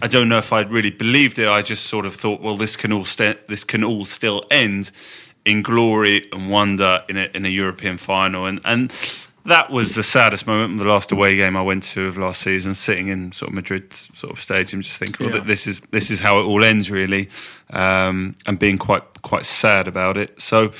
I 0.00 0.06
don't 0.06 0.28
know 0.28 0.38
if 0.38 0.52
I 0.52 0.60
really 0.62 0.90
believed 0.90 1.38
it. 1.38 1.48
I 1.48 1.62
just 1.62 1.84
sort 1.86 2.06
of 2.06 2.14
thought, 2.14 2.40
well, 2.40 2.56
this 2.56 2.76
can 2.76 2.92
all 2.92 3.04
st- 3.04 3.48
this 3.48 3.64
can 3.64 3.82
all 3.84 4.04
still 4.04 4.44
end 4.50 4.90
in 5.44 5.62
glory 5.62 6.26
and 6.32 6.50
wonder 6.50 7.02
in 7.08 7.16
a, 7.16 7.28
in 7.34 7.44
a 7.44 7.48
European 7.48 7.98
final, 7.98 8.46
and 8.46 8.60
and 8.64 8.92
that 9.44 9.70
was 9.70 9.94
the 9.94 10.02
saddest 10.02 10.46
moment. 10.46 10.78
The 10.78 10.84
last 10.84 11.10
away 11.10 11.36
game 11.36 11.56
I 11.56 11.62
went 11.62 11.82
to 11.94 12.06
of 12.06 12.16
last 12.18 12.42
season, 12.42 12.74
sitting 12.74 13.08
in 13.08 13.32
sort 13.32 13.48
of 13.50 13.54
Madrid 13.54 13.92
sort 13.94 14.32
of 14.32 14.40
stadium, 14.40 14.82
just 14.82 14.98
thinking, 14.98 15.26
well, 15.26 15.34
Yeah. 15.34 15.40
that 15.40 15.46
this 15.48 15.66
is 15.66 15.80
this 15.90 16.10
is 16.10 16.20
how 16.20 16.38
it 16.40 16.44
all 16.44 16.62
ends, 16.64 16.90
really, 16.90 17.28
um, 17.70 18.36
and 18.46 18.58
being 18.58 18.78
quite 18.78 19.02
quite 19.22 19.46
sad 19.46 19.88
about 19.88 20.16
it. 20.16 20.40
So. 20.40 20.72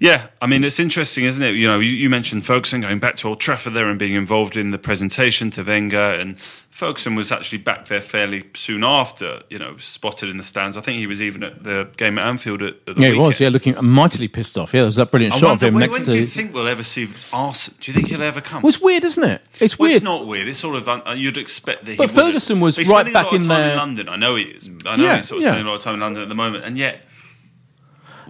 Yeah, 0.00 0.28
I 0.40 0.46
mean 0.46 0.64
it's 0.64 0.80
interesting, 0.80 1.24
isn't 1.26 1.42
it? 1.42 1.50
You 1.56 1.68
know, 1.68 1.78
you, 1.78 1.90
you 1.90 2.08
mentioned 2.08 2.46
Ferguson 2.46 2.80
going 2.80 3.00
back 3.00 3.16
to 3.16 3.28
Old 3.28 3.38
Trafford 3.38 3.74
there 3.74 3.86
and 3.90 3.98
being 3.98 4.14
involved 4.14 4.56
in 4.56 4.70
the 4.70 4.78
presentation 4.78 5.50
to 5.50 5.62
Wenger, 5.62 5.98
and 6.14 6.38
Ferguson 6.70 7.14
was 7.16 7.30
actually 7.30 7.58
back 7.58 7.84
there 7.88 8.00
fairly 8.00 8.44
soon 8.54 8.82
after. 8.82 9.42
You 9.50 9.58
know, 9.58 9.76
spotted 9.76 10.30
in 10.30 10.38
the 10.38 10.42
stands. 10.42 10.78
I 10.78 10.80
think 10.80 10.96
he 10.96 11.06
was 11.06 11.20
even 11.20 11.42
at 11.42 11.64
the 11.64 11.90
game 11.98 12.18
at 12.18 12.26
Anfield 12.26 12.62
at, 12.62 12.76
at 12.88 12.96
the 12.96 13.02
Yeah, 13.02 13.10
he 13.10 13.18
was. 13.18 13.38
Yeah, 13.40 13.50
looking 13.50 13.74
mightily 13.84 14.26
pissed 14.26 14.56
off. 14.56 14.72
Yeah, 14.72 14.80
there 14.80 14.86
was 14.86 14.96
that 14.96 15.10
brilliant 15.10 15.34
I 15.34 15.38
shot 15.38 15.52
of 15.56 15.62
him 15.62 15.74
when, 15.74 15.80
next 15.82 15.92
when 15.92 16.04
to. 16.04 16.10
do 16.12 16.16
you 16.18 16.24
think 16.24 16.54
we'll 16.54 16.66
ever 16.68 16.82
see 16.82 17.06
Arsenal? 17.30 17.76
Do 17.82 17.90
you 17.92 17.94
think 17.94 18.08
he'll 18.08 18.22
ever 18.22 18.40
come? 18.40 18.62
well, 18.62 18.70
it's 18.70 18.80
weird, 18.80 19.04
isn't 19.04 19.22
it? 19.22 19.42
It's 19.60 19.78
Well, 19.78 19.88
weird. 19.88 19.96
it's 19.96 20.02
not 20.04 20.26
weird. 20.26 20.48
It's 20.48 20.58
sort 20.58 20.76
of 20.76 20.88
un- 20.88 21.02
uh, 21.06 21.12
you'd 21.12 21.36
expect 21.36 21.84
that. 21.84 21.98
But 21.98 22.08
wouldn't. 22.10 22.26
Ferguson 22.28 22.60
was 22.60 22.78
He's 22.78 22.88
right 22.88 23.04
back 23.12 23.24
a 23.26 23.26
lot 23.26 23.34
of 23.34 23.40
in 23.42 23.48
there- 23.48 23.70
in 23.72 23.76
London. 23.76 24.08
I 24.08 24.16
know 24.16 24.36
he 24.36 24.44
is. 24.44 24.70
I 24.86 24.96
know 24.96 25.04
Yeah, 25.04 25.16
he's 25.16 25.28
sort 25.28 25.40
of 25.40 25.42
yeah. 25.42 25.50
spending 25.50 25.66
a 25.66 25.68
lot 25.68 25.76
of 25.76 25.82
time 25.82 25.94
in 25.96 26.00
London 26.00 26.22
at 26.22 26.30
the 26.30 26.34
moment, 26.34 26.64
and 26.64 26.78
yet. 26.78 27.02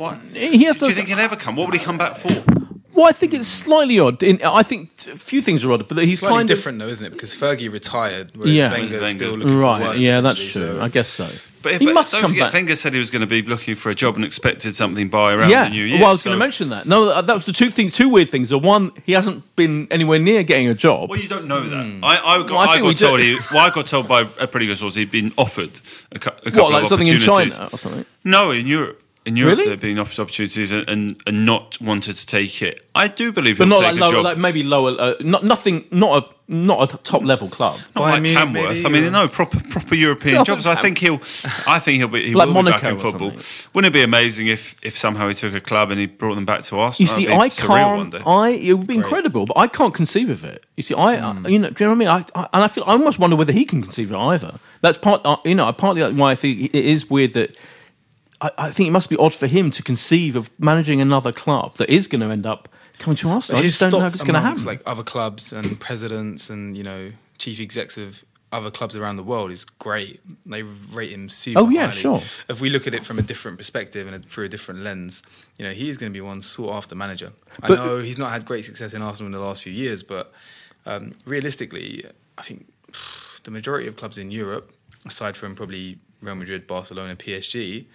What? 0.01 0.19
He 0.35 0.65
has 0.65 0.79
do 0.79 0.87
you 0.87 0.95
think 0.95 1.09
he'll 1.09 1.19
ever 1.19 1.37
come? 1.37 1.57
What 1.57 1.67
would 1.69 1.79
he 1.79 1.85
come 1.85 1.99
back 1.99 2.17
for? 2.17 2.43
Well, 2.93 3.07
I 3.07 3.13
think 3.13 3.33
it's 3.35 3.47
slightly 3.49 3.99
odd. 4.01 4.23
In, 4.23 4.41
I 4.43 4.63
think 4.63 4.91
a 5.07 5.17
few 5.17 5.41
things 5.41 5.65
are 5.65 5.73
odd, 5.73 5.87
but 5.89 5.97
he's 6.05 6.19
Slightly 6.19 6.37
kind 6.39 6.49
different 6.49 6.79
though, 6.81 6.89
isn't 6.89 7.07
it? 7.07 7.11
Because 7.11 7.35
Fergie 7.35 7.71
retired, 7.73 8.31
whereas 8.35 8.53
Yeah. 8.53 8.73
Wenger's 8.73 9.01
Wenger. 9.03 9.17
still 9.17 9.35
of 9.35 9.39
looking 9.41 9.55
for 9.55 9.61
right. 9.61 9.81
work, 9.81 9.97
yeah, 9.99 10.21
that's 10.21 10.41
potentially, 10.45 10.67
true. 10.67 10.79
so- 10.79 10.85
I 10.85 10.89
guess 10.89 11.09
so. 11.09 11.29
But 11.63 11.73
if, 11.75 11.81
he 11.83 11.93
must 11.93 12.11
don't 12.13 12.23
come 12.23 12.31
forget, 12.31 12.47
back. 12.47 12.55
Wenger 12.55 12.75
said 12.75 12.95
he 12.95 12.99
was 12.99 13.11
going 13.11 13.21
to 13.21 13.27
be 13.27 13.43
looking 13.43 13.75
for 13.75 13.91
a 13.91 13.95
job 13.95 14.17
and 14.17 14.25
expected 14.25 14.75
something 14.75 15.09
by 15.11 15.35
around 15.35 15.51
yeah. 15.51 15.65
the 15.65 15.71
new 15.71 15.85
year. 15.85 15.99
well, 16.01 16.09
I 16.09 16.13
was 16.13 16.23
so- 16.23 16.31
going 16.31 16.35
to 16.37 16.39
mention 16.45 16.71
that. 16.71 16.87
No, 16.87 17.07
that 17.07 17.27
that 17.27 17.35
was 17.37 17.45
the 17.47 17.53
two 17.53 17.71
things. 17.71 17.95
Two 17.95 18.09
weird 18.09 18.31
things. 18.31 18.49
The 18.49 18.59
one, 18.59 18.91
he 19.05 19.13
hasn't 19.13 19.45
been 19.57 19.87
anywhere 19.91 20.19
near 20.19 20.43
getting 20.43 20.69
a 20.69 20.75
job. 20.75 21.11
Well, 21.11 21.21
you 21.21 21.29
don't 21.29 21.47
know 21.47 21.61
that. 21.63 21.85
Hmm. 21.87 22.03
I, 22.05 22.17
I 22.19 22.39
got, 22.39 22.51
Well, 22.51 22.59
I 22.59 22.65
I 22.65 22.75
think 22.75 22.87
we 22.87 22.95
got 22.95 22.99
told 22.99 23.21
he, 23.21 23.39
well, 23.53 23.67
I 23.67 23.71
got 23.71 23.87
told 23.87 24.09
by 24.09 24.23
a 24.39 24.47
pretty 24.47 24.67
good 24.67 24.79
source 24.79 24.95
he'd 24.95 25.11
been 25.11 25.33
offered 25.39 25.71
a, 26.13 26.19
cou- 26.19 26.31
a 26.31 26.51
couple 26.51 26.63
what, 26.65 26.73
like 26.73 26.83
of 26.85 26.89
something 26.89 27.07
in 27.09 27.17
opportunities. 27.17 27.57
China 27.57 27.69
or 27.73 27.79
something? 27.79 28.07
No, 28.25 28.51
in 28.51 28.67
Europe. 28.67 29.00
In 29.27 29.37
Europe, 29.37 29.51
Really? 29.59 29.65
there 29.65 29.73
have 29.75 29.81
been 29.81 29.99
offered 29.99 30.19
opportunities 30.19 30.73
and, 30.73 30.89
and, 30.89 31.21
and 31.27 31.45
not 31.45 31.79
wanted 31.81 32.17
to 32.17 32.27
take 32.27 32.63
it. 32.63 32.83
I 32.95 33.07
do 33.07 33.33
believe 33.33 33.59
But 33.59 33.69
he'll 33.69 33.79
not 33.81 33.85
take 33.91 33.93
like 33.93 34.01
a 34.01 34.05
lower, 34.05 34.13
job. 34.13 34.25
like 34.25 34.39
maybe 34.39 34.63
lower. 34.63 34.97
Uh, 34.99 35.15
not 35.21 35.45
nothing. 35.45 35.85
Not 35.91 36.25
a 36.25 36.27
not 36.53 36.93
a 36.93 36.97
top 36.97 37.23
level 37.23 37.49
club. 37.49 37.79
Not 37.95 38.03
Bayern 38.05 38.11
like 38.13 38.23
Munich, 38.23 38.39
Tamworth. 38.39 38.69
maybe, 38.83 38.87
I 38.87 38.89
mean, 39.03 39.13
no 39.13 39.29
proper 39.29 39.61
proper 39.69 39.95
European 39.95 40.37
No, 40.37 40.45
jobs. 40.51 40.67
I 40.67 40.75
think 40.75 40.97
he'll. 40.99 41.21
I 41.67 41.79
think 41.79 41.99
he'll 41.99 42.09
be. 42.09 42.29
He 42.29 42.35
Like 42.35 42.47
will 42.49 42.55
be 42.63 42.71
back 42.71 42.83
Monaco 42.83 42.89
in 42.89 42.99
football. 42.99 43.29
something. 43.31 43.71
Wouldn't 43.75 43.95
it 43.95 43.99
be 43.99 44.03
amazing 44.03 44.47
if 44.47 44.75
if 44.83 44.97
somehow 44.97 45.29
he 45.29 45.35
took 45.35 45.53
a 45.55 45.61
club 45.61 45.91
and 45.91 46.01
he 46.01 46.07
brought 46.07 46.37
them 46.37 46.47
back 46.47 46.63
to 46.65 46.79
Arsenal? 46.79 47.05
You 47.07 47.15
see, 47.15 47.27
That'd 47.27 47.39
be 47.41 47.45
I 47.45 47.49
can't. 47.51 48.11
day. 48.13 48.23
I 48.27 48.49
it 48.51 48.73
would 48.73 48.87
be 48.87 48.95
incredible, 48.95 49.45
but 49.45 49.59
I 49.59 49.67
can't 49.69 49.93
conceive 49.93 50.31
of 50.31 50.45
it. 50.45 50.65
You 50.77 50.83
see, 50.83 50.95
I 50.95 51.17
uh, 51.19 51.35
you 51.47 51.59
know, 51.59 51.69
do 51.69 51.85
you 51.85 51.91
know 51.91 51.95
what 51.95 52.09
I 52.11 52.23
mean? 52.23 52.25
I, 52.35 52.41
I 52.41 52.49
and 52.55 52.65
I 52.65 52.69
feel 52.69 52.85
I 52.87 52.93
almost 52.93 53.19
wonder 53.19 53.37
whether 53.37 53.53
he 53.53 53.67
can 53.67 53.83
conceive 53.83 54.11
of 54.11 54.15
it 54.17 54.25
either. 54.25 54.59
That's 54.81 54.97
part. 54.97 55.21
Uh, 55.27 55.37
you 55.45 55.55
know, 55.55 55.71
partly 55.75 56.11
why 56.15 56.31
I 56.33 56.35
think 56.37 56.75
it 56.75 56.75
is 56.75 57.11
weird 57.11 57.35
that. 57.35 57.55
I, 58.41 58.51
I 58.59 58.71
think 58.71 58.89
it 58.89 58.93
must 58.93 59.11
be 59.11 59.17
odd 59.17 59.35
for 59.35 59.47
him 59.47 59.71
to 59.73 59.83
conceive 59.83 60.37
of 60.37 60.51
managing 60.59 61.01
another 61.01 61.33
club 61.33 61.77
that 61.77 61.91
is 61.91 62.07
going 62.07 62.21
to 62.21 62.29
end 62.29 62.47
up 62.47 62.69
coming 62.99 63.17
to 63.17 63.31
Arsenal. 63.31 63.61
I 63.61 63.65
just 63.65 63.81
don't 63.81 63.93
know 63.93 64.07
if 64.07 64.15
it's 64.15 64.23
going 64.23 64.35
to 64.35 64.41
happen. 64.41 64.65
Like 64.65 64.83
other 64.87 65.03
clubs 65.03 65.53
and 65.53 65.79
presidents 65.81 66.51
and 66.51 66.77
you 66.77 66.83
know 66.83 67.13
chief 67.39 67.61
execs 67.61 67.97
of 67.97 68.25
other 68.53 68.71
clubs 68.71 68.97
around 68.97 69.17
the 69.17 69.23
world 69.23 69.51
is 69.51 69.65
great. 69.65 70.21
They 70.45 70.63
rate 70.63 71.11
him 71.11 71.29
super. 71.29 71.61
Oh, 71.61 71.69
yeah, 71.69 71.83
highly. 71.83 71.93
sure. 71.93 72.23
If 72.49 72.61
we 72.61 72.69
look 72.69 72.87
at 72.87 72.95
it 72.95 73.07
from 73.07 73.19
a 73.19 73.23
different 73.23 73.59
perspective 73.59 74.07
and 74.07 74.17
a, 74.17 74.19
through 74.19 74.47
a 74.47 74.49
different 74.49 74.81
lens, 74.81 75.23
you 75.59 75.65
know 75.65 75.73
he 75.73 75.89
is 75.89 75.97
going 75.97 76.13
to 76.13 76.17
be 76.17 76.21
one 76.21 76.43
sought 76.43 76.75
after 76.75 76.95
manager. 76.95 77.33
I 77.63 77.75
know 77.75 77.99
he's 77.99 78.19
not 78.19 78.33
had 78.33 78.45
great 78.45 78.65
success 78.65 78.93
in 78.93 79.03
Arsenal 79.03 79.27
in 79.27 79.33
the 79.33 79.45
last 79.45 79.63
few 79.63 79.73
years, 79.73 80.03
but 80.03 80.33
um, 80.87 81.15
realistically, 81.25 82.05
I 82.39 82.43
think 82.43 82.67
the 83.45 83.51
majority 83.51 83.89
of 83.89 83.97
clubs 83.97 84.19
in 84.19 84.31
Europe, 84.31 84.73
aside 85.07 85.37
from 85.37 85.55
probably 85.55 85.99
Real 86.21 86.35
Madrid, 86.35 86.67
Barcelona, 86.67 87.17
PSG, 87.17 87.87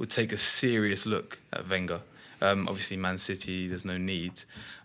would 0.00 0.08
take 0.10 0.32
a 0.32 0.38
serious 0.38 1.04
look 1.04 1.38
at 1.52 1.68
Wenger. 1.68 2.00
Um, 2.40 2.66
obviously, 2.68 2.96
Man 2.96 3.18
City, 3.18 3.68
there's 3.68 3.84
no 3.84 3.98
need. 3.98 4.32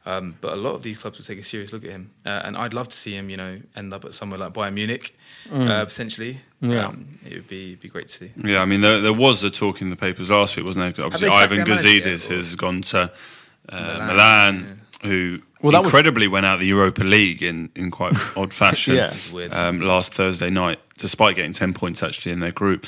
Um, 0.06 0.36
but 0.42 0.52
a 0.52 0.56
lot 0.58 0.76
of 0.76 0.84
these 0.84 1.00
clubs 1.00 1.18
would 1.18 1.26
take 1.26 1.40
a 1.40 1.44
serious 1.44 1.72
look 1.72 1.86
at 1.86 1.90
him. 1.90 2.12
Uh, 2.26 2.42
and 2.44 2.58
I'd 2.58 2.74
love 2.74 2.90
to 2.90 2.98
see 2.98 3.14
him, 3.16 3.30
you 3.30 3.38
know, 3.38 3.60
end 3.78 3.94
up 3.94 4.04
at 4.04 4.14
somewhere 4.14 4.38
like 4.38 4.54
Bayern 4.54 4.74
Munich, 4.74 5.16
uh, 5.52 5.86
potentially. 5.86 6.42
Mm. 6.62 6.72
Yeah. 6.74 6.88
Um, 6.88 7.18
it 7.26 7.34
would 7.34 7.48
be, 7.48 7.76
be 7.76 7.88
great 7.88 8.10
to 8.10 8.14
see. 8.14 8.32
Yeah, 8.44 8.62
I 8.62 8.66
mean, 8.66 8.82
there, 8.82 9.00
there 9.00 9.14
was 9.14 9.42
a 9.46 9.50
talk 9.50 9.82
in 9.82 9.90
the 9.90 9.96
papers 9.96 10.30
last 10.30 10.58
week, 10.58 10.66
wasn't 10.66 10.96
there? 10.96 11.06
Obviously, 11.06 11.30
Ivan 11.30 11.58
their 11.60 11.66
manager 11.66 11.90
yet, 11.90 12.04
Gazidis 12.04 12.30
or- 12.30 12.36
has 12.36 12.56
gone 12.56 12.82
to 12.82 13.12
uh, 13.70 13.76
Milan, 13.78 14.08
Milan, 14.08 14.82
who 15.02 15.42
Well, 15.62 15.72
that 15.72 15.82
was- 15.84 15.88
incredibly 15.88 16.28
went 16.28 16.46
out 16.46 16.60
the 16.60 16.68
Europa 16.68 17.06
League 17.06 17.42
in, 17.42 17.70
in 17.74 17.90
quite 17.90 18.14
odd 18.38 18.54
fashion 18.54 18.96
Yeah. 18.96 19.16
Um, 19.54 19.80
last 19.80 20.14
Thursday 20.14 20.50
night, 20.50 20.80
despite 20.98 21.38
getting 21.38 21.54
10 21.54 21.74
points 21.74 22.04
actually 22.04 22.34
in 22.34 22.42
their 22.42 22.52
group. 22.52 22.86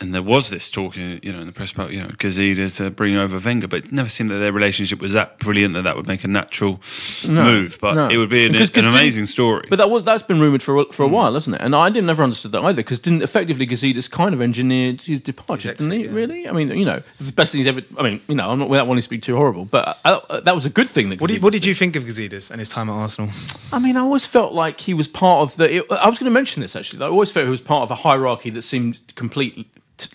And 0.00 0.14
there 0.14 0.22
was 0.22 0.48
this 0.48 0.70
talk, 0.70 0.96
uh, 0.96 1.18
you 1.22 1.30
know, 1.30 1.40
in 1.40 1.46
the 1.46 1.52
press 1.52 1.72
about 1.72 1.92
you 1.92 2.00
know 2.00 2.08
Gazidis 2.08 2.78
to 2.78 2.90
bring 2.90 3.16
over 3.16 3.38
Wenger, 3.38 3.68
but 3.68 3.80
it 3.84 3.92
never 3.92 4.08
seemed 4.08 4.30
that 4.30 4.38
their 4.38 4.50
relationship 4.52 4.98
was 4.98 5.12
that 5.12 5.38
brilliant 5.38 5.74
that 5.74 5.82
that 5.82 5.94
would 5.94 6.06
make 6.06 6.24
a 6.24 6.28
natural 6.28 6.80
move. 7.28 7.76
But 7.80 7.94
no. 7.94 8.08
it 8.08 8.16
would 8.16 8.30
be 8.30 8.46
an, 8.46 8.52
Because- 8.52 8.70
an 8.70 8.74
'cause 8.74 8.84
didn't- 8.84 8.94
amazing 8.94 9.26
story. 9.26 9.66
But 9.68 9.76
that 9.76 9.90
was 9.90 10.02
that's 10.04 10.22
been 10.22 10.40
rumored 10.40 10.62
for 10.62 10.80
a- 10.80 10.92
for 10.92 11.02
a 11.02 11.08
while, 11.08 11.34
hasn't 11.34 11.56
it? 11.56 11.62
And 11.62 11.76
I 11.76 11.90
didn't 11.90 12.06
never 12.06 12.22
understood 12.22 12.52
that 12.52 12.62
either 12.62 12.76
because 12.76 12.98
didn't 12.98 13.22
effectively 13.22 13.66
Gazidis 13.66 14.10
kind 14.10 14.34
of 14.34 14.40
engineered 14.40 15.02
his 15.02 15.20
departure, 15.20 15.68
His 15.70 15.78
didn't 15.78 15.92
he? 15.92 16.04
yeah. 16.06 16.10
Really? 16.12 16.48
I 16.48 16.52
mean, 16.52 16.68
you 16.76 16.84
know, 16.86 17.02
the 17.20 17.32
best 17.32 17.52
thing 17.52 17.58
he's 17.60 17.68
ever. 17.68 17.82
I 17.98 18.02
mean, 18.02 18.20
you 18.26 18.34
know, 18.34 18.48
I'm 18.50 18.58
not 18.58 18.70
without 18.70 18.86
wanting 18.86 19.00
to 19.00 19.04
speak 19.04 19.22
too 19.22 19.36
horrible, 19.36 19.66
but 19.66 19.98
uh, 20.06 20.20
uh, 20.30 20.40
that 20.40 20.54
was 20.54 20.64
a 20.64 20.70
good 20.70 20.88
thing. 20.88 21.10
That 21.10 21.20
What, 21.20 21.28
do 21.28 21.34
you, 21.34 21.40
Gazidis 21.40 21.42
what 21.42 21.52
did 21.52 21.64
you 21.66 21.74
think 21.74 21.96
of 21.96 22.04
Gazidis 22.04 22.50
and 22.50 22.58
his 22.58 22.68
time 22.70 22.88
at 22.88 22.94
Arsenal? 22.94 23.30
I 23.70 23.78
mean, 23.78 23.96
I 23.98 24.00
always 24.00 24.24
felt 24.24 24.54
like 24.54 24.80
he 24.80 24.94
was 24.94 25.08
part 25.08 25.42
of 25.42 25.56
the. 25.56 25.76
It, 25.76 25.84
I 25.90 26.08
was 26.08 26.18
going 26.18 26.24
to 26.32 26.34
mention 26.34 26.62
this 26.62 26.74
actually. 26.74 27.04
I 27.04 27.08
always 27.08 27.30
felt 27.30 27.44
he 27.44 27.50
was 27.50 27.60
part 27.60 27.82
of 27.82 27.90
a 27.90 27.96
hierarchy 27.96 28.48
that 28.50 28.62
seemed 28.62 28.98
complete, 29.14 29.66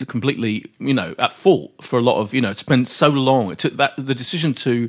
completely, 0.07 0.65
you 0.79 0.93
know, 0.93 1.15
at 1.19 1.31
fault 1.31 1.71
for 1.81 1.99
a 1.99 2.01
lot 2.01 2.19
of, 2.19 2.33
you 2.33 2.41
know, 2.41 2.51
it's 2.51 2.63
been 2.63 2.85
so 2.85 3.09
long. 3.09 3.51
It 3.51 3.57
took 3.57 3.77
that 3.77 3.93
the 3.97 4.15
decision 4.15 4.53
to, 4.55 4.87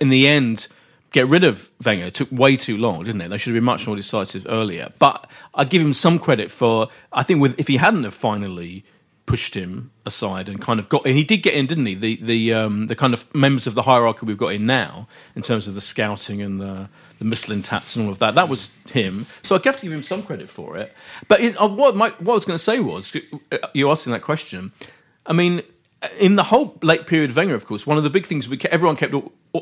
in 0.00 0.08
the 0.08 0.26
end, 0.26 0.68
get 1.12 1.28
rid 1.28 1.44
of 1.44 1.70
Wenger 1.84 2.10
took 2.10 2.30
way 2.30 2.56
too 2.56 2.76
long, 2.76 3.04
didn't 3.04 3.20
it? 3.20 3.28
They 3.28 3.38
should 3.38 3.50
have 3.50 3.56
been 3.56 3.64
much 3.64 3.86
more 3.86 3.96
decisive 3.96 4.46
earlier. 4.48 4.92
But 4.98 5.30
I 5.54 5.64
give 5.64 5.82
him 5.82 5.94
some 5.94 6.18
credit 6.18 6.50
for. 6.50 6.88
I 7.12 7.22
think 7.22 7.40
with 7.40 7.58
if 7.58 7.68
he 7.68 7.76
hadn't 7.76 8.04
have 8.04 8.14
finally 8.14 8.84
pushed 9.26 9.54
him 9.54 9.90
aside 10.06 10.48
and 10.48 10.58
kind 10.58 10.80
of 10.80 10.88
got 10.88 11.04
and 11.04 11.14
he 11.14 11.22
did 11.22 11.42
get 11.42 11.52
in 11.52 11.66
didn't 11.66 11.84
he 11.84 11.94
the 11.94 12.16
the 12.22 12.54
um, 12.54 12.86
the 12.86 12.96
kind 12.96 13.12
of 13.12 13.32
members 13.34 13.66
of 13.66 13.74
the 13.74 13.82
hierarchy 13.82 14.24
we've 14.24 14.38
got 14.38 14.54
in 14.54 14.64
now 14.64 15.06
in 15.36 15.42
terms 15.42 15.68
of 15.68 15.74
the 15.74 15.82
scouting 15.82 16.40
and 16.40 16.58
the 16.58 16.88
the 17.18 17.24
Mislintats 17.24 17.96
and 17.96 18.06
all 18.06 18.10
of 18.10 18.18
that 18.18 18.34
that 18.34 18.48
was 18.48 18.70
him 18.90 19.26
so 19.42 19.56
I 19.56 19.60
have 19.64 19.76
to 19.78 19.86
give 19.86 19.92
him 19.92 20.02
some 20.02 20.22
credit 20.22 20.48
for 20.48 20.76
it 20.76 20.92
but 21.26 21.40
it, 21.40 21.60
uh, 21.60 21.68
what 21.68 21.96
my, 21.96 22.10
what 22.18 22.32
I 22.32 22.36
was 22.36 22.44
going 22.44 22.56
to 22.56 22.62
say 22.62 22.80
was 22.80 23.12
uh, 23.52 23.58
you 23.74 23.90
asking 23.90 24.12
that 24.12 24.22
question 24.22 24.72
I 25.26 25.32
mean 25.32 25.62
in 26.18 26.36
the 26.36 26.44
whole 26.44 26.78
late 26.82 27.06
period 27.06 27.30
of 27.30 27.36
Wenger 27.36 27.54
of 27.54 27.66
course 27.66 27.86
one 27.86 27.96
of 27.96 28.04
the 28.04 28.10
big 28.10 28.26
things 28.26 28.48
we 28.48 28.56
kept, 28.56 28.72
everyone 28.72 28.96
kept 28.96 29.14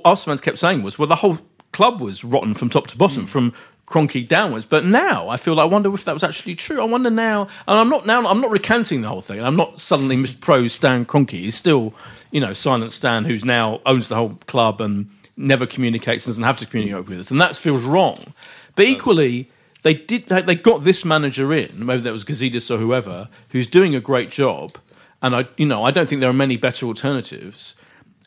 Arsenal 0.05 0.33
fans 0.33 0.41
kept 0.41 0.59
saying 0.59 0.83
was 0.83 0.99
well 0.99 1.09
the 1.09 1.17
whole 1.17 1.39
club 1.73 2.01
was 2.01 2.25
rotten 2.25 2.55
from 2.55 2.71
top 2.71 2.87
to 2.87 2.97
bottom 2.97 3.27
from 3.27 3.53
Kroenke 3.87 4.27
downwards. 4.27 4.65
But 4.65 4.85
now 4.85 5.29
I 5.29 5.37
feel 5.37 5.55
like 5.55 5.65
I 5.65 5.67
wonder 5.67 5.93
if 5.93 6.05
that 6.05 6.15
was 6.15 6.25
actually 6.25 6.55
true. 6.55 6.81
I 6.81 6.85
wonder 6.85 7.11
now, 7.11 7.43
and 7.43 7.79
I'm 7.79 7.89
not 7.89 8.07
now. 8.07 8.27
I'm 8.27 8.41
not 8.41 8.51
recanting 8.51 9.03
the 9.03 9.09
whole 9.09 9.21
thing. 9.21 9.41
I'm 9.43 9.57
not 9.57 9.79
suddenly 9.79 10.17
Mr. 10.17 10.41
Pro 10.41 10.69
Stan 10.69 11.05
Kroenke. 11.05 11.33
He's 11.33 11.55
still, 11.55 11.95
you 12.33 12.41
know, 12.41 12.53
Silent 12.53 12.93
Stan, 12.93 13.25
who's 13.25 13.45
now 13.45 13.81
owns 13.87 14.09
the 14.09 14.17
whole 14.17 14.39
club 14.47 14.81
and 14.81 15.09
never 15.37 15.67
communicates 15.67 16.27
and 16.27 16.33
doesn't 16.33 16.45
have 16.45 16.57
to 16.59 16.67
communicate 16.67 17.07
with 17.07 17.19
us, 17.19 17.31
and 17.31 17.41
that 17.41 17.57
feels 17.57 17.85
wrong. 17.85 18.35
But 18.75 18.87
equally. 18.87 19.51
They 19.83 19.95
did. 19.95 20.27
They 20.27 20.43
they 20.43 20.57
got 20.57 20.83
this 20.83 21.05
manager 21.05 21.53
in, 21.53 21.87
whether 21.87 22.03
that 22.03 22.13
was 22.13 22.25
Gazidis 22.25 22.73
or 22.73 22.79
whoever, 22.79 23.29
who's 23.51 23.69
doing 23.69 23.95
a 23.95 24.01
great 24.01 24.31
job. 24.31 24.79
And 25.23 25.37
I, 25.37 25.49
you 25.57 25.67
know, 25.67 25.85
I 25.85 25.93
don't 25.93 26.09
think 26.09 26.21
there 26.21 26.31
are 26.31 26.35
many 26.35 26.57
better 26.57 26.87
alternatives. 26.87 27.77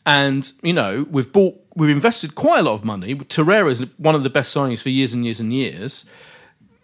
And 0.06 0.50
you 0.62 0.72
know, 0.72 1.06
we've 1.10 1.30
bought, 1.30 1.62
we've 1.76 1.90
invested 1.90 2.34
quite 2.34 2.60
a 2.60 2.62
lot 2.62 2.74
of 2.74 2.84
money. 2.84 3.14
Torreira 3.14 3.70
is 3.70 3.84
one 3.98 4.14
of 4.14 4.22
the 4.22 4.30
best 4.30 4.54
signings 4.54 4.82
for 4.82 4.88
years 4.88 5.12
and 5.12 5.24
years 5.24 5.40
and 5.40 5.52
years. 5.52 6.04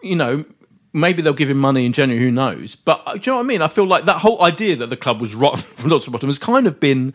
You 0.03 0.17
know, 0.17 0.45
maybe 0.93 1.23
they'll 1.23 1.33
give 1.33 1.51
him 1.51 1.59
money 1.59 1.87
in 1.87 1.93
January. 1.93 2.23
Who 2.23 2.31
knows? 2.31 2.77
But 2.77 3.03
uh, 3.07 3.15
do 3.15 3.19
you 3.19 3.33
know 3.33 3.37
what 3.39 3.45
I 3.45 3.47
mean? 3.47 3.63
I 3.63 3.69
feel 3.69 3.87
like 3.87 4.05
that 4.05 4.19
whole 4.19 4.43
idea 4.43 4.77
that 4.77 4.91
the 4.91 4.97
club 4.97 5.21
was 5.21 5.35
rotten 5.35 5.61
from 5.63 5.91
lots 5.91 6.07
of 6.07 6.13
bottom 6.13 6.29
has 6.29 6.39
kind 6.39 6.67
of 6.67 6.79
been 6.79 7.15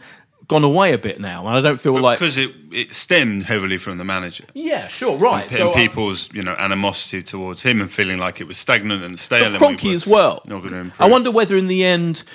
gone 0.51 0.65
away 0.65 0.91
a 0.91 0.97
bit 0.97 1.17
now, 1.21 1.47
and 1.47 1.55
I 1.55 1.61
don't 1.61 1.79
feel 1.79 1.97
like 1.97 2.19
because 2.19 2.37
it, 2.37 2.51
it 2.73 2.93
stemmed 2.93 3.43
heavily 3.43 3.77
from 3.77 3.97
the 3.97 4.03
manager. 4.03 4.43
yeah, 4.53 4.89
sure, 4.89 5.17
right. 5.17 5.47
and 5.49 5.57
So, 5.57 5.71
uh, 5.71 5.75
people's 5.75 6.29
you 6.33 6.43
know 6.43 6.55
animosity 6.59 7.23
towards 7.23 7.61
him 7.61 7.79
and 7.79 7.89
feeling 7.89 8.17
like 8.17 8.41
it 8.41 8.47
was 8.47 8.57
stagnant 8.57 9.01
and 9.01 9.17
stale. 9.17 9.49
but 9.57 9.61
and 9.61 9.81
we 9.81 9.93
as 9.95 10.05
well. 10.05 10.41
Not 10.45 10.59
going 10.59 10.73
to 10.73 10.79
improve. 10.79 10.99
I 11.01 11.07
wonder 11.07 11.31
whether 11.31 11.55
in 11.55 11.67
the 11.67 11.85
end, 11.85 12.25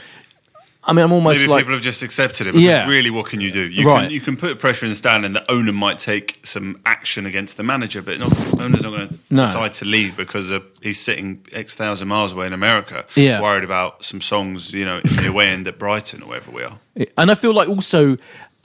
I 0.88 0.92
mean, 0.92 1.04
I'm 1.04 1.12
almost 1.12 1.40
Maybe 1.40 1.50
like 1.50 1.62
people 1.64 1.74
have 1.74 1.82
just 1.82 2.02
accepted 2.04 2.46
it. 2.46 2.50
Because 2.52 2.62
Yeah. 2.62 2.88
really, 2.88 3.10
what 3.10 3.26
can 3.26 3.40
you 3.40 3.50
do? 3.50 3.66
You 3.68 3.84
Right. 3.86 4.02
can 4.02 4.10
you 4.12 4.20
can 4.20 4.36
put 4.36 4.58
pressure 4.60 4.86
in 4.86 4.90
the 4.90 4.96
stand, 4.96 5.24
and 5.24 5.34
the 5.34 5.50
owner 5.50 5.72
might 5.72 5.98
take 5.98 6.38
some 6.44 6.78
action 6.86 7.26
against 7.26 7.56
the 7.56 7.64
manager, 7.64 8.02
but 8.02 8.18
not, 8.20 8.30
the 8.30 8.62
owner's 8.62 8.82
not 8.82 8.90
going 8.90 9.08
to 9.08 9.14
No. 9.30 9.46
decide 9.46 9.72
to 9.74 9.84
leave 9.84 10.16
because 10.16 10.52
uh, 10.52 10.60
he's 10.80 11.00
sitting 11.00 11.40
x 11.52 11.74
thousand 11.74 12.06
miles 12.08 12.32
away 12.32 12.46
in 12.46 12.52
America, 12.52 13.04
Yeah. 13.16 13.40
worried 13.42 13.64
about 13.64 14.04
some 14.04 14.20
songs, 14.20 14.72
you 14.72 14.84
know, 14.84 14.98
in 14.98 15.16
the 15.16 15.26
away 15.34 15.48
end 15.48 15.66
at 15.66 15.76
Brighton 15.78 16.22
or 16.22 16.28
wherever 16.28 16.50
we 16.52 16.62
are. 16.62 16.78
And 17.18 17.30
I 17.30 17.34
feel 17.34 17.52
like 17.52 17.68
also, 17.68 18.16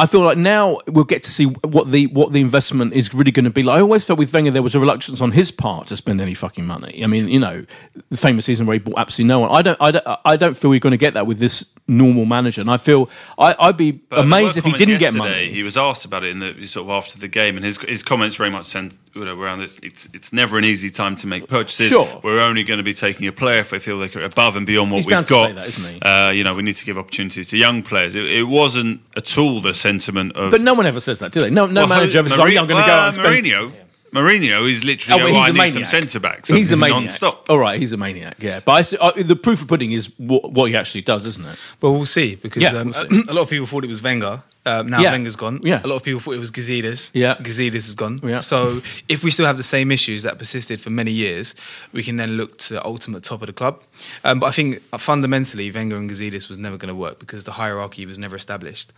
I 0.02 0.08
feel 0.08 0.22
like 0.22 0.36
now 0.36 0.80
we'll 0.88 1.04
get 1.04 1.22
to 1.24 1.32
see 1.32 1.45
what 1.45 1.91
the 1.91 2.08
what 2.08 2.34
the 2.34 2.41
investment 2.41 2.93
is 2.93 3.14
really 3.14 3.30
going 3.30 3.43
to 3.45 3.52
be 3.52 3.62
like. 3.62 3.78
I 3.78 3.82
always 3.82 4.04
felt 4.04 4.18
with 4.18 4.34
Wenger 4.34 4.49
there 4.49 4.64
was 4.64 4.74
a 4.74 4.80
reluctance 4.80 5.22
on 5.22 5.32
his 5.32 5.52
part 5.52 5.86
to 5.88 5.95
spend 5.95 6.20
any 6.20 6.34
fucking 6.34 6.66
money. 6.66 7.04
I 7.04 7.08
mean, 7.08 7.28
you 7.28 7.38
know, 7.38 7.64
the 8.10 8.18
famous 8.18 8.45
season 8.45 8.66
where 8.66 8.74
he 8.74 8.80
bought 8.80 8.97
absolutely 8.97 9.28
no 9.28 9.41
one. 9.41 9.52
I 9.52 9.62
don't, 9.62 9.78
I 9.80 9.91
don't, 9.91 10.06
I 10.26 10.38
don't 10.38 10.58
feel 10.58 10.72
we're 10.72 10.80
going 10.80 10.91
to 10.91 10.97
get 10.97 11.14
that 11.14 11.28
with 11.28 11.38
this 11.38 11.66
normal 11.88 12.26
manager. 12.26 12.62
And 12.62 12.72
I 12.72 12.78
feel 12.78 13.12
I, 13.38 13.56
I'd 13.60 13.78
be 13.78 13.91
But 13.91 14.20
amazed 14.20 14.58
if 14.58 14.66
he 14.66 14.72
didn't 14.72 14.97
get 14.97 15.14
money. 15.14 15.52
He 15.52 15.62
was 15.62 15.78
asked 15.78 16.04
about 16.04 16.24
it 16.24 16.32
in 16.32 16.39
the 16.39 16.66
sort 16.66 16.86
of 16.86 16.89
after 16.89 17.20
the 17.20 17.28
game, 17.28 17.56
and 17.56 17.64
his 17.64 17.78
his 17.78 18.02
comments 18.02 18.38
very 18.38 18.49
much 18.49 18.66
sent 18.66 18.97
you 19.14 19.26
know, 19.26 19.39
around 19.39 19.60
this. 19.60 19.78
It's 19.84 20.08
it's 20.14 20.32
never 20.34 20.58
an 20.58 20.66
easy 20.66 20.89
time 20.89 21.16
to 21.18 21.28
make 21.28 21.47
purchases. 21.47 21.89
Sure. 21.89 22.22
we're 22.24 22.39
only 22.39 22.64
going 22.64 22.78
to 22.78 22.84
be 22.84 22.93
taking 22.93 23.28
a 23.28 23.32
player 23.32 23.60
if 23.60 23.70
they 23.72 23.80
feel 23.80 23.99
they're 23.99 24.24
above 24.24 24.56
and 24.56 24.66
beyond 24.66 24.91
what 24.91 24.97
He's 24.97 25.06
we've 25.06 25.28
got. 25.28 25.56
that, 25.56 25.68
isn't 25.68 25.93
he? 25.95 26.02
Uh, 26.02 26.30
you 26.30 26.43
know, 26.43 26.56
we 26.56 26.64
need 26.64 26.76
to 26.78 26.86
give 26.86 26.97
opportunities 26.97 27.47
to 27.49 27.58
young 27.58 27.84
players. 27.84 28.16
It, 28.16 28.26
it 28.26 28.43
wasn't 28.43 29.02
at 29.16 29.38
all 29.38 29.62
the 29.62 29.74
sentiment 29.99 30.35
of. 30.37 30.51
But 30.51 30.61
no 30.61 30.73
one 30.73 30.85
ever 30.85 30.99
says 30.99 31.19
that, 31.19 31.31
do 31.31 31.39
they? 31.41 31.49
No, 31.49 31.65
no 31.65 31.81
Well, 31.81 31.87
manager 31.89 32.19
ever 32.19 32.29
says, 32.29 32.37
Mourinho- 32.37 32.57
"Oh, 32.57 32.61
I'm 32.61 32.67
going 32.67 32.67
to 32.67 32.73
go 32.73 32.77
well, 32.87 32.99
out 32.99 33.05
and 33.07 33.15
spend." 33.15 33.45
Mourinho. 33.45 33.73
Mourinho 34.13 34.69
is 34.69 34.83
literally. 34.83 35.21
Oh, 35.21 35.25
Oh, 35.27 35.31
well, 35.31 35.41
I 35.41 35.51
he's 35.51 35.59
a 35.75 35.79
need 35.79 35.85
some 35.85 35.85
centre 36.01 36.19
backs. 36.19 36.49
He's 36.49 36.71
a 36.73 36.75
maniac. 36.77 37.01
non-stop. 37.03 37.49
All 37.49 37.57
right, 37.57 37.79
he's 37.79 37.93
a 37.93 37.97
maniac. 37.97 38.35
Yeah, 38.39 38.59
but 38.59 38.71
I, 38.73 38.81
th- 38.83 39.01
uh, 39.01 39.11
the 39.23 39.37
proof 39.37 39.61
of 39.61 39.69
pudding 39.69 39.93
is 39.93 40.07
what, 40.17 40.51
what 40.51 40.69
he 40.69 40.75
actually 40.75 41.01
does, 41.03 41.25
isn't 41.25 41.45
it? 41.45 41.57
Well, 41.79 41.93
we'll 41.93 42.05
see 42.05 42.35
because 42.35 42.61
Yeah, 42.61 42.71
um, 42.71 42.87
we'll 42.87 42.93
see. 43.09 43.23
a 43.29 43.33
lot 43.33 43.43
of 43.43 43.49
people 43.49 43.67
thought 43.67 43.85
it 43.85 43.87
was 43.89 44.03
Wenger. 44.03 44.43
Um, 44.65 44.89
now 44.89 44.99
Yeah. 44.99 45.11
Wenger's 45.13 45.35
gone. 45.37 45.59
Yeah. 45.63 45.81
A 45.83 45.87
lot 45.87 45.95
of 45.95 46.03
people 46.03 46.19
thought 46.19 46.33
it 46.33 46.39
was 46.39 46.51
Gazidis. 46.51 47.09
Yeah. 47.13 47.35
Gazidis 47.35 47.73
is 47.87 47.95
gone. 47.95 48.19
Yeah. 48.21 48.41
So 48.41 48.81
if 49.07 49.23
we 49.23 49.31
still 49.31 49.45
have 49.47 49.57
the 49.57 49.63
same 49.63 49.91
issues 49.91 50.21
that 50.23 50.37
persisted 50.37 50.81
for 50.81 50.89
many 50.91 51.11
years, 51.11 51.55
we 51.93 52.03
can 52.03 52.17
then 52.17 52.31
look 52.37 52.57
to 52.67 52.83
ultimate 52.85 53.23
top 53.23 53.41
of 53.41 53.47
the 53.47 53.53
club. 53.53 53.81
Um, 54.25 54.39
but 54.41 54.47
I 54.47 54.51
think 54.51 54.83
uh, 54.93 54.97
fundamentally, 54.99 55.71
Wenger 55.71 55.95
and 55.97 56.07
Gazidis 56.11 56.47
was 56.49 56.57
never 56.59 56.75
going 56.77 56.89
to 56.89 56.95
work 56.95 57.17
because 57.17 57.45
the 57.45 57.53
hierarchy 57.53 58.05
was 58.05 58.19
never 58.19 58.35
established. 58.35 58.91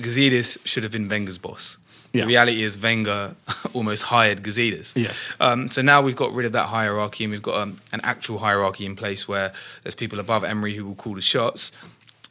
Gazidis 0.00 0.58
should 0.64 0.82
have 0.82 0.92
been 0.92 1.08
Wenger's 1.08 1.38
boss. 1.38 1.78
Yeah. 2.12 2.22
The 2.22 2.26
reality 2.28 2.62
is 2.62 2.80
Wenger 2.80 3.34
almost 3.72 4.04
hired 4.04 4.42
Gazidis. 4.42 4.92
Yeah. 4.94 5.12
Um, 5.40 5.70
so 5.70 5.82
now 5.82 6.00
we've 6.00 6.14
got 6.16 6.32
rid 6.32 6.46
of 6.46 6.52
that 6.52 6.66
hierarchy 6.66 7.24
and 7.24 7.32
we've 7.32 7.42
got 7.42 7.56
um, 7.60 7.80
an 7.92 8.00
actual 8.04 8.38
hierarchy 8.38 8.86
in 8.86 8.94
place 8.94 9.26
where 9.26 9.52
there's 9.82 9.96
people 9.96 10.20
above 10.20 10.44
Emery 10.44 10.74
who 10.74 10.84
will 10.84 10.94
call 10.94 11.14
the 11.14 11.20
shots. 11.20 11.72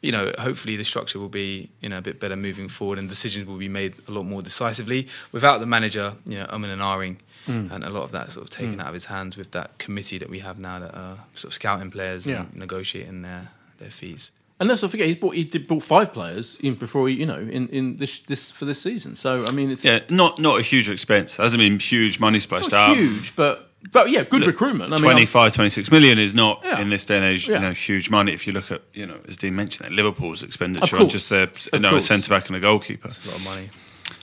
You 0.00 0.12
know, 0.12 0.32
hopefully 0.38 0.76
the 0.76 0.84
structure 0.84 1.18
will 1.18 1.28
be 1.30 1.70
you 1.80 1.88
know 1.88 1.98
a 1.98 2.02
bit 2.02 2.18
better 2.20 2.36
moving 2.36 2.68
forward 2.68 2.98
and 2.98 3.08
decisions 3.08 3.46
will 3.46 3.56
be 3.58 3.68
made 3.68 3.94
a 4.08 4.10
lot 4.10 4.24
more 4.24 4.42
decisively 4.42 5.08
without 5.32 5.60
the 5.60 5.66
manager 5.66 6.14
you 6.26 6.38
know 6.38 6.46
umming 6.46 6.72
and 6.72 6.82
ahhing 6.82 7.16
Hmm. 7.46 7.68
and 7.70 7.84
a 7.84 7.90
lot 7.90 8.04
of 8.04 8.10
that 8.12 8.32
sort 8.32 8.44
of 8.44 8.48
taken 8.50 8.80
out 8.80 8.86
of 8.86 8.94
his 8.94 9.04
hands 9.04 9.36
with 9.36 9.50
that 9.50 9.76
committee 9.76 10.16
that 10.16 10.30
we 10.30 10.38
have 10.38 10.58
now 10.58 10.78
that 10.78 10.94
are 10.94 11.18
sort 11.34 11.50
of 11.50 11.52
scouting 11.54 11.90
players 11.90 12.26
Yeah. 12.26 12.40
and 12.40 12.56
negotiating 12.56 13.20
their 13.20 13.48
their 13.76 13.90
fees. 13.90 14.30
And 14.60 14.68
let's 14.68 14.82
not 14.82 14.92
forget, 14.92 15.08
he 15.08 15.14
bought 15.16 15.34
he 15.34 15.42
did 15.44 15.66
bought 15.66 15.82
five 15.82 16.12
players 16.12 16.56
in 16.60 16.74
before 16.76 17.08
he, 17.08 17.16
you 17.16 17.26
know, 17.26 17.38
in, 17.38 17.68
in 17.68 17.96
this 17.96 18.20
this 18.20 18.50
for 18.52 18.64
this 18.66 18.80
season. 18.80 19.14
So 19.16 19.44
I 19.48 19.50
mean, 19.50 19.70
it's 19.70 19.84
Yeah, 19.84 20.00
not 20.08 20.38
not 20.38 20.58
a 20.60 20.62
huge 20.62 20.88
expense. 20.88 21.36
Hasn't 21.38 21.58
been 21.60 21.78
huge 21.80 22.20
money 22.20 22.38
splashed 22.38 22.70
not 22.70 22.90
out. 22.90 22.96
huge, 22.96 23.34
but 23.34 23.70
but 23.92 24.10
yeah, 24.10 24.22
good 24.22 24.46
recruitment. 24.46 24.92
I 24.92 24.96
mean, 24.96 25.02
25, 25.04 25.54
26 25.54 25.90
million 25.90 26.18
is 26.18 26.32
not 26.34 26.60
Yeah. 26.64 26.80
in 26.80 26.88
this 26.88 27.04
day 27.04 27.16
and 27.16 27.24
age, 27.24 27.48
Yeah. 27.48 27.56
you 27.56 27.62
know, 27.62 27.72
huge 27.72 28.08
money. 28.10 28.32
If 28.32 28.46
you 28.46 28.52
look 28.52 28.70
at, 28.70 28.80
you 28.94 29.04
know, 29.06 29.18
as 29.28 29.36
Dean 29.36 29.54
mentioned, 29.56 29.86
that 29.90 29.92
Liverpool's 29.92 30.42
expenditure 30.42 30.96
Of 30.96 31.02
on 31.02 31.08
just 31.08 31.28
their, 31.30 31.50
you 31.72 31.80
know, 31.80 31.96
a 31.96 32.00
centre 32.00 32.30
back 32.30 32.46
and 32.46 32.56
a 32.56 32.60
goalkeeper. 32.60 33.08
A 33.08 33.26
lot 33.28 33.36
of 33.36 33.44
money. 33.44 33.68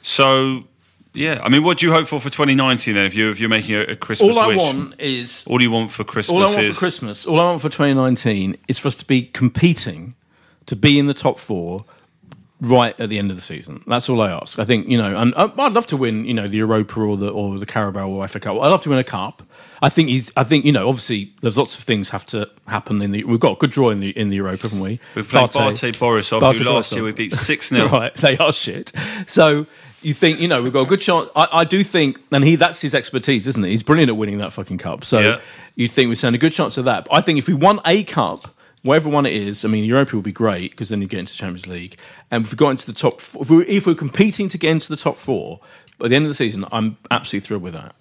So, 0.01 0.63
yeah, 1.13 1.41
I 1.43 1.49
mean, 1.49 1.63
what 1.63 1.77
do 1.79 1.85
you 1.85 1.91
hope 1.91 2.07
for 2.07 2.19
for 2.19 2.29
2019 2.29 2.95
then? 2.95 3.05
If 3.05 3.13
you 3.15 3.29
if 3.29 3.39
you're 3.39 3.49
making 3.49 3.75
a, 3.75 3.81
a 3.81 3.95
Christmas 3.97 4.35
all 4.35 4.41
I 4.41 4.47
wish, 4.47 4.57
want 4.57 4.99
is 4.99 5.43
all 5.45 5.61
you 5.61 5.69
want 5.69 5.91
for 5.91 6.03
Christmas 6.05 6.33
all 6.33 6.43
I 6.43 6.47
want 6.47 6.59
is 6.61 6.75
for 6.75 6.79
Christmas. 6.79 7.25
All 7.25 7.39
I 7.39 7.43
want 7.43 7.61
for 7.61 7.69
2019 7.69 8.55
is 8.69 8.79
for 8.79 8.87
us 8.87 8.95
to 8.95 9.05
be 9.05 9.23
competing 9.23 10.15
to 10.67 10.75
be 10.75 10.99
in 10.99 11.05
the 11.07 11.13
top 11.13 11.39
four 11.39 11.85
right 12.61 12.97
at 12.99 13.09
the 13.09 13.17
end 13.17 13.31
of 13.31 13.35
the 13.37 13.41
season. 13.41 13.83
That's 13.87 14.07
all 14.07 14.21
I 14.21 14.29
ask. 14.29 14.59
I 14.59 14.65
think 14.65 14.87
you 14.87 14.97
know, 14.97 15.17
and 15.17 15.33
I- 15.35 15.51
I'd 15.57 15.71
love 15.73 15.87
to 15.87 15.97
win, 15.97 16.25
you 16.25 16.33
know, 16.35 16.47
the 16.47 16.57
Europa 16.57 16.99
or 16.99 17.17
the 17.17 17.29
or 17.29 17.57
the 17.57 17.65
Carabao 17.65 18.07
or 18.07 18.27
FA 18.27 18.39
Cup. 18.39 18.53
I'd 18.61 18.67
love 18.67 18.81
to 18.81 18.89
win 18.89 18.99
a 18.99 19.03
cup. 19.03 19.41
I 19.81 19.89
think 19.89 20.09
he's. 20.09 20.31
I 20.37 20.43
think 20.43 20.63
you 20.63 20.71
know. 20.71 20.87
Obviously, 20.87 21.33
there's 21.41 21.57
lots 21.57 21.75
of 21.75 21.83
things 21.83 22.11
have 22.11 22.23
to 22.27 22.47
happen 22.67 23.01
in 23.01 23.11
the. 23.13 23.23
We've 23.23 23.39
got 23.39 23.53
a 23.53 23.55
good 23.55 23.71
draw 23.71 23.89
in 23.89 23.97
the 23.97 24.09
in 24.11 24.27
the 24.29 24.35
Europa, 24.35 24.63
haven't 24.63 24.79
we? 24.79 24.99
We've 25.15 25.27
played. 25.27 25.51
BATE 25.51 25.97
Borisov, 25.97 26.39
BATE 26.41 26.57
who 26.57 26.63
last 26.65 26.91
Borisov. 26.93 26.95
year 26.97 27.03
we 27.03 27.13
beat 27.13 27.33
6 27.33 27.69
0. 27.69 27.87
right, 27.91 28.13
they 28.13 28.37
are 28.37 28.53
shit. 28.53 28.91
So 29.25 29.65
you 30.03 30.13
think 30.13 30.39
you 30.39 30.47
know 30.47 30.61
we've 30.61 30.71
got 30.71 30.81
a 30.81 30.85
good 30.85 31.01
chance. 31.01 31.29
I, 31.35 31.47
I 31.51 31.63
do 31.63 31.83
think, 31.83 32.19
and 32.31 32.43
he 32.43 32.55
that's 32.57 32.79
his 32.79 32.93
expertise, 32.93 33.47
isn't 33.47 33.65
it? 33.65 33.69
He's 33.69 33.81
brilliant 33.81 34.09
at 34.11 34.17
winning 34.17 34.37
that 34.37 34.53
fucking 34.53 34.77
cup. 34.77 35.03
So 35.03 35.17
Yeah. 35.17 35.41
you'd 35.75 35.91
think 35.91 36.09
we 36.09 36.15
stand 36.15 36.35
a 36.35 36.37
good 36.37 36.53
chance 36.53 36.77
of 36.77 36.85
that. 36.85 37.05
But 37.05 37.15
I 37.15 37.21
think 37.21 37.39
if 37.39 37.47
we 37.47 37.55
won 37.55 37.79
a 37.83 38.03
cup. 38.03 38.55
Whatever 38.83 39.09
one 39.09 39.25
it 39.27 39.33
is, 39.33 39.63
I 39.63 39.67
mean, 39.67 39.83
Europa 39.83 40.15
would 40.15 40.25
be 40.25 40.31
great 40.31 40.71
because 40.71 40.89
then 40.89 41.01
you 41.01 41.07
get 41.07 41.19
into 41.19 41.33
the 41.33 41.37
Champions 41.37 41.67
League. 41.67 41.97
And 42.31 42.45
if 42.45 42.51
we 42.51 42.55
got 42.55 42.69
into 42.69 42.85
the 42.87 42.93
top, 42.93 43.21
four, 43.21 43.43
if, 43.43 43.49
we, 43.49 43.65
if 43.67 43.85
we're 43.85 43.93
competing 43.93 44.47
to 44.49 44.57
get 44.57 44.71
into 44.71 44.89
the 44.89 44.95
top 44.97 45.17
four 45.17 45.59
by 45.99 46.07
the 46.07 46.15
end 46.15 46.25
of 46.25 46.29
the 46.29 46.35
season, 46.35 46.65
I'm 46.71 46.97
absolutely 47.11 47.45
thrilled 47.45 47.61
with 47.63 47.73
that. 47.73 47.93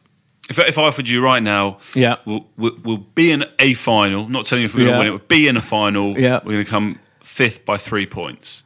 If, 0.49 0.59
if 0.59 0.78
I 0.78 0.83
offered 0.85 1.07
you 1.09 1.22
right 1.22 1.43
now, 1.43 1.78
Yeah. 1.95 2.16
we'll, 2.24 2.47
we'll, 2.57 2.72
we'll 2.83 2.97
be 2.97 3.31
in 3.31 3.45
a 3.59 3.74
final. 3.74 4.26
Not 4.28 4.47
telling 4.47 4.62
you 4.62 4.66
if 4.66 4.74
we're 4.74 4.87
going 4.87 4.89
Yeah. 4.89 4.95
to 4.95 4.99
win 5.01 5.07
it. 5.09 5.11
We'll 5.11 5.18
be 5.28 5.49
in 5.49 5.57
a 5.59 5.62
final. 5.62 6.18
Yeah. 6.18 6.41
We're 6.45 6.53
going 6.53 6.64
to 6.64 6.70
come 6.70 6.99
fifth 7.22 7.64
by 7.66 7.76
three 7.76 8.07
points. 8.07 8.64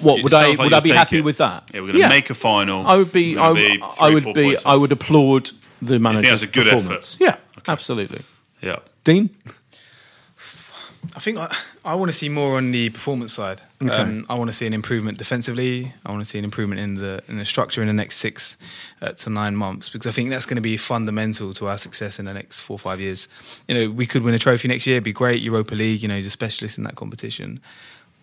What 0.00 0.22
would 0.22 0.34
I 0.34 0.48
like 0.50 0.58
would 0.58 0.72
I 0.72 0.80
be 0.80 0.90
happy 0.90 1.18
it. 1.18 1.24
with 1.24 1.38
that? 1.38 1.70
Yeah, 1.74 1.80
we're 1.80 1.88
going 1.92 2.02
to 2.02 2.08
make 2.08 2.30
a 2.30 2.34
final. 2.34 2.86
I 2.86 2.96
would 2.96 3.10
be. 3.12 3.36
I, 3.36 3.52
be 3.52 3.82
I 4.00 4.10
would 4.10 4.32
be. 4.34 4.56
I 4.64 4.76
would 4.76 4.92
applaud 4.92 5.50
the 5.82 5.98
manager's 5.98 6.30
that's 6.30 6.42
a 6.44 6.46
good 6.46 6.64
performance. 6.64 7.16
effort? 7.20 7.24
Yeah, 7.24 7.36
absolutely. 7.72 8.22
Yeah. 8.62 8.76
Dean. 9.04 9.30
I 11.18 11.20
think 11.20 11.36
I, 11.36 11.52
I 11.84 11.96
want 11.96 12.12
to 12.12 12.16
see 12.16 12.28
more 12.28 12.58
on 12.58 12.70
the 12.70 12.90
performance 12.90 13.32
side. 13.32 13.60
Um, 13.80 14.24
I 14.28 14.34
want 14.36 14.50
to 14.50 14.52
see 14.52 14.68
an 14.68 14.72
improvement 14.72 15.18
defensively. 15.18 15.92
I 16.06 16.12
want 16.12 16.22
to 16.22 16.30
see 16.30 16.38
an 16.38 16.44
improvement 16.44 16.80
in 16.80 16.94
the 16.94 17.24
in 17.26 17.38
the 17.38 17.44
structure 17.44 17.80
in 17.80 17.88
the 17.88 17.92
next 17.92 18.18
six 18.18 18.56
uh, 19.02 19.10
to 19.10 19.28
nine 19.28 19.56
months 19.56 19.88
because 19.88 20.06
I 20.06 20.12
think 20.12 20.30
that's 20.30 20.46
going 20.46 20.58
to 20.58 20.62
be 20.62 20.76
fundamental 20.76 21.52
to 21.54 21.66
our 21.66 21.76
success 21.76 22.20
in 22.20 22.24
the 22.26 22.34
next 22.34 22.60
four 22.60 22.76
or 22.76 22.78
five 22.78 23.00
years. 23.00 23.26
You 23.66 23.74
know, 23.74 23.90
we 23.90 24.06
could 24.06 24.22
win 24.22 24.32
a 24.32 24.38
trophy 24.38 24.68
next 24.68 24.86
year, 24.86 24.98
it'd 24.98 25.02
be 25.02 25.12
great. 25.12 25.42
Europa 25.42 25.74
League, 25.74 26.02
you 26.02 26.08
know, 26.08 26.14
he's 26.14 26.26
a 26.26 26.30
specialist 26.30 26.78
in 26.78 26.84
that 26.84 26.94
competition. 26.94 27.58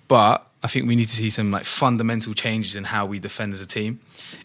But 0.08 0.48
I 0.66 0.68
think 0.68 0.88
we 0.88 0.96
need 0.96 1.10
to 1.10 1.16
see 1.16 1.30
some 1.30 1.52
like 1.52 1.66
fundamental 1.66 2.34
changes 2.34 2.76
in 2.76 2.86
how 2.86 3.06
we 3.06 3.20
defend 3.20 3.54
as 3.54 3.62
a 3.62 3.68
team 3.68 4.00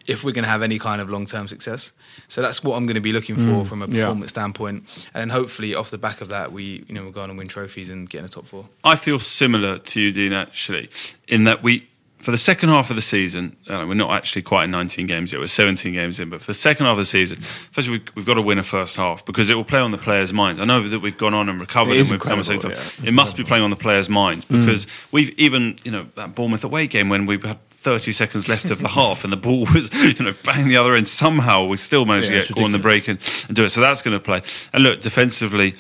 if 0.06 0.22
we're 0.22 0.32
going 0.32 0.44
to 0.44 0.50
have 0.50 0.60
any 0.60 0.78
kind 0.78 1.00
of 1.00 1.08
long 1.08 1.24
term 1.24 1.48
success. 1.48 1.92
So 2.28 2.42
that's 2.42 2.62
what 2.62 2.76
I'm 2.76 2.84
going 2.84 2.96
to 2.96 3.00
be 3.00 3.12
looking 3.12 3.36
for 3.36 3.64
mm, 3.64 3.66
from 3.66 3.80
a 3.80 3.86
yeah. 3.86 4.02
performance 4.02 4.30
standpoint, 4.30 4.84
and 5.14 5.20
then 5.22 5.30
hopefully 5.30 5.74
off 5.74 5.90
the 5.90 5.96
back 5.96 6.20
of 6.20 6.28
that, 6.28 6.52
we 6.52 6.84
you 6.86 6.94
know 6.94 7.04
we'll 7.04 7.12
go 7.12 7.22
on 7.22 7.30
and 7.30 7.38
win 7.38 7.48
trophies 7.48 7.88
and 7.88 8.08
get 8.08 8.18
in 8.18 8.24
the 8.24 8.30
top 8.30 8.46
four. 8.46 8.68
I 8.84 8.96
feel 8.96 9.18
similar 9.18 9.78
to 9.78 10.00
you, 10.00 10.12
Dean, 10.12 10.34
actually, 10.34 10.90
in 11.26 11.44
that 11.44 11.62
we, 11.62 11.88
for 12.20 12.30
the 12.30 12.38
second 12.38 12.68
half 12.68 12.90
of 12.90 12.96
the 12.96 13.02
season, 13.02 13.56
uh, 13.68 13.84
we're 13.88 13.94
not 13.94 14.12
actually 14.12 14.42
quite 14.42 14.64
in 14.64 14.70
19 14.70 15.06
games 15.06 15.32
yet, 15.32 15.40
we're 15.40 15.46
17 15.46 15.92
games 15.92 16.20
in, 16.20 16.28
but 16.28 16.40
for 16.40 16.48
the 16.48 16.54
second 16.54 16.86
half 16.86 16.92
of 16.92 16.98
the 16.98 17.04
season, 17.04 17.40
first 17.40 17.88
of 17.88 17.92
all, 17.94 17.98
we've, 17.98 18.16
we've 18.16 18.26
got 18.26 18.34
to 18.34 18.42
win 18.42 18.58
a 18.58 18.62
first 18.62 18.96
half 18.96 19.24
because 19.24 19.48
it 19.48 19.54
will 19.54 19.64
play 19.64 19.80
on 19.80 19.90
the 19.90 19.98
players' 19.98 20.32
minds. 20.32 20.60
I 20.60 20.64
know 20.64 20.86
that 20.88 21.00
we've 21.00 21.16
gone 21.16 21.34
on 21.34 21.48
and 21.48 21.58
recovered 21.58 21.92
It 21.92 22.00
and 22.00 22.10
we've 22.10 22.18
become 22.18 22.38
a 22.38 22.42
incredible, 22.42 22.76
second 22.76 23.04
yeah. 23.04 23.08
It 23.08 23.12
must 23.12 23.36
be 23.36 23.44
playing 23.44 23.64
on 23.64 23.70
the 23.70 23.76
players' 23.76 24.08
minds 24.08 24.44
because 24.44 24.86
we've 25.12 25.30
even, 25.38 25.76
you 25.82 25.90
know, 25.90 26.06
that 26.16 26.34
Bournemouth 26.34 26.64
away 26.64 26.86
game 26.86 27.08
when 27.08 27.24
we 27.24 27.38
had 27.38 27.58
30 27.70 28.12
seconds 28.12 28.48
left 28.48 28.70
of 28.70 28.80
the 28.80 28.88
half 29.00 29.24
and 29.24 29.32
the 29.32 29.38
ball 29.38 29.66
was, 29.72 29.90
you 29.94 30.24
know, 30.24 30.34
bang 30.44 30.68
the 30.68 30.76
other 30.76 30.94
end. 30.94 31.08
Somehow 31.08 31.64
we 31.64 31.78
still 31.78 32.04
managed 32.04 32.30
Yeah, 32.30 32.42
to 32.42 32.48
get 32.48 32.56
caught 32.56 32.66
in 32.66 32.72
the 32.72 32.78
break 32.78 33.08
and, 33.08 33.18
and 33.48 33.56
do 33.56 33.64
it. 33.64 33.70
So 33.70 33.80
that's 33.80 34.02
going 34.02 34.16
to 34.16 34.22
play. 34.22 34.42
And 34.74 34.82
look, 34.82 35.00
defensively, 35.00 35.74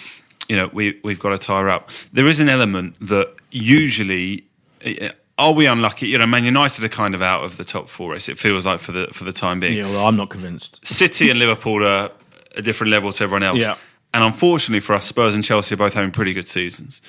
you 0.48 0.56
know, 0.56 0.70
we, 0.72 0.98
we've 1.04 1.20
got 1.20 1.30
to 1.30 1.38
tire 1.38 1.68
up. 1.68 1.90
There 2.12 2.26
is 2.26 2.40
an 2.40 2.48
element 2.48 2.98
that 3.00 3.34
usually, 3.50 4.44
are 5.40 5.52
we 5.52 5.66
unlucky? 5.66 6.06
You 6.06 6.18
know, 6.18 6.26
Man 6.26 6.44
United 6.44 6.84
are 6.84 6.88
kind 6.88 7.14
of 7.14 7.22
out 7.22 7.42
of 7.42 7.56
the 7.56 7.64
top 7.64 7.88
four 7.88 8.12
race. 8.12 8.28
It 8.28 8.38
feels 8.38 8.66
like 8.66 8.78
for 8.78 8.92
the 8.92 9.08
for 9.12 9.24
the 9.24 9.32
time 9.32 9.58
being. 9.58 9.76
Yeah, 9.76 9.86
well, 9.86 10.06
I'm 10.06 10.16
not 10.16 10.28
convinced. 10.28 10.86
City 10.86 11.30
and 11.30 11.38
Liverpool 11.38 11.84
are 11.84 12.10
a 12.54 12.62
different 12.62 12.90
level 12.90 13.10
to 13.12 13.24
everyone 13.24 13.42
else. 13.42 13.58
Yeah. 13.60 13.76
And 14.12 14.24
unfortunately 14.24 14.80
for 14.80 14.94
us, 14.94 15.04
Spurs 15.06 15.34
and 15.34 15.44
Chelsea 15.44 15.74
are 15.74 15.78
both 15.78 15.94
having 15.94 16.10
pretty 16.10 16.32
good 16.32 16.48
seasons. 16.48 17.00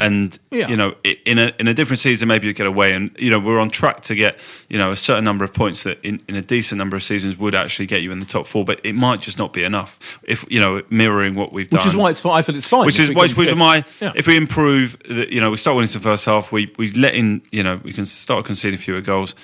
And 0.00 0.38
Yeah. 0.52 0.68
you 0.68 0.76
know, 0.76 0.94
in 1.24 1.38
a 1.40 1.52
in 1.58 1.66
a 1.66 1.74
different 1.74 1.98
season, 1.98 2.28
maybe 2.28 2.46
you 2.46 2.52
get 2.52 2.66
away, 2.68 2.92
and 2.92 3.10
you 3.18 3.30
know, 3.30 3.40
we're 3.40 3.58
on 3.58 3.68
track 3.68 4.02
to 4.02 4.14
get 4.14 4.38
you 4.68 4.78
know 4.78 4.92
a 4.92 4.96
certain 4.96 5.24
number 5.24 5.44
of 5.44 5.52
points 5.52 5.82
that 5.82 5.98
in, 6.04 6.20
in 6.28 6.36
a 6.36 6.40
decent 6.42 6.78
number 6.78 6.94
of 6.96 7.02
seasons 7.02 7.36
would 7.36 7.54
actually 7.56 7.86
get 7.86 8.02
you 8.02 8.12
in 8.12 8.20
the 8.20 8.26
top 8.26 8.46
four. 8.46 8.64
But 8.64 8.80
it 8.84 8.94
might 8.94 9.20
just 9.20 9.38
not 9.38 9.52
be 9.52 9.64
enough 9.64 10.20
if 10.22 10.44
you 10.48 10.60
know 10.60 10.82
mirroring 10.88 11.34
what 11.34 11.52
we've 11.52 11.68
done, 11.68 11.78
Which 11.80 11.86
is 11.88 11.96
why 11.96 12.10
it's 12.10 12.20
fine. 12.20 12.38
I 12.38 12.42
feel 12.42 12.54
it's 12.54 12.66
fine. 12.66 12.86
Which 12.86 13.00
is 13.00 13.08
which, 13.12 13.36
which 13.36 13.48
is 13.48 13.56
my 13.56 13.84
Yeah. 14.00 14.12
if 14.14 14.28
we 14.28 14.36
improve, 14.36 14.96
the, 15.00 15.32
you 15.34 15.40
know, 15.40 15.50
we 15.50 15.56
start 15.56 15.74
winning 15.76 15.90
the 15.90 15.98
first 15.98 16.24
half, 16.26 16.52
we 16.52 16.72
we 16.78 16.92
let 16.92 17.14
in, 17.16 17.42
you 17.50 17.64
know, 17.64 17.80
we 17.82 17.92
can 17.92 18.06
start 18.06 18.44
conceding 18.44 18.78
fewer 18.78 19.00
goals. 19.00 19.34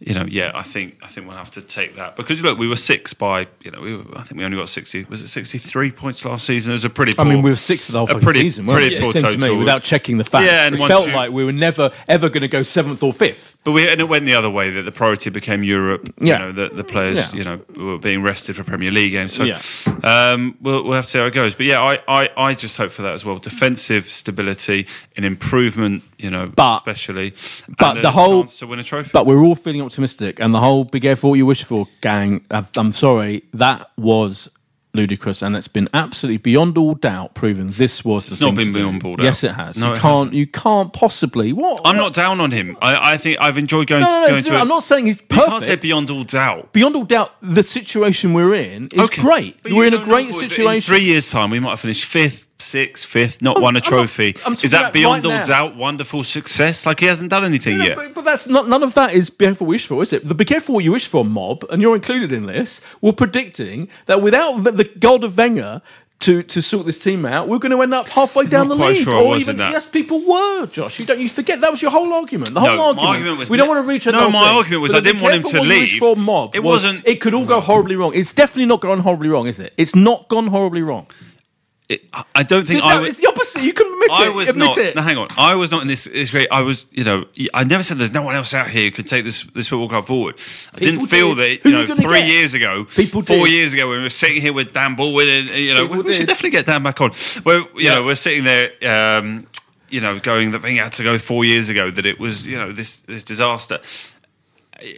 You 0.00 0.14
know, 0.14 0.24
yeah, 0.28 0.52
I 0.54 0.62
think 0.62 0.98
I 1.02 1.08
think 1.08 1.26
we'll 1.26 1.36
have 1.36 1.50
to 1.52 1.62
take 1.62 1.96
that 1.96 2.16
because 2.16 2.40
look, 2.40 2.56
we 2.56 2.68
were 2.68 2.76
six 2.76 3.14
by 3.14 3.48
you 3.64 3.72
know, 3.72 3.80
we 3.80 3.96
were, 3.96 4.04
I 4.16 4.22
think 4.22 4.38
we 4.38 4.44
only 4.44 4.56
got 4.56 4.68
sixty. 4.68 5.04
Was 5.04 5.20
it 5.20 5.26
sixty 5.26 5.58
three 5.58 5.90
points 5.90 6.24
last 6.24 6.46
season? 6.46 6.70
It 6.72 6.74
was 6.74 6.84
a 6.84 6.90
pretty. 6.90 7.14
I 7.18 7.24
mean, 7.24 7.42
we 7.42 7.50
were 7.50 7.56
sixth 7.56 7.88
the 7.88 7.98
whole 8.06 8.16
a 8.16 8.20
pretty, 8.20 8.40
season. 8.42 8.66
Pretty 8.66 8.94
we? 8.94 9.00
poor 9.00 9.12
seemed 9.12 9.26
to 9.28 9.36
me, 9.36 9.46
total. 9.48 9.58
without 9.58 9.82
checking 9.82 10.18
the 10.18 10.24
facts. 10.24 10.46
Yeah, 10.46 10.66
and 10.66 10.76
it 10.76 10.86
felt 10.86 11.08
you- 11.08 11.14
like 11.16 11.32
we 11.32 11.44
were 11.44 11.52
never 11.52 11.90
ever 12.06 12.28
going 12.28 12.42
to 12.42 12.48
go 12.48 12.62
seventh 12.62 13.02
or 13.02 13.12
fifth. 13.12 13.56
But 13.64 13.72
we 13.72 13.88
and 13.88 14.00
it 14.00 14.08
went 14.08 14.24
the 14.24 14.34
other 14.36 14.48
way 14.48 14.70
that 14.70 14.82
the 14.82 14.92
priority 14.92 15.30
became 15.30 15.64
Europe. 15.64 16.14
Yeah. 16.20 16.34
You 16.34 16.38
know, 16.38 16.52
the, 16.68 16.74
the 16.76 16.84
players, 16.84 17.16
Yeah. 17.16 17.32
you 17.36 17.44
know, 17.44 17.60
were 17.76 17.98
being 17.98 18.22
rested 18.22 18.54
for 18.54 18.62
Premier 18.62 18.92
League 18.92 19.12
games. 19.12 19.32
So 19.34 19.42
Yeah. 19.44 19.60
um, 20.04 20.56
we'll, 20.60 20.84
we'll 20.84 20.92
have 20.94 21.06
to 21.06 21.10
see 21.10 21.18
how 21.18 21.26
it 21.26 21.34
goes. 21.34 21.54
But 21.56 21.66
yeah, 21.66 21.82
I, 21.82 21.98
I, 22.06 22.30
I 22.36 22.54
just 22.54 22.76
hope 22.76 22.92
for 22.92 23.02
that 23.02 23.14
as 23.14 23.24
well. 23.24 23.38
Defensive 23.38 24.10
stability, 24.10 24.86
an 25.16 25.24
improvement, 25.24 26.02
you 26.18 26.30
know, 26.30 26.50
But- 26.54 26.76
especially. 26.78 27.34
but 27.78 28.02
the 28.02 28.10
whole- 28.10 28.44
to 28.44 28.66
win 28.66 28.78
a 28.78 28.84
trophy. 28.84 29.10
But 29.12 29.26
we're 29.26 29.42
all 29.42 29.54
feeling 29.54 29.82
optimistic, 29.82 30.38
and 30.40 30.52
the 30.54 30.60
whole 30.60 30.84
"be 30.84 31.00
careful 31.00 31.30
what 31.30 31.36
you 31.36 31.46
wish 31.46 31.62
for" 31.64 31.86
gang. 32.00 32.42
I've- 32.50 32.68
I'm 32.76 32.92
sorry, 32.92 33.44
that 33.54 33.90
was 33.96 34.48
ludicrous, 34.94 35.42
and 35.42 35.54
it's 35.54 35.68
been 35.68 35.86
absolutely 35.94 36.38
beyond 36.38 36.76
all 36.76 36.94
doubt 36.94 37.34
proven 37.34 37.72
this 37.76 38.04
was 38.04 38.26
the 38.26 38.32
It's 38.32 38.40
not 38.40 38.54
been 38.56 38.72
beyond 38.72 39.04
all 39.04 39.16
doubt. 39.16 39.24
Yes, 39.24 39.44
it 39.44 39.52
has. 39.52 39.76
No, 39.78 39.88
you 39.94 40.00
can't. 40.00 40.14
hasn't. 40.16 40.34
You 40.34 40.46
can't 40.46 40.92
possibly. 40.92 41.52
What? 41.52 41.82
I'm 41.84 41.96
not 41.96 42.14
down 42.14 42.40
on 42.40 42.50
him. 42.50 42.76
I, 42.82 43.12
I 43.12 43.16
think 43.18 43.38
I've 43.40 43.58
enjoyed 43.58 43.86
going 43.86 44.00
No, 44.02 44.08
to 44.08 44.12
no, 44.14 44.20
no. 44.22 44.28
going 44.30 44.44
not- 44.44 44.52
a- 44.54 44.60
I'm 44.60 44.68
not 44.68 44.82
saying 44.82 45.06
he's 45.06 45.20
perfect. 45.20 45.44
you 45.46 45.50
can't 45.52 45.64
say 45.64 45.76
beyond 45.76 46.10
all 46.10 46.24
doubt. 46.24 46.72
Beyond 46.72 46.96
all 46.96 47.04
doubt, 47.04 47.32
the 47.42 47.62
situation 47.62 48.32
we're 48.32 48.54
in 48.54 48.88
is 48.92 48.98
Okay. 49.00 49.22
great. 49.22 49.62
But 49.62 49.72
We're 49.72 49.86
in 49.86 49.94
a 49.94 49.98
great 50.02 50.30
know, 50.30 50.40
in 50.40 50.48
situation. 50.50 50.80
three 50.94 51.04
years' 51.04 51.30
time, 51.30 51.50
we 51.50 51.60
might 51.60 51.70
have 51.70 51.80
finished 51.80 52.04
fifth, 52.06 52.44
sixth, 52.60 53.04
fifth, 53.04 53.40
not 53.42 53.56
I'm- 53.56 53.62
won 53.62 53.76
a 53.76 53.78
I'm 53.78 53.82
not- 53.82 53.84
trophy. 53.84 54.36
I'm 54.46 54.54
Is 54.54 54.70
that 54.72 54.92
beyond 54.92 55.24
right 55.24 55.40
all 55.40 55.46
doubt 55.46 55.76
wonderful 55.76 56.24
success? 56.24 56.84
Like 56.86 57.00
he 57.00 57.06
hasn't 57.06 57.30
done 57.30 57.44
anything 57.44 57.78
No, 57.78 57.84
yet. 57.86 57.96
but, 57.96 58.14
but 58.14 58.24
that's 58.24 58.46
not 58.46 58.68
none 58.68 58.82
of 58.82 58.94
that 58.94 59.14
is 59.14 59.30
be 59.30 59.44
careful 59.46 59.66
what 59.66 59.72
you 59.72 59.76
wish 59.76 59.86
for, 59.86 60.02
is 60.02 60.12
it? 60.12 60.24
The 60.26 60.34
be 60.34 60.44
careful 60.44 60.74
what 60.74 60.84
you 60.84 60.92
wish 60.92 61.06
for 61.06 61.24
mob, 61.24 61.64
and 61.70 61.80
you're 61.82 61.94
included 61.94 62.32
in 62.32 62.46
this. 62.46 62.80
We're 63.00 63.12
predicting 63.12 63.88
that 64.06 64.20
without 64.22 64.64
the, 64.64 64.72
the 64.72 64.84
god 64.84 65.24
of 65.24 65.36
Wenger 65.36 65.82
to, 66.20 66.42
to 66.42 66.60
sort 66.60 66.84
this 66.84 66.98
team 66.98 67.24
out, 67.24 67.46
we're 67.46 67.60
going 67.60 67.70
to 67.70 67.80
end 67.80 67.94
up 67.94 68.08
halfway 68.08 68.44
down 68.44 68.66
the 68.68 68.74
league, 68.74 69.04
sure 69.04 69.14
or 69.14 69.28
was 69.28 69.42
even 69.42 69.56
that. 69.58 69.70
yes, 69.70 69.86
people 69.86 70.20
were. 70.26 70.66
Josh, 70.66 70.98
you 70.98 71.06
don't 71.06 71.20
you 71.20 71.28
forget 71.28 71.60
that 71.60 71.70
was 71.70 71.80
your 71.80 71.92
whole 71.92 72.12
argument. 72.12 72.54
The 72.54 72.60
whole 72.60 72.74
No, 72.76 72.82
argument. 72.86 73.08
argument 73.08 73.38
was 73.38 73.50
we 73.50 73.56
don't 73.56 73.68
want 73.68 73.84
to 73.84 73.88
reach. 73.88 74.04
No, 74.06 74.28
my 74.28 74.40
thing. 74.48 74.56
argument 74.56 74.82
was 74.82 74.94
I 74.96 75.00
didn't 75.00 75.22
want 75.22 75.34
him 75.36 75.42
to 75.42 75.48
careful 75.50 75.60
what 75.60 75.74
you 75.74 75.80
wish 75.80 75.92
leave. 75.92 76.00
For 76.00 76.16
mob, 76.16 76.56
It 76.56 76.64
was- 76.64 76.82
wasn't- 76.84 77.06
It 77.06 77.20
could 77.20 77.34
all 77.34 77.44
go 77.44 77.60
horribly 77.60 77.94
wrong. 77.94 78.10
It's 78.16 78.32
definitely 78.34 78.66
not 78.66 78.80
gone 78.80 78.98
horribly 78.98 79.28
wrong, 79.28 79.46
is 79.46 79.60
it? 79.60 79.72
It's 79.76 79.94
not 79.94 80.26
gone 80.28 80.48
horribly 80.48 80.82
wrong. 80.82 81.06
It- 81.88 82.04
I- 82.34 82.42
don't 82.42 82.66
think 82.66 82.80
No, 82.80 82.86
I 82.86 83.00
was. 83.00 83.10
it's 83.10 83.18
the 83.18 83.26
opposite. 83.28 83.62
You 83.62 83.72
can 83.72 83.86
admit 83.90 84.10
I 84.10 84.26
it. 84.26 84.34
was 84.34 84.48
admit 84.48 84.66
not. 84.66 84.78
it. 84.78 84.94
No, 84.96 85.00
hang 85.02 85.16
on. 85.16 85.28
I 85.38 85.54
was 85.54 85.70
not 85.70 85.80
in 85.82 85.88
this. 85.88 86.06
It's 86.06 86.30
great. 86.30 86.48
I 86.50 86.60
was. 86.60 86.84
You 86.90 87.04
know. 87.04 87.24
I 87.54 87.64
never 87.64 87.82
said 87.82 87.96
there's 87.98 88.12
no 88.12 88.22
one 88.22 88.34
else 88.34 88.52
out 88.52 88.68
here 88.68 88.84
who 88.84 88.90
could 88.90 89.06
take 89.08 89.24
this 89.24 89.42
this 89.54 89.68
football 89.68 89.88
club 89.88 90.06
forward. 90.06 90.34
I 90.74 90.78
People 90.78 91.06
didn't 91.06 91.06
feel 91.08 91.34
did. 91.34 91.62
that. 91.62 91.68
You 91.68 91.74
are 91.76 91.86
know, 91.86 91.94
you 91.94 91.96
three 91.96 92.20
get? 92.20 92.28
years 92.28 92.52
ago, 92.54 92.84
People 92.84 93.22
four 93.22 93.46
did. 93.46 93.52
years 93.54 93.72
ago, 93.72 93.88
when 93.88 93.98
we 93.98 94.02
were 94.04 94.10
sitting 94.10 94.42
here 94.42 94.52
with 94.52 94.72
Dan 94.74 94.96
Baldwin, 94.96 95.28
and 95.28 95.48
you 95.50 95.72
know, 95.74 95.84
we, 95.84 95.88
People 95.90 96.04
we 96.04 96.12
should 96.12 96.26
definitely 96.26 96.50
get 96.50 96.66
Dan 96.66 96.82
back 96.82 97.00
on. 97.00 97.12
Well, 97.44 97.60
you 97.74 97.84
Yeah. 97.86 97.94
know, 97.94 98.04
we're 98.04 98.16
sitting 98.16 98.44
there. 98.44 98.70
Um, 99.18 99.46
you 99.90 100.02
know, 100.02 100.18
going 100.18 100.50
the 100.50 100.58
thing 100.58 100.76
had 100.76 100.92
to 100.92 101.02
go 101.02 101.16
four 101.18 101.46
years 101.46 101.70
ago 101.70 101.90
that 101.90 102.04
it 102.04 102.20
was. 102.20 102.46
You 102.46 102.58
know, 102.58 102.70
this 102.72 102.96
this 103.06 103.22
disaster. 103.22 103.80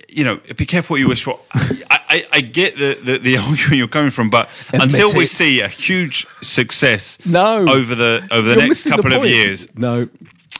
You 0.08 0.24
know, 0.24 0.40
be 0.56 0.66
careful 0.66 0.94
what 0.94 1.00
you 1.00 1.08
wish 1.08 1.24
for. 1.24 1.40
I, 1.54 2.00
I, 2.08 2.26
I 2.34 2.40
get 2.42 2.76
the, 2.76 2.98
the, 3.02 3.18
the 3.18 3.36
argument 3.38 3.74
you're 3.76 3.88
coming 3.88 4.10
from, 4.10 4.28
but 4.28 4.50
Admit 4.74 4.82
until 4.82 5.14
we 5.14 5.24
see 5.26 5.60
a 5.62 5.68
huge 5.68 6.26
success 6.42 7.18
No. 7.24 7.66
over 7.68 7.94
the 7.94 8.26
over 8.30 8.42
the 8.48 8.54
You're 8.54 8.56
next 8.66 8.68
missing 8.68 8.90
the 8.90 8.96
couple 9.02 9.14
of 9.14 9.24
years, 9.24 9.68
No, 9.76 10.06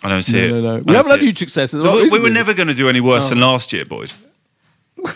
I 0.03 0.09
don't 0.09 0.23
see 0.23 0.33
no, 0.41 0.45
it. 0.59 0.63
no, 0.63 0.77
no. 0.79 0.83
We 0.87 0.95
haven't 0.95 1.11
had 1.11 1.21
it. 1.21 1.25
huge 1.27 1.39
success. 1.39 1.75
We, 1.75 2.09
we 2.09 2.19
were 2.19 2.31
never 2.31 2.55
going 2.55 2.69
to 2.69 2.75
do 2.75 2.89
any 2.89 3.01
worse 3.03 3.29
than 3.29 3.43
oh. 3.43 3.47
last 3.53 3.73
year, 3.73 3.85
boys. 3.85 4.15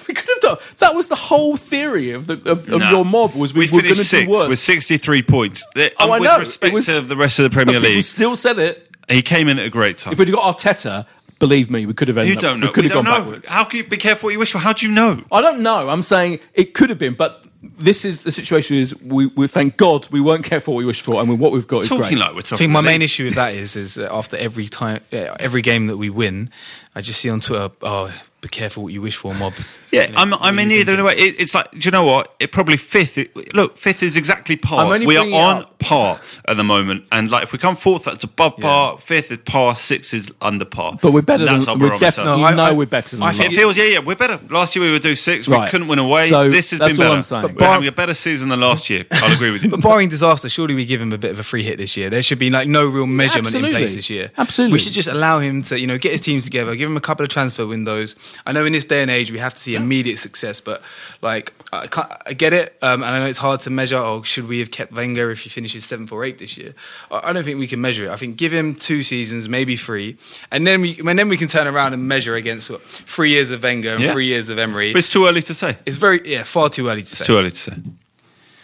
We 0.09 0.15
could 0.15 0.29
have 0.29 0.41
done. 0.41 0.57
That 0.79 0.95
was 0.95 1.09
the 1.09 1.15
whole 1.17 1.57
theory 1.59 2.11
of 2.13 2.27
the 2.27 2.35
of, 2.51 2.69
of 2.71 2.81
Nah. 2.81 2.91
your 2.91 3.05
mob 3.05 3.35
was 3.35 3.53
we, 3.53 3.67
we 3.67 3.77
were 3.77 3.83
going 3.83 3.95
to 3.95 4.05
do 4.05 4.31
worse. 4.31 4.49
with 4.49 4.59
63 4.59 5.23
points. 5.23 5.65
The- 5.75 5.93
Oh, 6.01 6.11
I 6.11 6.19
with 6.21 6.29
know. 6.29 6.39
respect 6.39 6.73
was- 6.75 6.87
to 6.87 7.01
the 7.03 7.17
rest 7.17 7.39
of 7.39 7.45
the 7.45 7.51
Premier 7.51 7.81
League, 7.81 8.03
still 8.05 8.35
said 8.37 8.59
it. 8.59 8.89
he 9.11 9.21
came 9.23 9.49
in 9.49 9.59
at 9.59 9.67
a 9.67 9.71
great 9.71 9.99
time. 9.99 10.13
If 10.15 10.19
we'd 10.19 10.33
got 10.33 10.57
Arteta, 10.57 11.05
believe 11.47 11.71
me, 11.71 11.87
we 11.87 11.95
could 11.95 12.09
have 12.09 12.19
ended 12.19 12.35
you 12.35 12.41
don't 12.41 12.61
know. 12.61 12.67
We 12.69 12.73
could 12.73 12.85
We 12.85 12.89
have 12.91 12.95
don't 12.97 13.05
gone 13.05 13.19
know. 13.21 13.25
backwards. 13.25 13.51
How 13.51 13.65
can 13.65 13.77
you 13.79 13.85
be 13.85 13.97
careful 13.97 14.27
what 14.29 14.33
you 14.33 14.39
wish 14.39 14.53
for? 14.53 14.59
How 14.59 14.73
do 14.73 14.87
you 14.87 14.93
know? 14.93 15.23
I 15.31 15.41
don't 15.41 15.61
know. 15.63 15.89
I'm 15.89 16.03
saying 16.03 16.41
it 16.55 16.75
could 16.75 16.91
have 16.91 16.99
been, 16.99 17.15
but 17.15 17.45
this 17.79 18.05
is 18.05 18.21
the 18.23 18.33
situation. 18.33 18.77
Is 18.77 18.95
we, 19.01 19.27
we 19.27 19.47
thank 19.47 19.77
God 19.77 20.09
we 20.11 20.21
weren't 20.21 20.45
careful 20.45 20.75
what 20.75 20.79
we 20.81 20.85
wished 20.87 21.03
for, 21.03 21.21
and 21.21 21.29
we, 21.29 21.35
what 21.35 21.53
we've 21.53 21.67
got 21.67 21.83
is 21.85 21.89
Talking 21.89 22.05
great. 22.09 22.19
like 22.19 22.35
we're 22.35 22.43
talking. 22.43 22.57
I 22.57 22.59
think 22.59 22.73
my 22.73 22.81
main 22.83 23.01
league. 23.01 23.05
issue 23.07 23.25
with 23.25 23.35
that 23.37 23.55
is 23.55 23.75
is 23.77 23.95
that 23.95 24.13
after 24.13 24.37
every 24.37 24.67
time, 24.69 25.01
every 25.13 25.63
game 25.63 25.87
that 25.89 25.97
we 25.97 26.11
win, 26.11 26.51
I 26.95 27.01
just 27.01 27.21
see 27.21 27.31
on 27.31 27.41
Twitter, 27.41 27.71
"Oh, 27.83 28.13
be 28.45 28.49
careful 28.49 28.83
what 28.85 28.93
you 28.93 29.03
wish 29.03 29.17
for, 29.17 29.35
mob." 29.35 29.55
Yeah, 29.95 30.07
You 30.09 30.13
know, 30.15 30.19
I'm, 30.23 30.35
I'm 30.35 30.59
in 30.59 30.73
either 30.73 31.05
way. 31.05 31.15
It, 31.17 31.41
it's 31.41 31.55
like, 31.55 31.71
do 31.71 31.79
you 31.79 31.93
know 31.93 32.03
what? 32.05 32.35
It 32.41 32.51
probably 32.51 32.77
fifth. 32.77 33.17
It, 33.17 33.55
look, 33.55 33.77
fifth 33.79 34.03
is 34.03 34.17
exactly 34.17 34.57
par. 34.57 34.85
I'm 34.87 34.91
only 34.91 35.07
We 35.07 35.17
are 35.17 35.25
on 35.25 35.63
up. 35.63 35.79
par 35.79 36.21
at 36.49 36.57
the 36.57 36.65
moment, 36.65 37.05
and 37.13 37.31
like 37.31 37.45
if 37.45 37.53
we 37.53 37.61
come 37.61 37.77
fourth, 37.77 38.03
that's 38.03 38.25
above 38.25 38.57
par. 38.57 38.99
Fifth 38.99 39.31
is 39.31 39.39
par. 39.45 39.77
Sixth 39.77 40.13
is 40.13 40.33
under 40.43 40.65
par. 40.65 40.99
But 41.01 41.13
we're 41.13 41.23
better 41.23 41.45
That's 41.45 41.67
than 41.67 41.81
our 41.81 41.91
we're 41.91 41.97
definitely. 42.01 42.41
No, 42.41 42.45
I- 42.45 42.51
you 42.51 42.57
know 42.57 42.65
I- 42.65 42.73
we're 42.73 42.87
better 42.87 43.15
than. 43.15 43.23
I 43.23 43.33
think 43.33 43.53
It 43.53 43.57
feels, 43.57 43.77
yeah, 43.77 43.85
yeah, 43.85 43.99
we're 44.01 44.17
better. 44.17 44.41
Last 44.51 44.75
year 44.75 44.85
we 44.85 44.91
would 44.91 45.03
do 45.03 45.15
six. 45.15 45.47
We 45.47 45.55
Right. 45.55 45.71
couldn't 45.71 45.87
win 45.87 46.01
away. 46.01 46.29
So 46.29 46.51
this 46.51 46.73
has 46.73 46.81
been 46.81 46.97
better. 46.97 47.15
I'm 47.15 47.23
saying. 47.23 47.55
We're 47.55 47.67
having 47.69 47.87
a 47.87 47.93
better 47.93 48.15
season 48.15 48.49
than 48.49 48.59
last 48.59 48.91
year. 48.91 49.05
I'll 49.13 49.33
agree 49.33 49.53
with 49.53 49.63
you. 49.63 49.71
But 49.75 49.81
barring 49.81 50.09
disaster, 50.09 50.49
surely 50.49 50.75
we 50.75 50.87
give 50.87 51.01
him 51.01 51.13
a 51.13 51.19
bit 51.19 51.31
of 51.31 51.39
a 51.39 51.45
free 51.45 51.63
hit 51.63 51.79
this 51.79 51.97
year. 51.97 52.11
There 52.11 52.21
should 52.23 52.41
be 52.41 52.51
like 52.51 52.67
no 52.67 52.85
real 52.85 53.07
measurement 53.07 53.55
in 53.55 53.63
place 53.67 53.95
this 53.95 54.11
year. 54.11 54.33
Absolutely. 54.37 54.73
we 54.73 54.81
should 54.81 54.93
just 54.93 55.07
allow 55.09 55.39
him 55.39 55.63
to 55.63 55.79
you 55.79 55.87
know 55.87 55.99
get 55.99 56.11
his 56.11 56.21
teams 56.21 56.43
together, 56.43 56.75
give 56.75 56.91
him 56.91 56.97
a 56.97 57.01
couple 57.01 57.23
of 57.23 57.29
transfer 57.29 57.65
windows. 57.65 58.17
I 58.47 58.53
know 58.53 58.65
in 58.65 58.73
this 58.73 58.85
day 58.85 59.03
and 59.03 59.11
age 59.11 59.31
we 59.33 59.39
have 59.39 59.55
to 59.55 59.61
see 59.61 59.75
immediate 59.75 60.19
success, 60.19 60.61
but 60.61 60.83
like 61.23 61.53
I, 61.73 61.87
can't, 61.87 62.11
I 62.27 62.33
get 62.33 62.53
it, 62.53 62.77
um, 62.83 63.03
and 63.03 63.11
I 63.11 63.19
know 63.19 63.27
it's 63.27 63.39
hard 63.39 63.61
to 63.61 63.71
measure. 63.71 63.97
Oh, 63.97 64.23
should 64.23 64.47
we 64.49 64.59
have 64.61 64.71
kept 64.71 64.93
Wenger 64.93 65.31
if 65.31 65.41
he 65.41 65.49
finishes 65.51 65.85
seventh 65.85 66.13
or 66.13 66.25
eighth 66.25 66.39
this 66.39 66.57
year? 66.57 66.75
I, 67.11 67.31
I 67.31 67.33
don't 67.33 67.45
think 67.45 67.59
we 67.59 67.67
can 67.67 67.81
measure 67.81 68.07
it. 68.07 68.11
I 68.11 68.17
think 68.17 68.37
give 68.37 68.53
him 68.53 68.75
two 68.75 69.03
seasons, 69.03 69.49
maybe 69.49 69.77
three, 69.77 70.17
and 70.51 70.67
then 70.67 70.81
we 70.81 70.99
and 71.07 71.19
then 71.19 71.29
we 71.29 71.37
can 71.37 71.49
turn 71.49 71.67
around 71.67 71.95
and 71.95 72.07
measure 72.07 72.35
against 72.35 72.71
what, 72.71 72.83
three 72.83 73.31
years 73.31 73.51
of 73.51 73.63
Wenger 73.63 73.95
and 73.95 74.03
Yeah. 74.05 74.13
three 74.13 74.27
years 74.27 74.49
of 74.49 74.59
Emery. 74.59 74.93
But 74.93 74.99
it's 75.01 75.09
too 75.09 75.27
early 75.27 75.43
to 75.43 75.55
say. 75.55 75.79
It's 75.87 75.97
very 75.97 76.21
yeah, 76.25 76.45
far 76.45 76.69
too 76.69 76.89
early 76.89 77.03
to 77.03 77.09
say. 77.17 77.25
Too 77.25 77.37
early 77.37 77.51
to 77.51 77.57
say. 77.57 77.75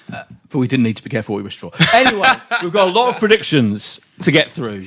but 0.08 0.58
we 0.58 0.66
didn't 0.66 0.84
need 0.84 0.96
to 0.96 1.04
be 1.04 1.10
careful 1.10 1.34
what 1.34 1.38
we 1.38 1.44
wished 1.44 1.60
for. 1.60 1.72
Anyway, 1.94 2.28
we've 2.62 2.72
got 2.72 2.88
a 2.88 2.92
lot 2.92 3.14
of 3.14 3.20
predictions 3.20 4.00
to 4.22 4.30
get 4.32 4.50
through. 4.50 4.86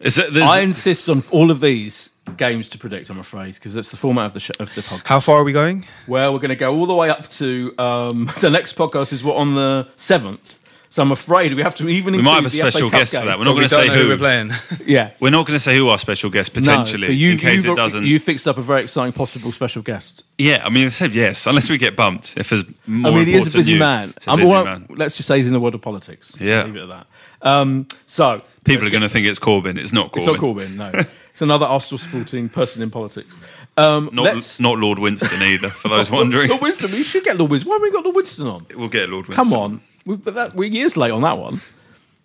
Is 0.00 0.18
it, 0.18 0.34
I 0.36 0.60
insist 0.60 1.08
on 1.08 1.22
all 1.30 1.50
of 1.50 1.60
these 1.60 2.09
games 2.36 2.68
to 2.70 2.78
predict. 2.78 3.10
I'm 3.10 3.18
afraid 3.18 3.54
because 3.54 3.74
that's 3.74 3.90
the 3.90 3.96
format 3.96 4.26
of 4.26 4.32
the 4.34 4.40
sh- 4.40 4.50
of 4.60 4.74
the 4.74 4.82
podcast. 4.82 5.06
How 5.06 5.20
far 5.20 5.36
are 5.38 5.44
we 5.44 5.52
going? 5.52 5.86
Well, 6.06 6.32
we're 6.32 6.38
going 6.38 6.50
to 6.50 6.56
go 6.56 6.74
all 6.76 6.86
the 6.86 6.94
way 6.94 7.10
up 7.10 7.28
to 7.30 7.74
um, 7.78 8.30
the 8.40 8.50
next 8.50 8.76
podcast 8.76 9.12
is 9.12 9.22
what 9.24 9.36
on 9.36 9.54
the 9.54 9.88
seventh. 9.96 10.58
So 10.92 11.04
I'm 11.04 11.12
afraid 11.12 11.54
we 11.54 11.62
have 11.62 11.76
to 11.76 11.88
even. 11.88 12.16
we 12.16 12.20
might 12.22 12.34
have 12.42 12.46
a 12.46 12.48
the 12.48 12.68
special 12.68 12.90
Cup 12.90 12.98
guest 13.02 13.14
for 13.14 13.24
that. 13.24 13.38
We're 13.38 13.44
not 13.44 13.52
going 13.52 13.62
to 13.68 13.68
say 13.68 13.86
know 13.86 13.94
who. 13.94 14.08
we're 14.08 14.16
playing. 14.18 14.50
Yeah, 14.84 15.12
We're 15.20 15.30
not 15.30 15.46
going 15.46 15.56
to 15.56 15.60
say 15.62 15.76
who 15.76 15.88
our 15.88 15.98
special 15.98 16.30
guest 16.30 16.52
potentially, 16.52 17.06
No, 17.06 17.14
you, 17.14 17.32
in 17.32 17.38
case 17.38 17.56
you've- 17.58 17.70
it 17.70 17.76
doesn't. 17.76 18.04
You 18.04 18.18
fixed 18.18 18.48
up 18.48 18.58
a 18.58 18.60
very 18.60 18.82
exciting 18.82 19.12
possible 19.12 19.52
special 19.52 19.82
guest. 19.82 20.24
yeah, 20.36 20.62
I 20.64 20.68
mean, 20.70 20.86
I 20.86 20.90
said 20.90 21.14
yes, 21.14 21.46
unless 21.46 21.70
we 21.70 21.78
get 21.78 21.94
bumped. 21.94 22.36
If 22.36 22.50
there's 22.50 22.64
more 22.88 23.12
I 23.12 23.14
mean, 23.14 23.26
he 23.28 23.34
is 23.34 23.46
a 23.46 23.50
busy 23.52 23.72
news. 23.74 23.78
man. 23.78 24.14
It's 24.16 24.26
a 24.26 24.30
I'm 24.32 24.40
busy 24.40 24.52
all- 24.52 24.64
man. 24.64 24.86
Let's 24.90 25.16
just 25.16 25.28
say 25.28 25.36
he's 25.38 25.46
in 25.46 25.52
the 25.52 25.60
world 25.60 25.76
of 25.76 25.80
politics. 25.80 26.36
Yeah. 26.40 26.64
leave 26.64 26.74
it 26.74 26.82
at 26.82 26.88
that. 26.88 27.06
Um, 27.42 27.86
so 28.06 28.42
People 28.64 28.88
are 28.88 28.90
going 28.90 29.02
to 29.04 29.08
think 29.08 29.28
it's 29.28 29.38
Corbyn. 29.38 29.78
It's 29.78 29.92
not 29.92 30.10
Corbyn. 30.10 30.16
It's 30.18 30.26
not 30.26 30.36
Corbyn, 30.38 30.76
no. 30.76 31.02
it's 31.32 31.42
another 31.42 31.66
Arsenal 31.66 31.98
supporting 31.98 32.48
person 32.48 32.82
in 32.82 32.90
politics. 32.90 33.36
Um, 33.76 34.10
Not, 34.12 34.34
let's- 34.34 34.60
not 34.60 34.78
Lord 34.78 34.98
Winston 34.98 35.42
either, 35.42 35.70
for 35.70 35.88
those 35.88 36.10
wondering. 36.18 36.50
Lord 36.50 36.62
Winston, 36.62 36.90
we 36.92 37.02
should 37.04 37.24
get 37.24 37.36
Lord 37.38 37.50
Winston. 37.50 37.68
Why 37.70 37.76
haven't 37.76 37.88
we 37.88 37.92
got 37.92 38.04
Lord 38.04 38.16
Winston 38.16 38.46
on? 38.46 38.66
We'll 38.76 38.88
get 38.88 39.08
Lord 39.08 39.26
Winston. 39.28 39.44
Come 39.44 39.54
on. 39.54 39.80
We, 40.04 40.16
but 40.16 40.34
that, 40.34 40.54
we're 40.54 40.70
years 40.70 40.96
late 40.96 41.12
on 41.12 41.22
that 41.22 41.38
one. 41.38 41.60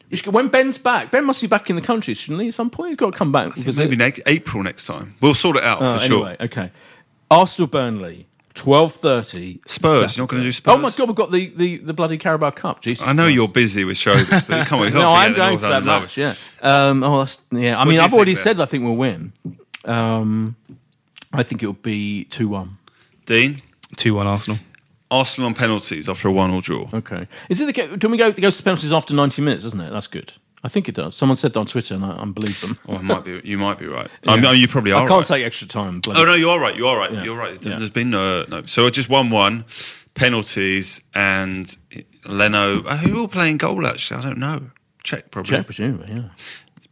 You 0.09 0.17
should- 0.17 0.33
When 0.33 0.47
Ben's 0.49 0.77
back, 0.77 1.11
Ben 1.11 1.25
must 1.25 1.41
be 1.41 1.47
back 1.47 1.69
in 1.69 1.75
the 1.75 1.81
country, 1.81 2.13
shouldn't 2.13 2.41
he? 2.41 2.49
At 2.49 2.53
some 2.53 2.69
point, 2.69 2.89
he's 2.89 2.97
got 2.97 3.11
to 3.13 3.17
come 3.17 3.31
back. 3.31 3.53
visit. 3.53 3.81
Maybe 3.83 3.95
next, 3.95 4.21
April 4.25 4.63
next 4.63 4.85
time. 4.85 5.15
We'll 5.21 5.33
sort 5.33 5.57
it 5.57 5.63
out 5.63 5.81
Oh, 5.81 5.97
for 5.97 6.05
sure. 6.05 6.17
anyway, 6.27 6.37
okay. 6.41 6.71
Arsenal 7.31 7.67
Burnley, 7.67 8.27
twelve 8.55 8.93
thirty. 8.95 9.59
Spurs, 9.67 10.17
you're 10.17 10.23
not 10.23 10.29
gonna 10.29 10.41
do 10.43 10.51
Spurs? 10.51 10.73
Oh 10.73 10.77
my 10.77 10.89
god, 10.89 11.07
we've 11.09 11.15
got 11.15 11.31
the, 11.31 11.49
the, 11.55 11.77
the 11.77 11.93
bloody 11.93 12.17
Carabao 12.17 12.49
Cup. 12.51 12.81
Jesus 12.81 13.07
I 13.07 13.13
know 13.13 13.23
Christ. 13.25 13.35
you're 13.35 13.47
busy 13.47 13.83
with 13.83 13.97
shows, 13.97 14.27
but 14.29 14.65
come 14.67 14.79
on, 14.79 14.85
you 14.87 14.91
can't 14.91 14.93
No, 14.95 15.11
I'm 15.13 15.33
forget 15.33 15.35
the 15.35 15.41
going 15.41 15.57
to 15.59 15.61
that 15.67 15.83
Northampton 15.83 16.23
match. 16.25 16.39
Yeah. 16.63 16.87
Um, 16.89 17.03
oh, 17.03 17.19
that's 17.19 17.39
yeah. 17.51 17.79
I 17.79 17.83
do 17.83 17.89
mean, 17.89 17.97
you 17.97 18.01
I've 18.03 18.13
already 18.13 18.33
think 18.35 18.43
said 18.43 18.61
I 18.61 18.65
think 18.65 18.83
we'll 18.83 18.95
win. 18.95 19.33
Um, 19.85 20.55
I 21.33 21.43
think 21.43 21.61
it'll 21.61 21.73
be 21.73 22.23
two 22.25 22.47
one. 22.47 22.77
Dean, 23.25 23.61
Two 23.95 24.15
one 24.15 24.27
Arsenal. 24.27 24.59
Arsenal 25.11 25.47
on 25.49 25.53
penalties 25.53 26.09
after 26.09 26.27
a 26.27 26.31
one-all 26.31 26.61
draw. 26.61 26.89
Okay. 26.93 27.27
Is 27.49 27.61
it 27.61 27.65
the 27.67 27.73
ca- 27.73 27.97
can 27.97 28.09
we 28.11 28.17
go? 28.17 28.27
It 28.29 28.41
goes 28.41 28.57
to 28.57 28.63
penalties 28.63 28.91
after 28.91 29.13
ninety 29.13 29.41
minutes, 29.41 29.63
Isn't 29.65 29.79
it? 29.81 29.91
That's 29.91 30.07
good. 30.07 30.33
I 30.65 30.67
think 30.67 30.89
it 30.89 30.95
does. 30.95 31.15
Someone 31.15 31.35
said 31.35 31.53
that 31.53 31.59
on 31.59 31.67
Twitter, 31.67 31.93
and 31.93 32.03
I, 32.03 32.21
I 32.21 32.25
believe 32.25 32.59
them. 32.59 32.75
Oh, 32.89 32.95
it 32.95 33.03
might 33.03 33.23
be. 33.23 33.39
You 33.43 33.59
might 33.59 33.77
be 33.77 33.85
right. 33.85 34.09
I 34.27 34.39
mean, 34.41 34.59
you 34.59 34.67
probably 34.67 34.93
are. 34.93 35.03
I 35.03 35.07
can't 35.07 35.29
right. 35.29 35.37
take 35.37 35.45
extra 35.45 35.67
time. 35.67 35.99
bloody- 35.99 36.19
Oh 36.19 36.25
no, 36.25 36.33
you 36.33 36.49
are 36.49 36.59
right. 36.59 36.75
You 36.75 36.87
are 36.87 36.97
right. 36.97 37.13
Yeah. 37.13 37.23
You're 37.23 37.37
right. 37.37 37.63
Yeah. 37.63 37.77
There's 37.77 37.91
been 37.91 38.09
no, 38.09 38.45
no. 38.49 38.65
So 38.65 38.89
just 38.89 39.07
one-one, 39.07 39.65
penalties, 40.15 41.01
and 41.13 41.77
Leno. 42.25 42.83
Uh, 42.83 42.97
who 42.97 43.13
will 43.13 43.27
play 43.27 43.51
in 43.51 43.57
goal? 43.57 43.85
Actually, 43.85 44.21
I 44.21 44.23
don't 44.23 44.39
know. 44.39 44.71
Cech 45.03 45.29
probably. 45.29 45.55
Cech, 45.55 45.65
presumably. 45.65 46.11
Yeah. 46.11 46.29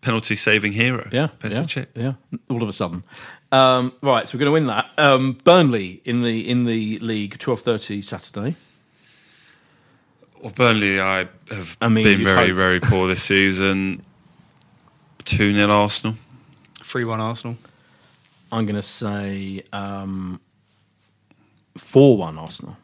Penalty 0.02 0.36
saving 0.36 0.74
hero. 0.74 1.10
Yeah. 1.12 1.30
Petr 1.40 1.52
yeah. 1.52 1.64
Cech. 1.64 1.88
Yeah. 1.96 2.14
All 2.50 2.62
of 2.62 2.70
a 2.70 2.74
sudden. 2.74 3.04
Um, 3.52 3.94
right, 4.02 4.28
so 4.28 4.36
we're 4.36 4.46
going 4.46 4.50
to 4.50 4.54
win 4.54 4.68
that. 4.68 4.86
Um, 4.98 5.38
Burnley 5.44 6.02
in 6.06 6.22
the 6.24 6.48
in 6.50 6.66
the 6.66 7.00
league, 7.00 7.40
twelve 7.40 7.62
thirty 7.62 8.02
Saturday. 8.02 8.56
Well, 10.44 10.52
Burnley, 10.52 11.00
I 11.00 11.30
have 11.52 11.78
I 11.80 11.88
mean, 11.88 12.04
been 12.04 12.22
very, 12.22 12.50
hope. 12.50 12.58
very 12.58 12.80
poor 12.82 13.08
this 13.08 13.24
season. 13.24 14.04
2 15.24 15.54
0 15.54 15.70
Arsenal. 15.70 16.16
Three 16.84 17.06
one 17.06 17.22
Arsenal. 17.22 17.56
I'm 18.52 18.66
going 18.66 18.76
to 18.76 18.82
say 18.82 19.64
um, 19.72 20.42
four 21.78 22.18
one 22.18 22.38
Arsenal. 22.38 22.76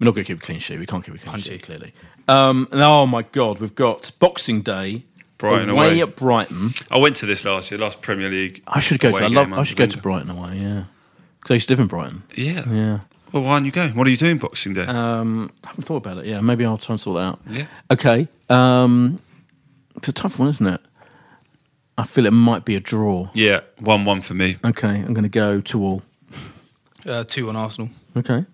We're 0.00 0.06
not 0.06 0.16
going 0.16 0.24
to 0.24 0.34
keep 0.34 0.42
a 0.42 0.44
clean 0.44 0.58
sheet. 0.58 0.80
We 0.80 0.86
can't 0.86 1.04
keep 1.04 1.14
a 1.14 1.18
clean 1.18 1.30
Punchy. 1.30 1.50
sheet 1.50 1.62
clearly. 1.62 1.94
Um, 2.26 2.66
and 2.72 2.80
oh 2.80 3.06
my 3.06 3.22
God, 3.22 3.60
we've 3.60 3.76
got 3.76 4.10
Boxing 4.18 4.62
Day. 4.62 5.04
Brighton 5.38 5.70
away, 5.70 5.92
away. 5.92 6.00
at 6.02 6.16
Brighton. 6.16 6.74
I 6.90 6.98
went 6.98 7.14
to 7.16 7.26
this 7.26 7.44
last 7.44 7.70
year, 7.70 7.78
last 7.78 8.02
Premier 8.02 8.28
League. 8.28 8.64
I 8.66 8.80
should 8.80 8.98
go 8.98 9.12
to. 9.12 9.24
I 9.24 9.28
love. 9.28 9.52
I 9.52 9.62
should 9.62 9.78
go 9.78 9.86
to 9.86 9.98
Brighton 9.98 10.30
away. 10.30 10.58
Yeah, 10.58 10.84
because 11.38 11.52
I 11.52 11.54
used 11.54 11.68
to 11.68 11.74
live 11.74 11.80
in 11.80 11.86
Brighton. 11.86 12.24
Yeah. 12.34 12.68
Yeah. 12.68 12.98
Well, 13.32 13.42
why 13.42 13.52
aren't 13.52 13.66
you 13.66 13.72
going? 13.72 13.94
What 13.94 14.06
are 14.06 14.10
you 14.10 14.16
doing 14.16 14.38
Boxing 14.38 14.74
Day? 14.74 14.84
Um, 14.84 15.50
I 15.64 15.68
haven't 15.68 15.84
thought 15.84 15.96
about 15.96 16.18
it. 16.18 16.26
Yeah, 16.26 16.40
maybe 16.40 16.64
I'll 16.66 16.76
try 16.76 16.92
and 16.94 17.00
sort 17.00 17.16
that 17.16 17.22
out. 17.24 17.40
Yeah. 17.50 17.66
Okay. 17.90 18.28
Um, 18.50 19.20
it's 19.96 20.08
a 20.08 20.12
tough 20.12 20.38
one, 20.38 20.48
isn't 20.48 20.66
it? 20.66 20.80
I 21.96 22.04
feel 22.04 22.26
it 22.26 22.32
might 22.32 22.64
be 22.64 22.74
a 22.76 22.80
draw. 22.80 23.30
yeah, 23.34 23.60
1 23.78 24.04
1 24.04 24.20
for 24.22 24.34
me. 24.34 24.56
Okay, 24.64 24.88
I'm 24.88 25.14
going 25.14 25.22
to 25.24 25.28
go 25.28 25.60
to 25.60 25.82
all. 25.82 26.02
Uh, 27.04 27.24
two 27.24 27.48
on 27.48 27.56
Arsenal. 27.56 27.90
Okay. 28.16 28.44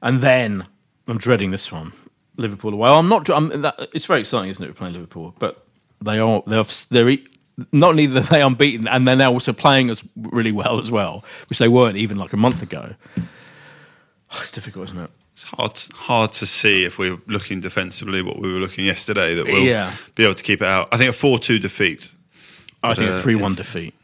And 0.00 0.22
then 0.22 0.66
I'm 1.06 1.18
dreading 1.18 1.50
this 1.50 1.70
one. 1.70 1.92
Liverpool 2.38 2.72
away. 2.72 2.88
I'm 2.88 3.10
not. 3.10 3.28
I'm, 3.28 3.60
that, 3.60 3.90
it's 3.92 4.06
very 4.06 4.20
exciting, 4.20 4.48
isn't 4.48 4.64
it? 4.64 4.68
We're 4.68 4.72
playing 4.74 4.94
Liverpool, 4.94 5.34
but 5.38 5.62
they 6.00 6.18
are. 6.18 6.42
They're. 6.46 6.64
they're 6.88 7.10
e- 7.10 7.26
not 7.70 7.90
only 7.90 8.06
that 8.06 8.30
they 8.30 8.40
unbeaten, 8.40 8.88
and 8.88 9.06
they're 9.06 9.16
now 9.16 9.30
also 9.34 9.52
playing 9.52 9.90
us 9.90 10.02
really 10.16 10.50
well 10.50 10.80
as 10.80 10.90
well, 10.90 11.26
which 11.50 11.58
they 11.58 11.68
weren't 11.68 11.98
even 11.98 12.16
like 12.16 12.32
a 12.32 12.38
month 12.38 12.62
ago. 12.62 12.94
It's 14.40 14.50
difficult, 14.52 14.86
isn't 14.90 14.98
it? 14.98 15.10
It's 15.34 15.44
hard, 15.44 15.78
hard 15.94 16.32
to 16.34 16.46
see 16.46 16.84
if 16.84 16.98
we're 16.98 17.18
looking 17.26 17.60
defensively 17.60 18.20
what 18.22 18.38
we 18.38 18.52
were 18.52 18.58
looking 18.58 18.84
yesterday 18.84 19.34
that 19.34 19.46
we'll 19.46 19.62
Yeah. 19.64 19.92
be 20.14 20.24
able 20.24 20.34
to 20.34 20.42
keep 20.42 20.60
it 20.62 20.68
out. 20.68 20.88
I 20.92 20.96
think 20.98 21.10
a 21.10 21.12
4 21.12 21.38
2 21.38 21.58
defeat. 21.58 22.14
I 22.82 22.94
think 22.94 23.10
uh, 23.10 23.14
a 23.14 23.20
three-one 23.22 23.54
defeat. 23.54 23.94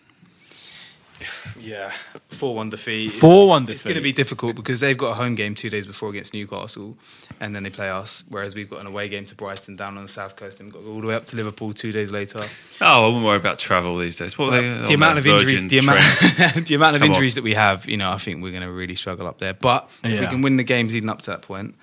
Yeah, 1.61 1.93
four 2.29 2.55
one 2.55 2.71
defeat. 2.71 3.11
4-1 3.11 3.67
defeat. 3.67 3.75
It's 3.75 3.83
going 3.83 3.97
to 3.97 4.01
be 4.01 4.13
difficult 4.13 4.55
because 4.57 4.81
they've 4.81 4.97
got 4.97 5.11
a 5.11 5.15
home 5.15 5.35
game 5.35 5.55
two 5.55 5.69
days 5.71 5.87
before 5.87 6.11
against 6.11 6.33
Newcastle, 6.33 6.97
and 7.41 7.55
then 7.57 7.63
they 7.65 7.71
play 7.71 7.89
us. 7.91 8.23
Whereas 8.29 8.55
we've 8.55 8.71
got 8.71 8.81
an 8.81 8.87
away 8.87 9.09
game 9.09 9.27
to 9.27 9.35
Brighton 9.35 9.75
down 9.77 9.97
on 9.97 10.05
the 10.05 10.09
south 10.09 10.37
coast, 10.37 10.61
and 10.61 10.73
we've 10.73 10.83
got 10.85 10.89
all 10.89 11.01
the 11.01 11.07
way 11.09 11.15
up 11.15 11.27
to 11.27 11.37
Liverpool 11.37 11.73
two 11.73 11.91
days 11.93 12.11
later. 12.13 12.41
Oh, 12.81 13.03
I 13.03 13.07
wouldn't 13.07 13.25
worry 13.25 13.37
about 13.37 13.59
travel 13.59 13.99
these 13.99 14.17
days. 14.17 14.39
What 14.39 14.53
are 14.55 14.61
they, 14.61 14.87
the 14.87 14.95
amount 14.95 15.19
of 15.19 15.27
injuries, 15.27 15.69
the 15.69 15.79
amount, 15.79 15.99
the 16.67 16.75
amount 16.75 16.97
of 16.97 17.01
Come 17.03 17.11
on. 17.11 17.15
injuries 17.17 17.35
that 17.35 17.43
we 17.45 17.55
have, 17.55 17.89
you 17.89 17.97
know, 17.97 18.13
I 18.13 18.19
think 18.19 18.43
we're 18.43 18.53
going 18.53 18.63
to 18.63 18.71
really 18.73 18.95
struggle 18.95 19.27
up 19.27 19.39
there. 19.39 19.55
But 19.55 19.91
if 20.05 20.21
we 20.21 20.27
can 20.27 20.43
win 20.43 20.57
the 20.57 20.65
games 20.65 20.93
leading 20.95 21.11
up 21.11 21.23
to 21.23 21.31
that 21.33 21.43
point, 21.43 21.75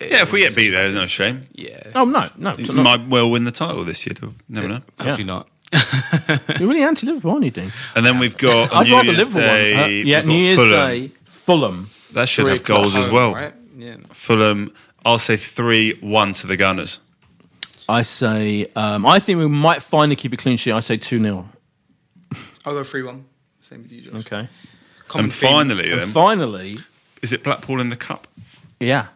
Yeah, 0.00 0.22
if 0.22 0.32
we 0.32 0.40
get 0.40 0.54
beat 0.54 0.70
there, 0.70 0.84
there's 0.84 0.94
no 0.94 1.06
shame. 1.08 1.48
yeah, 1.52 1.90
Oh 1.94 2.04
no, 2.04 2.30
no, 2.36 2.54
You 2.56 2.72
might 2.72 3.08
well 3.08 3.30
win 3.30 3.44
the 3.44 3.52
title 3.52 3.82
this 3.84 4.06
year. 4.06 4.14
though. 4.20 4.34
Never 4.48 4.68
know. 4.68 4.82
hopefully 5.00 5.24
not. 5.24 5.48
You're 6.58 6.68
really 6.68 6.82
anti-Liverpool, 6.82 7.30
aren't 7.32 7.44
you, 7.44 7.50
Dean? 7.50 7.72
And 7.94 8.04
then 8.06 8.18
we've 8.18 8.36
got 8.36 8.72
on 8.72 8.78
I'd 8.82 8.86
New 8.86 8.92
rather 8.94 9.04
Year's 9.06 9.18
Liverpool. 9.18 9.40
Day. 9.42 9.74
one. 9.74 9.82
Uh, 9.82 9.86
yeah, 9.86 10.20
New 10.22 10.34
Year's 10.34 10.56
Fulham. 10.58 10.88
Day, 10.88 11.10
Fulham. 11.24 11.90
That 12.12 12.28
should 12.28 12.44
Three 12.44 12.52
have 12.52 12.64
goals 12.64 12.94
as 12.94 13.06
Home, 13.06 13.14
well. 13.14 13.34
right? 13.34 13.54
Yeah. 13.76 13.96
Fulham, 14.12 14.72
I'll 15.04 15.18
say 15.18 15.36
3 15.36 15.98
1 16.00 16.32
to 16.34 16.46
the 16.46 16.56
Gunners. 16.56 17.00
I 17.88 18.02
say. 18.02 18.66
Um, 18.74 19.06
I 19.06 19.18
think 19.20 19.38
we 19.38 19.46
might 19.48 19.80
finally 19.82 20.16
keep 20.16 20.32
a 20.32 20.36
clean 20.36 20.56
sheet. 20.56 20.72
I 20.72 20.80
say 20.80 20.96
two 20.96 21.22
0 21.22 21.48
I'll 22.64 22.72
go 22.72 22.82
three 22.82 23.04
one. 23.04 23.24
Same 23.60 23.82
as 23.84 23.92
you, 23.92 24.02
Josh. 24.10 24.14
Okay. 24.26 24.48
Common 25.06 25.24
and 25.26 25.32
theme. 25.32 25.48
finally, 25.50 25.92
And 25.92 26.00
then, 26.00 26.08
finally, 26.08 26.78
is 27.22 27.32
it 27.32 27.44
Blackpool 27.44 27.80
in 27.80 27.88
the 27.90 27.96
Cup? 27.96 28.26
yeah. 28.80 29.06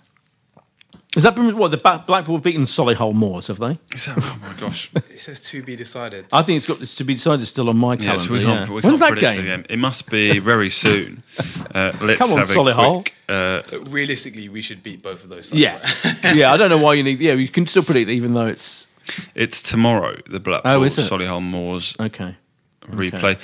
Has 1.14 1.24
that 1.24 1.34
been 1.34 1.56
what 1.58 1.72
the 1.72 1.76
Ba- 1.76 2.04
Blackpool 2.06 2.36
have 2.36 2.44
beaten 2.44 2.62
Solihull 2.62 3.14
Moors? 3.14 3.48
Have 3.48 3.58
they? 3.58 3.78
Is 3.92 4.06
that, 4.06 4.16
oh 4.20 4.38
my 4.42 4.52
gosh. 4.60 4.92
it 4.94 5.18
says 5.20 5.42
to 5.46 5.60
be 5.60 5.74
decided. 5.74 6.26
I 6.32 6.42
think 6.42 6.58
it's 6.58 6.66
got 6.66 6.80
it's 6.80 6.94
to 6.96 7.04
be 7.04 7.14
decided 7.14 7.46
still 7.46 7.68
on 7.68 7.76
my 7.78 7.94
Yeah, 7.94 7.98
calendar. 8.14 8.24
so 8.24 8.32
we 8.32 8.44
can't, 8.44 8.68
yeah. 8.68 8.74
we 8.76 8.80
When's 8.80 9.00
can't 9.00 9.14
that 9.16 9.20
game? 9.20 9.36
the 9.38 9.42
game. 9.42 9.64
It 9.68 9.78
must 9.80 10.08
be 10.08 10.38
very 10.38 10.70
soon. 10.70 11.22
Uh, 11.72 11.92
let's 12.00 12.18
Come 12.18 12.32
on, 12.32 12.38
have 12.38 12.50
a 12.50 12.52
Solihull. 12.54 13.02
quick. 13.02 13.14
Uh, 13.28 13.62
Realistically, 13.90 14.48
we 14.48 14.60
should 14.60 14.82
beat 14.82 15.02
both 15.04 15.22
of 15.22 15.30
those. 15.30 15.48
Sides, 15.48 15.60
Yeah, 15.60 15.78
right? 16.24 16.34
yeah. 16.36 16.52
I 16.52 16.56
don't 16.56 16.68
know 16.68 16.78
why 16.78 16.94
you 16.94 17.04
need. 17.04 17.20
Yeah, 17.20 17.34
you 17.34 17.46
can 17.48 17.64
still 17.68 17.84
predict, 17.84 18.10
even 18.10 18.34
though 18.34 18.46
it's 18.46 18.88
it's 19.36 19.62
tomorrow, 19.62 20.16
the 20.28 20.40
Blackpool 20.40 20.72
Oh, 20.72 20.82
is? 20.82 20.96
Solihull 20.96 21.42
Moors 21.42 21.94
okay. 22.00 22.34
replay. 22.88 23.36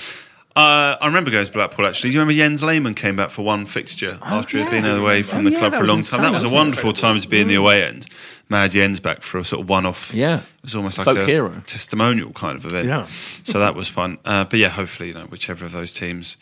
Uh, 0.57 0.97
I 1.01 1.07
remember 1.07 1.31
going 1.31 1.45
to 1.45 1.53
Blackpool 1.53 1.87
actually. 1.87 2.11
Do 2.11 2.15
you 2.15 2.21
remember 2.21 2.39
Jens 2.39 2.63
Lehmann 2.63 2.95
came 2.95 3.15
back 3.17 3.29
for 3.31 3.43
one 3.43 3.67
fixture 3.67 4.19
after 4.23 4.57
he'd 4.57 4.71
been 4.71 4.87
away 4.87 5.23
from 5.23 5.41
Oh, 5.41 5.45
the 5.45 5.51
yeah, 5.51 5.59
club 5.59 5.73
that 5.73 5.79
for 5.79 5.85
a 5.85 5.87
long 5.87 6.01
time? 6.03 6.23
That 6.23 6.29
insane. 6.29 6.33
was 6.33 6.45
a 6.45 6.49
wonderful 6.49 6.93
time 6.95 7.21
to 7.21 7.29
be 7.29 7.41
in 7.41 7.49
the 7.49 7.57
away 7.57 7.85
end. 7.85 8.07
Mad 8.49 8.71
Jens 8.71 8.99
back 8.99 9.23
for 9.23 9.39
a 9.39 9.45
sort 9.45 9.61
of 9.63 9.69
one 9.69 9.85
off. 9.85 10.15
Yeah. 10.15 10.39
It 10.39 10.43
was 10.63 10.75
almost 10.75 10.97
like 10.97 11.05
Folk 11.05 11.19
a 11.19 11.27
hero. 11.27 11.63
testimonial 11.67 12.33
kind 12.33 12.57
of 12.57 12.65
event. 12.65 12.87
Yeah. 12.89 13.05
so 13.45 13.59
that 13.59 13.75
was 13.75 13.89
fun. 13.89 14.17
Uh, 14.25 14.45
but 14.45 14.59
yeah, 14.59 14.69
hopefully, 14.71 15.09
you 15.09 15.15
know, 15.15 15.27
whichever 15.27 15.67
of 15.67 15.73
those 15.73 15.93
teams. 15.93 16.39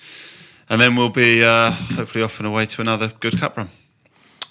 And 0.68 0.80
then 0.80 0.94
we'll 0.96 1.08
be 1.08 1.42
uh, 1.42 1.72
hopefully 1.72 2.22
off 2.22 2.38
and 2.38 2.46
away 2.46 2.66
to 2.66 2.80
another 2.82 3.12
good 3.20 3.36
cup 3.38 3.56
run. 3.56 3.70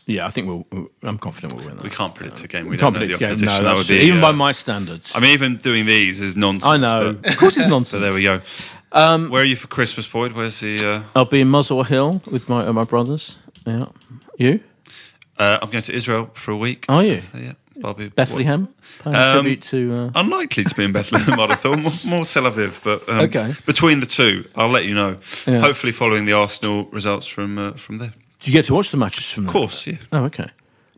Yeah, 0.06 0.26
I 0.28 0.32
think 0.32 0.48
we'll. 0.48 0.90
I'm 1.04 1.18
confident 1.18 1.54
we'll 1.54 1.64
win 1.66 1.78
that. 1.78 1.84
We 1.84 1.90
can't 1.90 2.14
predict 2.14 2.44
a 2.44 2.48
game. 2.50 2.66
We, 2.66 2.72
We 2.72 2.78
don't 2.78 2.94
can't 2.94 3.10
know 3.10 3.14
the 3.14 3.18
predict 3.18 3.40
the 3.40 3.46
game. 3.46 3.50
opposition. 3.56 3.64
No, 3.64 3.70
that 3.70 3.78
would 3.78 3.88
be, 3.88 3.96
even 4.08 4.20
uh, 4.20 4.22
by 4.24 4.32
my 4.34 4.52
standards. 4.52 5.14
I 5.16 5.22
mean, 5.22 5.32
even 5.32 5.56
doing 5.56 5.86
these 5.86 6.20
is 6.20 6.36
nonsense. 6.36 6.66
I 6.66 6.76
know. 6.76 7.14
but- 7.14 7.32
Of 7.32 7.38
course, 7.38 7.56
it's 7.56 7.68
nonsense. 7.70 7.90
So 7.92 8.00
there 8.02 8.14
we 8.14 8.22
go. 8.22 8.42
Um, 8.94 9.30
Where 9.30 9.42
are 9.42 9.46
you 9.46 9.56
for 9.56 9.68
Christmas, 9.68 10.08
Boyd? 10.08 10.34
Where's 10.34 10.60
the? 10.60 10.76
Uh, 10.86 11.04
I'll 11.16 11.26
be 11.26 11.42
in 11.42 11.50
Muswell 11.50 11.84
Hill 11.84 12.22
with 12.30 12.48
my 12.48 12.66
uh, 12.68 12.74
my 12.74 12.84
brothers. 12.84 13.38
Yeah, 13.66 13.86
you 14.38 14.60
uh, 15.40 15.58
I'm 15.62 15.70
going 15.70 15.84
to 15.84 15.94
Israel 15.94 16.30
for 16.34 16.52
a 16.52 16.58
week. 16.58 16.86
Are 16.90 17.04
you? 17.04 17.22
So, 17.22 17.38
yeah, 17.38 17.54
I'll 17.84 17.94
be 17.96 18.10
Bethlehem. 18.10 18.68
Um, 19.06 19.14
tribute 19.14 19.62
to. 19.64 19.94
Uh, 20.16 20.20
Unlikely 20.22 20.64
to 20.66 20.76
be 20.76 20.84
in 20.84 20.92
Bethlehem, 20.92 21.40
I'd 21.40 21.50
have 21.50 21.60
thought. 21.62 21.80
More, 21.80 21.92
more 22.06 22.26
Tel 22.26 22.44
Aviv, 22.44 22.84
but 22.84 23.08
um, 23.10 23.22
Okay. 23.22 23.56
between 23.66 24.00
the 24.00 24.06
two, 24.06 24.46
I'll 24.56 24.70
let 24.70 24.86
you 24.86 24.94
know. 24.94 25.18
Yeah. 25.48 25.60
Hopefully, 25.62 25.92
following 25.92 26.26
the 26.26 26.34
Arsenal 26.34 26.86
results 26.92 27.26
from 27.28 27.58
uh, 27.58 27.72
from 27.74 27.98
there. 27.98 28.14
do 28.42 28.52
you 28.52 28.54
get 28.54 28.66
to 28.66 28.74
watch 28.76 28.90
the 28.92 28.98
matches 28.98 29.32
from 29.32 29.48
Of 29.48 29.54
there? 29.54 29.62
course, 29.62 29.88
yeah. 29.88 29.98
Oh, 30.12 30.26
okay. 30.26 30.50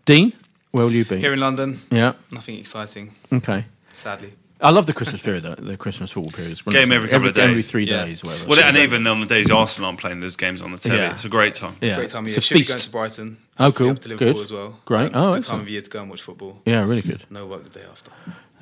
Dean, 0.05 0.33
where 0.71 0.83
will 0.85 0.93
you 0.95 1.05
be? 1.05 1.17
Here 1.17 1.33
in 1.33 1.39
London, 1.39 1.79
yeah. 1.91 2.13
nothing 2.29 2.57
exciting, 2.59 3.11
Okay. 3.31 3.65
sadly. 3.93 4.33
I 4.65 4.71
love 4.71 4.85
the 4.87 4.93
Christmas 4.93 5.21
period, 5.21 5.43
though, 5.43 5.55
the 5.55 5.77
Christmas 5.77 6.11
football 6.11 6.31
period. 6.31 6.59
Game 6.65 6.91
every 6.91 7.07
couple 7.07 7.27
of 7.27 7.35
days. 7.35 7.43
Every 7.49 7.61
three 7.61 7.85
Yeah. 7.85 8.05
days, 8.05 8.23
whatever. 8.23 8.45
Well, 8.47 8.59
and 8.59 8.77
even 8.77 9.05
on 9.05 9.19
the 9.19 9.25
days 9.27 9.51
Arsenal 9.51 9.87
aren't 9.87 9.99
playing, 9.99 10.21
there's 10.21 10.35
games 10.35 10.61
on 10.61 10.71
the 10.71 10.77
telly. 10.79 10.97
Yeah. 10.97 11.11
It's 11.11 11.23
a 11.25 11.29
great 11.29 11.53
time. 11.55 11.75
yeah. 11.81 11.95
Great 11.97 12.09
time 12.09 12.25
of 12.25 12.27
It's 12.27 12.35
year. 12.35 12.39
a 12.39 12.41
Should 12.41 12.57
be 12.57 12.63
going 12.65 12.79
to 12.79 12.89
Brighton. 12.89 13.37
Oh, 13.59 13.71
cool. 13.71 13.91
Up 13.91 13.99
to 13.99 14.09
Liverpool 14.09 14.33
Good. 14.33 14.43
as 14.43 14.51
well. 14.51 14.79
Great. 14.85 15.13
Uh, 15.13 15.19
Oh, 15.19 15.25
good 15.31 15.37
excellent. 15.37 15.45
time 15.45 15.59
of 15.61 15.69
year 15.69 15.81
to 15.81 15.89
go 15.89 16.01
and 16.01 16.09
watch 16.09 16.21
football. 16.23 16.61
Yeah, 16.65 16.83
really 16.83 17.03
good. 17.03 17.23
No 17.29 17.45
work 17.45 17.63
the 17.63 17.79
day 17.79 17.85
after. 17.89 18.11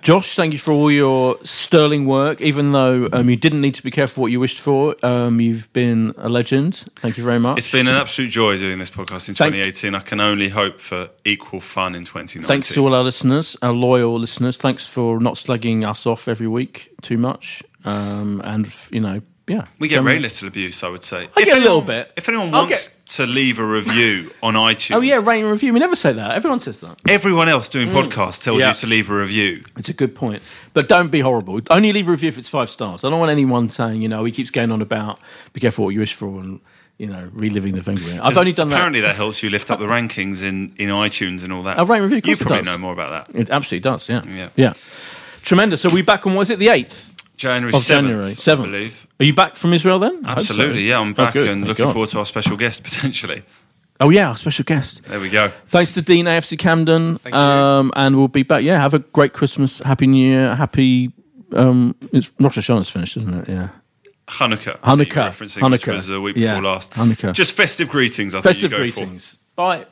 Josh, 0.03 0.35
thank 0.35 0.51
you 0.51 0.59
for 0.59 0.73
all 0.73 0.91
your 0.91 1.37
sterling 1.43 2.05
work. 2.05 2.41
Even 2.41 2.73
though 2.73 3.07
um, 3.13 3.29
you 3.29 3.37
didn't 3.37 3.61
need 3.61 3.73
to 3.75 3.83
be 3.83 3.89
careful 3.89 4.21
what 4.21 4.33
you 4.33 4.39
wished 4.41 4.59
for, 4.59 4.97
um, 5.01 5.39
you've 5.39 5.71
been 5.71 6.13
a 6.17 6.27
legend. 6.27 6.83
Thank 6.97 7.17
you 7.17 7.23
very 7.23 7.39
much. 7.39 7.57
It's 7.57 7.71
been 7.71 7.87
an 7.87 7.95
absolute 7.95 8.29
joy 8.29 8.57
doing 8.57 8.79
this 8.79 8.89
podcast 8.89 9.29
in 9.29 9.35
Thank- 9.35 9.55
2018. 9.55 9.95
I 9.95 10.01
can 10.01 10.19
only 10.19 10.49
hope 10.49 10.81
for 10.81 11.09
equal 11.23 11.61
fun 11.61 11.95
in 11.95 12.03
2019. 12.03 12.41
Thanks 12.45 12.73
to 12.73 12.85
all 12.85 12.93
our 12.93 13.03
listeners, 13.03 13.55
our 13.61 13.71
loyal 13.71 14.19
listeners. 14.19 14.57
Thanks 14.57 14.85
for 14.85 15.21
not 15.21 15.37
slugging 15.37 15.85
us 15.85 16.05
off 16.05 16.27
every 16.27 16.49
week 16.49 16.91
too 17.01 17.17
much. 17.17 17.63
Um, 17.85 18.41
and, 18.43 18.69
you 18.91 18.99
know, 18.99 19.21
yeah. 19.47 19.65
We 19.79 19.87
get 19.87 19.95
generally- 19.95 20.13
very 20.13 20.21
little 20.21 20.47
abuse, 20.47 20.83
I 20.83 20.89
would 20.89 21.03
say. 21.03 21.29
I 21.35 21.41
If 21.41 21.45
get 21.45 21.57
a 21.57 21.59
little 21.59 21.77
anyone- 21.81 21.85
bit. 21.85 22.13
If 22.15 22.29
anyone 22.29 22.47
I'll 22.53 22.61
wants 22.61 22.87
get- 22.87 22.93
to 23.15 23.25
leave 23.25 23.59
a 23.59 23.65
review 23.65 24.31
on 24.43 24.53
iTunes, 24.55 24.95
Oh, 24.95 25.01
yeah, 25.01 25.17
rate 25.23 25.41
and 25.41 25.51
review. 25.51 25.73
We 25.73 25.79
never 25.79 25.95
say 25.95 26.13
that. 26.13 26.31
Everyone 26.31 26.59
says 26.59 26.79
that. 26.79 26.97
everyone 27.07 27.49
else 27.49 27.67
doing 27.69 27.89
podcasts 27.89 28.41
tells 28.41 28.57
Mm. 28.57 28.59
Yeah. 28.61 28.69
you 28.69 28.75
to 28.75 28.87
leave 28.87 29.09
a 29.09 29.15
review. 29.15 29.63
It's 29.77 29.89
a 29.89 29.93
good 29.93 30.15
point. 30.15 30.41
But 30.73 30.87
don't 30.87 31.11
be 31.11 31.19
horrible. 31.19 31.59
Only 31.69 31.91
leave 31.93 32.07
a 32.07 32.11
review 32.11 32.29
if 32.29 32.37
it's 32.37 32.49
five 32.49 32.69
stars. 32.69 33.03
I 33.03 33.09
don't 33.09 33.19
want 33.19 33.31
anyone 33.31 33.69
saying, 33.69 34.01
you 34.01 34.07
know, 34.07 34.23
he 34.23 34.31
keeps 34.31 34.49
going 34.49 34.71
on 34.71 34.81
about 34.81 35.19
be 35.51 35.59
careful 35.59 35.85
what 35.85 35.91
you 35.93 35.99
wish 35.99 36.13
for 36.13 36.27
and, 36.39 36.59
you 36.97 37.07
know, 37.07 37.29
reliving 37.33 37.75
the 37.75 37.81
Wenger. 37.81 38.19
I've 38.23 38.37
only 38.37 38.53
done 38.53 38.69
that. 38.69 38.75
Apparently, 38.75 39.01
that 39.01 39.15
helps 39.15 39.43
you 39.43 39.49
lift 39.49 39.69
up 39.69 39.79
the 39.79 39.85
rankings 39.87 40.41
in, 40.41 40.73
in 40.77 40.89
iTunes 40.89 41.43
and 41.43 41.51
all 41.51 41.63
that. 41.63 41.77
Oh, 41.79 41.85
rate 41.85 41.99
review, 41.99 42.21
You 42.23 42.37
probably 42.37 42.59
does. 42.59 42.67
know 42.67 42.77
more 42.77 42.93
about 42.93 43.27
that. 43.27 43.35
It 43.37 43.49
absolutely 43.49 43.81
does, 43.81 44.07
yeah. 44.07 44.21
Yeah. 44.27 44.49
Yeah. 44.55 44.73
Tremendous. 45.41 45.81
So 45.81 45.89
we 45.89 46.01
back 46.01 46.25
on, 46.25 46.35
was 46.35 46.49
it 46.49 46.57
the 46.59 46.67
8th 46.67 47.11
January 47.37 47.73
of 47.75 47.81
7th, 47.81 47.87
January? 47.87 48.31
7th. 48.33 48.61
believe. 48.63 49.07
Are 49.19 49.25
you 49.25 49.33
back 49.33 49.55
from 49.55 49.73
Israel 49.73 49.99
then? 49.99 50.15
Hope 50.23 50.23
so. 50.23 50.31
Absolutely, 50.53 50.83
yeah. 50.87 50.99
I'm 50.99 51.11
Oh, 51.11 51.13
back 51.13 51.33
good, 51.33 51.47
and 51.47 51.61
thank 51.61 51.67
looking 51.69 51.85
God. 51.85 51.93
forward 51.93 52.09
to 52.09 52.19
our 52.19 52.25
special 52.25 52.57
guest 52.57 52.83
potentially. 52.89 53.43
Oh, 53.99 54.09
yeah, 54.09 54.29
our 54.29 54.37
special 54.37 54.63
guest. 54.65 55.03
There 55.05 55.19
we 55.19 55.29
go. 55.29 55.51
Thanks 55.67 55.91
to 55.93 56.01
Dean 56.01 56.25
AFC 56.25 56.57
Camden. 56.57 57.17
Thank 57.19 57.33
you. 57.35 57.39
um, 57.41 57.91
and 57.95 58.17
we'll 58.17 58.27
be 58.27 58.43
back. 58.43 58.63
Yeah, 58.63 58.79
have 58.79 58.93
a 58.93 58.99
great 58.99 59.33
Christmas. 59.33 59.79
Happy 59.79 60.07
New 60.07 60.27
Year. 60.27 60.55
Happy. 60.55 61.11
Um, 61.53 61.95
it's 62.11 62.31
Rosh 62.39 62.57
Hashanah's 62.57 62.89
finished, 62.89 63.15
isn't 63.17 63.33
it? 63.33 63.49
Yeah. 63.49 63.69
Hanukkah. 64.27 64.79
I 64.83 64.95
think 64.95 65.13
you're 65.15 65.23
Hanukkah. 65.25 65.29
Referencing, 65.31 65.71
which 65.71 65.81
Hanukkah. 65.83 65.95
was 65.95 66.09
a 66.09 66.19
week 66.21 66.35
Yeah, 66.37 66.55
before 66.55 66.63
last. 66.63 66.91
Hanukkah. 66.93 67.33
Just 67.33 67.53
festive 67.55 67.89
greetings, 67.89 68.33
I 68.33 68.41
Festive 68.41 68.71
think 68.71 68.85
you 68.85 68.91
go 68.91 68.99
greetings. 69.01 69.37
Bye. 69.55 69.85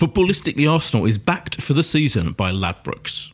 Footballistically 0.00 0.70
Arsenal 0.70 1.04
is 1.04 1.18
backed 1.18 1.60
for 1.60 1.74
the 1.74 1.82
season 1.82 2.32
by 2.32 2.50
Ladbrokes. 2.50 3.32